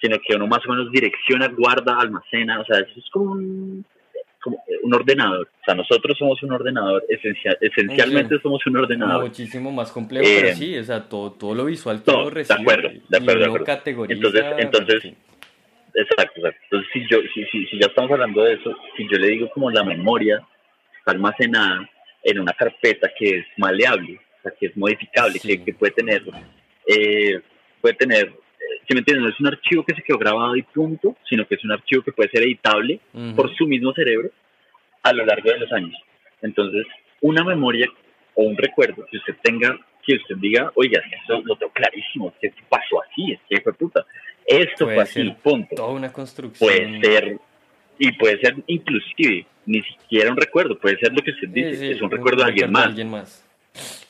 sino 0.00 0.16
que 0.26 0.34
uno 0.36 0.46
más 0.46 0.60
o 0.66 0.70
menos 0.70 0.90
direcciona, 0.92 1.48
guarda, 1.48 1.98
almacena, 2.00 2.60
o 2.60 2.64
sea, 2.64 2.78
eso 2.80 2.92
es 2.96 3.10
como 3.10 3.32
un, 3.32 3.84
como 4.42 4.62
un 4.82 4.94
ordenador. 4.94 5.48
O 5.60 5.64
sea, 5.64 5.74
nosotros 5.74 6.16
somos 6.18 6.42
un 6.42 6.52
ordenador, 6.52 7.04
esencial, 7.08 7.58
esencialmente 7.60 8.36
Sí. 8.36 8.40
somos 8.42 8.64
un 8.66 8.76
ordenador. 8.78 9.24
Muchísimo 9.24 9.70
más 9.70 9.92
complejo, 9.92 10.26
Eh, 10.26 10.38
pero 10.42 10.56
sí, 10.56 10.78
o 10.78 10.84
sea, 10.84 11.08
todo, 11.08 11.32
todo 11.32 11.54
lo 11.54 11.64
visual 11.66 11.98
que 11.98 12.04
todo, 12.04 12.16
uno 12.20 12.28
de 12.30 12.34
recibe. 12.36 12.60
acuerdo, 12.60 12.88
de 12.88 12.94
y 12.94 13.16
acuerdo, 13.16 13.40
de 13.40 13.46
acuerdo. 13.46 14.06
Entonces- 14.08 14.44
entonces, 14.58 15.02
sí. 15.02 15.14
Exacto, 15.92 16.32
exacto. 16.40 16.60
Entonces, 16.70 16.90
si, 16.92 17.00
yo, 17.10 17.18
si, 17.34 17.44
si, 17.46 17.66
si 17.66 17.78
ya 17.80 17.86
estamos 17.88 18.10
hablando 18.12 18.42
de 18.44 18.54
eso, 18.54 18.74
si 18.96 19.04
yo 19.10 19.18
le 19.18 19.28
digo 19.28 19.50
como 19.50 19.70
la 19.70 19.82
memoria 19.84 20.40
está 20.98 21.10
almacenada 21.12 21.90
en 22.22 22.38
una 22.38 22.52
carpeta 22.52 23.10
que 23.18 23.38
es 23.38 23.46
maleable, 23.56 24.20
o 24.38 24.42
sea, 24.42 24.52
que 24.58 24.66
es 24.66 24.76
modificable, 24.76 25.38
Sí. 25.38 25.48
que, 25.48 25.64
que 25.64 25.74
puede 25.74 25.92
tener, 25.92 26.22
eh, 26.86 27.40
puede 27.80 27.94
tener, 27.96 28.32
si 28.90 28.94
me 28.94 29.00
entienden, 29.02 29.22
no 29.22 29.30
es 29.30 29.38
un 29.38 29.46
archivo 29.46 29.84
que 29.84 29.94
se 29.94 30.02
quedó 30.02 30.18
grabado 30.18 30.56
y 30.56 30.62
punto, 30.62 31.16
sino 31.28 31.46
que 31.46 31.54
es 31.54 31.64
un 31.64 31.70
archivo 31.70 32.02
que 32.02 32.10
puede 32.10 32.28
ser 32.30 32.42
editable 32.42 32.98
por 33.36 33.54
su 33.54 33.68
mismo 33.68 33.92
cerebro 33.92 34.30
a 35.04 35.12
lo 35.12 35.24
largo 35.24 35.48
de 35.48 35.60
los 35.60 35.72
años. 35.72 35.94
Entonces, 36.42 36.84
una 37.20 37.44
memoria 37.44 37.86
o 38.34 38.42
un 38.42 38.56
recuerdo 38.56 39.06
que 39.08 39.18
usted 39.18 39.36
tenga, 39.44 39.78
que 40.04 40.16
usted 40.16 40.34
diga, 40.38 40.72
oiga, 40.74 41.00
eso 41.22 41.40
lo 41.44 41.54
tengo 41.54 41.72
clarísimo, 41.72 42.34
que 42.40 42.52
pasó 42.68 43.00
así, 43.00 43.30
es 43.30 43.38
que 43.48 43.60
fue 43.60 43.74
puta. 43.74 44.04
Esto 44.44 44.86
Puede 44.86 44.96
fue 44.96 45.02
así, 45.04 45.36
punto. 45.40 45.76
Toda 45.76 45.92
una 45.92 46.12
construcción. 46.12 46.68
Puede 46.68 47.00
ser, 47.00 47.38
y 47.96 48.10
puede 48.10 48.40
ser 48.40 48.56
inclusive, 48.66 49.46
ni 49.66 49.82
siquiera 49.82 50.32
un 50.32 50.36
recuerdo, 50.36 50.76
puede 50.76 50.98
ser 50.98 51.12
lo 51.12 51.22
que 51.22 51.30
usted 51.30 51.46
dice, 51.46 51.74
Sí, 51.74 51.76
sí, 51.76 51.90
es 51.92 52.02
un 52.02 52.10
recuerdo 52.10 52.42
de 52.42 52.48
alguien 52.48 52.72
más. 52.72 52.86
alguien 52.86 53.08
más. 53.08 53.46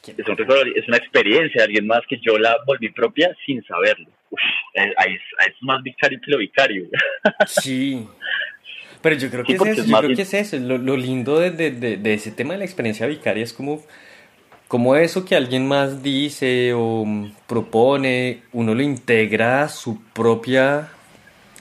Es 0.07 0.26
un 0.26 0.39
recuerdo, 0.39 0.64
es 0.74 0.89
una 0.89 0.97
experiencia 0.97 1.59
de 1.59 1.64
alguien 1.64 1.87
más 1.87 2.01
que 2.09 2.18
yo 2.22 2.39
la 2.39 2.57
volví 2.66 2.89
propia 2.89 3.37
sin 3.45 3.62
saberlo. 3.64 4.09
Uf, 4.31 4.41
ahí 4.97 5.14
es, 5.14 5.20
ahí 5.39 5.49
es 5.49 5.62
más 5.62 5.83
vicario 5.83 6.18
que 6.24 6.31
lo 6.31 6.39
vicario. 6.39 6.89
Sí. 7.47 8.07
Pero 9.03 9.16
yo 9.16 9.31
creo 9.31 9.45
Sí, 9.47 9.49
que 9.49 9.55
es 9.55 9.62
eso, 9.62 9.81
es 9.83 9.87
yo 9.89 9.99
creo 9.99 10.16
que 10.16 10.22
es 10.22 10.35
eso. 10.35 10.57
Lo, 10.59 10.76
lo 10.78 10.97
lindo 10.97 11.39
de, 11.41 11.51
de- 11.51 11.70
de- 11.70 11.97
de 11.97 12.14
ese 12.14 12.31
tema 12.31 12.53
de 12.53 12.59
la 12.59 12.64
experiencia 12.66 13.07
vicaria 13.07 13.43
es 13.43 13.53
como, 13.55 13.83
como 14.68 14.95
eso 14.95 15.24
que 15.24 15.35
alguien 15.37 15.66
más 15.66 16.03
dice 16.03 16.72
o 16.74 17.07
propone, 17.47 18.43
uno 18.53 18.74
lo 18.74 18.83
integra 18.83 19.62
a 19.62 19.68
su 19.70 20.03
propia 20.12 20.91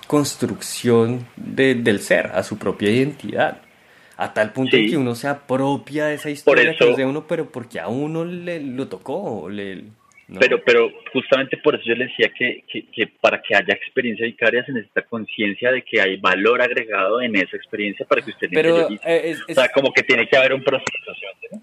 construcción 0.08 1.26
de- 1.38 1.76
del 1.76 2.00
ser, 2.02 2.28
a 2.34 2.44
su 2.44 2.58
propia 2.58 2.90
identidad. 2.92 3.62
A 4.18 4.34
tal 4.34 4.52
punto 4.52 4.76
en 4.76 4.90
que 4.90 4.98
uno 4.98 5.16
se 5.16 5.30
apropia 5.30 6.08
de 6.08 6.16
esa 6.16 6.30
historia 6.30 6.66
que 6.72 6.76
eso- 6.76 6.90
es 6.90 6.98
de 6.98 7.06
uno, 7.06 7.26
pero 7.26 7.50
porque 7.50 7.80
a 7.80 7.88
uno 7.88 8.26
le 8.26 8.60
lo 8.60 8.88
tocó. 8.90 9.48
Le, 9.50 9.84
¿no? 10.30 10.40
Pero, 10.40 10.62
pero 10.64 10.92
justamente 11.12 11.58
por 11.58 11.76
eso 11.76 11.84
yo 11.86 11.96
le 11.96 12.06
decía 12.06 12.32
que, 12.38 12.64
que, 12.72 12.86
que 12.92 13.08
para 13.08 13.42
que 13.42 13.56
haya 13.56 13.74
experiencia 13.74 14.26
vicaria 14.26 14.64
se 14.66 14.72
necesita 14.72 15.02
conciencia 15.02 15.72
de 15.72 15.82
que 15.82 16.00
hay 16.00 16.18
valor 16.18 16.62
agregado 16.62 17.20
en 17.22 17.36
esa 17.36 17.58
experiencia 17.58 18.06
para 18.06 18.22
que 18.22 18.32
usted 18.32 18.48
Pero, 18.52 18.90
eh, 18.90 19.22
es- 19.26 19.42
O 19.42 19.46
es- 19.48 19.56
sea, 19.56 19.70
como 19.70 19.92
que 19.92 20.04
tiene 20.04 20.28
que 20.28 20.38
haber 20.38 20.54
un 20.54 20.64
proceso. 20.64 20.88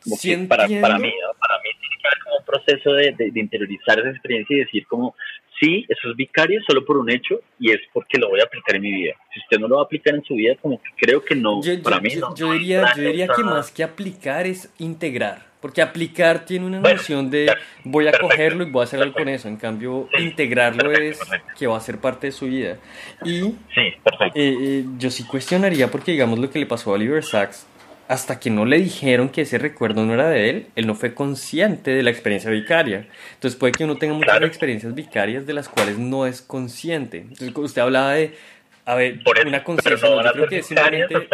Como 0.02 0.16
Sí 0.16 0.30
que 0.36 0.44
para, 0.46 0.64
para 0.80 0.98
mí, 0.98 1.08
¿no? 1.08 1.38
para 1.38 1.58
mí 1.62 1.70
tiene 1.80 1.96
que 2.02 2.08
haber 2.08 2.18
como 2.24 2.36
un 2.38 2.44
proceso 2.44 2.92
de, 2.92 3.12
de- 3.12 3.30
de 3.30 3.40
interiorizar 3.40 3.98
esa 4.00 4.10
experiencia 4.10 4.56
y 4.56 4.60
decir 4.60 4.86
como, 4.88 5.14
sí, 5.60 5.86
eso 5.88 6.10
es 6.10 6.16
vicario 6.16 6.60
solo 6.68 6.84
por 6.84 6.96
un 6.98 7.08
hecho 7.10 7.40
y 7.60 7.70
es 7.70 7.80
porque 7.92 8.18
lo 8.18 8.28
voy 8.30 8.40
a 8.40 8.44
aplicar 8.44 8.76
en 8.76 8.82
mi 8.82 8.92
vida. 8.92 9.14
Si 9.32 9.40
usted 9.40 9.58
no 9.58 9.68
lo 9.68 9.76
va 9.76 9.82
a 9.82 9.84
aplicar 9.84 10.14
en 10.14 10.24
su 10.24 10.34
vida, 10.34 10.56
como 10.60 10.82
que 10.82 10.90
creo 10.96 11.24
que 11.24 11.34
no, 11.36 11.62
Yo, 11.62 11.80
para 11.82 11.96
yo- 11.96 12.02
mí 12.02 12.10
yo- 12.10 12.20
no. 12.20 12.34
yo 12.36 12.52
diría, 12.52 12.84
yo 12.96 13.02
diría 13.02 13.28
que 13.28 13.42
más 13.44 13.70
que 13.70 13.82
aplicar 13.84 14.46
es 14.46 14.74
integrar, 14.78 15.46
porque 15.66 15.82
aplicar 15.82 16.44
tiene 16.44 16.64
una 16.64 16.78
noción 16.78 17.28
de 17.28 17.52
voy 17.82 18.06
a 18.06 18.12
cogerlo 18.12 18.62
y 18.62 18.70
voy 18.70 18.82
a 18.82 18.84
hacer 18.84 19.02
algo 19.02 19.14
con 19.14 19.28
eso, 19.28 19.48
en 19.48 19.56
cambio 19.56 20.08
integrarlo 20.16 20.92
es 20.92 21.18
que 21.58 21.66
va 21.66 21.76
a 21.76 21.80
ser 21.80 21.98
parte 21.98 22.28
de 22.28 22.32
su 22.32 22.46
vida. 22.46 22.76
Y 23.24 23.40
Sí, 23.74 23.92
perfecto. 24.04 24.38
eh, 24.38 24.56
eh, 24.60 24.84
yo 24.96 25.10
sí 25.10 25.24
cuestionaría 25.24 25.90
porque 25.90 26.12
digamos 26.12 26.38
lo 26.38 26.48
que 26.50 26.60
le 26.60 26.66
pasó 26.66 26.90
a 26.90 26.92
Oliver 26.94 27.24
Sacks, 27.24 27.66
hasta 28.06 28.38
que 28.38 28.48
no 28.48 28.64
le 28.64 28.78
dijeron 28.78 29.28
que 29.28 29.40
ese 29.40 29.58
recuerdo 29.58 30.06
no 30.06 30.14
era 30.14 30.28
de 30.28 30.50
él, 30.50 30.66
él 30.76 30.86
no 30.86 30.94
fue 30.94 31.14
consciente 31.14 31.90
de 31.90 32.04
la 32.04 32.10
experiencia 32.10 32.48
vicaria. 32.48 33.08
Entonces 33.34 33.58
puede 33.58 33.72
que 33.72 33.82
uno 33.82 33.96
tenga 33.96 34.14
muchas 34.14 34.30
Claro. 34.30 34.46
experiencias 34.46 34.94
vicarias 34.94 35.46
de 35.46 35.52
las 35.52 35.68
cuales 35.68 35.98
no 35.98 36.28
es 36.28 36.42
consciente. 36.42 37.26
Entonces 37.28 37.56
usted 37.56 37.82
hablaba 37.82 38.12
de, 38.12 38.36
a 38.84 38.94
ver, 38.94 39.20
Por 39.24 39.36
eso, 39.36 39.48
una 39.48 39.64
conciencia, 39.64 40.08
no 40.08 40.22
yo 40.22 40.30
creo 40.32 40.48
que 40.48 40.60
vicarias 40.60 41.08
simplemente... 41.08 41.28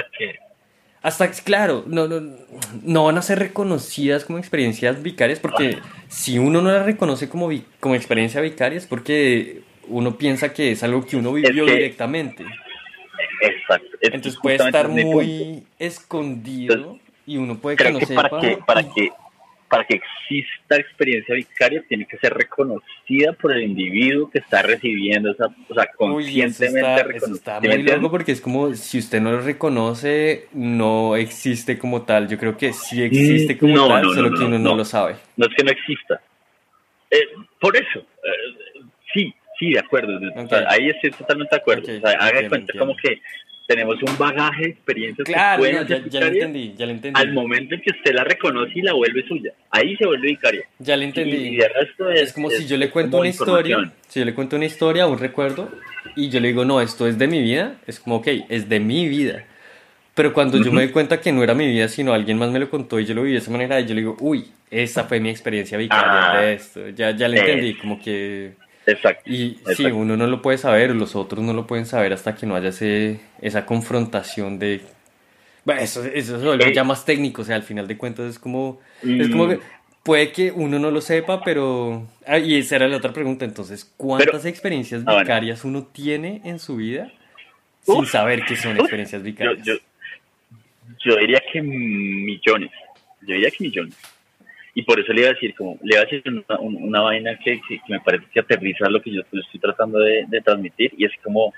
hasta 1.03 1.31
claro, 1.31 1.85
no, 1.87 2.07
no, 2.07 2.21
no 2.83 3.05
van 3.05 3.19
a 3.19 3.23
ser 3.23 3.39
reconocidas 3.41 4.25
como 4.25 4.39
experiencias 4.39 5.03
vicarias 5.03 5.41
porque 5.41 5.79
si 6.09 6.39
uno 6.39 6.63
no 6.63 6.71
las 6.71 6.87
reconoce 6.87 7.29
como, 7.29 7.49
vi- 7.49 7.65
como 7.81 7.95
experiencia 7.95 8.41
vicaria 8.41 8.79
es 8.79 8.87
porque 8.87 9.63
uno 9.89 10.17
piensa 10.17 10.53
que 10.53 10.71
es 10.73 10.83
algo 10.83 11.05
que 11.05 11.17
uno 11.17 11.33
vivió 11.33 11.65
que- 11.67 11.73
directamente. 11.73 12.45
Exacto. 13.41 13.89
Es 14.01 14.15
Entonces 14.15 14.39
puede 14.41 14.57
estar 14.57 14.87
punto. 14.87 15.03
muy 15.07 15.65
escondido 15.79 16.99
y 17.27 17.37
uno 17.37 17.59
puede 17.59 17.77
creo 17.77 17.99
que 17.99 18.07
sepa. 18.07 18.29
para 18.29 18.41
que 18.41 18.57
para 18.65 18.81
y- 18.83 18.91
que 18.95 19.11
para 19.73 19.87
que 19.87 19.95
exista 19.95 20.77
experiencia 20.77 21.35
vicaria 21.35 21.83
tiene 21.89 22.05
que 22.05 22.19
ser 22.19 22.35
reconocida 22.35 23.33
por 23.33 23.53
el 23.53 23.63
individuo 23.63 24.29
que 24.31 24.41
está 24.41 24.61
recibiendo 24.61 25.31
esa 25.31 25.47
o 25.47 25.75
sea 25.75 25.85
Uy, 25.85 25.85
eso 25.85 25.97
conscientemente 25.97 26.79
está, 26.91 27.01
eso 27.01 27.09
reconocida 27.09 27.37
está 27.39 27.61
¿Sí 27.63 27.69
me 27.69 27.75
muy 27.77 27.83
loco 27.85 28.11
porque 28.11 28.33
es 28.33 28.41
como 28.43 28.75
si 28.75 28.99
usted 28.99 29.23
no 29.23 29.33
lo 29.33 29.41
reconoce, 29.41 30.49
no 30.53 31.17
existe 31.17 31.79
como 31.79 32.03
tal. 32.03 32.29
Yo 32.29 32.37
creo 32.37 32.55
que 32.59 32.75
sí 32.75 33.03
existe 33.03 33.55
Mm, 33.55 33.59
como 33.59 33.77
no, 33.77 33.89
tal, 33.89 34.03
no, 34.03 34.13
solo 34.13 34.29
no, 34.29 34.37
que 34.39 34.45
uno 34.45 34.59
no, 34.59 34.77
lo 34.77 34.85
sabe. 34.85 35.17
no 35.39 35.47
es 35.47 35.55
que 35.57 35.65
no 35.65 35.71
exista 35.71 36.21
Eh, 37.11 37.29
por 37.59 37.75
eso 37.75 38.01
eh, 38.01 38.83
sí 39.15 39.35
sí 39.59 39.73
de 39.73 39.79
acuerdo 39.81 40.19
O 40.37 40.49
sea, 40.49 40.59
Ok. 40.61 40.67
ahí 40.69 40.91
estoy 40.91 41.13
totalmente 41.13 41.57
de 41.57 41.61
acuerdo 41.63 41.83
Ok, 41.85 41.89
o 41.97 42.01
sea, 42.07 42.11
haga 42.19 42.25
entiendo, 42.41 42.49
cuenta 42.51 42.73
entiendo. 42.73 42.79
como 42.79 42.97
que 42.99 43.23
tenemos 43.67 44.03
un 44.03 44.17
bagaje 44.19 44.63
de 44.63 44.69
experiencias 44.71 45.27
Claro, 45.27 45.63
que 45.63 45.73
no, 45.73 45.83
ya, 45.83 45.89
ya 45.89 45.97
lo 45.99 46.05
vicarias 46.05 46.33
entendí, 46.33 46.75
ya 46.77 46.87
lo 46.87 46.93
entendí. 46.93 47.21
al 47.21 47.33
momento 47.33 47.75
en 47.75 47.81
que 47.81 47.91
usted 47.91 48.13
la 48.15 48.25
reconoce 48.25 48.73
y 48.75 48.83
la 48.83 48.93
vuelve 48.93 49.27
suya 49.27 49.53
ahí 49.71 49.97
se 49.97 50.07
vuelve 50.07 50.29
vicaria 50.29 50.65
Ya 50.79 50.97
lo 50.97 51.03
y, 51.03 51.07
entendí. 51.07 51.37
y 51.37 51.57
de 51.57 51.69
resto 51.69 52.11
es, 52.11 52.21
Es 52.23 52.33
como 52.33 52.51
si 52.51 52.67
yo 52.67 52.77
le 52.77 52.91
cuento 52.91 53.19
una 53.19 53.29
historia, 53.29 53.93
si 54.09 54.21
yo 54.21 54.27
le 54.27 54.35
cuento 54.35 54.57
una 54.57 54.67
historia, 54.67 55.07
un 55.07 55.19
recuerdo, 55.19 55.71
y 56.17 56.29
yo 56.29 56.41
le 56.41 56.49
digo, 56.49 56.65
no, 56.65 56.81
esto 56.81 57.07
es 57.07 57.17
de 57.19 57.27
mi 57.27 57.41
vida, 57.41 57.77
es 57.87 58.01
como, 58.01 58.17
ok, 58.17 58.29
es 58.49 58.69
de 58.69 58.81
mi 58.81 59.09
vida. 59.09 59.45
Pero 60.15 60.35
cuando 60.35 60.59
yo 60.59 60.65
Ujú. 60.65 60.73
me 60.75 60.83
doy 60.83 60.93
cuenta 60.93 61.21
que 61.21 61.33
no 61.33 61.43
era 61.43 61.55
mi 61.55 61.67
vida, 61.67 61.89
sino 61.89 62.13
alguien 62.13 62.37
más 62.37 62.51
me 62.51 62.59
lo 62.59 62.69
contó 62.69 63.01
y 63.01 63.07
yo 63.07 63.15
lo 63.15 63.23
viví 63.23 63.33
de 63.33 63.39
esa 63.39 63.51
manera, 63.51 63.81
y 63.81 63.87
yo 63.87 63.95
le 63.95 64.03
digo, 64.03 64.17
uy, 64.21 64.45
esa 64.71 65.05
fue 65.05 65.21
mi 65.21 65.31
experiencia 65.31 65.79
vicaria 65.79 66.31
Ah, 66.33 66.37
de 66.37 66.53
esto. 66.55 66.89
Ya, 66.91 67.13
ya 67.13 67.29
le 67.29 67.39
entendí, 67.41 67.75
como 67.75 67.99
que... 68.03 68.53
exacto 68.87 69.23
Y 69.31 69.37
sí, 69.51 69.61
Exacto. 69.67 69.97
uno 69.97 70.17
no 70.17 70.27
lo 70.27 70.43
puede 70.43 70.59
saber, 70.59 70.95
los 70.95 71.15
otros 71.17 71.43
no 71.45 71.53
lo 71.53 71.67
pueden 71.67 71.87
saber 71.87 72.13
hasta 72.13 72.35
que 72.35 72.47
no 72.47 72.55
haya 72.57 72.69
ese, 72.71 73.21
esa 73.41 73.65
confrontación 73.67 74.59
de... 74.59 74.81
Bueno, 75.65 75.81
eso, 75.81 76.05
eso 76.05 76.39
se 76.41 76.45
vuelve 76.45 76.69
Eh. 76.69 76.75
ya 76.75 76.83
más 76.85 77.05
técnico, 77.05 77.43
o 77.43 77.45
sea, 77.45 77.57
al 77.57 77.63
final 77.63 77.87
de 77.87 77.97
cuentas 77.97 78.27
es 78.31 78.39
como... 78.39 78.81
Es 79.03 79.29
como 79.29 79.47
Mm. 79.47 79.51
que 79.51 79.61
puede 80.03 80.33
que 80.33 80.51
uno 80.51 80.79
no 80.81 80.91
lo 80.91 81.01
sepa, 81.01 81.43
pero... 81.45 82.09
Ah, 82.27 82.39
y 82.39 82.57
esa 82.57 82.77
era 82.77 82.89
la 82.89 82.97
otra 82.97 83.13
pregunta, 83.13 83.45
entonces, 83.45 83.91
¿cuántas 83.97 84.45
experiencias 84.45 85.05
ah, 85.07 85.21
vicarias 85.21 85.65
uno 85.65 85.85
tiene 85.85 86.41
en 86.45 86.59
su 86.59 86.77
vida 86.77 87.13
sin 87.85 88.07
saber 88.07 88.45
que 88.45 88.57
son 88.57 88.77
experiencias 88.79 89.23
vicarias? 89.23 89.65
Yo, 91.05 91.17
diría 91.17 91.41
que 91.53 91.63
millones, 91.63 92.71
yo 93.23 93.35
diría 93.35 93.51
que 93.51 93.65
millones. 93.65 93.95
Y 94.75 94.83
por 94.83 94.99
eso 94.99 95.13
le 95.13 95.21
iba 95.21 95.31
a 95.31 95.35
decir, 95.35 95.55
como, 95.55 95.79
le 95.83 95.95
iba 95.95 96.03
a 96.03 96.05
decir 96.05 96.23
una, 96.61 97.01
vaina 97.03 97.39
que, 97.39 97.61
me 97.89 98.01
parece 98.01 98.25
que 98.33 98.41
aterriza 98.41 98.89
lo 98.89 99.03
que 99.03 99.13
yo 99.13 99.21
estoy 99.21 99.61
tratando 99.61 99.99
de, 99.99 100.41
transmitir, 100.43 100.93
y 100.97 101.05
es 101.05 101.13
como, 101.23 101.53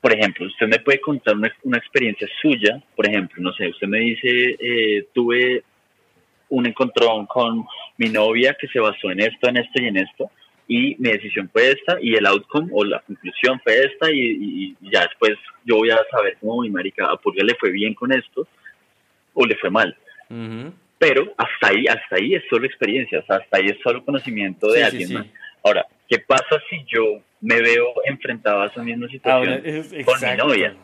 por 0.00 0.14
ejemplo, 0.14 0.46
usted 0.46 0.66
me 0.66 0.78
puede 0.78 1.00
contar 1.00 1.36
una, 1.36 1.76
experiencia 1.76 2.26
suya, 2.40 2.82
por 2.94 3.06
ejemplo, 3.06 3.42
no 3.42 3.52
sé, 3.52 3.68
usted 3.68 3.86
me 3.86 4.00
dice, 4.00 4.56
eh, 4.58 5.06
tuve 5.12 5.62
un 6.48 6.66
encontrón 6.66 7.26
con 7.26 7.66
mi 7.98 8.08
novia 8.08 8.56
que 8.58 8.68
se 8.68 8.80
basó 8.80 9.10
en 9.10 9.20
esto, 9.20 9.48
en 9.48 9.58
esto 9.58 9.82
y 9.82 9.86
en 9.86 9.96
esto, 9.98 10.30
y 10.68 10.96
mi 10.98 11.10
decisión 11.10 11.50
fue 11.52 11.70
esta, 11.72 11.98
y 12.00 12.14
el 12.14 12.26
outcome 12.26 12.70
o 12.72 12.84
la 12.84 13.00
conclusión 13.00 13.60
fue 13.62 13.84
esta, 13.84 14.10
y, 14.10 14.74
ya 14.80 15.02
después 15.02 15.34
yo 15.64 15.76
voy 15.76 15.90
a 15.90 15.98
saber 16.10 16.38
cómo 16.40 16.62
mi 16.62 16.70
marica 16.70 17.06
a 17.06 17.16
Purga 17.16 17.44
le 17.44 17.54
fue 17.56 17.70
bien 17.70 17.92
con 17.92 18.12
esto, 18.12 18.48
o 19.34 19.44
le 19.44 19.54
fue 19.56 19.70
mal. 19.70 19.94
Pero 20.98 21.34
hasta 21.36 21.68
ahí, 21.68 21.86
hasta 21.86 22.16
ahí 22.16 22.34
es 22.34 22.42
solo 22.48 22.66
experiencia, 22.66 23.18
hasta 23.18 23.44
ahí 23.52 23.66
es 23.66 23.76
solo 23.82 24.04
conocimiento 24.04 24.70
de 24.72 24.84
alguien 24.84 25.12
más. 25.12 25.26
Ahora, 25.62 25.86
¿qué 26.08 26.18
pasa 26.20 26.60
si 26.70 26.84
yo 26.86 27.20
me 27.40 27.60
veo 27.60 27.86
enfrentado 28.06 28.62
a 28.62 28.66
esa 28.66 28.82
misma 28.82 29.08
situación 29.08 29.62
con 30.04 30.30
mi 30.30 30.36
novia? 30.36 30.74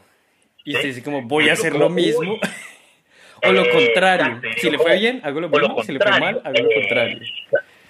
Y 0.64 0.74
se 0.74 0.86
dice 0.88 1.02
como, 1.02 1.22
voy 1.22 1.48
a 1.48 1.54
hacer 1.54 1.74
lo 1.74 1.88
mismo. 1.88 2.38
O 3.44 3.50
lo 3.50 3.68
contrario. 3.72 4.40
Si 4.56 4.70
le 4.70 4.78
fue 4.78 4.96
bien, 5.00 5.20
hago 5.24 5.40
lo 5.40 5.48
mismo. 5.48 5.82
Si 5.82 5.90
le 5.90 5.98
fue 5.98 6.20
mal, 6.20 6.40
hago 6.44 6.58
lo 6.58 6.68
contrario. 6.80 7.18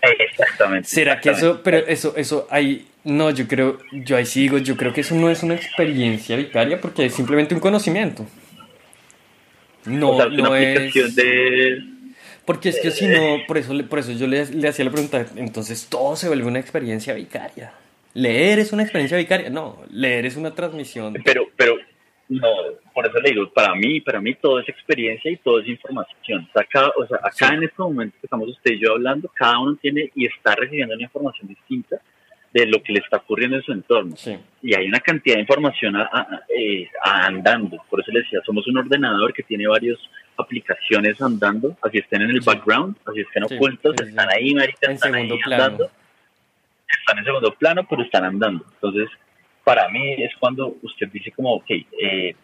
Exactamente. 0.00 0.88
¿Será 0.88 1.20
que 1.20 1.30
eso, 1.30 1.60
pero 1.62 1.76
eso, 1.76 2.14
eso 2.16 2.48
ahí, 2.50 2.86
no, 3.04 3.30
yo 3.30 3.46
creo, 3.46 3.78
yo 3.92 4.16
ahí 4.16 4.24
sigo, 4.26 4.58
yo 4.58 4.76
creo 4.76 4.92
que 4.92 5.02
eso 5.02 5.14
no 5.14 5.30
es 5.30 5.42
una 5.42 5.54
experiencia 5.54 6.36
vicaria 6.36 6.80
porque 6.80 7.04
es 7.04 7.14
simplemente 7.14 7.54
un 7.54 7.60
conocimiento. 7.60 8.26
No, 9.84 10.28
no 10.28 10.56
es. 10.56 10.92
Porque 12.44 12.70
es 12.70 12.80
que 12.80 12.90
si 12.90 13.06
no, 13.06 13.38
por 13.46 13.58
eso, 13.58 13.72
por 13.88 14.00
eso 14.00 14.12
yo 14.12 14.26
le, 14.26 14.46
le 14.46 14.68
hacía 14.68 14.84
la 14.84 14.90
pregunta, 14.90 15.24
entonces 15.36 15.86
todo 15.88 16.16
se 16.16 16.28
vuelve 16.28 16.46
una 16.46 16.58
experiencia 16.58 17.14
vicaria. 17.14 17.72
Leer 18.14 18.58
es 18.58 18.72
una 18.72 18.82
experiencia 18.82 19.16
vicaria, 19.16 19.48
no, 19.48 19.78
leer 19.90 20.26
es 20.26 20.36
una 20.36 20.54
transmisión. 20.54 21.14
Pero, 21.24 21.46
pero, 21.56 21.76
no, 22.28 22.48
por 22.92 23.06
eso 23.06 23.18
le 23.20 23.30
digo, 23.30 23.52
para 23.52 23.74
mí, 23.74 24.00
para 24.00 24.20
mí 24.20 24.34
todo 24.34 24.58
es 24.60 24.68
experiencia 24.68 25.30
y 25.30 25.36
todo 25.36 25.60
es 25.60 25.68
información. 25.68 26.48
O 26.48 26.52
sea, 26.52 26.62
acá, 26.62 26.92
o 26.96 27.06
sea, 27.06 27.18
acá 27.22 27.54
en 27.54 27.62
este 27.62 27.80
momento 27.80 28.16
que 28.20 28.26
estamos 28.26 28.48
usted 28.48 28.72
y 28.72 28.80
yo 28.80 28.92
hablando, 28.92 29.30
cada 29.34 29.58
uno 29.60 29.76
tiene 29.76 30.10
y 30.14 30.26
está 30.26 30.54
recibiendo 30.54 30.94
una 30.94 31.04
información 31.04 31.48
distinta 31.48 32.00
de 32.52 32.66
lo 32.66 32.82
que 32.82 32.92
le 32.92 32.98
está 33.00 33.16
ocurriendo 33.18 33.56
en 33.56 33.62
su 33.62 33.72
entorno. 33.72 34.14
Y 34.62 34.74
hay 34.74 34.86
una 34.86 35.00
cantidad 35.00 35.36
de 35.36 35.40
información 35.40 35.96
eh, 36.56 36.88
andando. 37.02 37.82
Por 37.88 38.00
eso 38.00 38.12
le 38.12 38.20
decía, 38.20 38.40
somos 38.44 38.66
un 38.68 38.78
ordenador 38.78 39.32
que 39.32 39.42
tiene 39.42 39.66
varias 39.66 39.98
aplicaciones 40.36 41.20
andando, 41.20 41.76
así 41.82 41.98
estén 41.98 42.22
en 42.22 42.30
el 42.30 42.40
background, 42.40 42.96
así 43.06 43.20
estén 43.20 43.44
ocultos, 43.44 43.94
están 44.00 44.28
ahí, 44.30 44.54
marica, 44.54 44.90
están 44.90 45.14
ahí 45.14 45.30
andando. 45.44 45.90
Están 47.00 47.18
en 47.18 47.24
segundo 47.24 47.54
plano, 47.54 47.86
pero 47.88 48.02
están 48.02 48.24
andando. 48.24 48.64
Entonces, 48.74 49.08
para 49.64 49.88
mí 49.88 50.14
es 50.22 50.32
cuando 50.38 50.76
usted 50.82 51.08
dice 51.08 51.32
como, 51.32 51.54
ok, 51.54 51.70
eh, 51.70 52.34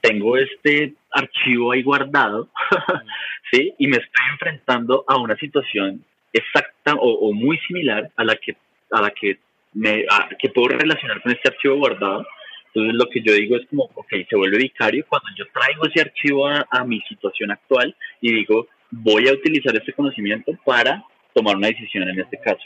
tengo 0.00 0.36
este 0.36 0.94
archivo 1.10 1.72
ahí 1.72 1.82
guardado, 1.82 2.48
¿sí? 3.52 3.74
Y 3.78 3.86
me 3.86 3.96
estoy 3.96 4.24
enfrentando 4.32 5.04
a 5.06 5.18
una 5.18 5.36
situación 5.36 6.04
exacta 6.32 6.94
o, 6.98 7.32
muy 7.32 7.58
similar 7.66 8.10
a 8.16 8.24
la 8.24 8.36
que, 8.36 8.56
a 8.90 9.02
la 9.02 9.10
que, 9.10 9.38
me, 9.74 10.04
que 10.38 10.48
puedo 10.50 10.68
relacionar 10.68 11.22
con 11.22 11.32
este 11.32 11.48
archivo 11.48 11.76
guardado. 11.76 12.26
Entonces 12.66 12.94
lo 12.94 13.06
que 13.08 13.20
yo 13.22 13.32
digo 13.34 13.56
es 13.56 13.66
como, 13.66 13.90
ok, 13.94 14.12
se 14.28 14.36
vuelve 14.36 14.58
vicario 14.58 15.04
cuando 15.08 15.28
yo 15.36 15.44
traigo 15.52 15.86
ese 15.86 16.00
archivo 16.00 16.46
a, 16.46 16.66
a 16.70 16.84
mi 16.84 17.00
situación 17.02 17.50
actual 17.50 17.94
y 18.20 18.32
digo, 18.32 18.68
voy 18.90 19.28
a 19.28 19.32
utilizar 19.32 19.74
este 19.76 19.92
conocimiento 19.92 20.52
para 20.64 21.04
tomar 21.34 21.56
una 21.56 21.68
decisión 21.68 22.08
en 22.08 22.20
este 22.20 22.38
caso. 22.38 22.62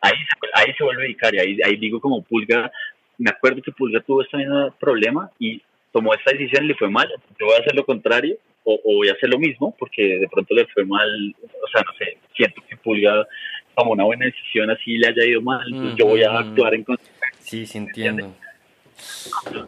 Ahí, 0.00 0.12
ahí 0.54 0.72
se 0.76 0.84
vuelve 0.84 1.06
vicario, 1.06 1.40
ahí, 1.40 1.58
ahí 1.64 1.76
digo 1.76 2.00
como 2.00 2.22
Pulga 2.22 2.70
me 3.18 3.30
acuerdo 3.30 3.62
que 3.62 3.72
Pulga 3.72 4.00
tuvo 4.00 4.22
este 4.22 4.36
mismo 4.36 4.74
problema 4.78 5.30
y 5.38 5.62
tomó 5.92 6.14
esta 6.14 6.32
decisión 6.32 6.64
y 6.64 6.68
le 6.68 6.74
fue 6.74 6.90
mal, 6.90 7.08
yo 7.38 7.46
voy 7.46 7.54
a 7.56 7.60
hacer 7.60 7.74
lo 7.74 7.84
contrario 7.84 8.36
o, 8.64 8.80
voy 8.84 9.08
a 9.08 9.12
hacer 9.12 9.28
lo 9.28 9.38
mismo 9.38 9.74
porque 9.78 10.18
de 10.18 10.28
pronto 10.28 10.54
le 10.54 10.66
fue 10.66 10.84
mal, 10.84 11.34
o 11.42 11.68
sea, 11.68 11.82
no 11.82 11.92
sé, 11.98 12.18
siento 12.34 12.62
que 12.68 12.76
Pulga 12.76 13.26
tomó 13.74 13.92
una 13.92 14.04
buena 14.04 14.26
decisión 14.26 14.70
así 14.70 14.96
le 14.98 15.08
haya 15.08 15.24
ido 15.24 15.42
mal, 15.42 15.66
entonces 15.66 15.96
yo 15.98 16.06
voy 16.06 16.22
a 16.22 16.38
actuar 16.38 16.74
en 16.74 16.84
consecuencia. 16.84 17.40
Sí, 17.40 17.66
sí 17.66 17.78
entiendo. 17.78 18.34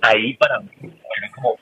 Ahí 0.02 0.34
para 0.34 0.61
mí, 0.61 0.68
como 1.34 1.59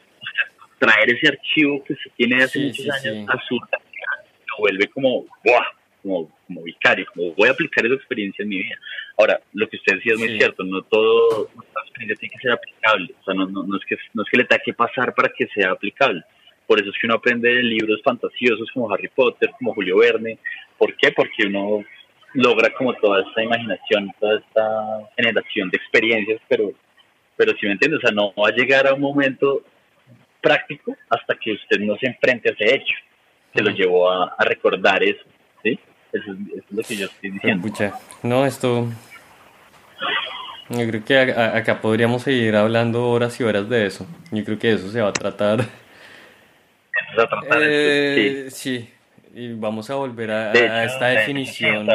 traer 0.79 1.11
ese 1.11 1.29
archivo 1.29 1.83
que 1.85 1.95
se 1.95 2.11
tiene 2.17 2.43
hace 2.43 2.59
muchos 2.59 2.89
años 2.91 3.29
a 3.29 3.41
su 3.49 3.57
lo 3.57 4.59
vuelve 4.59 4.87
como, 4.89 5.25
¡buah! 5.45 5.65
como, 6.05 6.31
como 6.47 6.63
vicario, 6.63 7.07
como 7.15 7.33
voy 7.33 7.49
a 7.49 7.53
aplicar 7.53 7.85
esa 7.87 7.95
experiencia 7.95 8.43
en 8.43 8.49
mi 8.51 8.59
vida. 8.59 8.77
Ahora, 9.17 9.41
lo 9.55 9.67
que 9.69 9.79
usted 9.79 9.97
decía 9.97 10.13
es 10.13 10.19
muy 10.19 10.37
cierto, 10.37 10.63
no 10.63 10.83
todo, 10.83 11.49
experiencia 11.83 12.17
tiene 12.17 12.35
que 12.35 12.41
ser 12.41 12.53
aplicable, 12.53 13.15
o 13.21 13.25
sea, 13.25 13.35
no, 13.35 13.47
no, 13.47 13.77
es 13.77 13.85
que, 13.87 13.97
no 14.13 14.23
es 14.23 14.29
que 14.31 14.37
le 14.37 14.45
tenga 14.45 14.63
que 14.65 14.75
pasar 14.75 15.15
para 15.15 15.31
que 15.31 15.47
sea 15.49 15.71
aplicable. 15.71 16.23
Por 16.67 16.81
eso 16.81 16.91
es 16.91 16.97
que 16.99 17.07
uno 17.07 17.17
aprende 17.17 17.49
de 17.49 17.63
libros 17.63 18.01
fantasiosos 18.03 18.71
como 18.73 18.93
Harry 18.93 19.09
Potter, 19.09 19.51
como 19.59 19.75
Julio 19.75 19.99
Verne. 19.99 20.39
¿Por 20.79 20.97
qué? 20.97 21.13
Porque 21.13 21.47
uno 21.47 21.85
logra 22.35 22.73
como 22.75 22.93
toda 22.95 23.23
esta 23.23 23.43
imaginación, 23.43 24.13
toda 24.21 24.39
esta 24.39 25.11
generación 25.17 25.71
de 25.71 25.79
experiencias, 25.79 26.41
pero, 26.49 26.73
pero 27.37 27.57
si 27.59 27.67
me 27.67 27.73
entiende, 27.73 27.97
o 27.97 28.01
sea, 28.01 28.11
no 28.11 28.33
va 28.35 28.49
a 28.49 28.53
llegar 28.53 28.87
a 28.87 28.95
un 28.95 29.01
momento 29.01 29.63
práctico 30.41 30.95
hasta 31.09 31.35
que 31.37 31.53
usted 31.53 31.79
no 31.81 31.97
se 31.97 32.07
enfrente 32.07 32.51
a 32.51 32.53
ese 32.53 32.75
hecho 32.75 32.95
que 33.55 33.63
lo 33.63 33.71
llevó 33.71 34.11
a, 34.11 34.35
a 34.37 34.45
recordar 34.45 35.03
eso, 35.03 35.25
¿sí? 35.63 35.79
Eso 36.13 36.33
es, 36.33 36.65
lo 36.71 36.83
que 36.83 36.97
yo 36.97 37.07
estoy 37.07 37.31
diciendo. 37.31 37.69
no, 38.23 38.45
esto... 38.45 38.89
Yo 40.71 40.87
creo 40.89 41.05
que 41.05 41.19
acá 41.19 41.83
podríamos 41.83 42.23
seguir 42.23 42.57
hablando 42.57 43.07
horas 43.11 43.39
y 43.39 43.45
horas 43.45 43.69
de 43.69 43.85
eso. 43.85 44.07
Yo 44.31 44.43
creo 44.45 44.59
que 44.59 44.73
eso 44.73 44.91
se 44.91 45.03
va 45.03 45.11
a 45.11 45.13
tratar. 45.13 45.61
Se 45.61 47.17
va 47.19 47.25
a 47.25 47.29
tratar 47.29 47.59
eh, 47.63 48.47
sí. 48.51 48.94
Y 49.35 49.53
vamos 49.55 49.91
a 49.91 49.95
volver 49.95 50.31
a, 50.31 50.85
esta 50.85 51.07
definición. 51.09 51.87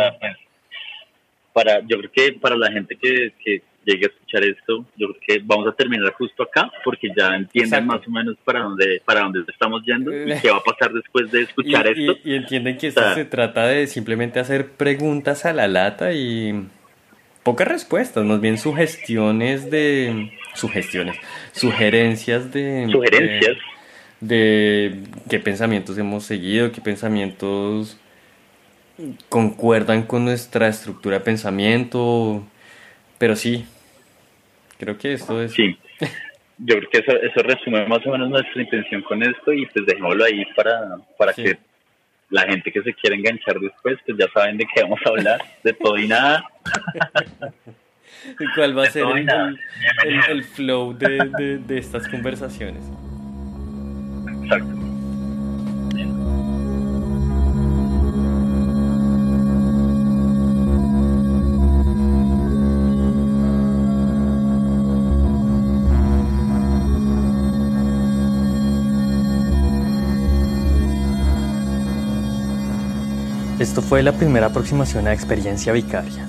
Para, 1.53 1.79
yo 1.81 1.97
creo 1.97 2.11
que 2.11 2.33
para 2.33 2.55
la 2.55 2.71
gente 2.71 2.95
que, 2.95 3.33
que 3.43 3.61
llegue 3.85 4.05
a 4.05 4.09
escuchar 4.09 4.43
esto, 4.43 4.85
yo 4.95 5.07
creo 5.07 5.21
que 5.25 5.41
vamos 5.43 5.67
a 5.67 5.71
terminar 5.71 6.13
justo 6.13 6.43
acá, 6.43 6.71
porque 6.83 7.09
ya 7.15 7.35
entienden 7.35 7.85
más 7.85 8.05
o 8.07 8.11
menos 8.11 8.35
para 8.43 8.61
dónde, 8.61 9.01
para 9.05 9.21
dónde 9.21 9.43
estamos 9.47 9.83
yendo 9.83 10.11
y 10.11 10.39
qué 10.39 10.51
va 10.51 10.57
a 10.57 10.63
pasar 10.63 10.93
después 10.93 11.31
de 11.31 11.41
escuchar 11.41 11.87
esto. 11.87 12.17
Y, 12.23 12.35
entienden 12.35 12.77
que 12.77 12.87
esto 12.87 13.13
se 13.13 13.25
trata 13.25 13.67
de 13.67 13.87
simplemente 13.87 14.39
hacer 14.39 14.71
preguntas 14.71 15.45
a 15.45 15.53
la 15.53 15.67
lata 15.67 16.13
y 16.13 16.67
pocas 17.43 17.67
respuestas, 17.67 18.23
más 18.25 18.41
bien 18.41 18.57
sugestiones 18.57 19.71
de... 19.71 20.31
Sugestiones, 20.55 21.17
sugerencias 21.51 22.51
de... 22.51 22.87
Sugerencias. 22.91 23.55
de 23.55 23.78
qué 24.27 25.41
pensamientos 25.43 25.97
hemos 25.97 26.23
seguido, 26.25 26.71
qué 26.71 26.81
pensamientos 26.81 27.97
concuerdan 29.29 30.03
con 30.03 30.25
nuestra 30.25 30.67
estructura 30.67 31.19
de 31.19 31.25
pensamiento, 31.25 32.43
pero 33.17 33.35
sí, 33.35 33.65
creo 34.77 34.97
que 34.97 35.13
esto 35.13 35.41
es... 35.41 35.53
Sí, 35.53 35.77
yo 36.57 36.75
creo 36.77 36.89
que 36.89 36.97
eso, 36.99 37.11
eso 37.11 37.41
resume 37.41 37.85
más 37.85 38.05
o 38.05 38.11
menos 38.11 38.29
nuestra 38.29 38.61
intención 38.61 39.01
con 39.03 39.23
esto 39.23 39.53
y 39.53 39.65
pues 39.67 39.85
dejémoslo 39.85 40.25
ahí 40.25 40.43
para, 40.55 40.97
para 41.17 41.33
que 41.33 41.57
la 42.29 42.41
gente 42.43 42.71
que 42.71 42.81
se 42.81 42.93
quiera 42.93 43.15
enganchar 43.15 43.59
después, 43.59 43.97
pues 44.05 44.17
ya 44.17 44.27
saben 44.33 44.57
de 44.57 44.65
qué 44.73 44.83
vamos 44.83 44.99
a 45.05 45.09
hablar, 45.09 45.41
de 45.63 45.73
todo 45.73 45.97
y 45.97 46.07
nada. 46.07 46.45
¿Cuál 48.55 48.77
va 48.77 48.83
a 48.83 48.87
ser 48.87 49.05
el, 50.27 50.43
flow 50.43 50.93
de, 50.93 51.31
de, 51.37 51.57
de 51.59 51.77
estas 51.77 52.07
conversaciones? 52.07 52.83
Exacto. 54.49 54.79
Esto 73.59 73.81
fue 73.81 74.01
la 74.01 74.13
primera 74.13 74.47
aproximación 74.47 75.05
a 75.07 75.13
experiencia 75.13 75.73
vicaria. 75.73 76.27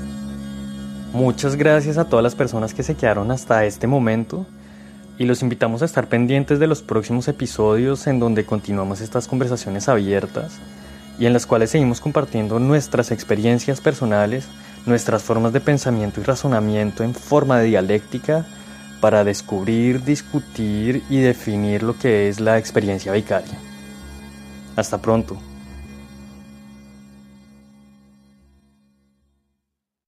Muchas 1.12 1.56
gracias 1.56 1.96
a 1.96 2.04
todas 2.04 2.22
las 2.22 2.34
personas 2.34 2.74
que 2.74 2.82
se 2.82 2.96
quedaron 2.96 3.30
hasta 3.30 3.64
este 3.64 3.86
momento 3.86 4.46
y 5.20 5.26
los 5.26 5.42
invitamos 5.42 5.82
a 5.82 5.84
estar 5.84 6.08
pendientes 6.08 6.58
de 6.58 6.66
los 6.66 6.80
próximos 6.80 7.28
episodios 7.28 8.06
en 8.06 8.18
donde 8.18 8.46
continuamos 8.46 9.02
estas 9.02 9.28
conversaciones 9.28 9.86
abiertas 9.86 10.58
y 11.18 11.26
en 11.26 11.34
las 11.34 11.44
cuales 11.44 11.68
seguimos 11.68 12.00
compartiendo 12.00 12.58
nuestras 12.58 13.10
experiencias 13.10 13.82
personales, 13.82 14.46
nuestras 14.86 15.22
formas 15.22 15.52
de 15.52 15.60
pensamiento 15.60 16.22
y 16.22 16.24
razonamiento 16.24 17.04
en 17.04 17.14
forma 17.14 17.58
de 17.58 17.66
dialéctica 17.66 18.46
para 19.02 19.22
descubrir, 19.22 20.02
discutir 20.04 21.02
y 21.10 21.18
definir 21.18 21.82
lo 21.82 21.98
que 21.98 22.30
es 22.30 22.40
la 22.40 22.56
experiencia 22.56 23.12
vicaria. 23.12 23.58
Hasta 24.74 25.02
pronto. 25.02 25.49